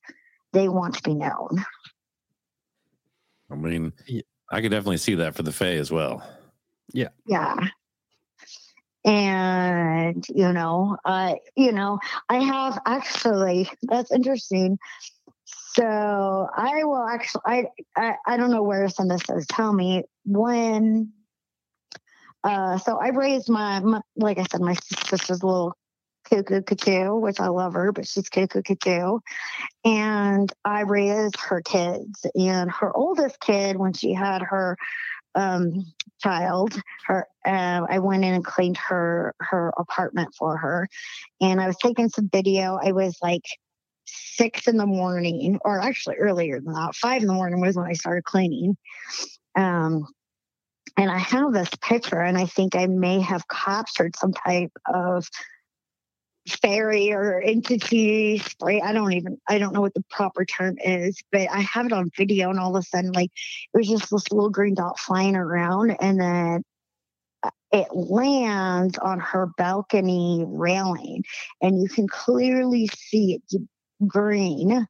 they 0.53 0.69
want 0.69 0.95
to 0.95 1.03
be 1.03 1.13
known 1.13 1.63
I 3.51 3.53
mean, 3.53 3.93
I 4.49 4.59
could 4.59 4.71
definitely 4.71 4.97
see 4.97 5.13
that 5.15 5.35
for 5.35 5.43
the 5.43 5.51
Fae 5.51 5.75
as 5.75 5.91
well. 5.91 6.27
Yeah. 6.91 7.09
Yeah 7.27 7.55
and 9.05 10.25
you 10.33 10.51
know 10.51 10.97
uh 11.05 11.35
you 11.55 11.71
know 11.71 11.99
i 12.27 12.39
have 12.39 12.79
actually 12.87 13.69
that's 13.83 14.11
interesting 14.11 14.79
so 15.75 16.47
i 16.55 16.83
will 16.83 17.05
actually 17.07 17.41
i 17.45 17.65
i, 17.97 18.15
I 18.25 18.37
don't 18.37 18.51
know 18.51 18.63
where 18.63 18.83
to 18.83 18.89
send 18.89 19.11
this 19.11 19.21
is. 19.29 19.45
tell 19.47 19.73
me. 19.73 20.03
When 20.25 21.11
uh 22.43 22.77
so 22.77 22.97
i 22.97 23.09
raised 23.09 23.49
my, 23.49 23.79
my 23.81 24.01
like 24.15 24.37
i 24.37 24.45
said 24.49 24.61
my 24.61 24.75
sister's 24.75 25.43
little 25.43 25.75
cuckoo 26.29 26.61
cuckoo 26.61 27.15
which 27.17 27.39
i 27.39 27.47
love 27.47 27.73
her 27.73 27.91
but 27.91 28.07
she's 28.07 28.29
cuckoo 28.29 28.61
cuckoo. 28.61 29.19
And 29.83 30.51
i 30.63 30.81
raised 30.81 31.37
her 31.39 31.61
kids 31.61 32.25
and 32.35 32.71
her 32.71 32.95
oldest 32.95 33.39
kid 33.39 33.75
when 33.77 33.93
she 33.93 34.13
had 34.13 34.41
her 34.41 34.77
um 35.35 35.85
child 36.23 36.79
her 37.05 37.27
uh, 37.45 37.81
i 37.89 37.99
went 37.99 38.23
in 38.23 38.33
and 38.33 38.45
cleaned 38.45 38.77
her 38.77 39.35
her 39.41 39.73
apartment 39.77 40.33
for 40.37 40.55
her. 40.57 40.87
And 41.41 41.59
i 41.59 41.67
was 41.67 41.77
taking 41.77 42.09
some 42.09 42.29
video. 42.31 42.79
I 42.81 42.93
was 42.93 43.17
like 43.21 43.43
six 44.05 44.67
in 44.67 44.77
the 44.77 44.85
morning 44.85 45.59
or 45.65 45.81
actually 45.81 46.15
earlier 46.15 46.59
than 46.59 46.73
that 46.73 46.95
five 46.95 47.21
in 47.21 47.27
the 47.27 47.33
morning 47.33 47.61
was 47.61 47.75
when 47.75 47.85
i 47.85 47.93
started 47.93 48.23
cleaning. 48.23 48.77
Um 49.55 50.07
and 50.97 51.11
i 51.11 51.17
have 51.17 51.53
this 51.53 51.69
picture 51.81 52.21
and 52.21 52.37
i 52.37 52.45
think 52.45 52.75
i 52.75 52.85
may 52.87 53.19
have 53.19 53.47
captured 53.47 54.15
some 54.15 54.33
type 54.33 54.71
of 54.93 55.27
fairy 56.61 57.11
or 57.11 57.41
entity 57.41 58.37
spray 58.37 58.79
i 58.81 58.93
don't 58.93 59.13
even 59.13 59.37
i 59.49 59.57
don't 59.57 59.73
know 59.73 59.81
what 59.81 59.93
the 59.95 60.03
proper 60.11 60.45
term 60.45 60.75
is 60.83 61.19
but 61.31 61.49
i 61.51 61.59
have 61.61 61.87
it 61.87 61.91
on 61.91 62.09
video 62.15 62.49
and 62.49 62.59
all 62.59 62.75
of 62.75 62.81
a 62.81 62.85
sudden 62.85 63.11
like 63.13 63.31
it 63.73 63.77
was 63.77 63.89
just 63.89 64.11
this 64.11 64.31
little 64.31 64.49
green 64.49 64.75
dot 64.75 64.99
flying 64.99 65.35
around 65.35 65.91
and 65.99 66.19
then 66.19 66.63
uh, 67.41 67.49
it 67.71 67.87
lands 67.93 68.97
on 68.99 69.19
her 69.19 69.47
balcony 69.57 70.45
railing 70.47 71.23
and 71.61 71.81
you 71.81 71.89
can 71.89 72.07
clearly 72.07 72.87
see 72.95 73.33
it 73.33 73.61
green 74.07 74.85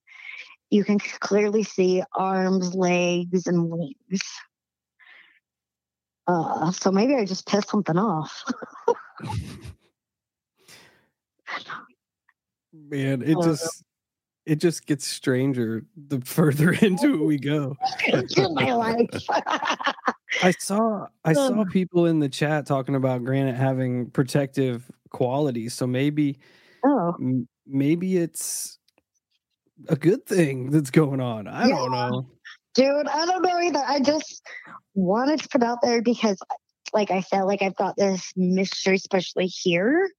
you 0.70 0.84
can 0.84 1.00
clearly 1.00 1.64
see 1.64 2.04
arms 2.14 2.74
legs 2.76 3.48
and 3.48 3.70
wings 3.70 4.22
uh 6.28 6.72
so 6.72 6.92
maybe 6.92 7.16
i 7.16 7.26
just 7.26 7.48
pissed 7.48 7.70
something 7.70 7.98
off 7.98 8.44
Man, 12.74 13.22
it 13.22 13.38
Uh, 13.38 13.44
just 13.44 13.84
it 14.46 14.58
just 14.58 14.86
gets 14.86 15.08
stranger 15.08 15.86
the 15.96 16.22
further 16.26 16.72
into 16.74 17.14
it 17.16 17.26
we 17.26 17.38
go. 17.38 17.76
my 18.54 18.74
life 18.74 19.28
I 20.42 20.52
saw 20.60 21.08
I 21.24 21.34
saw 21.34 21.62
Um. 21.62 21.70
people 21.70 22.06
in 22.06 22.20
the 22.20 22.30
chat 22.30 22.66
talking 22.66 22.96
about 22.96 23.24
granite 23.24 23.56
having 23.56 24.10
protective 24.12 24.90
qualities. 25.10 25.74
So 25.74 25.88
maybe 25.88 26.38
oh 26.86 27.16
maybe 27.66 28.18
it's 28.18 28.78
a 29.90 29.96
good 29.96 30.26
thing 30.26 30.72
that's 30.72 30.92
going 30.92 31.22
on. 31.22 31.48
I 31.48 31.68
don't 31.68 31.92
know. 31.92 32.30
Dude, 32.74 33.08
I 33.08 33.26
don't 33.26 33.42
know 33.42 33.60
either. 33.60 33.84
I 33.86 34.00
just 34.00 34.42
wanted 34.94 35.40
to 35.42 35.50
put 35.50 35.64
out 35.64 35.80
there 35.82 36.02
because, 36.02 36.38
like 36.94 37.12
I 37.12 37.22
felt 37.22 37.48
like 37.48 37.62
I've 37.62 37.76
got 37.76 37.96
this 37.96 38.32
mystery, 38.36 38.96
especially 38.96 39.48
here. 39.48 40.10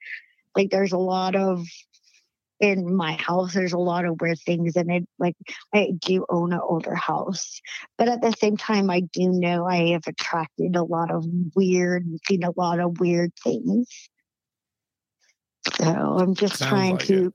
Like, 0.55 0.70
there's 0.70 0.93
a 0.93 0.99
lot 0.99 1.37
of 1.37 1.66
in 2.61 2.97
my 2.97 3.12
house. 3.12 3.53
There's 3.53 3.74
a 3.74 3.78
lot 3.78 4.07
of 4.07 4.20
weird 4.20 4.39
things, 4.41 4.77
and 4.77 4.91
it 4.91 5.09
like 5.19 5.37
I 5.74 5.93
do 6.01 6.24
own 6.31 6.53
an 6.53 6.61
older 6.62 6.95
house, 6.95 7.61
but 7.99 8.09
at 8.09 8.23
the 8.23 8.33
same 8.33 8.57
time, 8.57 8.89
I 8.91 9.01
do 9.01 9.28
know 9.28 9.66
I 9.66 9.91
have 9.91 10.07
attracted 10.07 10.77
a 10.77 10.83
lot 10.83 11.11
of 11.11 11.27
weird, 11.55 12.07
seen 12.27 12.45
a 12.45 12.53
lot 12.57 12.81
of 12.81 12.99
weird 13.01 13.33
things. 13.43 13.89
So 15.74 15.85
I'm 15.85 16.35
just 16.35 16.57
Sounds 16.57 16.70
trying 16.70 16.93
like 16.93 17.07
to, 17.07 17.35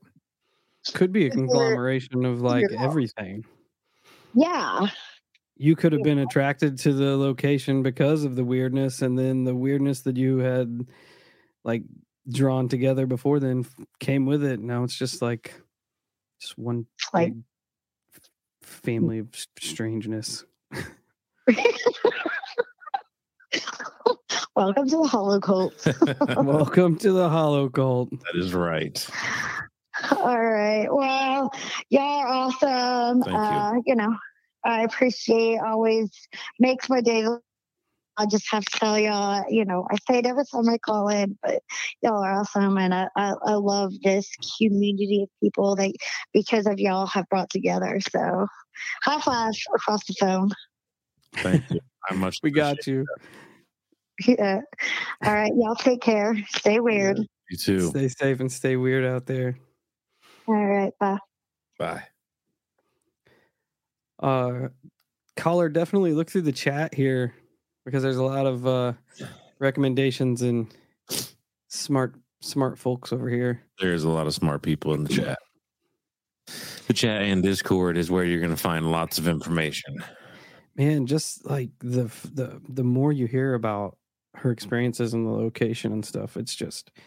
Could 0.94 1.12
be 1.12 1.26
a 1.26 1.30
conglomeration 1.30 2.24
of 2.24 2.40
like 2.40 2.64
figure 2.64 2.76
it 2.76 2.80
out. 2.80 2.86
everything. 2.86 3.44
yeah, 4.34 4.88
You 5.56 5.76
could 5.76 5.92
have 5.92 6.02
been 6.02 6.18
attracted 6.18 6.78
to 6.80 6.92
the 6.92 7.16
location 7.16 7.82
because 7.82 8.24
of 8.24 8.34
the 8.34 8.44
weirdness, 8.44 9.02
and 9.02 9.18
then 9.18 9.44
the 9.44 9.54
weirdness 9.54 10.00
that 10.02 10.16
you 10.16 10.38
had 10.38 10.86
like 11.64 11.82
drawn 12.28 12.68
together 12.68 13.06
before 13.06 13.40
then 13.40 13.64
came 14.00 14.26
with 14.26 14.44
it. 14.44 14.60
Now 14.60 14.84
it's 14.84 14.96
just 14.96 15.22
like 15.22 15.54
just 16.40 16.58
one 16.58 16.86
like 17.12 17.32
big 17.32 17.42
family 18.62 19.18
of 19.18 19.28
strangeness. 19.60 20.44
welcome 24.56 24.88
to 24.88 24.96
the 24.96 25.08
Hollow 25.08 25.40
Cult. 25.40 25.86
Welcome 26.36 26.96
to 26.98 27.12
the 27.12 27.28
Hollow 27.28 27.68
Cult. 27.68 28.10
That 28.10 28.36
is 28.36 28.54
right. 28.54 29.06
All 30.10 30.42
right. 30.42 30.86
Well, 30.90 31.50
y'all 31.90 32.02
are 32.02 32.26
awesome. 32.26 33.22
Thank 33.22 33.34
you. 33.34 33.38
Uh, 33.38 33.72
you 33.86 33.94
know, 33.94 34.16
I 34.64 34.82
appreciate 34.82 35.58
always 35.64 36.10
makes 36.58 36.88
my 36.88 37.00
day. 37.00 37.26
I 38.18 38.26
just 38.26 38.50
have 38.50 38.64
to 38.64 38.78
tell 38.78 38.98
y'all, 38.98 39.44
you 39.48 39.64
know, 39.64 39.86
I 39.90 39.96
say 40.08 40.18
it 40.18 40.26
every 40.26 40.44
time 40.44 40.68
I 40.68 40.76
call 40.78 41.08
in, 41.08 41.38
but 41.42 41.62
y'all 42.02 42.22
are 42.22 42.40
awesome. 42.40 42.76
And 42.76 42.92
I, 42.92 43.08
I, 43.16 43.34
I 43.46 43.54
love 43.54 43.92
this 44.02 44.28
community 44.58 45.22
of 45.22 45.30
people 45.42 45.76
that 45.76 45.92
because 46.34 46.66
of 46.66 46.78
y'all 46.78 47.06
have 47.06 47.28
brought 47.30 47.48
together. 47.50 47.98
So 48.10 48.46
high 49.02 49.20
five 49.20 49.54
across 49.74 50.04
the 50.06 50.14
phone. 50.20 50.50
Thank 51.42 51.70
you. 51.70 51.80
I 52.10 52.14
much 52.14 52.38
We 52.42 52.50
got 52.50 52.72
appreciate 52.72 52.86
you. 52.86 53.06
Yeah. 54.26 54.60
All 55.24 55.32
right. 55.32 55.52
Y'all 55.56 55.74
take 55.74 56.02
care. 56.02 56.36
Stay 56.48 56.80
weird. 56.80 57.18
You 57.50 57.56
too. 57.56 57.88
Stay 57.88 58.08
safe 58.08 58.40
and 58.40 58.52
stay 58.52 58.76
weird 58.76 59.04
out 59.04 59.26
there. 59.26 59.56
All 60.52 60.66
right. 60.66 60.92
Bye. 60.98 61.18
Bye. 61.78 62.02
Uh, 64.22 64.68
caller, 65.34 65.70
definitely 65.70 66.12
look 66.12 66.30
through 66.30 66.42
the 66.42 66.52
chat 66.52 66.92
here 66.92 67.34
because 67.86 68.02
there's 68.02 68.18
a 68.18 68.22
lot 68.22 68.44
of 68.44 68.66
uh, 68.66 68.92
recommendations 69.58 70.42
and 70.42 70.66
smart 71.68 72.14
smart 72.42 72.78
folks 72.78 73.14
over 73.14 73.30
here. 73.30 73.62
There's 73.80 74.04
a 74.04 74.10
lot 74.10 74.26
of 74.26 74.34
smart 74.34 74.60
people 74.60 74.92
in 74.92 75.04
the 75.04 75.08
chat. 75.08 75.38
The 76.86 76.92
chat 76.92 77.22
and 77.22 77.42
Discord 77.42 77.96
is 77.96 78.10
where 78.10 78.24
you're 78.24 78.40
going 78.40 78.50
to 78.50 78.56
find 78.56 78.92
lots 78.92 79.18
of 79.18 79.26
information. 79.26 80.04
Man, 80.76 81.06
just 81.06 81.46
like 81.46 81.70
the 81.78 82.10
the 82.34 82.60
the 82.68 82.84
more 82.84 83.10
you 83.10 83.26
hear 83.26 83.54
about 83.54 83.96
her 84.34 84.50
experiences 84.50 85.14
and 85.14 85.26
the 85.26 85.30
location 85.30 85.92
and 85.92 86.04
stuff, 86.04 86.36
it's 86.36 86.54
just 86.54 86.90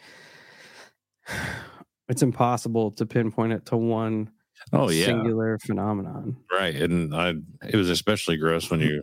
it's 2.07 2.21
impossible 2.21 2.91
to 2.91 3.05
pinpoint 3.05 3.53
it 3.53 3.65
to 3.67 3.77
one 3.77 4.29
Oh 4.73 4.89
yeah, 4.89 5.05
singular 5.05 5.57
phenomenon. 5.59 6.37
right. 6.51 6.75
And 6.75 7.13
I, 7.13 7.33
it 7.67 7.75
was 7.75 7.89
especially 7.89 8.37
gross 8.37 8.69
when 8.69 8.79
mm. 8.79 8.87
you 8.87 9.01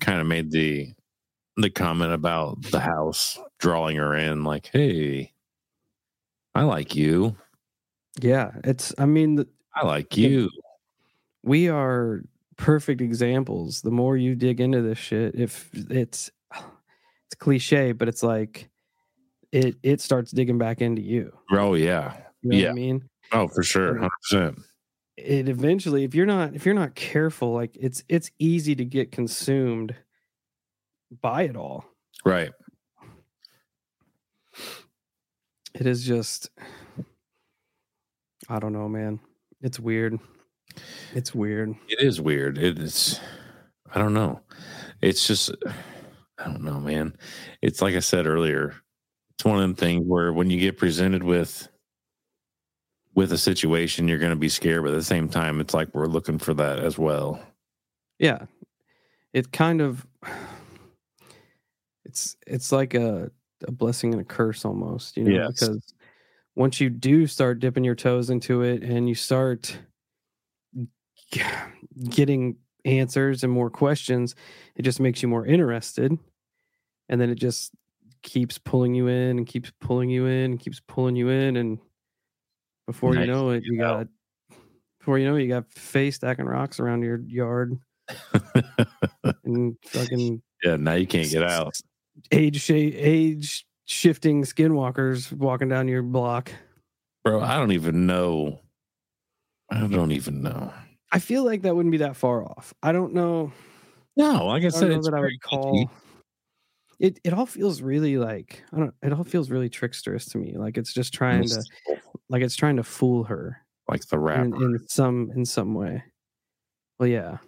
kind 0.00 0.20
of 0.20 0.26
made 0.26 0.50
the 0.50 0.92
the 1.56 1.70
comment 1.70 2.12
about 2.12 2.62
the 2.70 2.80
house 2.80 3.38
drawing 3.58 3.96
her 3.96 4.14
in. 4.14 4.44
Like, 4.44 4.70
hey, 4.72 5.32
I 6.54 6.62
like 6.62 6.94
you. 6.94 7.36
Yeah, 8.20 8.52
it's. 8.64 8.94
I 8.98 9.06
mean, 9.06 9.36
the, 9.36 9.48
I 9.74 9.84
like 9.84 10.16
you. 10.16 10.50
we 11.42 11.68
are 11.68 12.22
perfect 12.56 13.00
examples. 13.00 13.82
The 13.82 13.90
more 13.90 14.16
you 14.16 14.34
dig 14.34 14.60
into 14.60 14.82
this 14.82 14.98
shit, 14.98 15.34
if 15.34 15.68
it's 15.74 16.30
it's 16.52 17.34
cliche, 17.38 17.92
but 17.92 18.08
it's 18.08 18.22
like 18.22 18.70
it 19.52 19.76
it 19.82 20.00
starts 20.00 20.30
digging 20.30 20.58
back 20.58 20.80
into 20.80 21.02
you. 21.02 21.32
Oh 21.50 21.74
yeah. 21.74 22.16
You 22.52 22.58
know 22.58 22.64
Yeah. 22.64 22.70
I 22.70 22.74
mean? 22.74 23.08
Oh, 23.32 23.48
for 23.48 23.62
sure. 23.62 24.08
100%. 24.32 24.62
It 25.16 25.48
eventually, 25.48 26.04
if 26.04 26.14
you're 26.14 26.26
not 26.26 26.54
if 26.54 26.66
you're 26.66 26.74
not 26.74 26.94
careful, 26.94 27.52
like 27.54 27.74
it's 27.80 28.04
it's 28.08 28.30
easy 28.38 28.74
to 28.74 28.84
get 28.84 29.12
consumed 29.12 29.94
by 31.22 31.42
it 31.44 31.56
all. 31.56 31.86
Right. 32.24 32.52
It 35.74 35.86
is 35.86 36.04
just 36.04 36.50
I 38.48 38.58
don't 38.58 38.72
know, 38.72 38.88
man. 38.88 39.18
It's 39.62 39.80
weird. 39.80 40.18
It's 41.14 41.34
weird. 41.34 41.74
It 41.88 42.00
is 42.00 42.20
weird. 42.20 42.58
It 42.58 42.78
is. 42.78 43.18
I 43.94 43.98
don't 43.98 44.14
know. 44.14 44.40
It's 45.00 45.26
just. 45.26 45.50
I 46.38 46.44
don't 46.44 46.62
know, 46.62 46.78
man. 46.78 47.16
It's 47.62 47.80
like 47.80 47.94
I 47.94 48.00
said 48.00 48.26
earlier. 48.26 48.74
It's 49.34 49.44
one 49.44 49.56
of 49.56 49.62
them 49.62 49.74
things 49.74 50.04
where 50.06 50.32
when 50.32 50.50
you 50.50 50.60
get 50.60 50.76
presented 50.76 51.22
with 51.22 51.68
with 53.16 53.32
a 53.32 53.38
situation, 53.38 54.06
you're 54.06 54.18
going 54.18 54.30
to 54.30 54.36
be 54.36 54.48
scared, 54.48 54.82
but 54.84 54.92
at 54.92 54.96
the 54.96 55.02
same 55.02 55.28
time, 55.28 55.58
it's 55.60 55.74
like 55.74 55.88
we're 55.94 56.06
looking 56.06 56.38
for 56.38 56.54
that 56.54 56.78
as 56.78 56.96
well. 56.98 57.40
yeah 58.20 58.46
it 59.32 59.50
kind 59.52 59.80
of 59.82 60.06
it's 62.04 62.36
it's 62.46 62.72
like 62.72 62.94
a, 62.94 63.30
a 63.66 63.70
blessing 63.72 64.12
and 64.12 64.20
a 64.22 64.24
curse 64.24 64.64
almost 64.64 65.16
you 65.16 65.24
know 65.24 65.30
Yes. 65.30 65.52
because 65.52 65.92
once 66.54 66.80
you 66.80 66.88
do 66.88 67.26
start 67.26 67.58
dipping 67.60 67.84
your 67.84 67.94
toes 67.96 68.30
into 68.30 68.62
it 68.62 68.82
and 68.82 69.08
you 69.08 69.14
start 69.14 69.76
getting 72.08 72.56
answers 72.84 73.42
and 73.44 73.52
more 73.52 73.68
questions 73.68 74.34
it 74.76 74.82
just 74.82 75.00
makes 75.00 75.20
you 75.22 75.28
more 75.28 75.44
interested 75.44 76.16
and 77.08 77.20
then 77.20 77.28
it 77.30 77.34
just 77.34 77.72
keeps 78.22 78.56
pulling 78.58 78.94
you 78.94 79.08
in 79.08 79.38
and 79.38 79.46
keeps 79.46 79.72
pulling 79.80 80.08
you 80.08 80.26
in 80.26 80.52
and 80.52 80.60
keeps 80.60 80.80
pulling 80.86 81.16
you 81.16 81.28
in 81.28 81.56
and 81.56 81.78
before 82.86 83.14
you 83.14 83.26
know 83.26 83.50
it 83.50 83.64
you 83.64 83.72
You 83.72 83.78
know. 83.78 83.94
got 83.94 84.08
before 84.98 85.18
you 85.18 85.26
know 85.26 85.36
it, 85.36 85.42
you 85.42 85.48
got 85.48 85.70
face 85.72 86.16
stacking 86.16 86.46
rocks 86.46 86.80
around 86.80 87.02
your 87.02 87.18
yard 87.26 87.78
and 89.44 89.76
fucking 89.84 90.42
yeah, 90.64 90.76
now 90.76 90.94
you 90.94 91.06
can't 91.06 91.30
get 91.30 91.42
out. 91.42 91.78
age 92.32 92.70
age 92.70 93.66
shifting 93.84 94.42
skinwalkers 94.42 95.32
walking 95.32 95.68
down 95.68 95.88
your 95.88 96.02
block. 96.02 96.52
Bro, 97.24 97.42
I 97.42 97.56
don't 97.56 97.72
even 97.72 98.06
know. 98.06 98.60
I 99.70 99.86
don't 99.86 100.12
even 100.12 100.42
know. 100.42 100.72
I 101.12 101.18
feel 101.18 101.44
like 101.44 101.62
that 101.62 101.74
wouldn't 101.74 101.92
be 101.92 101.98
that 101.98 102.16
far 102.16 102.44
off. 102.44 102.72
I 102.82 102.92
don't 102.92 103.12
know. 103.12 103.52
No, 104.16 104.46
like 104.46 104.62
I 104.62 104.66
I 104.66 104.68
said, 104.70 104.90
it's 104.92 105.06
that 105.06 105.14
I 105.14 105.20
would 105.20 105.40
call. 105.42 105.90
It 106.98 107.18
it 107.24 107.34
all 107.34 107.46
feels 107.46 107.82
really 107.82 108.16
like 108.16 108.62
I 108.72 108.78
don't. 108.78 108.94
It 109.02 109.12
all 109.12 109.24
feels 109.24 109.50
really 109.50 109.68
tricksterous 109.68 110.30
to 110.32 110.38
me. 110.38 110.56
Like 110.56 110.78
it's 110.78 110.94
just 110.94 111.12
trying 111.12 111.46
to 111.48 111.62
like 112.28 112.42
it's 112.42 112.56
trying 112.56 112.76
to 112.76 112.82
fool 112.82 113.24
her 113.24 113.58
like 113.88 114.06
the 114.08 114.16
in, 114.16 114.22
rapper. 114.22 114.64
in 114.64 114.78
some 114.88 115.30
in 115.34 115.44
some 115.44 115.74
way. 115.74 116.02
Well, 116.98 117.08
yeah, 117.08 117.38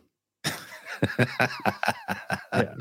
yeah. 1.18 2.74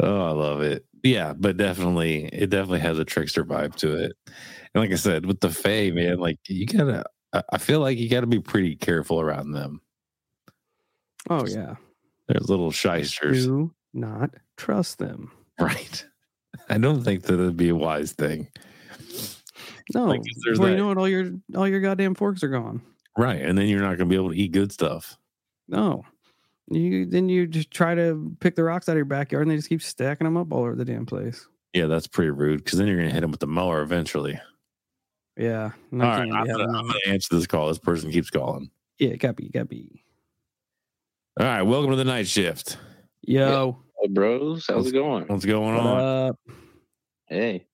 oh, 0.00 0.24
I 0.24 0.30
love 0.30 0.62
it. 0.62 0.84
Yeah, 1.02 1.32
but 1.36 1.56
definitely, 1.56 2.26
it 2.26 2.50
definitely 2.50 2.80
has 2.80 2.98
a 2.98 3.04
trickster 3.04 3.44
vibe 3.44 3.74
to 3.76 3.96
it. 3.96 4.12
And 4.74 4.82
like 4.82 4.92
I 4.92 4.96
said, 4.96 5.26
with 5.26 5.40
the 5.40 5.50
Fae, 5.50 5.90
man, 5.90 6.18
like 6.18 6.38
you 6.48 6.66
gotta, 6.66 7.04
I- 7.50 7.58
feel 7.58 7.80
like 7.80 7.98
you 7.98 8.08
gotta 8.08 8.26
be 8.26 8.40
pretty 8.40 8.76
careful 8.76 9.20
around 9.20 9.52
them. 9.52 9.80
Oh 11.30 11.46
yeah. 11.46 11.76
There's 12.28 12.48
little 12.48 12.70
shysters, 12.70 13.46
Do 13.46 13.72
not 13.92 14.30
trust 14.56 14.98
them. 14.98 15.32
right? 15.60 16.04
I 16.68 16.78
don't 16.78 17.02
think 17.02 17.22
that 17.24 17.34
it'd 17.34 17.56
be 17.56 17.70
a 17.70 17.74
wise 17.74 18.12
thing, 18.12 18.48
No. 19.94 20.06
Like, 20.06 20.22
there's 20.44 20.58
before 20.58 20.70
you 20.70 20.76
know 20.76 20.90
it, 20.90 20.98
all 20.98 21.08
your 21.08 21.30
all 21.56 21.68
your 21.68 21.80
goddamn 21.80 22.14
forks 22.14 22.42
are 22.42 22.48
gone. 22.48 22.82
right? 23.16 23.40
And 23.40 23.56
then 23.56 23.66
you're 23.68 23.80
not 23.82 23.98
gonna 23.98 24.08
be 24.10 24.16
able 24.16 24.30
to 24.30 24.36
eat 24.36 24.52
good 24.52 24.72
stuff. 24.72 25.16
No. 25.68 26.04
You 26.70 27.06
then 27.06 27.28
you 27.28 27.46
just 27.46 27.70
try 27.70 27.94
to 27.94 28.34
pick 28.40 28.54
the 28.56 28.64
rocks 28.64 28.88
out 28.88 28.92
of 28.92 28.96
your 28.98 29.04
backyard 29.04 29.42
and 29.42 29.50
they 29.50 29.56
just 29.56 29.68
keep 29.68 29.82
stacking 29.82 30.24
them 30.24 30.36
up 30.36 30.52
all 30.52 30.60
over 30.60 30.74
the 30.74 30.84
damn 30.84 31.06
place. 31.06 31.46
Yeah, 31.74 31.86
that's 31.86 32.06
pretty 32.06 32.30
rude 32.30 32.64
because 32.64 32.78
then 32.78 32.86
you're 32.88 32.96
gonna 32.98 33.10
hit 33.10 33.20
them 33.20 33.30
with 33.30 33.40
the 33.40 33.46
mower 33.46 33.82
eventually. 33.82 34.38
Yeah. 35.36 35.64
All 35.64 35.72
not 35.90 36.18
right, 36.18 36.28
gonna 36.28 36.40
I'm 36.40 36.46
gonna, 36.46 36.58
having 36.62 36.74
I'm 36.76 36.86
that. 36.88 37.00
gonna 37.04 37.14
answer 37.14 37.34
this 37.34 37.46
call. 37.46 37.68
This 37.68 37.78
person 37.78 38.10
keeps 38.10 38.30
calling. 38.30 38.70
Yeah, 38.98 39.10
it 39.10 39.18
gotta 39.18 39.34
be, 39.34 39.48
gotta 39.48 39.64
be. 39.66 40.04
All 41.40 41.46
right, 41.46 41.62
welcome 41.62 41.90
to 41.90 41.96
the 41.96 42.04
night 42.04 42.28
shift. 42.28 42.76
Yo, 43.22 43.78
Hey, 44.00 44.08
bros, 44.08 44.66
how's 44.68 44.86
it 44.86 44.92
going? 44.92 45.24
What's 45.28 45.44
going 45.46 45.74
what 45.74 45.86
on? 45.86 46.28
up? 46.28 46.36
Hey, 47.26 47.66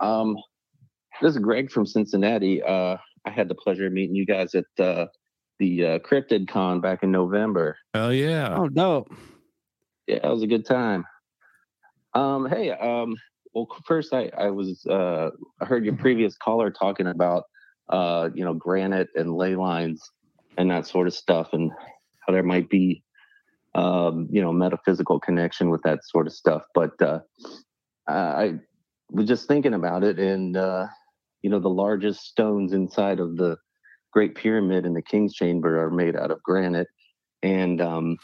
um, 0.00 0.36
this 1.20 1.32
is 1.32 1.38
Greg 1.38 1.70
from 1.70 1.86
Cincinnati. 1.86 2.62
Uh, 2.62 2.96
I 3.24 3.30
had 3.30 3.48
the 3.48 3.54
pleasure 3.54 3.86
of 3.86 3.92
meeting 3.92 4.14
you 4.14 4.26
guys 4.26 4.54
at 4.54 4.64
uh, 4.78 5.06
the 5.58 5.84
uh, 5.84 5.98
Cryptid 6.00 6.48
Con 6.48 6.80
back 6.80 7.02
in 7.02 7.10
November. 7.10 7.76
Hell 7.94 8.12
yeah! 8.12 8.54
Oh 8.56 8.68
dope. 8.68 9.12
Yeah, 10.06 10.20
it 10.22 10.30
was 10.30 10.42
a 10.42 10.46
good 10.46 10.66
time. 10.66 11.04
Um, 12.14 12.48
hey, 12.48 12.70
um, 12.70 13.16
well, 13.54 13.68
first 13.84 14.14
I, 14.14 14.30
I 14.36 14.50
was 14.50 14.86
uh, 14.86 15.30
I 15.60 15.64
heard 15.64 15.84
your 15.84 15.96
previous 15.96 16.36
caller 16.36 16.70
talking 16.70 17.06
about 17.06 17.44
uh, 17.88 18.30
you 18.34 18.44
know 18.44 18.54
granite 18.54 19.08
and 19.14 19.36
ley 19.36 19.56
lines 19.56 20.02
and 20.56 20.70
that 20.70 20.86
sort 20.86 21.06
of 21.06 21.14
stuff, 21.14 21.48
and 21.52 21.72
how 22.26 22.32
there 22.32 22.42
might 22.42 22.68
be 22.68 23.02
um, 23.74 24.28
you 24.30 24.40
know 24.40 24.52
metaphysical 24.52 25.18
connection 25.18 25.70
with 25.70 25.82
that 25.82 26.04
sort 26.04 26.26
of 26.26 26.32
stuff. 26.32 26.62
But 26.74 27.00
uh, 27.00 27.20
I 28.06 28.54
was 29.10 29.26
just 29.26 29.48
thinking 29.48 29.74
about 29.74 30.04
it, 30.04 30.18
and 30.18 30.56
uh, 30.56 30.86
you 31.42 31.50
know 31.50 31.58
the 31.58 31.68
largest 31.68 32.22
stones 32.22 32.72
inside 32.72 33.20
of 33.20 33.36
the 33.36 33.56
Great 34.12 34.34
Pyramid 34.34 34.86
in 34.86 34.94
the 34.94 35.02
King's 35.02 35.34
Chamber 35.34 35.78
are 35.84 35.90
made 35.90 36.16
out 36.16 36.30
of 36.30 36.42
granite, 36.42 36.88
and 37.42 37.80
um, 37.80 38.16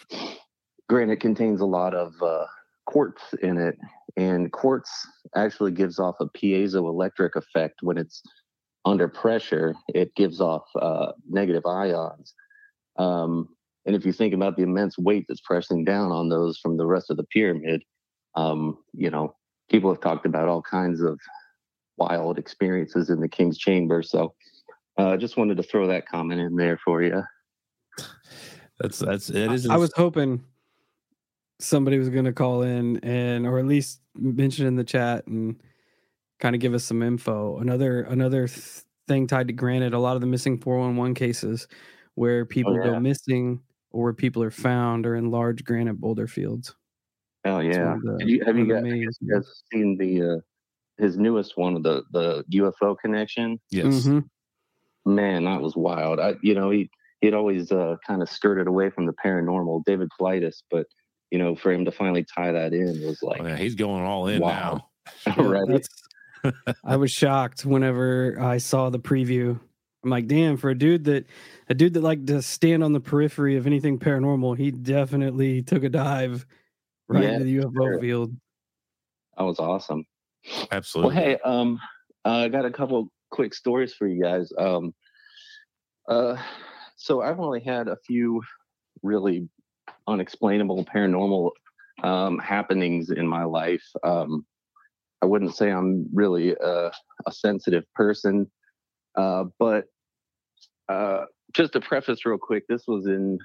granite 0.88 1.20
contains 1.20 1.60
a 1.60 1.66
lot 1.66 1.94
of 1.94 2.14
uh, 2.22 2.46
quartz 2.86 3.22
in 3.42 3.58
it, 3.58 3.76
and 4.16 4.52
quartz 4.52 4.90
actually 5.36 5.72
gives 5.72 5.98
off 5.98 6.16
a 6.20 6.26
piezoelectric 6.26 7.36
effect 7.36 7.76
when 7.82 7.98
it's 7.98 8.22
under 8.84 9.08
pressure. 9.08 9.74
It 9.88 10.14
gives 10.14 10.40
off 10.40 10.64
uh, 10.80 11.12
negative 11.28 11.66
ions. 11.66 12.34
Um, 12.98 13.48
and 13.86 13.96
if 13.96 14.06
you 14.06 14.12
think 14.12 14.34
about 14.34 14.56
the 14.56 14.62
immense 14.62 14.98
weight 14.98 15.26
that's 15.28 15.40
pressing 15.40 15.84
down 15.84 16.12
on 16.12 16.28
those 16.28 16.58
from 16.58 16.76
the 16.76 16.86
rest 16.86 17.10
of 17.10 17.16
the 17.16 17.24
pyramid, 17.24 17.82
um, 18.34 18.78
you 18.92 19.10
know, 19.10 19.34
people 19.70 19.90
have 19.92 20.00
talked 20.00 20.26
about 20.26 20.48
all 20.48 20.62
kinds 20.62 21.00
of 21.00 21.18
wild 21.96 22.38
experiences 22.38 23.10
in 23.10 23.20
the 23.20 23.28
king's 23.28 23.58
chamber. 23.58 24.02
So 24.02 24.34
uh, 24.98 25.10
I 25.10 25.16
just 25.16 25.36
wanted 25.36 25.56
to 25.56 25.62
throw 25.62 25.86
that 25.86 26.06
comment 26.06 26.40
in 26.40 26.56
there 26.56 26.78
for 26.84 27.02
you. 27.02 27.22
That's 28.80 28.98
that's 28.98 29.30
it 29.30 29.52
is. 29.52 29.68
I 29.68 29.76
was 29.76 29.92
hoping 29.94 30.44
somebody 31.60 31.98
was 31.98 32.08
gonna 32.08 32.32
call 32.32 32.62
in 32.62 32.98
and 32.98 33.46
or 33.46 33.58
at 33.58 33.66
least 33.66 34.00
mention 34.14 34.66
in 34.66 34.76
the 34.76 34.84
chat 34.84 35.26
and 35.26 35.62
kind 36.40 36.54
of 36.54 36.60
give 36.60 36.74
us 36.74 36.84
some 36.84 37.02
info. 37.02 37.58
Another 37.58 38.02
another 38.02 38.48
th- 38.48 38.82
thing 39.08 39.26
tied 39.26 39.46
to 39.48 39.52
granite, 39.52 39.94
a 39.94 39.98
lot 39.98 40.16
of 40.16 40.20
the 40.20 40.26
missing 40.26 40.58
411 40.58 41.14
cases 41.14 41.68
where 42.14 42.44
people 42.44 42.76
yeah. 42.76 42.90
go 42.92 43.00
missing 43.00 43.60
or 43.90 44.04
where 44.04 44.12
people 44.12 44.42
are 44.42 44.50
found 44.50 45.06
are 45.06 45.16
in 45.16 45.30
large 45.30 45.64
granite 45.64 46.00
boulder 46.00 46.26
fields. 46.26 46.74
Oh 47.44 47.60
yeah. 47.60 47.94
of 47.94 48.02
the- 48.02 48.16
Have 48.20 48.28
you, 48.28 48.44
have 48.44 48.58
you 48.58 48.66
guys, 48.66 48.82
the 48.82 48.88
have 48.88 48.98
main- 48.98 49.10
you 49.20 49.34
guys 49.34 49.62
seen 49.72 49.96
the 49.96 50.22
uh, 50.22 50.36
his 50.98 51.16
newest 51.16 51.56
one, 51.56 51.82
the 51.82 52.02
the 52.12 52.44
UFO 52.54 52.96
connection? 52.98 53.60
yes. 53.70 53.86
Mhm. 54.06 54.24
Man, 55.04 55.44
that 55.44 55.60
was 55.60 55.74
wild. 55.74 56.20
I, 56.20 56.34
you 56.42 56.54
know, 56.54 56.70
he 56.70 56.88
he'd 57.20 57.34
always 57.34 57.72
uh, 57.72 57.96
kind 58.06 58.22
of 58.22 58.28
skirted 58.28 58.66
away 58.66 58.90
from 58.90 59.06
the 59.06 59.12
paranormal, 59.24 59.84
David 59.84 60.08
Paulides, 60.20 60.62
but 60.70 60.86
you 61.30 61.38
know, 61.38 61.56
for 61.56 61.72
him 61.72 61.84
to 61.86 61.90
finally 61.92 62.24
tie 62.24 62.52
that 62.52 62.72
in 62.74 63.00
was 63.04 63.18
like, 63.22 63.40
Oh, 63.40 63.46
yeah, 63.46 63.56
he's 63.56 63.74
going 63.74 64.02
all 64.04 64.26
in 64.28 64.40
Wow. 64.40 64.88
now. 65.26 65.34
Yeah, 65.36 65.46
right? 65.48 65.62
that's- 65.68 65.88
I 66.84 66.96
was 66.96 67.10
shocked 67.12 67.64
whenever 67.64 68.36
I 68.40 68.58
saw 68.58 68.90
the 68.90 68.98
preview. 68.98 69.58
I'm 70.04 70.10
like, 70.10 70.26
damn, 70.26 70.56
for 70.56 70.70
a 70.70 70.74
dude 70.76 71.04
that 71.04 71.26
a 71.68 71.74
dude 71.74 71.94
that 71.94 72.02
liked 72.02 72.26
to 72.26 72.42
stand 72.42 72.82
on 72.82 72.92
the 72.92 73.00
periphery 73.00 73.56
of 73.56 73.66
anything 73.68 73.98
paranormal, 74.00 74.58
he 74.58 74.72
definitely 74.72 75.62
took 75.62 75.84
a 75.84 75.88
dive 75.88 76.44
right 77.08 77.22
Yeah, 77.22 77.30
into 77.34 77.44
the 77.44 77.56
UFO 77.58 77.72
sure. 77.92 78.00
field. 78.00 78.36
That 79.38 79.44
was 79.44 79.58
awesome. 79.60 80.04
Absolutely. 80.70 81.14
Well, 81.14 81.24
hey, 81.24 81.38
um, 81.44 81.80
I 82.24 82.48
got 82.48 82.64
a 82.64 82.70
couple 82.70 83.08
quick 83.30 83.54
stories 83.54 83.94
for 83.94 84.06
you 84.06 84.22
guys. 84.22 84.52
Um, 84.58 84.94
uh, 86.08 86.36
so 86.96 87.22
I've 87.22 87.40
only 87.40 87.60
had 87.60 87.88
a 87.88 87.96
few 88.06 88.42
really 89.02 89.48
unexplainable 90.06 90.84
paranormal 90.84 91.50
um, 92.02 92.38
happenings 92.38 93.10
in 93.10 93.26
my 93.26 93.44
life. 93.44 93.84
Um, 94.04 94.44
I 95.22 95.26
wouldn't 95.26 95.54
say 95.54 95.70
I'm 95.70 96.06
really 96.12 96.54
a, 96.54 96.90
a 97.26 97.32
sensitive 97.32 97.84
person, 97.94 98.50
uh, 99.16 99.44
but 99.58 99.84
uh, 100.88 101.24
just 101.52 101.74
to 101.74 101.80
preface 101.80 102.26
real 102.26 102.38
quick, 102.38 102.64
this 102.68 102.84
was 102.88 103.06
in 103.06 103.38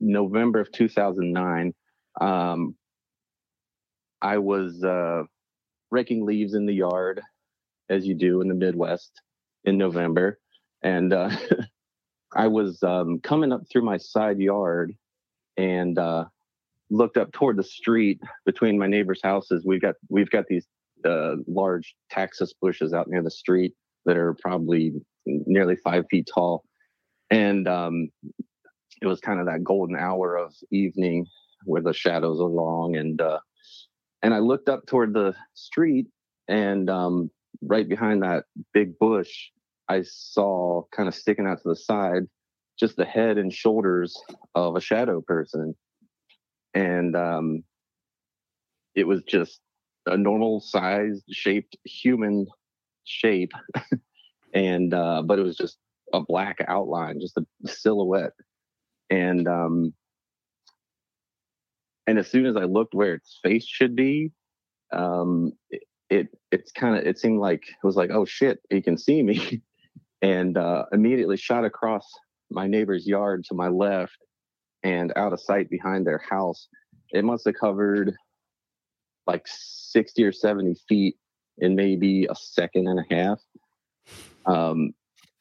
November 0.00 0.60
of 0.60 0.72
2009. 0.72 1.74
Um, 2.20 2.74
I 4.22 4.38
was 4.38 4.82
uh, 4.82 5.24
raking 5.90 6.24
leaves 6.24 6.54
in 6.54 6.66
the 6.66 6.74
yard, 6.74 7.20
as 7.88 8.06
you 8.06 8.14
do 8.14 8.40
in 8.40 8.48
the 8.48 8.54
Midwest 8.54 9.20
in 9.64 9.76
November, 9.76 10.38
and 10.82 11.12
uh, 11.12 11.30
I 12.34 12.46
was 12.46 12.82
um, 12.82 13.20
coming 13.20 13.52
up 13.52 13.62
through 13.70 13.82
my 13.82 13.96
side 13.96 14.38
yard 14.38 14.94
and 15.56 15.98
uh, 15.98 16.26
looked 16.90 17.16
up 17.16 17.32
toward 17.32 17.56
the 17.56 17.64
street 17.64 18.20
between 18.46 18.78
my 18.78 18.86
neighbors' 18.86 19.20
houses. 19.22 19.64
We've 19.66 19.82
got 19.82 19.96
we've 20.08 20.30
got 20.30 20.46
these 20.48 20.66
uh, 21.04 21.36
large 21.46 21.94
taxus 22.10 22.52
bushes 22.60 22.92
out 22.92 23.08
near 23.08 23.22
the 23.22 23.30
street 23.30 23.74
that 24.06 24.16
are 24.16 24.34
probably 24.34 24.92
nearly 25.26 25.76
five 25.76 26.04
feet 26.10 26.28
tall, 26.32 26.64
and 27.30 27.66
um, 27.68 28.08
it 29.02 29.06
was 29.06 29.20
kind 29.20 29.40
of 29.40 29.46
that 29.46 29.64
golden 29.64 29.96
hour 29.96 30.36
of 30.36 30.54
evening 30.70 31.26
where 31.64 31.82
the 31.82 31.92
shadows 31.92 32.40
are 32.40 32.48
long 32.48 32.96
and 32.96 33.20
uh, 33.20 33.38
and 34.22 34.34
I 34.34 34.38
looked 34.38 34.68
up 34.68 34.86
toward 34.86 35.14
the 35.14 35.34
street, 35.54 36.06
and 36.48 36.88
um, 36.90 37.30
right 37.62 37.88
behind 37.88 38.22
that 38.22 38.44
big 38.72 38.98
bush, 38.98 39.50
I 39.88 40.02
saw 40.02 40.82
kind 40.92 41.08
of 41.08 41.14
sticking 41.14 41.46
out 41.46 41.58
to 41.62 41.68
the 41.68 41.76
side, 41.76 42.24
just 42.78 42.96
the 42.96 43.04
head 43.04 43.38
and 43.38 43.52
shoulders 43.52 44.16
of 44.54 44.76
a 44.76 44.80
shadow 44.80 45.20
person, 45.20 45.74
and 46.74 47.16
um, 47.16 47.64
it 48.94 49.06
was 49.06 49.22
just 49.22 49.60
a 50.06 50.16
normal 50.16 50.60
sized 50.60 51.24
shaped 51.30 51.76
human 51.84 52.46
shape, 53.04 53.52
and 54.54 54.94
uh, 54.94 55.22
but 55.22 55.38
it 55.38 55.42
was 55.42 55.56
just 55.56 55.78
a 56.12 56.20
black 56.20 56.58
outline, 56.68 57.20
just 57.20 57.36
a 57.38 57.68
silhouette, 57.68 58.32
and 59.08 59.48
um, 59.48 59.94
and 62.10 62.18
as 62.18 62.28
soon 62.28 62.44
as 62.44 62.56
I 62.56 62.64
looked 62.64 62.92
where 62.92 63.14
its 63.14 63.38
face 63.40 63.64
should 63.64 63.94
be, 63.94 64.32
um, 64.92 65.52
it, 65.70 65.84
it 66.10 66.26
it's 66.50 66.72
kind 66.72 66.96
of 66.96 67.06
it 67.06 67.20
seemed 67.20 67.38
like 67.38 67.62
it 67.62 67.86
was 67.86 67.94
like 67.94 68.10
oh 68.10 68.24
shit 68.24 68.58
he 68.68 68.82
can 68.82 68.98
see 68.98 69.22
me, 69.22 69.62
and 70.22 70.58
uh, 70.58 70.86
immediately 70.90 71.36
shot 71.36 71.64
across 71.64 72.04
my 72.50 72.66
neighbor's 72.66 73.06
yard 73.06 73.44
to 73.44 73.54
my 73.54 73.68
left 73.68 74.16
and 74.82 75.12
out 75.14 75.32
of 75.32 75.40
sight 75.40 75.70
behind 75.70 76.04
their 76.04 76.20
house. 76.28 76.66
It 77.10 77.24
must 77.24 77.46
have 77.46 77.54
covered 77.54 78.16
like 79.28 79.46
sixty 79.46 80.24
or 80.24 80.32
seventy 80.32 80.74
feet 80.88 81.14
in 81.58 81.76
maybe 81.76 82.26
a 82.28 82.34
second 82.34 82.88
and 82.88 82.98
a 82.98 83.14
half. 83.14 83.38
Um, 84.46 84.94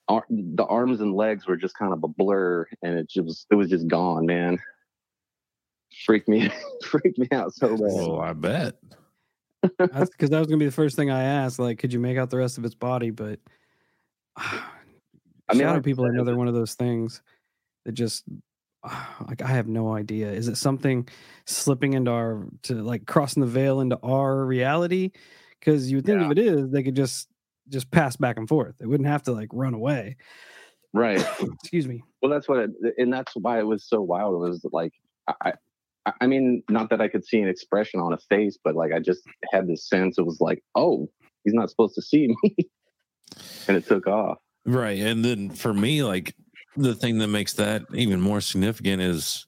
the 0.07 0.65
arms 0.65 1.01
and 1.01 1.15
legs 1.15 1.47
were 1.47 1.57
just 1.57 1.75
kind 1.75 1.93
of 1.93 2.03
a 2.03 2.07
blur, 2.07 2.67
and 2.83 2.99
it 2.99 3.09
just 3.09 3.47
it 3.49 3.55
was 3.55 3.71
just 3.71 3.87
gone, 3.87 4.27
man 4.27 4.59
freaked 6.05 6.27
me 6.27 6.49
freaked 6.83 7.17
me 7.17 7.27
out 7.31 7.53
so 7.53 7.69
bad. 7.69 7.89
Oh, 7.91 8.19
I 8.19 8.33
bet. 8.33 8.75
That's 9.77 10.09
because 10.09 10.29
that 10.29 10.39
was 10.39 10.47
gonna 10.47 10.57
be 10.57 10.65
the 10.65 10.71
first 10.71 10.95
thing 10.95 11.11
I 11.11 11.23
asked. 11.23 11.59
Like, 11.59 11.79
could 11.79 11.91
you 11.91 11.99
make 11.99 12.17
out 12.17 12.29
the 12.29 12.37
rest 12.37 12.57
of 12.57 12.65
its 12.65 12.75
body? 12.75 13.11
But 13.11 13.39
I 14.37 14.61
mean, 15.51 15.61
shadow 15.61 15.71
like 15.71 15.77
I 15.77 15.81
people 15.81 16.05
are 16.05 16.09
said, 16.09 16.15
another 16.15 16.35
one 16.37 16.47
of 16.47 16.53
those 16.53 16.73
things 16.75 17.21
that 17.85 17.93
just 17.93 18.23
like 19.27 19.41
I 19.41 19.47
have 19.47 19.67
no 19.67 19.93
idea. 19.93 20.31
Is 20.31 20.47
it 20.47 20.57
something 20.57 21.07
slipping 21.45 21.93
into 21.93 22.11
our 22.11 22.45
to 22.63 22.75
like 22.75 23.05
crossing 23.05 23.41
the 23.41 23.47
veil 23.47 23.81
into 23.81 23.99
our 24.01 24.45
reality? 24.45 25.11
Because 25.59 25.91
you 25.91 25.97
would 25.97 26.05
think 26.05 26.21
if 26.21 26.31
it 26.31 26.39
is, 26.39 26.69
they 26.69 26.83
could 26.83 26.95
just 26.95 27.27
just 27.67 27.91
pass 27.91 28.15
back 28.15 28.37
and 28.37 28.47
forth. 28.47 28.75
They 28.79 28.85
wouldn't 28.85 29.09
have 29.09 29.23
to 29.23 29.31
like 29.31 29.49
run 29.51 29.73
away. 29.73 30.15
Right. 30.93 31.19
Excuse 31.61 31.87
me. 31.87 32.01
Well, 32.21 32.31
that's 32.31 32.47
what, 32.47 32.59
it, 32.59 32.71
and 32.97 33.13
that's 33.13 33.33
why 33.35 33.59
it 33.59 33.67
was 33.67 33.83
so 33.83 34.01
wild. 34.01 34.35
It 34.35 34.49
was 34.49 34.65
like 34.71 34.93
I, 35.27 35.53
I- 36.21 36.27
mean, 36.27 36.63
not 36.69 36.89
that 36.89 37.01
I 37.01 37.07
could 37.07 37.25
see 37.25 37.39
an 37.39 37.47
expression 37.47 37.99
on 37.99 38.13
a 38.13 38.17
face, 38.29 38.57
but 38.63 38.75
like 38.75 38.91
I 38.93 38.99
just 38.99 39.21
had 39.51 39.67
this 39.67 39.87
sense. 39.87 40.17
It 40.17 40.25
was 40.25 40.39
like, 40.39 40.63
oh, 40.75 41.09
he's 41.43 41.53
not 41.53 41.69
supposed 41.69 41.95
to 41.95 42.01
see 42.01 42.35
me, 42.43 42.55
and 43.67 43.77
it 43.77 43.85
took 43.87 44.07
off. 44.07 44.37
Right. 44.65 44.99
And 44.99 45.23
then 45.23 45.49
for 45.49 45.73
me, 45.73 46.03
like 46.03 46.35
the 46.75 46.95
thing 46.95 47.17
that 47.19 47.27
makes 47.27 47.53
that 47.53 47.83
even 47.93 48.21
more 48.21 48.41
significant 48.41 49.01
is 49.01 49.45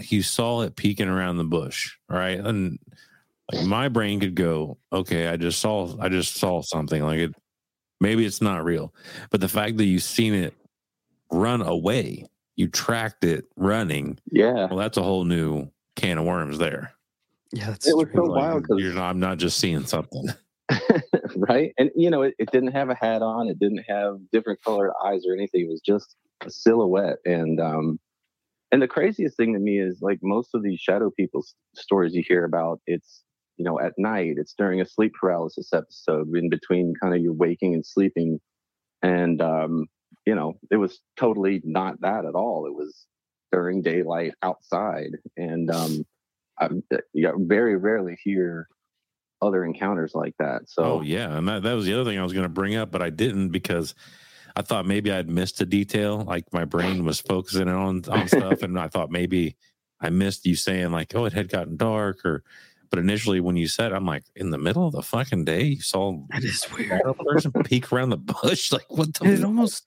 you 0.00 0.22
saw 0.22 0.62
it 0.62 0.76
peeking 0.76 1.08
around 1.08 1.36
the 1.38 1.44
bush. 1.44 1.96
Right. 2.08 2.38
And 2.38 2.78
like 3.52 3.66
my 3.66 3.88
brain 3.88 4.20
could 4.20 4.34
go, 4.34 4.78
okay, 4.92 5.26
I 5.26 5.36
just 5.36 5.60
saw 5.60 5.96
I 6.00 6.08
just 6.08 6.36
saw 6.36 6.62
something. 6.62 7.02
Like 7.02 7.18
it 7.18 7.34
maybe 8.00 8.24
it's 8.24 8.40
not 8.40 8.64
real. 8.64 8.94
But 9.30 9.40
the 9.40 9.48
fact 9.48 9.76
that 9.78 9.84
you've 9.84 10.02
seen 10.02 10.34
it 10.34 10.54
run 11.30 11.62
away, 11.62 12.24
you 12.56 12.68
tracked 12.68 13.24
it 13.24 13.46
running, 13.56 14.18
Yeah, 14.30 14.66
well, 14.66 14.76
that's 14.76 14.96
a 14.98 15.02
whole 15.02 15.24
new 15.24 15.70
can 15.98 16.18
of 16.18 16.24
worms 16.24 16.58
there. 16.58 16.92
Yeah, 17.52 17.70
that's 17.70 17.88
it 17.88 17.96
was 17.96 18.08
so. 18.14 18.24
Like, 18.24 18.42
wild 18.42 18.62
because 18.62 18.82
you're 18.82 18.94
not, 18.94 19.10
I'm 19.10 19.20
not 19.20 19.38
just 19.38 19.58
seeing 19.58 19.86
something. 19.86 20.28
right? 21.36 21.72
And 21.78 21.90
you 21.94 22.10
know, 22.10 22.22
it, 22.22 22.34
it 22.38 22.50
didn't 22.52 22.72
have 22.72 22.90
a 22.90 22.94
hat 22.94 23.22
on, 23.22 23.48
it 23.48 23.58
didn't 23.58 23.84
have 23.88 24.18
different 24.32 24.62
colored 24.62 24.92
eyes 25.04 25.24
or 25.26 25.34
anything. 25.34 25.62
It 25.62 25.68
was 25.68 25.80
just 25.80 26.14
a 26.44 26.50
silhouette. 26.50 27.18
And 27.24 27.60
um 27.60 27.98
and 28.70 28.82
the 28.82 28.88
craziest 28.88 29.36
thing 29.36 29.54
to 29.54 29.58
me 29.58 29.78
is 29.78 30.02
like 30.02 30.18
most 30.22 30.50
of 30.54 30.62
these 30.62 30.78
shadow 30.78 31.10
people 31.10 31.44
stories 31.74 32.14
you 32.14 32.22
hear 32.26 32.44
about, 32.44 32.80
it's 32.86 33.22
you 33.56 33.64
know, 33.64 33.80
at 33.80 33.94
night, 33.98 34.34
it's 34.36 34.54
during 34.56 34.80
a 34.80 34.86
sleep 34.86 35.14
paralysis 35.18 35.72
episode, 35.72 36.28
in 36.36 36.48
between 36.48 36.94
kind 37.02 37.14
of 37.14 37.20
you 37.20 37.32
waking 37.32 37.74
and 37.74 37.84
sleeping. 37.84 38.40
And 39.02 39.40
um, 39.42 39.86
you 40.26 40.34
know, 40.34 40.58
it 40.70 40.76
was 40.76 41.00
totally 41.16 41.60
not 41.64 42.00
that 42.02 42.24
at 42.24 42.34
all. 42.34 42.66
It 42.66 42.74
was 42.74 43.06
during 43.52 43.82
daylight 43.82 44.34
outside. 44.42 45.10
And 45.36 45.70
um 45.70 46.04
I 46.58 46.68
yeah, 47.14 47.32
very 47.36 47.76
rarely 47.76 48.16
hear 48.22 48.68
other 49.40 49.64
encounters 49.64 50.14
like 50.14 50.34
that. 50.38 50.62
So 50.68 50.82
Oh 50.82 51.00
yeah, 51.00 51.36
and 51.36 51.48
that, 51.48 51.62
that 51.62 51.74
was 51.74 51.86
the 51.86 51.94
other 51.94 52.04
thing 52.08 52.18
I 52.18 52.22
was 52.24 52.32
going 52.32 52.42
to 52.44 52.48
bring 52.48 52.74
up, 52.74 52.90
but 52.90 53.02
I 53.02 53.10
didn't 53.10 53.50
because 53.50 53.94
I 54.56 54.62
thought 54.62 54.86
maybe 54.86 55.12
I'd 55.12 55.28
missed 55.28 55.60
a 55.60 55.66
detail. 55.66 56.22
Like 56.22 56.52
my 56.52 56.64
brain 56.64 57.04
was 57.04 57.20
focusing 57.20 57.68
on 57.68 58.02
on 58.08 58.26
stuff, 58.26 58.62
and 58.62 58.78
I 58.78 58.88
thought 58.88 59.10
maybe 59.10 59.56
I 60.00 60.10
missed 60.10 60.46
you 60.46 60.56
saying 60.56 60.90
like, 60.90 61.14
"Oh, 61.14 61.26
it 61.26 61.32
had 61.32 61.48
gotten 61.48 61.76
dark," 61.76 62.24
or. 62.24 62.42
But 62.90 62.98
initially, 63.00 63.40
when 63.40 63.54
you 63.56 63.68
said, 63.68 63.92
"I'm 63.92 64.06
like 64.06 64.24
in 64.34 64.48
the 64.50 64.56
middle 64.56 64.86
of 64.86 64.92
the 64.94 65.02
fucking 65.02 65.44
day," 65.44 65.64
you 65.64 65.80
saw 65.82 66.18
That 66.30 66.42
is 66.42 66.66
weird. 66.72 67.02
a 67.04 67.12
person 67.12 67.52
peek 67.52 67.92
around 67.92 68.10
the 68.10 68.16
bush. 68.16 68.72
Like 68.72 68.90
what 68.90 69.12
the? 69.14 69.26
It 69.30 69.36
fuck? 69.36 69.46
almost 69.46 69.84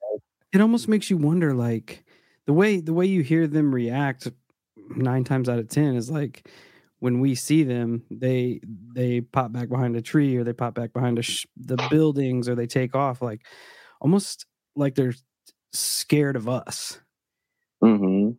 it 0.53 0.61
almost 0.61 0.87
makes 0.87 1.09
you 1.09 1.17
wonder 1.17 1.53
like 1.55 2.05
the 2.47 2.53
way 2.53 2.79
the 2.81 2.93
way 2.93 3.05
you 3.05 3.21
hear 3.21 3.47
them 3.47 3.73
react 3.73 4.27
nine 4.95 5.23
times 5.23 5.49
out 5.49 5.59
of 5.59 5.69
ten 5.69 5.95
is 5.95 6.09
like 6.09 6.47
when 6.99 7.19
we 7.19 7.35
see 7.35 7.63
them 7.63 8.03
they 8.11 8.59
they 8.93 9.21
pop 9.21 9.51
back 9.51 9.69
behind 9.69 9.95
a 9.95 10.01
tree 10.01 10.35
or 10.37 10.43
they 10.43 10.53
pop 10.53 10.73
back 10.75 10.93
behind 10.93 11.17
a 11.19 11.21
sh- 11.21 11.45
the 11.57 11.77
buildings 11.89 12.47
or 12.49 12.55
they 12.55 12.67
take 12.67 12.95
off 12.95 13.21
like 13.21 13.41
almost 14.01 14.45
like 14.75 14.95
they're 14.95 15.15
scared 15.73 16.35
of 16.35 16.49
us 16.49 16.99
mhm. 17.83 18.35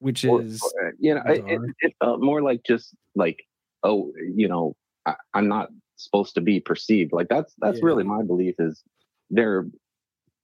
which 0.00 0.24
is 0.24 0.60
or, 0.62 0.92
you 0.98 1.14
know, 1.14 1.22
it, 1.26 1.38
it, 1.38 1.44
bizarre. 1.46 1.66
it 1.80 1.94
felt 2.02 2.20
more 2.20 2.42
like 2.42 2.62
just 2.66 2.94
like, 3.14 3.42
oh, 3.82 4.12
you 4.34 4.48
know, 4.48 4.74
I, 5.06 5.14
I'm 5.34 5.48
not 5.48 5.68
supposed 5.96 6.34
to 6.34 6.40
be 6.40 6.60
perceived. 6.60 7.12
Like 7.12 7.28
that's 7.28 7.54
that's 7.58 7.78
Yeah. 7.78 7.84
really 7.84 8.04
my 8.04 8.22
belief 8.22 8.54
is 8.58 8.82
there 9.30 9.66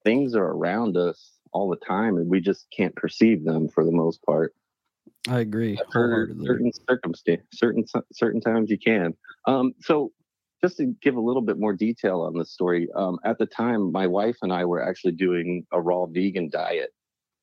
things 0.04 0.34
are 0.34 0.44
around 0.46 0.96
us 0.96 1.32
all 1.52 1.68
the 1.68 1.76
time 1.76 2.16
and 2.16 2.28
we 2.28 2.40
just 2.40 2.66
can't 2.76 2.94
perceive 2.96 3.44
them 3.44 3.68
for 3.68 3.84
the 3.84 3.92
most 3.92 4.22
part. 4.22 4.54
i 5.28 5.40
agree 5.40 5.78
certain 6.44 6.72
circumstance, 6.88 7.42
certain 7.52 7.84
certain 8.12 8.40
times 8.40 8.70
you 8.70 8.78
can. 8.78 9.14
Um, 9.46 9.74
so 9.80 10.12
just 10.62 10.78
to 10.78 10.94
give 11.02 11.16
a 11.16 11.20
little 11.20 11.42
bit 11.42 11.58
more 11.58 11.72
detail 11.72 12.22
on 12.22 12.34
the 12.34 12.44
story, 12.44 12.88
um, 12.94 13.18
at 13.24 13.38
the 13.38 13.46
time, 13.46 13.92
my 13.92 14.06
wife 14.06 14.36
and 14.42 14.52
I 14.52 14.64
were 14.64 14.82
actually 14.82 15.12
doing 15.12 15.66
a 15.72 15.80
raw 15.80 16.06
vegan 16.06 16.48
diet 16.50 16.90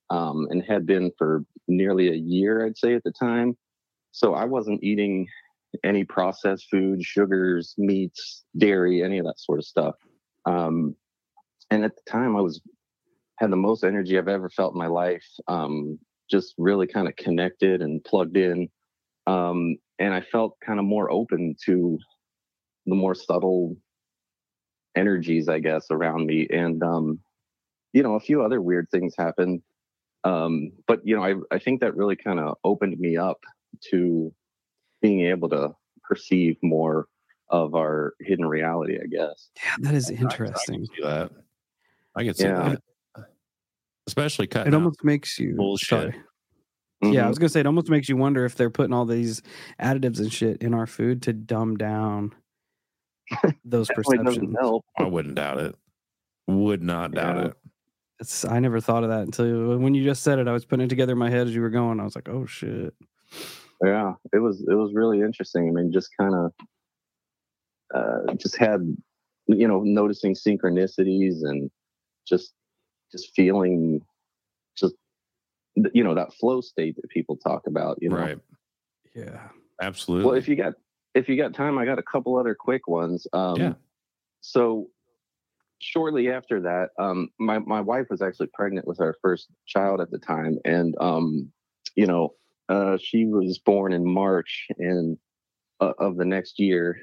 um, 0.10 0.48
and 0.50 0.64
had 0.64 0.86
been 0.86 1.12
for 1.18 1.44
nearly 1.68 2.10
a 2.10 2.16
year, 2.16 2.66
I'd 2.66 2.78
say, 2.78 2.96
at 2.96 3.04
the 3.04 3.12
time. 3.12 3.56
So 4.12 4.34
I 4.34 4.46
wasn't 4.46 4.84
eating 4.84 5.28
any 5.84 6.04
processed 6.04 6.68
food, 6.70 7.04
sugars, 7.04 7.74
meats, 7.78 8.44
dairy, 8.58 9.04
any 9.04 9.18
of 9.18 9.26
that 9.26 9.40
sort 9.40 9.60
of 9.60 9.66
stuff. 9.66 9.96
Um, 10.46 10.96
and 11.70 11.84
at 11.84 11.96
the 11.96 12.12
time, 12.12 12.36
I 12.36 12.42
was 12.42 12.62
had 13.38 13.52
the 13.52 13.56
most 13.58 13.84
energy 13.84 14.18
I've 14.18 14.28
ever 14.28 14.50
felt 14.50 14.74
in 14.74 14.80
my 14.80 14.88
life. 14.88 15.26
Um, 15.48 16.00
just 16.30 16.54
really 16.58 16.88
kind 16.88 17.08
of 17.08 17.16
connected 17.16 17.82
and 17.82 18.04
plugged 18.04 18.38
in. 18.38 18.70
Um, 19.28 19.78
and 20.00 20.14
I 20.14 20.22
felt 20.22 20.58
kind 20.66 20.80
of 20.80 20.86
more 20.86 21.12
open 21.12 21.56
to 21.66 21.98
the 22.86 22.96
more 22.96 23.16
subtle 23.16 23.76
energies, 24.96 25.48
I 25.50 25.60
guess, 25.60 25.88
around 25.92 26.26
me. 26.26 26.48
And, 26.50 26.82
um, 26.84 27.20
you 27.94 28.04
know, 28.04 28.16
a 28.16 28.20
few 28.20 28.42
other 28.44 28.62
weird 28.62 28.88
things 28.92 29.14
happened. 29.18 29.62
Um, 30.24 30.72
but, 30.88 31.02
you 31.04 31.16
know, 31.16 31.24
I, 31.24 31.36
I 31.52 31.60
think 31.60 31.82
that 31.82 31.96
really 31.96 32.16
kind 32.16 32.40
of 32.40 32.58
opened 32.64 32.98
me 33.00 33.18
up 33.18 33.40
to 33.92 34.34
being 35.02 35.22
able 35.22 35.50
to 35.50 35.76
perceive 36.04 36.58
more 36.62 37.08
of 37.50 37.76
our 37.76 38.14
hidden 38.22 38.46
reality, 38.46 38.98
I 39.02 39.08
guess. 39.08 39.50
Yeah, 39.58 39.76
that 39.80 39.94
is 39.94 40.10
I- 40.10 40.14
I 40.14 40.16
can 40.16 40.24
interesting. 40.24 40.86
see 40.86 41.04
that. 41.04 41.32
I 42.16 42.24
can 42.24 42.34
see 42.34 42.44
Yeah. 42.46 42.70
that. 42.70 42.82
Especially 44.08 44.48
cutting 44.48 44.74
It 44.74 44.76
almost 44.76 45.04
makes 45.04 45.40
you 45.40 45.56
bullshit. 45.56 45.88
sorry. 45.88 46.16
Yeah, 47.02 47.24
I 47.24 47.26
Mhm. 47.26 47.28
was 47.30 47.40
gonna 47.40 47.50
say 47.50 47.60
it 47.62 47.66
almost 47.66 47.90
makes 47.90 48.08
you 48.10 48.18
wonder 48.18 48.46
if 48.46 48.56
they're 48.56 48.70
putting 48.70 48.94
all 48.94 49.06
these 49.06 49.42
additives 49.80 50.20
and 50.20 50.32
shit 50.32 50.62
in 50.62 50.74
our 50.74 50.88
food 50.88 51.22
to 51.24 51.34
dumb 51.34 51.76
down 51.78 52.34
those 53.66 53.90
perceptions. 53.94 54.56
help. 54.60 54.86
I 54.98 55.04
wouldn't 55.06 55.36
doubt 55.36 55.60
it. 55.60 55.76
Would 56.48 56.82
not 56.84 57.12
doubt 57.12 57.36
Yeah. 57.38 57.46
it. 57.48 57.54
It's 58.20 58.46
I 58.46 58.60
never 58.60 58.80
thought 58.80 59.04
of 59.04 59.10
that 59.10 59.24
until 59.24 59.78
when 59.78 59.94
you 59.96 60.04
just 60.04 60.24
said 60.24 60.40
it. 60.40 60.48
I 60.48 60.54
was 60.54 60.66
putting 60.66 60.86
it 60.86 60.90
together 60.90 61.14
in 61.14 61.20
my 61.20 61.30
head 61.30 61.48
as 61.48 61.56
you 61.56 61.62
were 61.62 61.70
going. 61.70 62.00
I 62.00 62.04
was 62.04 62.16
like, 62.16 62.30
oh 62.30 62.46
shit. 62.46 62.94
yeah 63.84 64.14
it 64.32 64.38
was 64.40 64.62
it 64.62 64.76
was 64.76 64.94
really 64.94 65.20
interesting 65.20 65.68
i 65.68 65.72
mean 65.72 65.92
just 65.92 66.10
kind 66.18 66.34
of 66.36 66.54
uh 67.94 68.34
just 68.36 68.56
had 68.56 68.80
you 69.48 69.68
know 69.68 69.82
noticing 69.82 70.34
synchronicities 70.36 71.44
and 71.44 71.70
just 72.26 72.54
just 73.14 73.34
feeling 73.36 74.02
just 74.76 74.96
you 75.94 76.04
know 76.04 76.16
that 76.16 76.34
flow 76.34 76.60
state 76.60 76.96
that 76.98 77.10
people 77.10 77.38
talk 77.38 77.68
about 77.68 77.98
you 78.02 78.10
know 78.10 78.18
Right. 78.18 78.40
Yeah. 79.16 79.48
Absolutely. 79.82 80.26
well 80.26 80.36
if 80.36 80.48
you 80.48 80.56
got 80.56 80.74
if 81.14 81.30
you 81.30 81.38
got 81.38 81.54
time 81.54 81.78
i 81.78 81.86
got 81.86 82.00
a 82.00 82.04
couple 82.04 82.38
other 82.38 82.56
quick 82.56 82.88
ones 82.88 83.26
um 83.34 83.62
Yeah. 83.62 83.74
so 84.42 84.88
shortly 85.80 86.32
after 86.32 86.62
that 86.62 86.90
um 87.00 87.30
my 87.40 87.60
my 87.60 87.82
wife 87.82 88.08
was 88.10 88.22
actually 88.22 88.48
pregnant 88.54 88.88
with 88.88 89.00
our 89.00 89.16
first 89.22 89.48
child 89.68 90.02
at 90.02 90.10
the 90.12 90.18
time 90.20 90.58
and 90.66 90.96
um 91.00 91.52
you 91.96 92.08
know 92.08 92.34
uh 92.70 92.98
she 92.98 93.26
was 93.26 93.60
born 93.60 93.94
in 93.94 94.06
march 94.06 94.68
and 94.78 95.18
uh, 95.82 95.94
of 96.00 96.16
the 96.16 96.26
next 96.26 96.60
year 96.60 96.98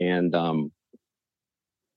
and 0.00 0.34
um 0.34 0.70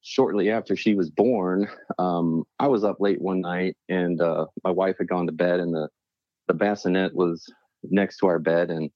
shortly 0.02 0.50
after 0.50 0.76
she 0.76 0.96
was 0.96 1.10
born 1.10 1.68
um 1.98 2.44
i 2.60 2.68
was 2.68 2.84
up 2.84 2.98
late 3.00 3.22
one 3.22 3.42
night 3.42 3.76
and 3.90 4.22
uh 4.22 4.46
my 4.64 4.72
wife 4.72 4.96
had 4.98 5.08
gone 5.10 5.26
to 5.26 5.32
bed 5.32 5.60
and 5.60 5.74
the 5.74 5.90
the 6.48 6.54
bassinet 6.54 7.14
was 7.14 7.46
next 7.84 8.18
to 8.18 8.28
our 8.28 8.40
bed 8.40 8.70
and 8.70 8.90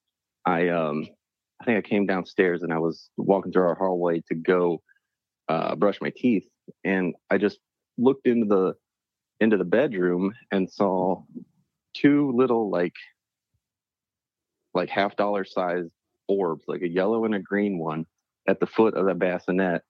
i 0.46 0.70
um 0.70 1.06
i 1.62 1.66
think 1.66 1.78
i 1.78 1.88
came 1.88 2.06
downstairs 2.06 2.64
and 2.64 2.72
i 2.72 2.80
was 2.80 3.10
walking 3.18 3.52
through 3.52 3.64
our 3.64 3.76
hallway 3.76 4.22
to 4.28 4.36
go 4.36 4.82
uh 5.50 5.76
brush 5.76 6.00
my 6.02 6.12
teeth 6.16 6.48
and 6.86 7.14
i 7.30 7.38
just 7.38 7.60
looked 7.98 8.26
into 8.26 8.48
the 8.48 8.74
into 9.40 9.58
the 9.58 9.66
bedroom 9.66 10.34
and 10.52 10.72
saw 10.72 11.22
two 11.94 12.32
little 12.34 12.70
like 12.70 12.96
like 14.74 14.90
half 14.90 15.16
dollar 15.18 15.44
size 15.44 15.86
orbs 16.28 16.64
like 16.68 16.82
a 16.82 16.88
yellow 16.88 17.26
and 17.26 17.36
a 17.36 17.40
green 17.40 17.78
one 17.78 18.06
at 18.48 18.60
the 18.60 18.66
foot 18.66 18.96
of 18.96 19.06
the 19.06 19.14
bassinet 19.14 19.84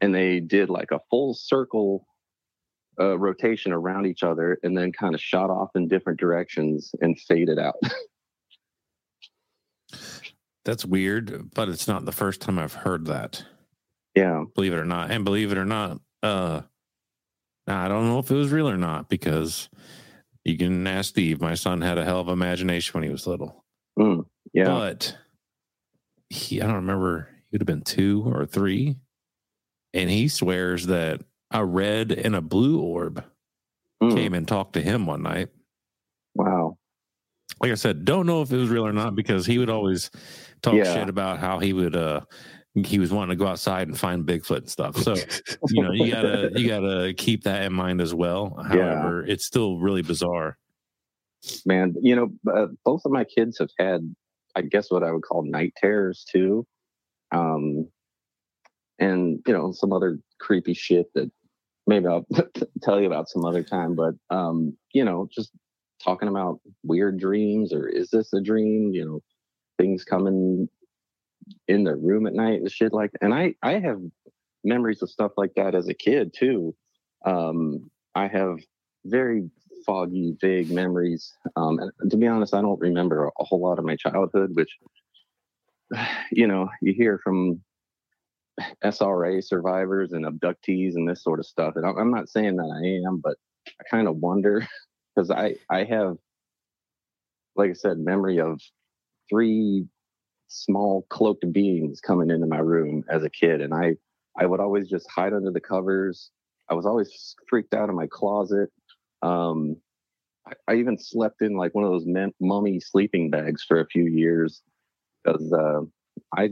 and 0.00 0.14
they 0.14 0.40
did 0.40 0.70
like 0.70 0.90
a 0.90 1.00
full 1.10 1.34
circle 1.34 2.06
uh, 3.00 3.18
rotation 3.18 3.72
around 3.72 4.06
each 4.06 4.22
other 4.22 4.58
and 4.62 4.76
then 4.76 4.92
kind 4.92 5.14
of 5.14 5.20
shot 5.20 5.48
off 5.50 5.70
in 5.74 5.88
different 5.88 6.18
directions 6.20 6.90
and 7.00 7.18
faded 7.20 7.58
out 7.58 7.76
That's 10.64 10.84
weird, 10.84 11.54
but 11.54 11.68
it's 11.70 11.88
not 11.88 12.04
the 12.04 12.12
first 12.12 12.42
time 12.42 12.58
I've 12.58 12.74
heard 12.74 13.06
that. 13.06 13.44
yeah 14.14 14.44
Believe 14.54 14.74
it 14.74 14.78
or 14.78 14.84
not. 14.84 15.10
And 15.10 15.24
believe 15.24 15.52
it 15.52 15.58
or 15.58 15.64
not, 15.64 15.98
uh 16.22 16.62
I 17.66 17.88
don't 17.88 18.08
know 18.08 18.18
if 18.18 18.30
it 18.30 18.34
was 18.34 18.50
real 18.52 18.68
or 18.68 18.76
not 18.76 19.08
because 19.08 19.68
you 20.44 20.58
can 20.58 20.86
ask 20.86 21.10
Steve. 21.10 21.40
My 21.40 21.54
son 21.54 21.80
had 21.80 21.98
a 21.98 22.04
hell 22.04 22.20
of 22.20 22.28
imagination 22.28 22.92
when 22.94 23.04
he 23.04 23.10
was 23.10 23.26
little. 23.26 23.64
Mm, 23.98 24.26
yeah 24.52 24.64
But 24.64 25.16
he 26.28 26.60
I 26.60 26.66
don't 26.66 26.76
remember, 26.76 27.28
he 27.50 27.54
would 27.54 27.62
have 27.62 27.66
been 27.66 27.82
two 27.82 28.22
or 28.26 28.44
three. 28.46 28.96
And 29.94 30.08
he 30.10 30.28
swears 30.28 30.86
that 30.86 31.22
a 31.50 31.64
red 31.64 32.12
and 32.12 32.36
a 32.36 32.40
blue 32.40 32.80
orb 32.80 33.24
Mm, 34.02 34.14
came 34.16 34.34
and 34.34 34.48
talked 34.48 34.72
to 34.74 34.82
him 34.82 35.04
one 35.06 35.22
night. 35.22 35.48
wow 36.34 36.76
like 37.60 37.72
I 37.72 37.74
said, 37.74 38.04
don't 38.06 38.24
know 38.24 38.40
if 38.40 38.50
it 38.52 38.56
was 38.56 38.70
real 38.70 38.86
or 38.86 38.92
not 38.92 39.14
because 39.14 39.44
he 39.44 39.58
would 39.58 39.68
always 39.68 40.10
talk 40.62 40.76
Yeah. 40.76 40.94
shit 40.94 41.08
about 41.10 41.38
how 41.40 41.58
he 41.58 41.72
would 41.74 41.94
uh 41.96 42.20
he 42.74 42.98
was 42.98 43.12
wanting 43.12 43.36
to 43.36 43.44
go 43.44 43.48
outside 43.50 43.88
and 43.88 43.98
find 43.98 44.24
Bigfoot 44.24 44.58
and 44.58 44.70
stuff. 44.70 44.96
So 44.96 45.14
you 45.68 45.82
know, 45.82 45.92
you 45.92 46.10
gotta 46.10 46.50
you 46.54 46.68
gotta 46.68 47.12
keep 47.14 47.42
that 47.44 47.64
in 47.64 47.72
mind 47.74 48.00
as 48.00 48.14
well. 48.14 48.56
However, 48.66 49.24
it's 49.26 49.44
still 49.44 49.78
really 49.78 50.00
bizarre. 50.02 50.56
man 51.66 51.94
you 52.00 52.14
know 52.16 52.30
uh, 52.50 52.68
both 52.84 53.02
of 53.04 53.12
my 53.12 53.24
kids 53.24 53.58
have 53.58 53.70
had 53.78 54.14
i 54.56 54.62
guess 54.62 54.90
what 54.90 55.02
i 55.02 55.10
would 55.10 55.22
call 55.22 55.42
night 55.42 55.72
terrors 55.76 56.24
too 56.30 56.66
um 57.32 57.88
and 59.00 59.40
you 59.46 59.52
know 59.52 59.72
some 59.72 59.92
other 59.92 60.18
creepy 60.38 60.74
shit 60.74 61.06
that 61.14 61.30
maybe 61.86 62.06
i'll 62.06 62.26
tell 62.82 63.00
you 63.00 63.06
about 63.06 63.28
some 63.28 63.44
other 63.44 63.62
time 63.62 63.94
but 63.94 64.14
um 64.30 64.76
you 64.92 65.04
know 65.04 65.28
just 65.32 65.50
talking 66.02 66.28
about 66.28 66.60
weird 66.82 67.18
dreams 67.18 67.72
or 67.72 67.88
is 67.88 68.10
this 68.10 68.32
a 68.32 68.40
dream 68.40 68.92
you 68.92 69.04
know 69.04 69.20
things 69.78 70.04
coming 70.04 70.68
in 71.68 71.84
the 71.84 71.96
room 71.96 72.26
at 72.26 72.34
night 72.34 72.60
and 72.60 72.70
shit 72.70 72.92
like 72.92 73.10
That. 73.12 73.24
and 73.24 73.34
i 73.34 73.54
i 73.62 73.78
have 73.78 74.00
memories 74.62 75.02
of 75.02 75.10
stuff 75.10 75.32
like 75.36 75.54
that 75.56 75.74
as 75.74 75.88
a 75.88 75.94
kid 75.94 76.32
too 76.38 76.74
um 77.24 77.90
i 78.14 78.28
have 78.28 78.58
very 79.04 79.48
foggy, 79.84 80.36
vague 80.40 80.70
memories. 80.70 81.32
Um, 81.56 81.78
and 81.78 82.10
to 82.10 82.16
be 82.16 82.26
honest, 82.26 82.54
I 82.54 82.60
don't 82.60 82.80
remember 82.80 83.26
a, 83.26 83.30
a 83.40 83.44
whole 83.44 83.60
lot 83.60 83.78
of 83.78 83.84
my 83.84 83.96
childhood, 83.96 84.54
which, 84.54 84.78
you 86.32 86.46
know, 86.46 86.68
you 86.80 86.92
hear 86.92 87.20
from 87.22 87.60
SRA 88.84 89.42
survivors 89.42 90.12
and 90.12 90.24
abductees 90.24 90.94
and 90.94 91.08
this 91.08 91.22
sort 91.22 91.40
of 91.40 91.46
stuff. 91.46 91.74
And 91.76 91.86
I'm 91.86 92.10
not 92.10 92.28
saying 92.28 92.56
that 92.56 92.62
I 92.64 93.06
am, 93.06 93.18
but 93.18 93.36
I 93.68 93.84
kind 93.90 94.08
of 94.08 94.16
wonder 94.16 94.66
because 95.14 95.30
I, 95.30 95.56
I 95.70 95.84
have, 95.84 96.16
like 97.56 97.70
I 97.70 97.74
said, 97.74 97.98
memory 97.98 98.40
of 98.40 98.60
three 99.28 99.86
small 100.48 101.06
cloaked 101.10 101.50
beings 101.52 102.00
coming 102.00 102.30
into 102.30 102.46
my 102.46 102.58
room 102.58 103.04
as 103.08 103.22
a 103.22 103.30
kid. 103.30 103.60
And 103.60 103.72
I, 103.72 103.96
I 104.38 104.46
would 104.46 104.60
always 104.60 104.88
just 104.88 105.08
hide 105.10 105.32
under 105.32 105.50
the 105.50 105.60
covers. 105.60 106.30
I 106.68 106.74
was 106.74 106.86
always 106.86 107.34
freaked 107.48 107.74
out 107.74 107.88
in 107.88 107.94
my 107.94 108.06
closet. 108.10 108.70
Um, 109.22 109.76
I, 110.46 110.52
I 110.68 110.74
even 110.76 110.98
slept 110.98 111.42
in 111.42 111.56
like 111.56 111.74
one 111.74 111.84
of 111.84 111.90
those 111.90 112.32
mummy 112.40 112.80
sleeping 112.80 113.30
bags 113.30 113.64
for 113.66 113.80
a 113.80 113.86
few 113.86 114.06
years 114.06 114.62
because 115.22 115.52
uh, 115.52 115.80
I 116.36 116.50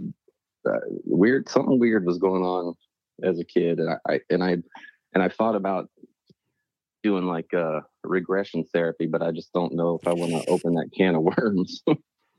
uh, 0.69 0.81
weird 1.05 1.49
something 1.49 1.79
weird 1.79 2.07
was 2.07 2.19
going 2.19 2.43
on 2.43 2.75
as 3.23 3.39
a 3.39 3.45
kid, 3.45 3.79
and 3.79 3.91
I, 3.91 4.15
I 4.15 4.21
and 4.31 4.45
I 4.45 4.51
and 5.15 5.23
I 5.23 5.29
thought 5.29 5.57
about 5.57 5.89
doing 7.03 7.27
like 7.27 7.53
uh, 7.55 7.81
regression 8.05 8.65
therapy, 8.73 9.07
but 9.07 9.23
I 9.23 9.31
just 9.31 9.53
don't 9.53 9.75
know 9.75 9.99
if 10.01 10.07
I 10.07 10.13
want 10.13 10.33
to 10.33 10.51
open 10.51 10.75
that 10.75 10.91
can 10.97 11.15
of 11.15 11.23
worms. 11.23 11.83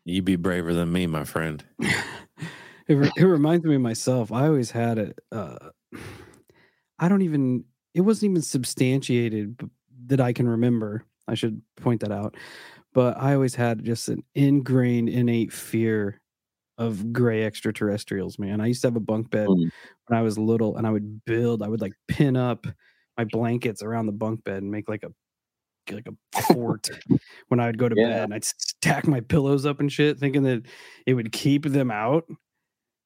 You 0.05 0.23
be 0.23 0.37
braver 0.37 0.73
than 0.73 0.91
me, 0.91 1.05
my 1.05 1.23
friend. 1.23 1.63
it, 1.79 2.95
re- 2.95 3.11
it 3.15 3.25
reminds 3.25 3.63
me 3.63 3.75
of 3.75 3.81
myself. 3.81 4.31
I 4.31 4.47
always 4.47 4.71
had 4.71 4.97
it. 4.97 5.19
Uh, 5.31 5.69
I 6.97 7.09
don't 7.09 7.21
even. 7.21 7.65
It 7.93 8.01
wasn't 8.01 8.31
even 8.31 8.41
substantiated 8.41 9.69
that 10.07 10.19
I 10.19 10.33
can 10.33 10.47
remember. 10.47 11.05
I 11.27 11.35
should 11.35 11.61
point 11.75 12.01
that 12.01 12.11
out. 12.11 12.37
But 12.93 13.17
I 13.17 13.35
always 13.35 13.53
had 13.53 13.83
just 13.83 14.07
an 14.07 14.23
ingrained, 14.33 15.09
innate 15.09 15.53
fear 15.53 16.21
of 16.79 17.13
gray 17.13 17.43
extraterrestrials. 17.43 18.39
Man, 18.39 18.61
I 18.61 18.67
used 18.67 18.81
to 18.81 18.87
have 18.87 18.95
a 18.95 19.01
bunk 19.01 19.29
bed 19.29 19.47
Mm. 19.49 19.69
when 20.07 20.17
I 20.17 20.21
was 20.23 20.39
little, 20.39 20.77
and 20.77 20.87
I 20.87 20.89
would 20.89 21.23
build. 21.25 21.61
I 21.61 21.67
would 21.67 21.81
like 21.81 21.93
pin 22.07 22.35
up 22.35 22.65
my 23.17 23.25
blankets 23.25 23.83
around 23.83 24.05
the 24.07 24.13
bunk 24.13 24.43
bed 24.43 24.63
and 24.63 24.71
make 24.71 24.89
like 24.89 25.03
a 25.03 25.11
like 25.91 26.07
a 26.07 26.41
fort 26.53 26.89
when 27.49 27.59
I 27.59 27.65
would 27.65 27.77
go 27.77 27.89
to 27.89 27.95
Yeah. 27.97 28.07
bed. 28.09 28.23
And 28.23 28.33
I'd 28.33 28.45
stack 28.45 29.07
my 29.07 29.19
pillows 29.19 29.65
up 29.65 29.79
and 29.79 29.91
shit, 29.91 30.17
thinking 30.19 30.43
that 30.43 30.65
it 31.05 31.13
would 31.15 31.31
keep 31.31 31.65
them 31.65 31.91
out. 31.91 32.25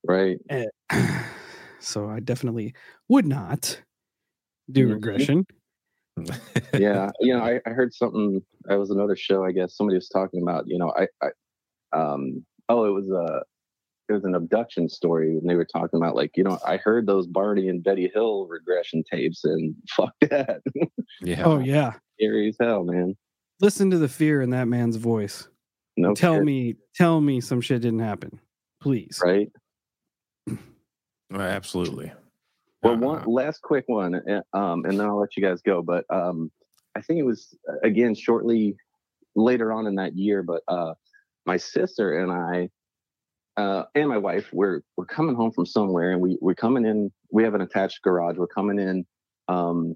right? 0.06 0.38
Eh, 0.50 0.66
so 1.80 2.08
I 2.10 2.20
definitely 2.20 2.74
would 3.10 3.26
not 3.26 3.82
do 4.72 4.88
Mhm. 4.88 4.94
regression. 4.94 5.45
yeah, 6.74 7.10
you 7.22 7.34
know, 7.34 7.41
I, 7.41 7.60
I 7.66 7.70
heard 7.72 7.94
something. 7.94 8.41
I 8.70 8.76
was 8.76 8.91
another 8.91 9.16
show. 9.16 9.44
I 9.44 9.52
guess 9.52 9.76
somebody 9.76 9.95
was 9.98 10.10
talking 10.10 10.41
about. 10.44 10.68
You 10.68 10.78
know, 10.78 10.94
I, 10.95 11.08
I 11.22 11.30
um, 11.98 12.45
oh, 12.70 12.86
it 12.86 12.90
was 12.91 13.10
a, 13.10 13.44
it 14.10 14.14
was 14.14 14.24
an 14.26 14.36
abduction 14.36 14.90
story, 14.90 15.38
and 15.38 15.50
they 15.50 15.56
were 15.56 15.66
talking 15.66 15.98
about 15.98 16.16
like, 16.16 16.32
you 16.36 16.44
know, 16.44 16.60
I 16.66 16.78
heard 16.78 17.06
those 17.08 17.26
Barney 17.28 17.70
and 17.70 17.84
Betty 17.84 18.12
Hill 18.14 18.48
regression 18.48 19.04
tapes, 19.10 19.44
and 19.46 19.76
fuck 19.90 20.14
that, 20.22 20.62
yeah. 21.22 21.44
Oh 21.46 21.60
yeah, 21.60 21.94
scary 22.20 22.50
as 22.50 22.58
hell, 22.60 22.84
man. 22.84 23.16
listen 23.62 23.90
to 23.92 23.98
the 23.98 24.10
fear 24.10 24.42
in 24.42 24.50
that 24.52 24.68
man's 24.68 24.98
voice. 24.98 25.48
No, 25.96 26.14
tell 26.16 26.36
shit, 26.36 26.44
me, 26.44 26.76
tell 26.96 27.22
me 27.22 27.40
some 27.40 27.62
shit 27.62 27.82
didn't 27.82 28.00
happen, 28.00 28.40
please. 28.82 29.20
right? 29.24 29.50
Absolutely. 31.32 32.12
Well, 32.84 32.94
Uh, 32.94 32.98
one 32.98 33.26
last 33.26 33.62
quick 33.62 33.86
one, 33.88 34.16
uh, 34.16 34.42
um, 34.58 34.86
and 34.86 35.00
then 35.00 35.08
I'll 35.08 35.20
let 35.20 35.36
you 35.38 35.44
guys 35.44 35.62
go. 35.62 35.82
But 35.82 36.06
um, 36.10 36.52
I 36.96 37.02
think 37.02 37.20
it 37.20 37.24
was 37.26 37.56
uh, 37.70 37.76
again 37.84 38.14
shortly 38.14 38.76
later 39.36 39.72
on 39.72 39.88
in 39.88 39.96
that 39.96 40.16
year. 40.18 40.44
But 40.44 40.62
uh, 40.68 40.94
my 41.46 41.58
sister 41.58 42.20
and 42.20 42.32
I 42.32 42.70
uh, 43.58 43.84
and 43.96 44.10
my 44.10 44.18
wife 44.18 44.50
we're 44.52 44.82
we're 44.98 45.06
coming 45.06 45.36
home 45.36 45.52
from 45.52 45.66
somewhere, 45.66 46.12
and 46.12 46.22
we 46.22 46.38
we're 46.42 46.56
coming 46.56 46.86
in. 46.86 47.12
We 47.32 47.44
have 47.44 47.54
an 47.54 47.62
attached 47.62 48.02
garage. 48.02 48.38
We're 48.38 48.48
coming 48.48 48.80
in 48.80 49.06
um, 49.48 49.96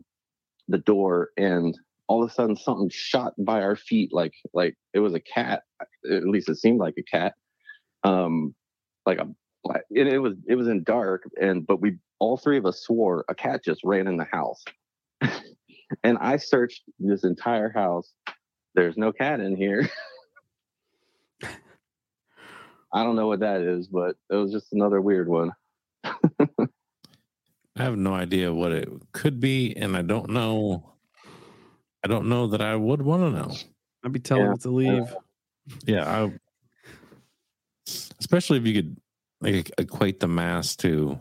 the 0.67 0.77
door, 0.77 1.29
and 1.37 1.77
all 2.07 2.23
of 2.23 2.29
a 2.29 2.33
sudden 2.33 2.55
something 2.55 2.89
shot 2.89 3.33
by 3.37 3.61
our 3.61 3.75
feet, 3.75 4.13
like 4.13 4.33
like 4.53 4.75
it 4.93 4.99
was 4.99 5.13
a 5.13 5.19
cat. 5.19 5.63
At 6.09 6.23
least 6.23 6.49
it 6.49 6.57
seemed 6.57 6.79
like 6.79 6.95
a 6.97 7.03
cat. 7.03 7.33
Um, 8.03 8.53
like 9.05 9.19
a 9.19 9.27
and 9.65 10.07
it 10.07 10.19
was 10.19 10.33
it 10.47 10.55
was 10.55 10.67
in 10.67 10.83
dark, 10.83 11.23
and 11.41 11.65
but 11.65 11.81
we 11.81 11.97
all 12.19 12.37
three 12.37 12.57
of 12.57 12.65
us 12.65 12.81
swore 12.81 13.25
a 13.29 13.35
cat 13.35 13.63
just 13.63 13.81
ran 13.83 14.07
in 14.07 14.17
the 14.17 14.27
house. 14.31 14.63
and 16.03 16.17
I 16.19 16.37
searched 16.37 16.83
this 16.99 17.23
entire 17.23 17.69
house. 17.69 18.11
There's 18.75 18.97
no 18.97 19.11
cat 19.11 19.39
in 19.39 19.55
here. 19.55 19.89
I 22.93 23.03
don't 23.03 23.15
know 23.15 23.27
what 23.27 23.41
that 23.41 23.61
is, 23.61 23.87
but 23.87 24.15
it 24.29 24.35
was 24.35 24.51
just 24.51 24.71
another 24.73 25.01
weird 25.01 25.27
one. 25.27 25.51
I 26.03 27.83
have 27.83 27.97
no 27.97 28.13
idea 28.13 28.53
what 28.53 28.71
it 28.71 28.89
could 29.11 29.39
be, 29.39 29.75
and 29.77 29.95
I 29.95 30.01
don't 30.01 30.29
know. 30.31 30.93
I 32.03 32.07
don't 32.07 32.27
know 32.29 32.47
that 32.47 32.61
I 32.61 32.75
would 32.75 33.01
want 33.01 33.23
to 33.23 33.29
know. 33.39 33.55
I'd 34.03 34.13
be 34.13 34.19
telling 34.19 34.45
Yeah. 34.45 34.53
it 34.53 34.61
to 34.61 34.69
leave. 34.69 35.15
Yeah, 35.85 36.05
I, 36.25 36.33
especially 38.19 38.57
if 38.57 38.65
you 38.65 38.73
could 38.73 38.97
like 39.41 39.71
equate 39.77 40.19
the 40.19 40.27
mass 40.27 40.75
to 40.77 41.19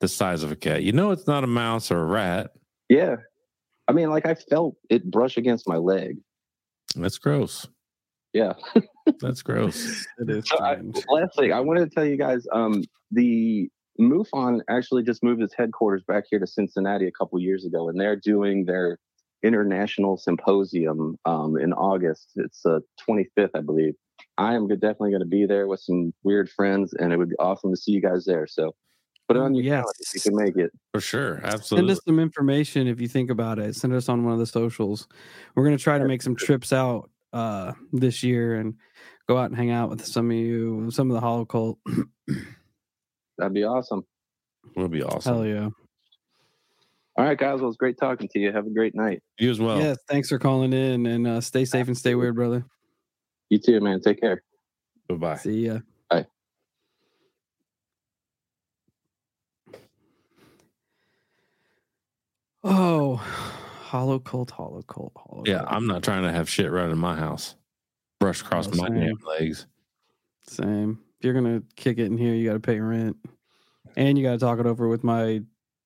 the 0.00 0.08
size 0.08 0.42
of 0.42 0.50
a 0.50 0.56
cat. 0.56 0.82
You 0.82 0.92
know, 0.92 1.10
it's 1.10 1.26
not 1.26 1.44
a 1.44 1.48
mouse 1.48 1.90
or 1.90 2.00
a 2.00 2.04
rat. 2.06 2.52
Yeah. 2.88 3.16
I 3.86 3.92
mean, 3.92 4.10
like 4.10 4.26
I 4.26 4.34
felt 4.34 4.76
it 4.90 5.08
brush 5.10 5.36
against 5.36 5.68
my 5.68 5.76
leg. 5.76 6.18
That's 6.96 7.18
gross. 7.18 7.66
Yeah. 8.38 8.52
That's 9.20 9.42
gross. 9.42 10.06
It 10.18 10.30
is 10.30 10.48
So 10.48 10.58
I, 10.58 10.76
last 11.08 11.36
thing, 11.36 11.52
I 11.52 11.60
wanted 11.60 11.88
to 11.88 11.94
tell 11.94 12.04
you 12.04 12.16
guys, 12.16 12.46
um, 12.52 12.84
the 13.10 13.68
MUFON 14.00 14.60
actually 14.70 15.02
just 15.02 15.24
moved 15.24 15.42
its 15.42 15.54
headquarters 15.54 16.04
back 16.06 16.24
here 16.30 16.38
to 16.38 16.46
Cincinnati 16.46 17.06
a 17.08 17.10
couple 17.12 17.38
years 17.40 17.64
ago, 17.64 17.88
and 17.88 18.00
they're 18.00 18.14
doing 18.16 18.64
their 18.64 18.98
international 19.42 20.16
symposium 20.16 21.16
um, 21.24 21.56
in 21.58 21.72
August. 21.72 22.30
It's 22.36 22.62
the 22.62 22.80
25th, 23.08 23.50
I 23.56 23.60
believe. 23.60 23.94
I 24.36 24.54
am 24.54 24.68
definitely 24.68 25.10
going 25.10 25.20
to 25.22 25.26
be 25.26 25.46
there 25.46 25.66
with 25.66 25.80
some 25.80 26.12
weird 26.22 26.48
friends, 26.50 26.94
and 26.94 27.12
it 27.12 27.16
would 27.16 27.30
be 27.30 27.36
awesome 27.40 27.72
to 27.74 27.76
see 27.76 27.92
you 27.92 28.00
guys 28.00 28.24
there. 28.24 28.46
So 28.46 28.74
put 29.26 29.36
it 29.36 29.40
on 29.40 29.54
your 29.54 29.64
Yes. 29.64 29.72
calendar 29.82 29.92
if 30.00 30.14
you 30.14 30.20
can 30.30 30.36
make 30.44 30.56
it. 30.56 30.70
For 30.92 31.00
sure. 31.00 31.40
Absolutely. 31.42 31.88
Send 31.88 31.98
us 31.98 32.04
some 32.06 32.18
information 32.20 32.86
if 32.86 33.00
you 33.00 33.08
think 33.08 33.30
about 33.30 33.58
it. 33.58 33.74
Send 33.74 33.94
us 33.94 34.08
on 34.08 34.22
one 34.24 34.32
of 34.32 34.38
the 34.38 34.46
socials. 34.46 35.08
We're 35.54 35.64
gonna 35.64 35.78
try 35.78 35.98
to 35.98 36.04
make 36.06 36.22
some 36.22 36.36
trips 36.36 36.72
out 36.72 37.10
uh 37.32 37.72
this 37.92 38.22
year 38.22 38.56
and 38.56 38.74
go 39.28 39.36
out 39.36 39.50
and 39.50 39.56
hang 39.56 39.70
out 39.70 39.90
with 39.90 40.04
some 40.04 40.30
of 40.30 40.36
you, 40.36 40.90
some 40.90 41.10
of 41.10 41.14
the 41.14 41.20
Holo 41.20 41.44
cult. 41.44 41.78
That'd 43.36 43.54
be 43.54 43.64
awesome. 43.64 44.04
Would 44.76 44.90
be 44.90 45.02
awesome. 45.02 45.34
Hell 45.34 45.46
yeah. 45.46 45.68
All 47.16 47.24
right, 47.24 47.36
guys. 47.36 47.56
Well, 47.56 47.64
it 47.64 47.66
was 47.66 47.76
great 47.76 47.98
talking 47.98 48.28
to 48.28 48.38
you. 48.38 48.52
Have 48.52 48.66
a 48.66 48.70
great 48.70 48.94
night. 48.94 49.22
You 49.38 49.50
as 49.50 49.58
well. 49.60 49.78
yes, 49.78 49.98
thanks 50.08 50.28
for 50.28 50.38
calling 50.38 50.72
in 50.72 51.04
and 51.06 51.26
uh, 51.26 51.40
stay 51.40 51.64
safe 51.64 51.88
and 51.88 51.98
stay 51.98 52.14
weird, 52.14 52.36
brother. 52.36 52.64
You 53.50 53.58
too, 53.58 53.80
man. 53.80 54.00
Take 54.00 54.20
care. 54.20 54.42
Bye 55.08 55.14
bye. 55.16 55.36
See 55.36 55.66
ya. 55.66 55.78
Bye. 56.08 56.26
Oh, 62.64 63.22
Holo 63.88 64.18
cult, 64.18 64.50
Holo 64.50 64.82
cult, 64.82 65.12
hollow 65.16 65.42
Yeah, 65.46 65.58
cult. 65.60 65.72
I'm 65.72 65.86
not 65.86 66.02
trying 66.02 66.22
to 66.24 66.32
have 66.32 66.48
shit 66.48 66.70
run 66.70 66.90
in 66.90 66.98
my 66.98 67.16
house. 67.16 67.54
Brush 68.20 68.42
across 68.42 68.68
my 68.74 68.88
damn 68.88 69.16
legs. 69.26 69.66
Same. 70.46 70.98
If 71.18 71.24
you're 71.24 71.34
gonna 71.34 71.62
kick 71.76 71.98
it 71.98 72.04
in 72.06 72.18
here, 72.18 72.34
you 72.34 72.46
got 72.46 72.54
to 72.54 72.60
pay 72.60 72.78
rent, 72.80 73.16
and 73.96 74.16
you 74.18 74.24
got 74.24 74.32
to 74.32 74.38
talk 74.38 74.58
it 74.58 74.66
over 74.66 74.88
with 74.88 75.02
my 75.04 75.42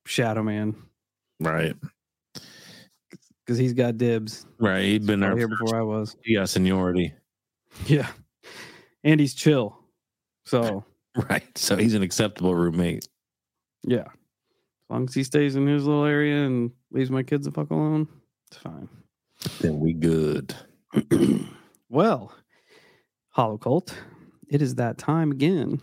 shadow 0.07 0.43
man 0.43 0.75
Right. 1.41 1.75
because 3.45 3.59
he's 3.59 3.73
got 3.73 3.99
dibs. 3.99 4.47
Right. 4.59 4.83
He'd 4.85 5.07
been 5.07 5.21
there 5.21 5.37
here 5.37 5.49
first. 5.49 5.61
before 5.63 5.79
I 5.79 5.83
was. 5.83 6.17
He 6.25 6.35
got 6.35 6.49
seniority. 6.49 7.13
Yeah, 7.87 8.09
and 9.05 9.21
he's 9.21 9.35
chill. 9.35 9.79
So 10.47 10.85
Right. 11.31 11.57
So 11.57 11.77
he's 11.77 11.95
an 11.95 12.03
acceptable 12.03 12.55
roommate. 12.55 13.07
yeah, 13.85 14.05
long 14.93 15.09
as 15.09 15.15
he 15.15 15.25
stays 15.25 15.57
in 15.57 15.67
his 15.67 15.87
little 15.87 16.05
area 16.05 16.45
and 16.45 16.71
leaves 16.91 17.11
my 17.11 17.23
kids 17.23 17.47
the 17.47 17.51
fuck 17.51 17.71
alone, 17.71 18.07
it's 18.49 18.59
fine. 18.59 18.89
Then 19.61 19.81
we 19.81 19.95
good. 19.95 20.55
well, 21.89 22.35
Holo 23.31 23.57
Cult, 23.57 23.97
it 24.49 24.61
is 24.61 24.75
that 24.77 24.99
time 24.99 25.33
again 25.33 25.81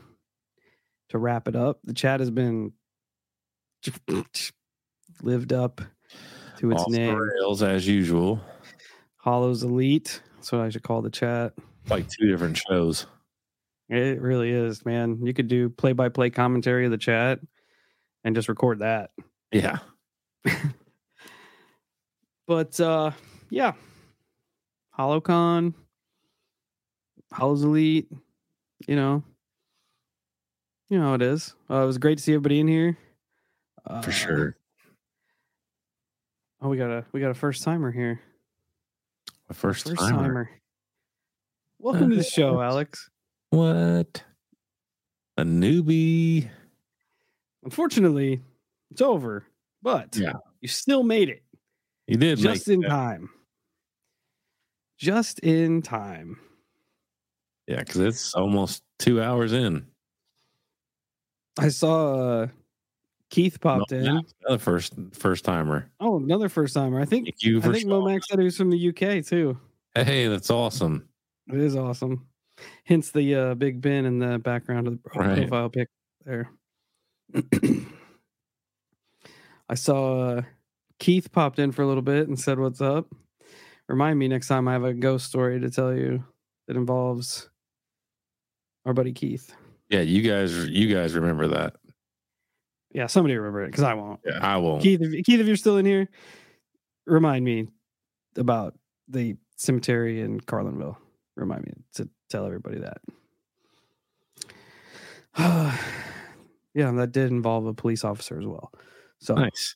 to 1.09 1.17
wrap 1.17 1.47
it 1.47 1.55
up. 1.55 1.79
The 1.83 1.93
chat 1.93 2.19
has 2.19 2.29
been 2.29 2.73
lived 5.23 5.53
up 5.53 5.81
to 6.59 6.71
its 6.71 6.81
Off 6.83 6.89
name. 6.89 7.15
rails 7.15 7.63
as 7.63 7.87
usual. 7.87 8.39
Holo's 9.17 9.63
Elite. 9.63 10.21
That's 10.35 10.51
what 10.51 10.61
I 10.61 10.69
should 10.69 10.83
call 10.83 11.01
the 11.01 11.09
chat. 11.09 11.53
Like 11.89 12.07
two 12.07 12.27
different 12.27 12.57
shows. 12.57 13.07
It 13.89 14.21
really 14.21 14.51
is, 14.51 14.85
man. 14.85 15.19
You 15.23 15.33
could 15.33 15.47
do 15.47 15.67
play 15.69 15.93
by 15.93 16.09
play 16.09 16.29
commentary 16.29 16.85
of 16.85 16.91
the 16.91 16.97
chat 16.97 17.39
and 18.23 18.35
just 18.35 18.49
record 18.49 18.79
that. 18.79 19.11
Yeah. 19.51 19.79
But 22.47 22.79
uh 22.79 23.11
yeah. 23.51 23.73
HoloCon, 24.97 25.73
Holo's 27.31 27.63
Elite, 27.63 28.11
you 28.87 28.95
know. 28.95 29.23
You 30.89 30.97
know 30.97 31.05
how 31.09 31.13
it 31.13 31.21
is. 31.21 31.53
Uh, 31.69 31.83
it 31.83 31.85
was 31.85 31.99
great 31.99 32.17
to 32.17 32.23
see 32.23 32.33
everybody 32.33 32.59
in 32.59 32.67
here. 32.67 32.97
Uh, 33.85 34.01
For 34.01 34.11
sure. 34.11 34.57
Oh, 36.61 36.69
we 36.69 36.77
got 36.77 36.89
a 36.89 37.05
we 37.11 37.21
got 37.21 37.29
a 37.29 37.35
first 37.35 37.63
timer 37.63 37.91
here. 37.91 38.19
My 39.47 39.53
first, 39.53 39.87
First 39.87 39.99
timer. 39.99 40.17
timer. 40.17 40.49
Welcome 41.77 42.09
to 42.09 42.15
the 42.15 42.23
show, 42.23 42.59
Alex. 42.61 43.09
What? 43.51 44.23
A 45.37 45.43
newbie. 45.43 46.49
Unfortunately, 47.63 48.41
it's 48.91 49.01
over, 49.01 49.45
but 49.81 50.15
Yeah. 50.15 50.33
you 50.61 50.67
still 50.67 51.03
made 51.03 51.29
it 51.29 51.43
You 52.07 52.17
did 52.17 52.39
just 52.39 52.67
in 52.67 52.81
that. 52.81 52.87
time. 52.89 53.29
Just 54.97 55.39
in 55.39 55.81
time. 55.81 56.39
Yeah, 57.67 57.79
because 57.79 57.97
it's 58.01 58.33
almost 58.33 58.83
two 58.97 59.21
hours 59.21 59.53
in. 59.53 59.85
I 61.59 61.69
saw 61.69 62.15
uh, 62.41 62.47
Keith 63.29 63.59
popped 63.61 63.91
in. 63.91 64.05
Another 64.07 64.57
first 64.57 64.93
first 65.13 65.45
timer. 65.45 65.89
Oh, 65.99 66.17
another 66.17 66.49
first 66.49 66.73
timer. 66.73 66.99
I 66.99 67.05
think 67.05 67.25
Thank 67.27 67.43
you 67.43 67.59
I 67.59 67.71
think 67.73 67.85
Momax 67.85 68.23
said 68.25 68.39
he 68.39 68.45
was 68.45 68.57
from 68.57 68.69
the 68.71 68.89
UK 68.89 69.23
too. 69.25 69.57
Hey, 69.95 70.27
that's 70.27 70.49
awesome. 70.49 71.07
It 71.47 71.59
is 71.59 71.75
awesome. 71.75 72.25
Hence 72.85 73.11
the 73.11 73.35
uh, 73.35 73.55
Big 73.55 73.81
Ben 73.81 74.05
in 74.05 74.19
the 74.19 74.39
background 74.39 74.87
of 74.87 74.93
the 74.93 75.09
pro- 75.09 75.25
Right. 75.27 75.37
profile 75.37 75.69
pic 75.69 75.87
there. 76.25 76.49
I 79.69 79.75
saw 79.75 80.29
uh, 80.29 80.41
Keith 80.99 81.31
popped 81.31 81.59
in 81.59 81.71
for 81.71 81.83
a 81.83 81.87
little 81.87 82.01
bit 82.01 82.27
and 82.27 82.39
said, 82.39 82.59
"What's 82.59 82.81
up?" 82.81 83.07
Remind 83.87 84.19
me 84.19 84.27
next 84.27 84.47
time 84.47 84.67
I 84.67 84.73
have 84.73 84.83
a 84.83 84.93
ghost 84.93 85.27
story 85.27 85.59
to 85.59 85.69
tell 85.69 85.93
you 85.93 86.23
that 86.67 86.75
involves 86.75 87.49
our 88.85 88.93
buddy 88.93 89.13
Keith. 89.13 89.53
Yeah, 89.89 90.01
you 90.01 90.21
guys 90.21 90.67
you 90.67 90.93
guys 90.93 91.15
remember 91.15 91.47
that. 91.49 91.75
Yeah, 92.91 93.07
somebody 93.07 93.35
remember 93.37 93.63
it 93.63 93.67
because 93.67 93.83
I 93.83 93.93
won't. 93.93 94.19
Yeah, 94.25 94.39
I 94.41 94.57
won't. 94.57 94.81
Keith, 94.81 95.01
if, 95.01 95.25
Keith, 95.25 95.39
if 95.39 95.47
you're 95.47 95.55
still 95.55 95.77
in 95.77 95.85
here, 95.85 96.09
remind 97.05 97.45
me 97.45 97.67
about 98.35 98.75
the 99.07 99.37
cemetery 99.57 100.21
in 100.21 100.39
Carlinville. 100.39 100.97
Remind 101.35 101.65
me 101.65 101.73
to 101.95 102.09
tell 102.29 102.45
everybody 102.45 102.79
that. 102.79 103.01
yeah, 106.73 106.91
that 106.91 107.11
did 107.11 107.31
involve 107.31 107.65
a 107.65 107.73
police 107.73 108.03
officer 108.03 108.39
as 108.39 108.45
well. 108.45 108.71
So 109.19 109.35
Nice. 109.35 109.75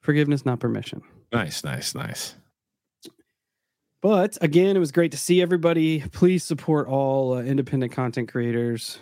forgiveness, 0.00 0.44
not 0.46 0.60
permission. 0.60 1.02
Nice, 1.32 1.64
nice, 1.64 1.94
nice. 1.94 2.34
But 4.02 4.38
again, 4.40 4.76
it 4.76 4.80
was 4.80 4.92
great 4.92 5.12
to 5.12 5.18
see 5.18 5.42
everybody. 5.42 6.00
Please 6.12 6.42
support 6.42 6.88
all 6.88 7.34
uh, 7.34 7.42
independent 7.42 7.92
content 7.92 8.30
creators. 8.30 8.98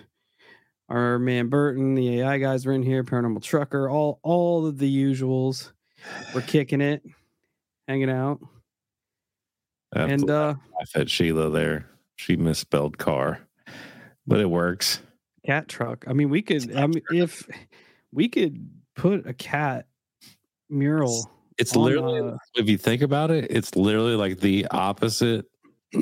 Our 0.88 1.18
man 1.18 1.48
Burton, 1.48 1.94
the 1.94 2.20
AI 2.20 2.38
guys 2.38 2.64
were 2.66 2.72
in 2.72 2.82
here, 2.82 3.05
Paranormal 3.05 3.42
Trucker, 3.42 3.88
all 3.90 4.18
all 4.22 4.66
of 4.66 4.78
the 4.78 4.90
usuals. 5.05 5.70
We're 6.34 6.40
kicking 6.40 6.80
it, 6.80 7.02
hanging 7.86 8.09
out, 8.10 8.40
I 9.94 10.02
and 10.05 10.28
uh, 10.30 10.55
laugh 10.78 10.90
at 10.96 11.10
Sheila 11.10 11.50
there. 11.50 11.86
She 12.16 12.36
misspelled 12.36 12.98
car, 12.98 13.40
but 14.26 14.40
it 14.40 14.48
works. 14.50 15.00
Cat 15.49 15.66
truck. 15.66 16.05
I 16.07 16.12
mean, 16.12 16.29
we 16.29 16.43
could. 16.43 16.77
I 16.77 16.87
mean, 16.87 17.03
if 17.11 17.49
we 18.12 18.29
could 18.29 18.69
put 18.95 19.27
a 19.27 19.33
cat 19.33 19.87
mural, 20.69 21.27
It's 21.57 21.75
literally, 21.75 22.20
uh, 22.20 22.37
if 22.55 22.69
you 22.69 22.77
think 22.77 23.01
about 23.01 23.31
it, 23.31 23.47
it's 23.51 23.75
literally 23.75 24.15
like 24.15 24.41
the 24.41 24.66
opposite 24.70 25.47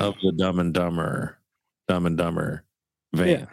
of 0.01 0.15
the 0.23 0.33
Dumb 0.37 0.59
and 0.59 0.75
Dumber, 0.75 1.39
Dumb 1.87 2.07
and 2.07 2.19
Dumber 2.19 2.65
van. 3.15 3.29
yeah, 3.29 3.47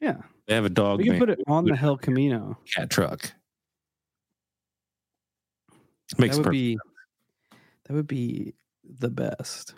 yeah, 0.00 0.16
They 0.48 0.54
have 0.56 0.64
a 0.64 0.68
dog 0.70 0.98
we 0.98 1.04
can 1.04 1.18
put 1.20 1.30
it 1.30 1.38
on 1.46 1.66
the 1.66 1.76
Hell 1.76 1.96
Camino. 1.96 2.58
cat 2.74 2.90
truck. 2.90 3.32
Makes 6.18 6.36
that 6.36 6.40
would 6.40 6.44
perfect 6.46 6.52
be 6.52 6.78
that 7.86 7.94
would 7.94 8.06
be 8.08 8.54
the 8.98 9.08
best. 9.08 9.74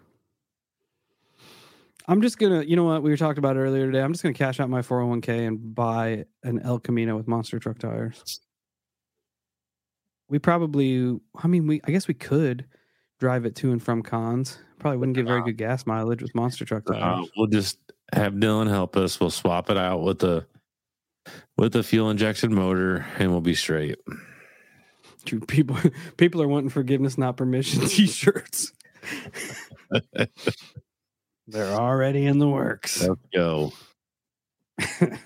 I'm 2.06 2.20
just 2.20 2.38
gonna, 2.38 2.62
you 2.62 2.76
know 2.76 2.84
what 2.84 3.02
we 3.02 3.10
were 3.10 3.16
talking 3.16 3.38
about 3.38 3.56
earlier 3.56 3.86
today. 3.86 4.02
I'm 4.02 4.12
just 4.12 4.22
gonna 4.22 4.34
cash 4.34 4.60
out 4.60 4.68
my 4.68 4.82
401k 4.82 5.46
and 5.46 5.74
buy 5.74 6.24
an 6.42 6.60
El 6.60 6.78
Camino 6.78 7.16
with 7.16 7.26
monster 7.26 7.58
truck 7.58 7.78
tires. 7.78 8.40
We 10.28 10.38
probably, 10.38 11.18
I 11.36 11.46
mean, 11.46 11.66
we, 11.66 11.80
I 11.84 11.90
guess 11.90 12.08
we 12.08 12.14
could 12.14 12.66
drive 13.20 13.44
it 13.46 13.54
to 13.56 13.72
and 13.72 13.82
from 13.82 14.02
cons. 14.02 14.58
Probably 14.78 14.98
wouldn't 14.98 15.16
get 15.16 15.26
very 15.26 15.42
good 15.42 15.56
gas 15.56 15.86
mileage 15.86 16.20
with 16.22 16.34
monster 16.34 16.64
truck 16.64 16.88
Uh, 16.90 16.94
tires. 16.98 17.30
we'll 17.36 17.46
just 17.46 17.78
have 18.12 18.34
Dylan 18.34 18.68
help 18.68 18.96
us. 18.96 19.18
We'll 19.20 19.30
swap 19.30 19.70
it 19.70 19.76
out 19.78 20.02
with 20.02 20.18
the 20.18 20.46
with 21.56 21.72
the 21.72 21.82
fuel 21.82 22.10
injection 22.10 22.54
motor, 22.54 23.06
and 23.18 23.30
we'll 23.30 23.40
be 23.40 23.54
straight. 23.54 23.96
Dude, 25.24 25.48
people, 25.48 25.78
people 26.18 26.42
are 26.42 26.48
wanting 26.48 26.68
forgiveness, 26.68 27.16
not 27.16 27.38
permission 27.38 27.80
T-shirts. 27.88 28.72
They're 31.46 31.74
already 31.74 32.26
in 32.26 32.38
the 32.38 32.48
works. 32.48 33.06
Let's 33.06 33.20
go. 33.34 33.72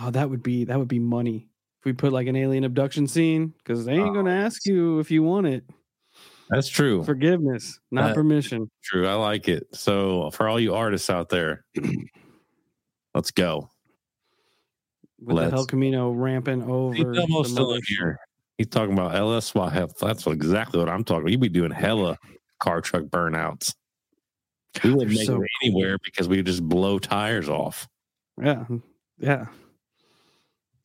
Oh, 0.00 0.10
that 0.10 0.30
would 0.30 0.42
be 0.42 0.64
that 0.64 0.78
would 0.78 0.88
be 0.88 0.98
money. 0.98 1.48
If 1.80 1.84
we 1.84 1.92
put 1.92 2.12
like 2.12 2.26
an 2.26 2.34
alien 2.36 2.64
abduction 2.64 3.06
scene, 3.06 3.52
because 3.58 3.84
they 3.84 3.92
ain't 3.92 4.14
gonna 4.14 4.32
ask 4.32 4.64
you 4.66 5.00
if 5.00 5.10
you 5.10 5.22
want 5.22 5.46
it. 5.46 5.64
That's 6.48 6.68
true. 6.68 7.04
Forgiveness, 7.04 7.78
not 7.90 8.08
That- 8.08 8.14
permission. 8.14 8.70
True. 8.82 9.06
I 9.06 9.14
like 9.14 9.48
it. 9.48 9.66
So 9.74 10.30
for 10.30 10.48
all 10.48 10.58
you 10.58 10.74
artists 10.74 11.10
out 11.10 11.28
there, 11.28 11.64
let's 13.14 13.30
go. 13.32 13.68
With 15.20 15.36
the 15.36 15.42
El 15.42 15.50
Let's- 15.50 15.66
Camino 15.66 16.10
ramping 16.10 16.62
over. 16.62 16.94
He's 16.94 17.18
almost 17.18 17.50
still 17.52 17.74
in 17.74 17.82
here. 17.86 18.18
He's 18.56 18.68
talking 18.68 18.94
about. 18.98 19.12
That's 20.00 20.26
exactly 20.26 20.78
what 20.80 20.88
I'm 20.88 21.04
talking 21.04 21.22
about. 21.22 21.32
You'd 21.32 21.40
be 21.40 21.48
doing 21.50 21.70
hella 21.70 22.16
car 22.60 22.80
truck 22.80 23.04
burnouts. 23.04 23.74
We 24.82 24.90
wouldn't 24.94 25.16
make 25.16 25.26
so 25.26 25.42
it 25.42 25.48
anywhere 25.62 25.98
because 26.04 26.28
we 26.28 26.42
just 26.42 26.62
blow 26.62 26.98
tires 26.98 27.48
off. 27.48 27.88
Yeah, 28.42 28.64
yeah. 29.18 29.46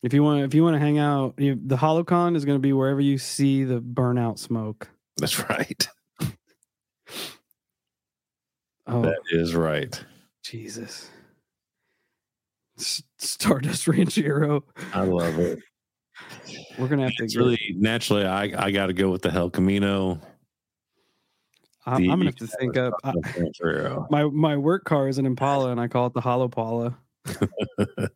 If 0.02 0.12
you 0.12 0.22
want, 0.22 0.42
if 0.44 0.54
you 0.54 0.62
want 0.62 0.74
to 0.74 0.78
hang 0.80 0.98
out, 0.98 1.34
you, 1.38 1.58
the 1.60 1.76
HoloCon 1.76 2.36
is 2.36 2.44
going 2.44 2.56
to 2.56 2.62
be 2.62 2.72
wherever 2.72 3.00
you 3.00 3.18
see 3.18 3.64
the 3.64 3.80
burnout 3.80 4.38
smoke. 4.38 4.88
That's 5.16 5.38
right. 5.48 5.88
Oh, 8.90 9.02
That 9.02 9.18
is 9.32 9.54
right. 9.54 10.02
Jesus. 10.42 11.10
S- 12.78 13.02
Stardust 13.18 13.86
Ranchero. 13.86 14.64
I 14.94 15.02
love 15.02 15.38
it. 15.38 15.58
We're 16.78 16.88
gonna 16.88 17.02
have 17.02 17.14
to. 17.16 17.26
Get, 17.26 17.34
Naturally, 17.34 17.76
naturally, 17.76 18.24
I 18.24 18.44
I 18.66 18.70
got 18.70 18.86
to 18.86 18.94
go 18.94 19.10
with 19.10 19.20
the 19.20 19.30
Hell 19.30 19.50
Camino. 19.50 20.20
I'm, 21.88 22.10
I'm 22.10 22.18
gonna 22.18 22.26
have 22.26 22.36
to 22.36 22.46
think 22.46 22.76
up. 22.76 22.92
I, 23.02 23.14
my 24.10 24.24
my 24.24 24.56
work 24.56 24.84
car 24.84 25.08
is 25.08 25.16
an 25.18 25.24
Impala, 25.24 25.70
and 25.70 25.80
I 25.80 25.88
call 25.88 26.06
it 26.06 26.12
the 26.12 26.20
Holopala. 26.20 26.94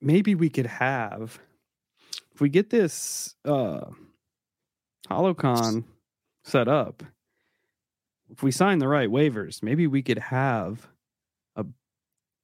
Maybe 0.00 0.34
we 0.34 0.50
could 0.50 0.66
have, 0.66 1.38
if 2.34 2.40
we 2.40 2.48
get 2.48 2.70
this 2.70 3.36
uh, 3.44 3.82
HoloCon 5.08 5.84
set 6.44 6.66
up, 6.66 7.04
if 8.30 8.42
we 8.42 8.50
sign 8.50 8.78
the 8.78 8.88
right 8.88 9.08
waivers, 9.08 9.62
maybe 9.62 9.86
we 9.86 10.02
could 10.02 10.18
have 10.18 10.88
a 11.54 11.64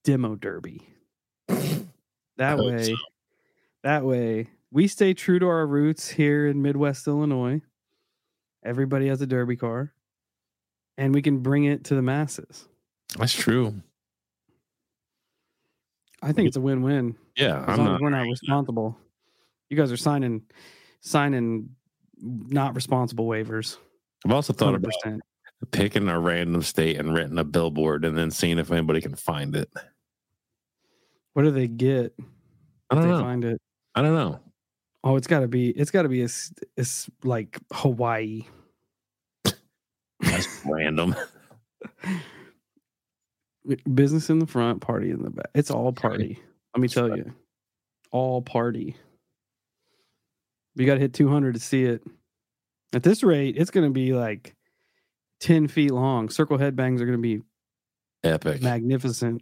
demo 0.05 0.35
derby. 0.35 0.87
That 2.37 2.57
way, 2.59 2.83
so. 2.83 2.95
that 3.83 4.05
way, 4.05 4.47
we 4.71 4.87
stay 4.87 5.13
true 5.13 5.39
to 5.39 5.47
our 5.47 5.67
roots 5.67 6.07
here 6.07 6.47
in 6.47 6.61
Midwest 6.61 7.07
Illinois. 7.07 7.61
Everybody 8.63 9.07
has 9.07 9.21
a 9.21 9.27
derby 9.27 9.55
car, 9.55 9.93
and 10.97 11.13
we 11.13 11.21
can 11.21 11.39
bring 11.39 11.65
it 11.65 11.85
to 11.85 11.95
the 11.95 12.01
masses. 12.01 12.67
That's 13.17 13.33
true. 13.33 13.73
I 16.21 16.31
think 16.33 16.47
it's 16.47 16.57
a 16.57 16.61
win-win. 16.61 17.15
Yeah, 17.37 17.63
As 17.63 17.69
I'm 17.69 17.77
long 17.77 17.85
not. 17.87 17.95
as 17.95 18.01
we're 18.01 18.09
not 18.09 18.21
responsible. 18.23 18.97
You 19.69 19.77
guys 19.77 19.91
are 19.91 19.97
signing 19.97 20.41
signing 21.01 21.69
not 22.21 22.75
responsible 22.75 23.25
waivers. 23.27 23.77
I've 24.25 24.33
also 24.33 24.51
thought 24.51 24.73
Hundred 24.73 24.91
about 25.05 25.21
picking 25.71 26.09
a 26.09 26.19
random 26.19 26.61
state 26.63 26.97
and 26.97 27.13
renting 27.13 27.37
a 27.37 27.45
billboard 27.45 28.03
and 28.03 28.17
then 28.17 28.31
seeing 28.31 28.57
if 28.57 28.69
anybody 28.71 28.99
can 28.99 29.15
find 29.15 29.55
it. 29.55 29.69
What 31.33 31.43
do 31.43 31.51
they 31.51 31.67
get 31.69 32.13
I 32.89 32.95
don't 32.95 33.03
they 33.05 33.09
know. 33.11 33.19
find 33.21 33.45
it? 33.45 33.61
I 33.95 34.01
don't 34.01 34.13
know. 34.15 34.39
Oh, 35.03 35.15
it's 35.15 35.27
got 35.27 35.39
to 35.39 35.47
be. 35.47 35.69
It's 35.69 35.91
got 35.91 36.01
to 36.03 36.09
be. 36.09 36.21
It's, 36.21 36.51
it's 36.75 37.09
like 37.23 37.57
Hawaii. 37.71 38.43
That's 40.19 40.61
random. 40.65 41.15
Business 43.93 44.29
in 44.29 44.39
the 44.39 44.47
front, 44.47 44.81
party 44.81 45.11
in 45.11 45.21
the 45.23 45.29
back. 45.29 45.49
It's 45.53 45.71
all 45.71 45.93
party. 45.93 46.39
Let 46.75 46.81
me 46.81 46.87
That's 46.87 46.93
tell 46.93 47.09
right. 47.09 47.17
you, 47.19 47.33
all 48.11 48.41
party. 48.41 48.95
You 50.75 50.85
got 50.85 50.95
to 50.95 50.99
hit 50.99 51.13
200 51.13 51.53
to 51.53 51.59
see 51.59 51.83
it. 51.83 52.01
At 52.93 53.03
this 53.03 53.21
rate, 53.23 53.55
it's 53.57 53.69
going 53.71 53.85
to 53.85 53.91
be 53.93 54.13
like 54.13 54.55
10 55.41 55.67
feet 55.67 55.91
long. 55.91 56.29
Circle 56.29 56.57
headbangs 56.57 56.99
are 57.01 57.05
going 57.05 57.17
to 57.17 57.17
be 57.17 57.41
Epic. 58.23 58.61
magnificent. 58.61 59.41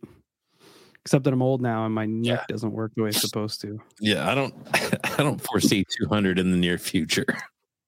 Except 1.08 1.24
that 1.24 1.32
I'm 1.32 1.42
old 1.42 1.62
now 1.62 1.86
and 1.86 1.96
my 1.96 2.06
neck 2.06 2.40
Yeah. 2.42 2.46
doesn't 2.50 2.74
work 2.74 2.92
the 2.98 3.04
way 3.04 3.10
it's 3.12 3.22
supposed 3.22 3.62
to. 3.62 3.80
Yeah, 4.02 4.30
I 4.30 4.36
don't. 4.36 4.54
I 5.18 5.24
don't 5.24 5.40
foresee 5.40 5.86
200 6.02 6.38
in 6.38 6.52
the 6.52 6.58
near 6.58 6.78
future. 6.78 7.26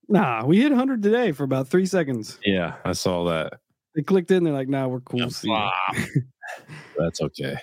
Nah, 0.08 0.46
we 0.46 0.62
hit 0.62 0.72
100 0.72 1.04
today 1.04 1.34
for 1.34 1.44
about 1.44 1.68
three 1.68 1.86
seconds. 1.86 2.40
Yeah, 2.46 2.76
I 2.86 2.94
saw 2.94 3.26
that. 3.26 3.60
They 3.94 4.04
clicked 4.04 4.32
in. 4.32 4.46
They're 4.46 4.54
like, 4.54 4.70
"Nah, 4.70 4.88
we're 4.88 5.02
cool." 5.02 5.20
Yeah, 5.20 5.28
see 5.28 5.50
ya." 5.50 5.70
flop. 5.92 6.06
That's 6.98 7.20
okay. 7.20 7.58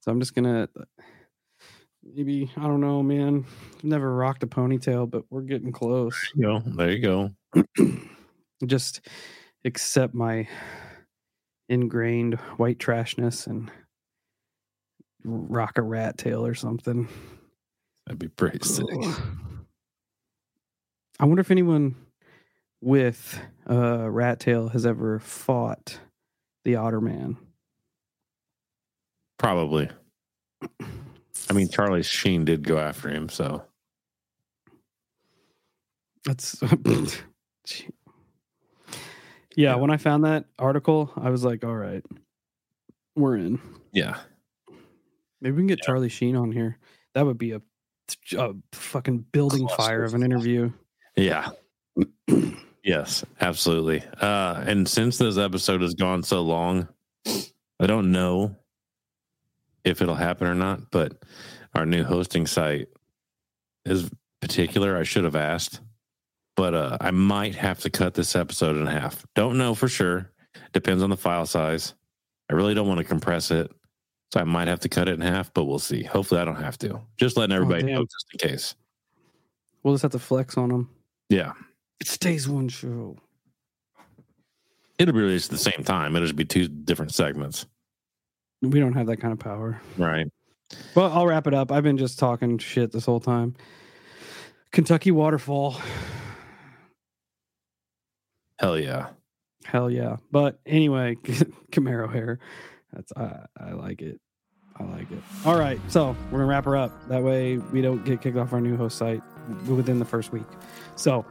So 0.00 0.10
I'm 0.10 0.18
just 0.18 0.34
gonna 0.34 0.66
maybe 2.02 2.50
I 2.56 2.62
don't 2.62 2.80
know, 2.80 3.02
man. 3.02 3.44
Never 3.82 4.16
rocked 4.16 4.42
a 4.44 4.46
ponytail, 4.46 5.10
but 5.10 5.24
we're 5.28 5.42
getting 5.42 5.72
close. 5.72 6.16
You 6.34 6.42
know, 6.46 6.60
there 6.64 6.90
you 6.90 7.00
go. 7.00 7.30
Just 8.66 9.06
accept 9.66 10.14
my 10.14 10.48
ingrained 11.68 12.36
white 12.56 12.78
trashness 12.78 13.46
and 13.46 13.70
rock 15.24 15.78
a 15.78 15.82
rat 15.82 16.18
tail 16.18 16.44
or 16.44 16.54
something. 16.54 17.08
That'd 18.06 18.18
be 18.18 18.28
pretty 18.28 18.58
sick. 18.66 18.86
I 21.20 21.24
wonder 21.24 21.40
if 21.40 21.50
anyone 21.50 21.94
with 22.80 23.40
uh, 23.70 24.10
rat 24.10 24.40
tail 24.40 24.68
has 24.68 24.84
ever 24.84 25.18
fought 25.20 26.00
the 26.64 26.76
otter 26.76 27.00
man. 27.00 27.36
Probably. 29.38 29.88
I 31.48 31.52
mean, 31.52 31.68
Charlie 31.72 32.02
Sheen 32.02 32.44
did 32.44 32.66
go 32.66 32.78
after 32.78 33.08
him, 33.08 33.28
so 33.28 33.64
That's 36.24 36.60
yeah, 39.56 39.74
when 39.76 39.90
I 39.90 39.96
found 39.96 40.24
that 40.24 40.44
article, 40.58 41.12
I 41.16 41.30
was 41.30 41.44
like, 41.44 41.64
all 41.64 41.74
right, 41.76 42.04
we're 43.16 43.36
in. 43.36 43.60
yeah. 43.92 44.18
Maybe 45.42 45.56
we 45.56 45.60
can 45.62 45.66
get 45.66 45.80
Charlie 45.80 46.08
Sheen 46.08 46.36
on 46.36 46.52
here. 46.52 46.78
That 47.14 47.26
would 47.26 47.36
be 47.36 47.50
a, 47.50 47.60
a 48.38 48.54
fucking 48.72 49.26
building 49.32 49.66
fire 49.66 50.04
of 50.04 50.14
an 50.14 50.22
interview. 50.22 50.72
Yeah. 51.16 51.50
yes, 52.84 53.24
absolutely. 53.40 54.04
Uh, 54.20 54.62
and 54.66 54.88
since 54.88 55.18
this 55.18 55.36
episode 55.36 55.82
has 55.82 55.94
gone 55.94 56.22
so 56.22 56.42
long, 56.42 56.86
I 57.26 57.86
don't 57.86 58.12
know 58.12 58.54
if 59.84 60.00
it'll 60.00 60.14
happen 60.14 60.46
or 60.46 60.54
not, 60.54 60.92
but 60.92 61.20
our 61.74 61.84
new 61.84 62.04
hosting 62.04 62.46
site 62.46 62.86
is 63.84 64.08
particular. 64.40 64.96
I 64.96 65.02
should 65.02 65.24
have 65.24 65.34
asked, 65.34 65.80
but 66.54 66.72
uh, 66.72 66.98
I 67.00 67.10
might 67.10 67.56
have 67.56 67.80
to 67.80 67.90
cut 67.90 68.14
this 68.14 68.36
episode 68.36 68.76
in 68.76 68.86
half. 68.86 69.26
Don't 69.34 69.58
know 69.58 69.74
for 69.74 69.88
sure. 69.88 70.30
Depends 70.72 71.02
on 71.02 71.10
the 71.10 71.16
file 71.16 71.46
size. 71.46 71.94
I 72.48 72.54
really 72.54 72.74
don't 72.74 72.86
want 72.86 72.98
to 72.98 73.04
compress 73.04 73.50
it, 73.50 73.72
so 74.32 74.40
I 74.40 74.44
might 74.44 74.68
have 74.68 74.80
to 74.80 74.88
cut 74.88 75.08
it 75.08 75.14
in 75.14 75.20
half, 75.20 75.52
but 75.52 75.64
we'll 75.64 75.78
see. 75.78 76.02
Hopefully, 76.04 76.40
I 76.40 76.44
don't 76.46 76.56
have 76.56 76.78
to. 76.78 77.00
Just 77.18 77.36
letting 77.36 77.52
oh, 77.52 77.56
everybody 77.56 77.82
damn. 77.82 77.94
know, 77.96 78.02
just 78.04 78.26
in 78.32 78.48
case. 78.48 78.74
We'll 79.82 79.94
just 79.94 80.02
have 80.02 80.12
to 80.12 80.18
flex 80.18 80.56
on 80.56 80.70
them. 80.70 80.88
Yeah, 81.28 81.52
It 82.00 82.06
stays 82.08 82.48
one 82.48 82.68
show. 82.68 83.16
it'll 84.98 85.14
be 85.14 85.20
released 85.20 85.50
at 85.52 85.58
the 85.58 85.70
same 85.70 85.84
time. 85.84 86.14
It'll 86.16 86.26
just 86.26 86.36
be 86.36 86.44
two 86.44 86.68
different 86.68 87.12
segments, 87.12 87.66
We 88.62 88.80
don't 88.80 88.92
have 88.94 89.06
that 89.06 89.16
kind 89.18 89.32
of 89.32 89.38
power. 89.38 89.80
right? 89.98 90.26
Well, 90.94 91.12
I'll 91.12 91.26
wrap 91.26 91.46
it 91.46 91.52
up. 91.54 91.70
I've 91.70 91.82
been 91.82 91.98
just 91.98 92.18
talking 92.18 92.56
shit 92.58 92.92
this 92.92 93.04
whole 93.04 93.20
time. 93.20 93.54
Kentucky 94.70 95.10
waterfall. 95.10 95.76
Hell 98.58 98.78
yeah. 98.78 99.08
Hell 99.64 99.90
yeah. 99.90 100.16
But 100.30 100.58
anyway, 100.64 101.16
Camaro 101.70 102.10
hair. 102.10 102.38
That's 102.92 103.12
I 103.16 103.46
I 103.58 103.72
like 103.72 104.00
it. 104.02 104.20
I 104.82 104.96
like 104.98 105.10
it. 105.10 105.22
All 105.44 105.58
right. 105.58 105.80
So 105.88 106.16
we're 106.30 106.38
gonna 106.38 106.46
wrap 106.46 106.64
her 106.64 106.76
up. 106.76 107.08
That 107.08 107.22
way 107.22 107.58
we 107.58 107.82
don't 107.82 108.04
get 108.04 108.20
kicked 108.20 108.36
off 108.36 108.52
our 108.52 108.60
new 108.60 108.76
host 108.76 108.98
site 108.98 109.22
within 109.66 109.98
the 109.98 110.04
first 110.04 110.32
week. 110.32 110.46
So 110.96 111.24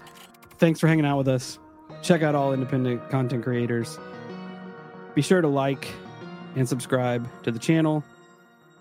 thanks 0.58 0.80
for 0.80 0.88
hanging 0.88 1.06
out 1.06 1.18
with 1.18 1.28
us. 1.28 1.60
Check 2.02 2.22
out 2.22 2.36
all 2.36 2.54
independent 2.54 3.10
content 3.10 3.44
creators. 3.44 4.00
Be 5.16 5.22
sure 5.22 5.42
to 5.42 5.48
like 5.48 5.88
and 6.56 6.68
subscribe 6.68 7.28
to 7.44 7.52
the 7.52 7.60
channel 7.60 8.04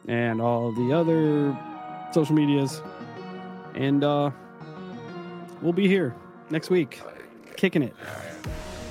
and 0.08 0.40
all 0.40 0.72
the 0.72 0.92
other 0.92 1.56
social 2.12 2.34
medias. 2.34 2.82
And 3.74 4.04
uh 4.04 4.30
we'll 5.60 5.72
be 5.72 5.88
here 5.88 6.14
next 6.50 6.70
week. 6.70 7.00
Kicking 7.56 7.82
it 7.82 7.94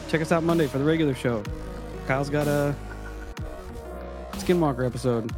check 0.10 0.22
us 0.22 0.31
out 0.31 0.43
Monday 0.43 0.65
for 0.65 0.80
the 0.80 0.84
regular 0.84 1.14
show. 1.14 1.43
Kyle's 2.07 2.30
got 2.30 2.47
a 2.47 2.76
Skinwalker 4.34 4.85
episode. 4.85 5.31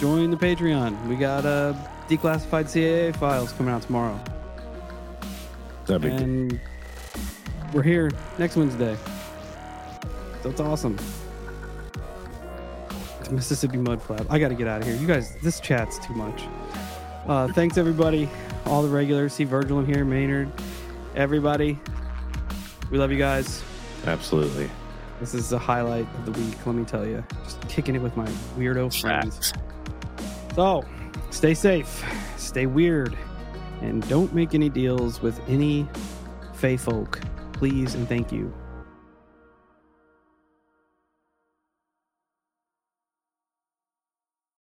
Join 0.00 0.30
the 0.30 0.36
Patreon. 0.38 1.06
We 1.08 1.14
got 1.14 1.44
uh, 1.44 1.74
declassified 2.08 2.64
CAA 2.64 3.14
files 3.14 3.52
coming 3.52 3.74
out 3.74 3.82
tomorrow. 3.82 4.18
That'd 5.84 6.00
be 6.00 6.08
good. 6.08 6.20
And 6.22 6.60
we're 7.74 7.82
here 7.82 8.10
next 8.38 8.56
Wednesday. 8.56 8.96
That's 10.42 10.58
awesome. 10.58 10.96
It's 13.20 13.30
Mississippi 13.30 13.76
Mud 13.76 14.00
Flap. 14.00 14.24
I 14.30 14.38
got 14.38 14.48
to 14.48 14.54
get 14.54 14.66
out 14.68 14.80
of 14.80 14.86
here. 14.86 14.96
You 14.96 15.06
guys, 15.06 15.36
this 15.42 15.60
chat's 15.60 15.98
too 15.98 16.14
much. 16.14 16.44
Uh, 17.26 17.48
thanks, 17.48 17.76
everybody. 17.76 18.26
All 18.64 18.82
the 18.82 18.88
regulars. 18.88 19.34
See 19.34 19.44
Virgil 19.44 19.80
in 19.80 19.84
here, 19.84 20.06
Maynard, 20.06 20.50
everybody. 21.14 21.78
We 22.90 22.96
love 22.96 23.12
you 23.12 23.18
guys. 23.18 23.62
Absolutely. 24.06 24.70
This 25.20 25.34
is 25.34 25.50
the 25.50 25.58
highlight 25.58 26.06
of 26.14 26.24
the 26.24 26.40
week, 26.40 26.56
let 26.64 26.74
me 26.74 26.86
tell 26.86 27.04
you. 27.04 27.22
Just 27.44 27.60
kicking 27.68 27.94
it 27.94 28.00
with 28.00 28.16
my 28.16 28.26
weirdo 28.56 28.98
friends. 28.98 29.52
So, 30.54 30.84
stay 31.30 31.54
safe, 31.54 32.04
stay 32.36 32.66
weird, 32.66 33.16
and 33.80 34.06
don't 34.08 34.34
make 34.34 34.54
any 34.54 34.68
deals 34.68 35.22
with 35.22 35.40
any 35.48 35.88
Fae 36.54 36.76
folk. 36.76 37.20
Please 37.52 37.94
and 37.94 38.08
thank 38.08 38.32
you. 38.32 38.52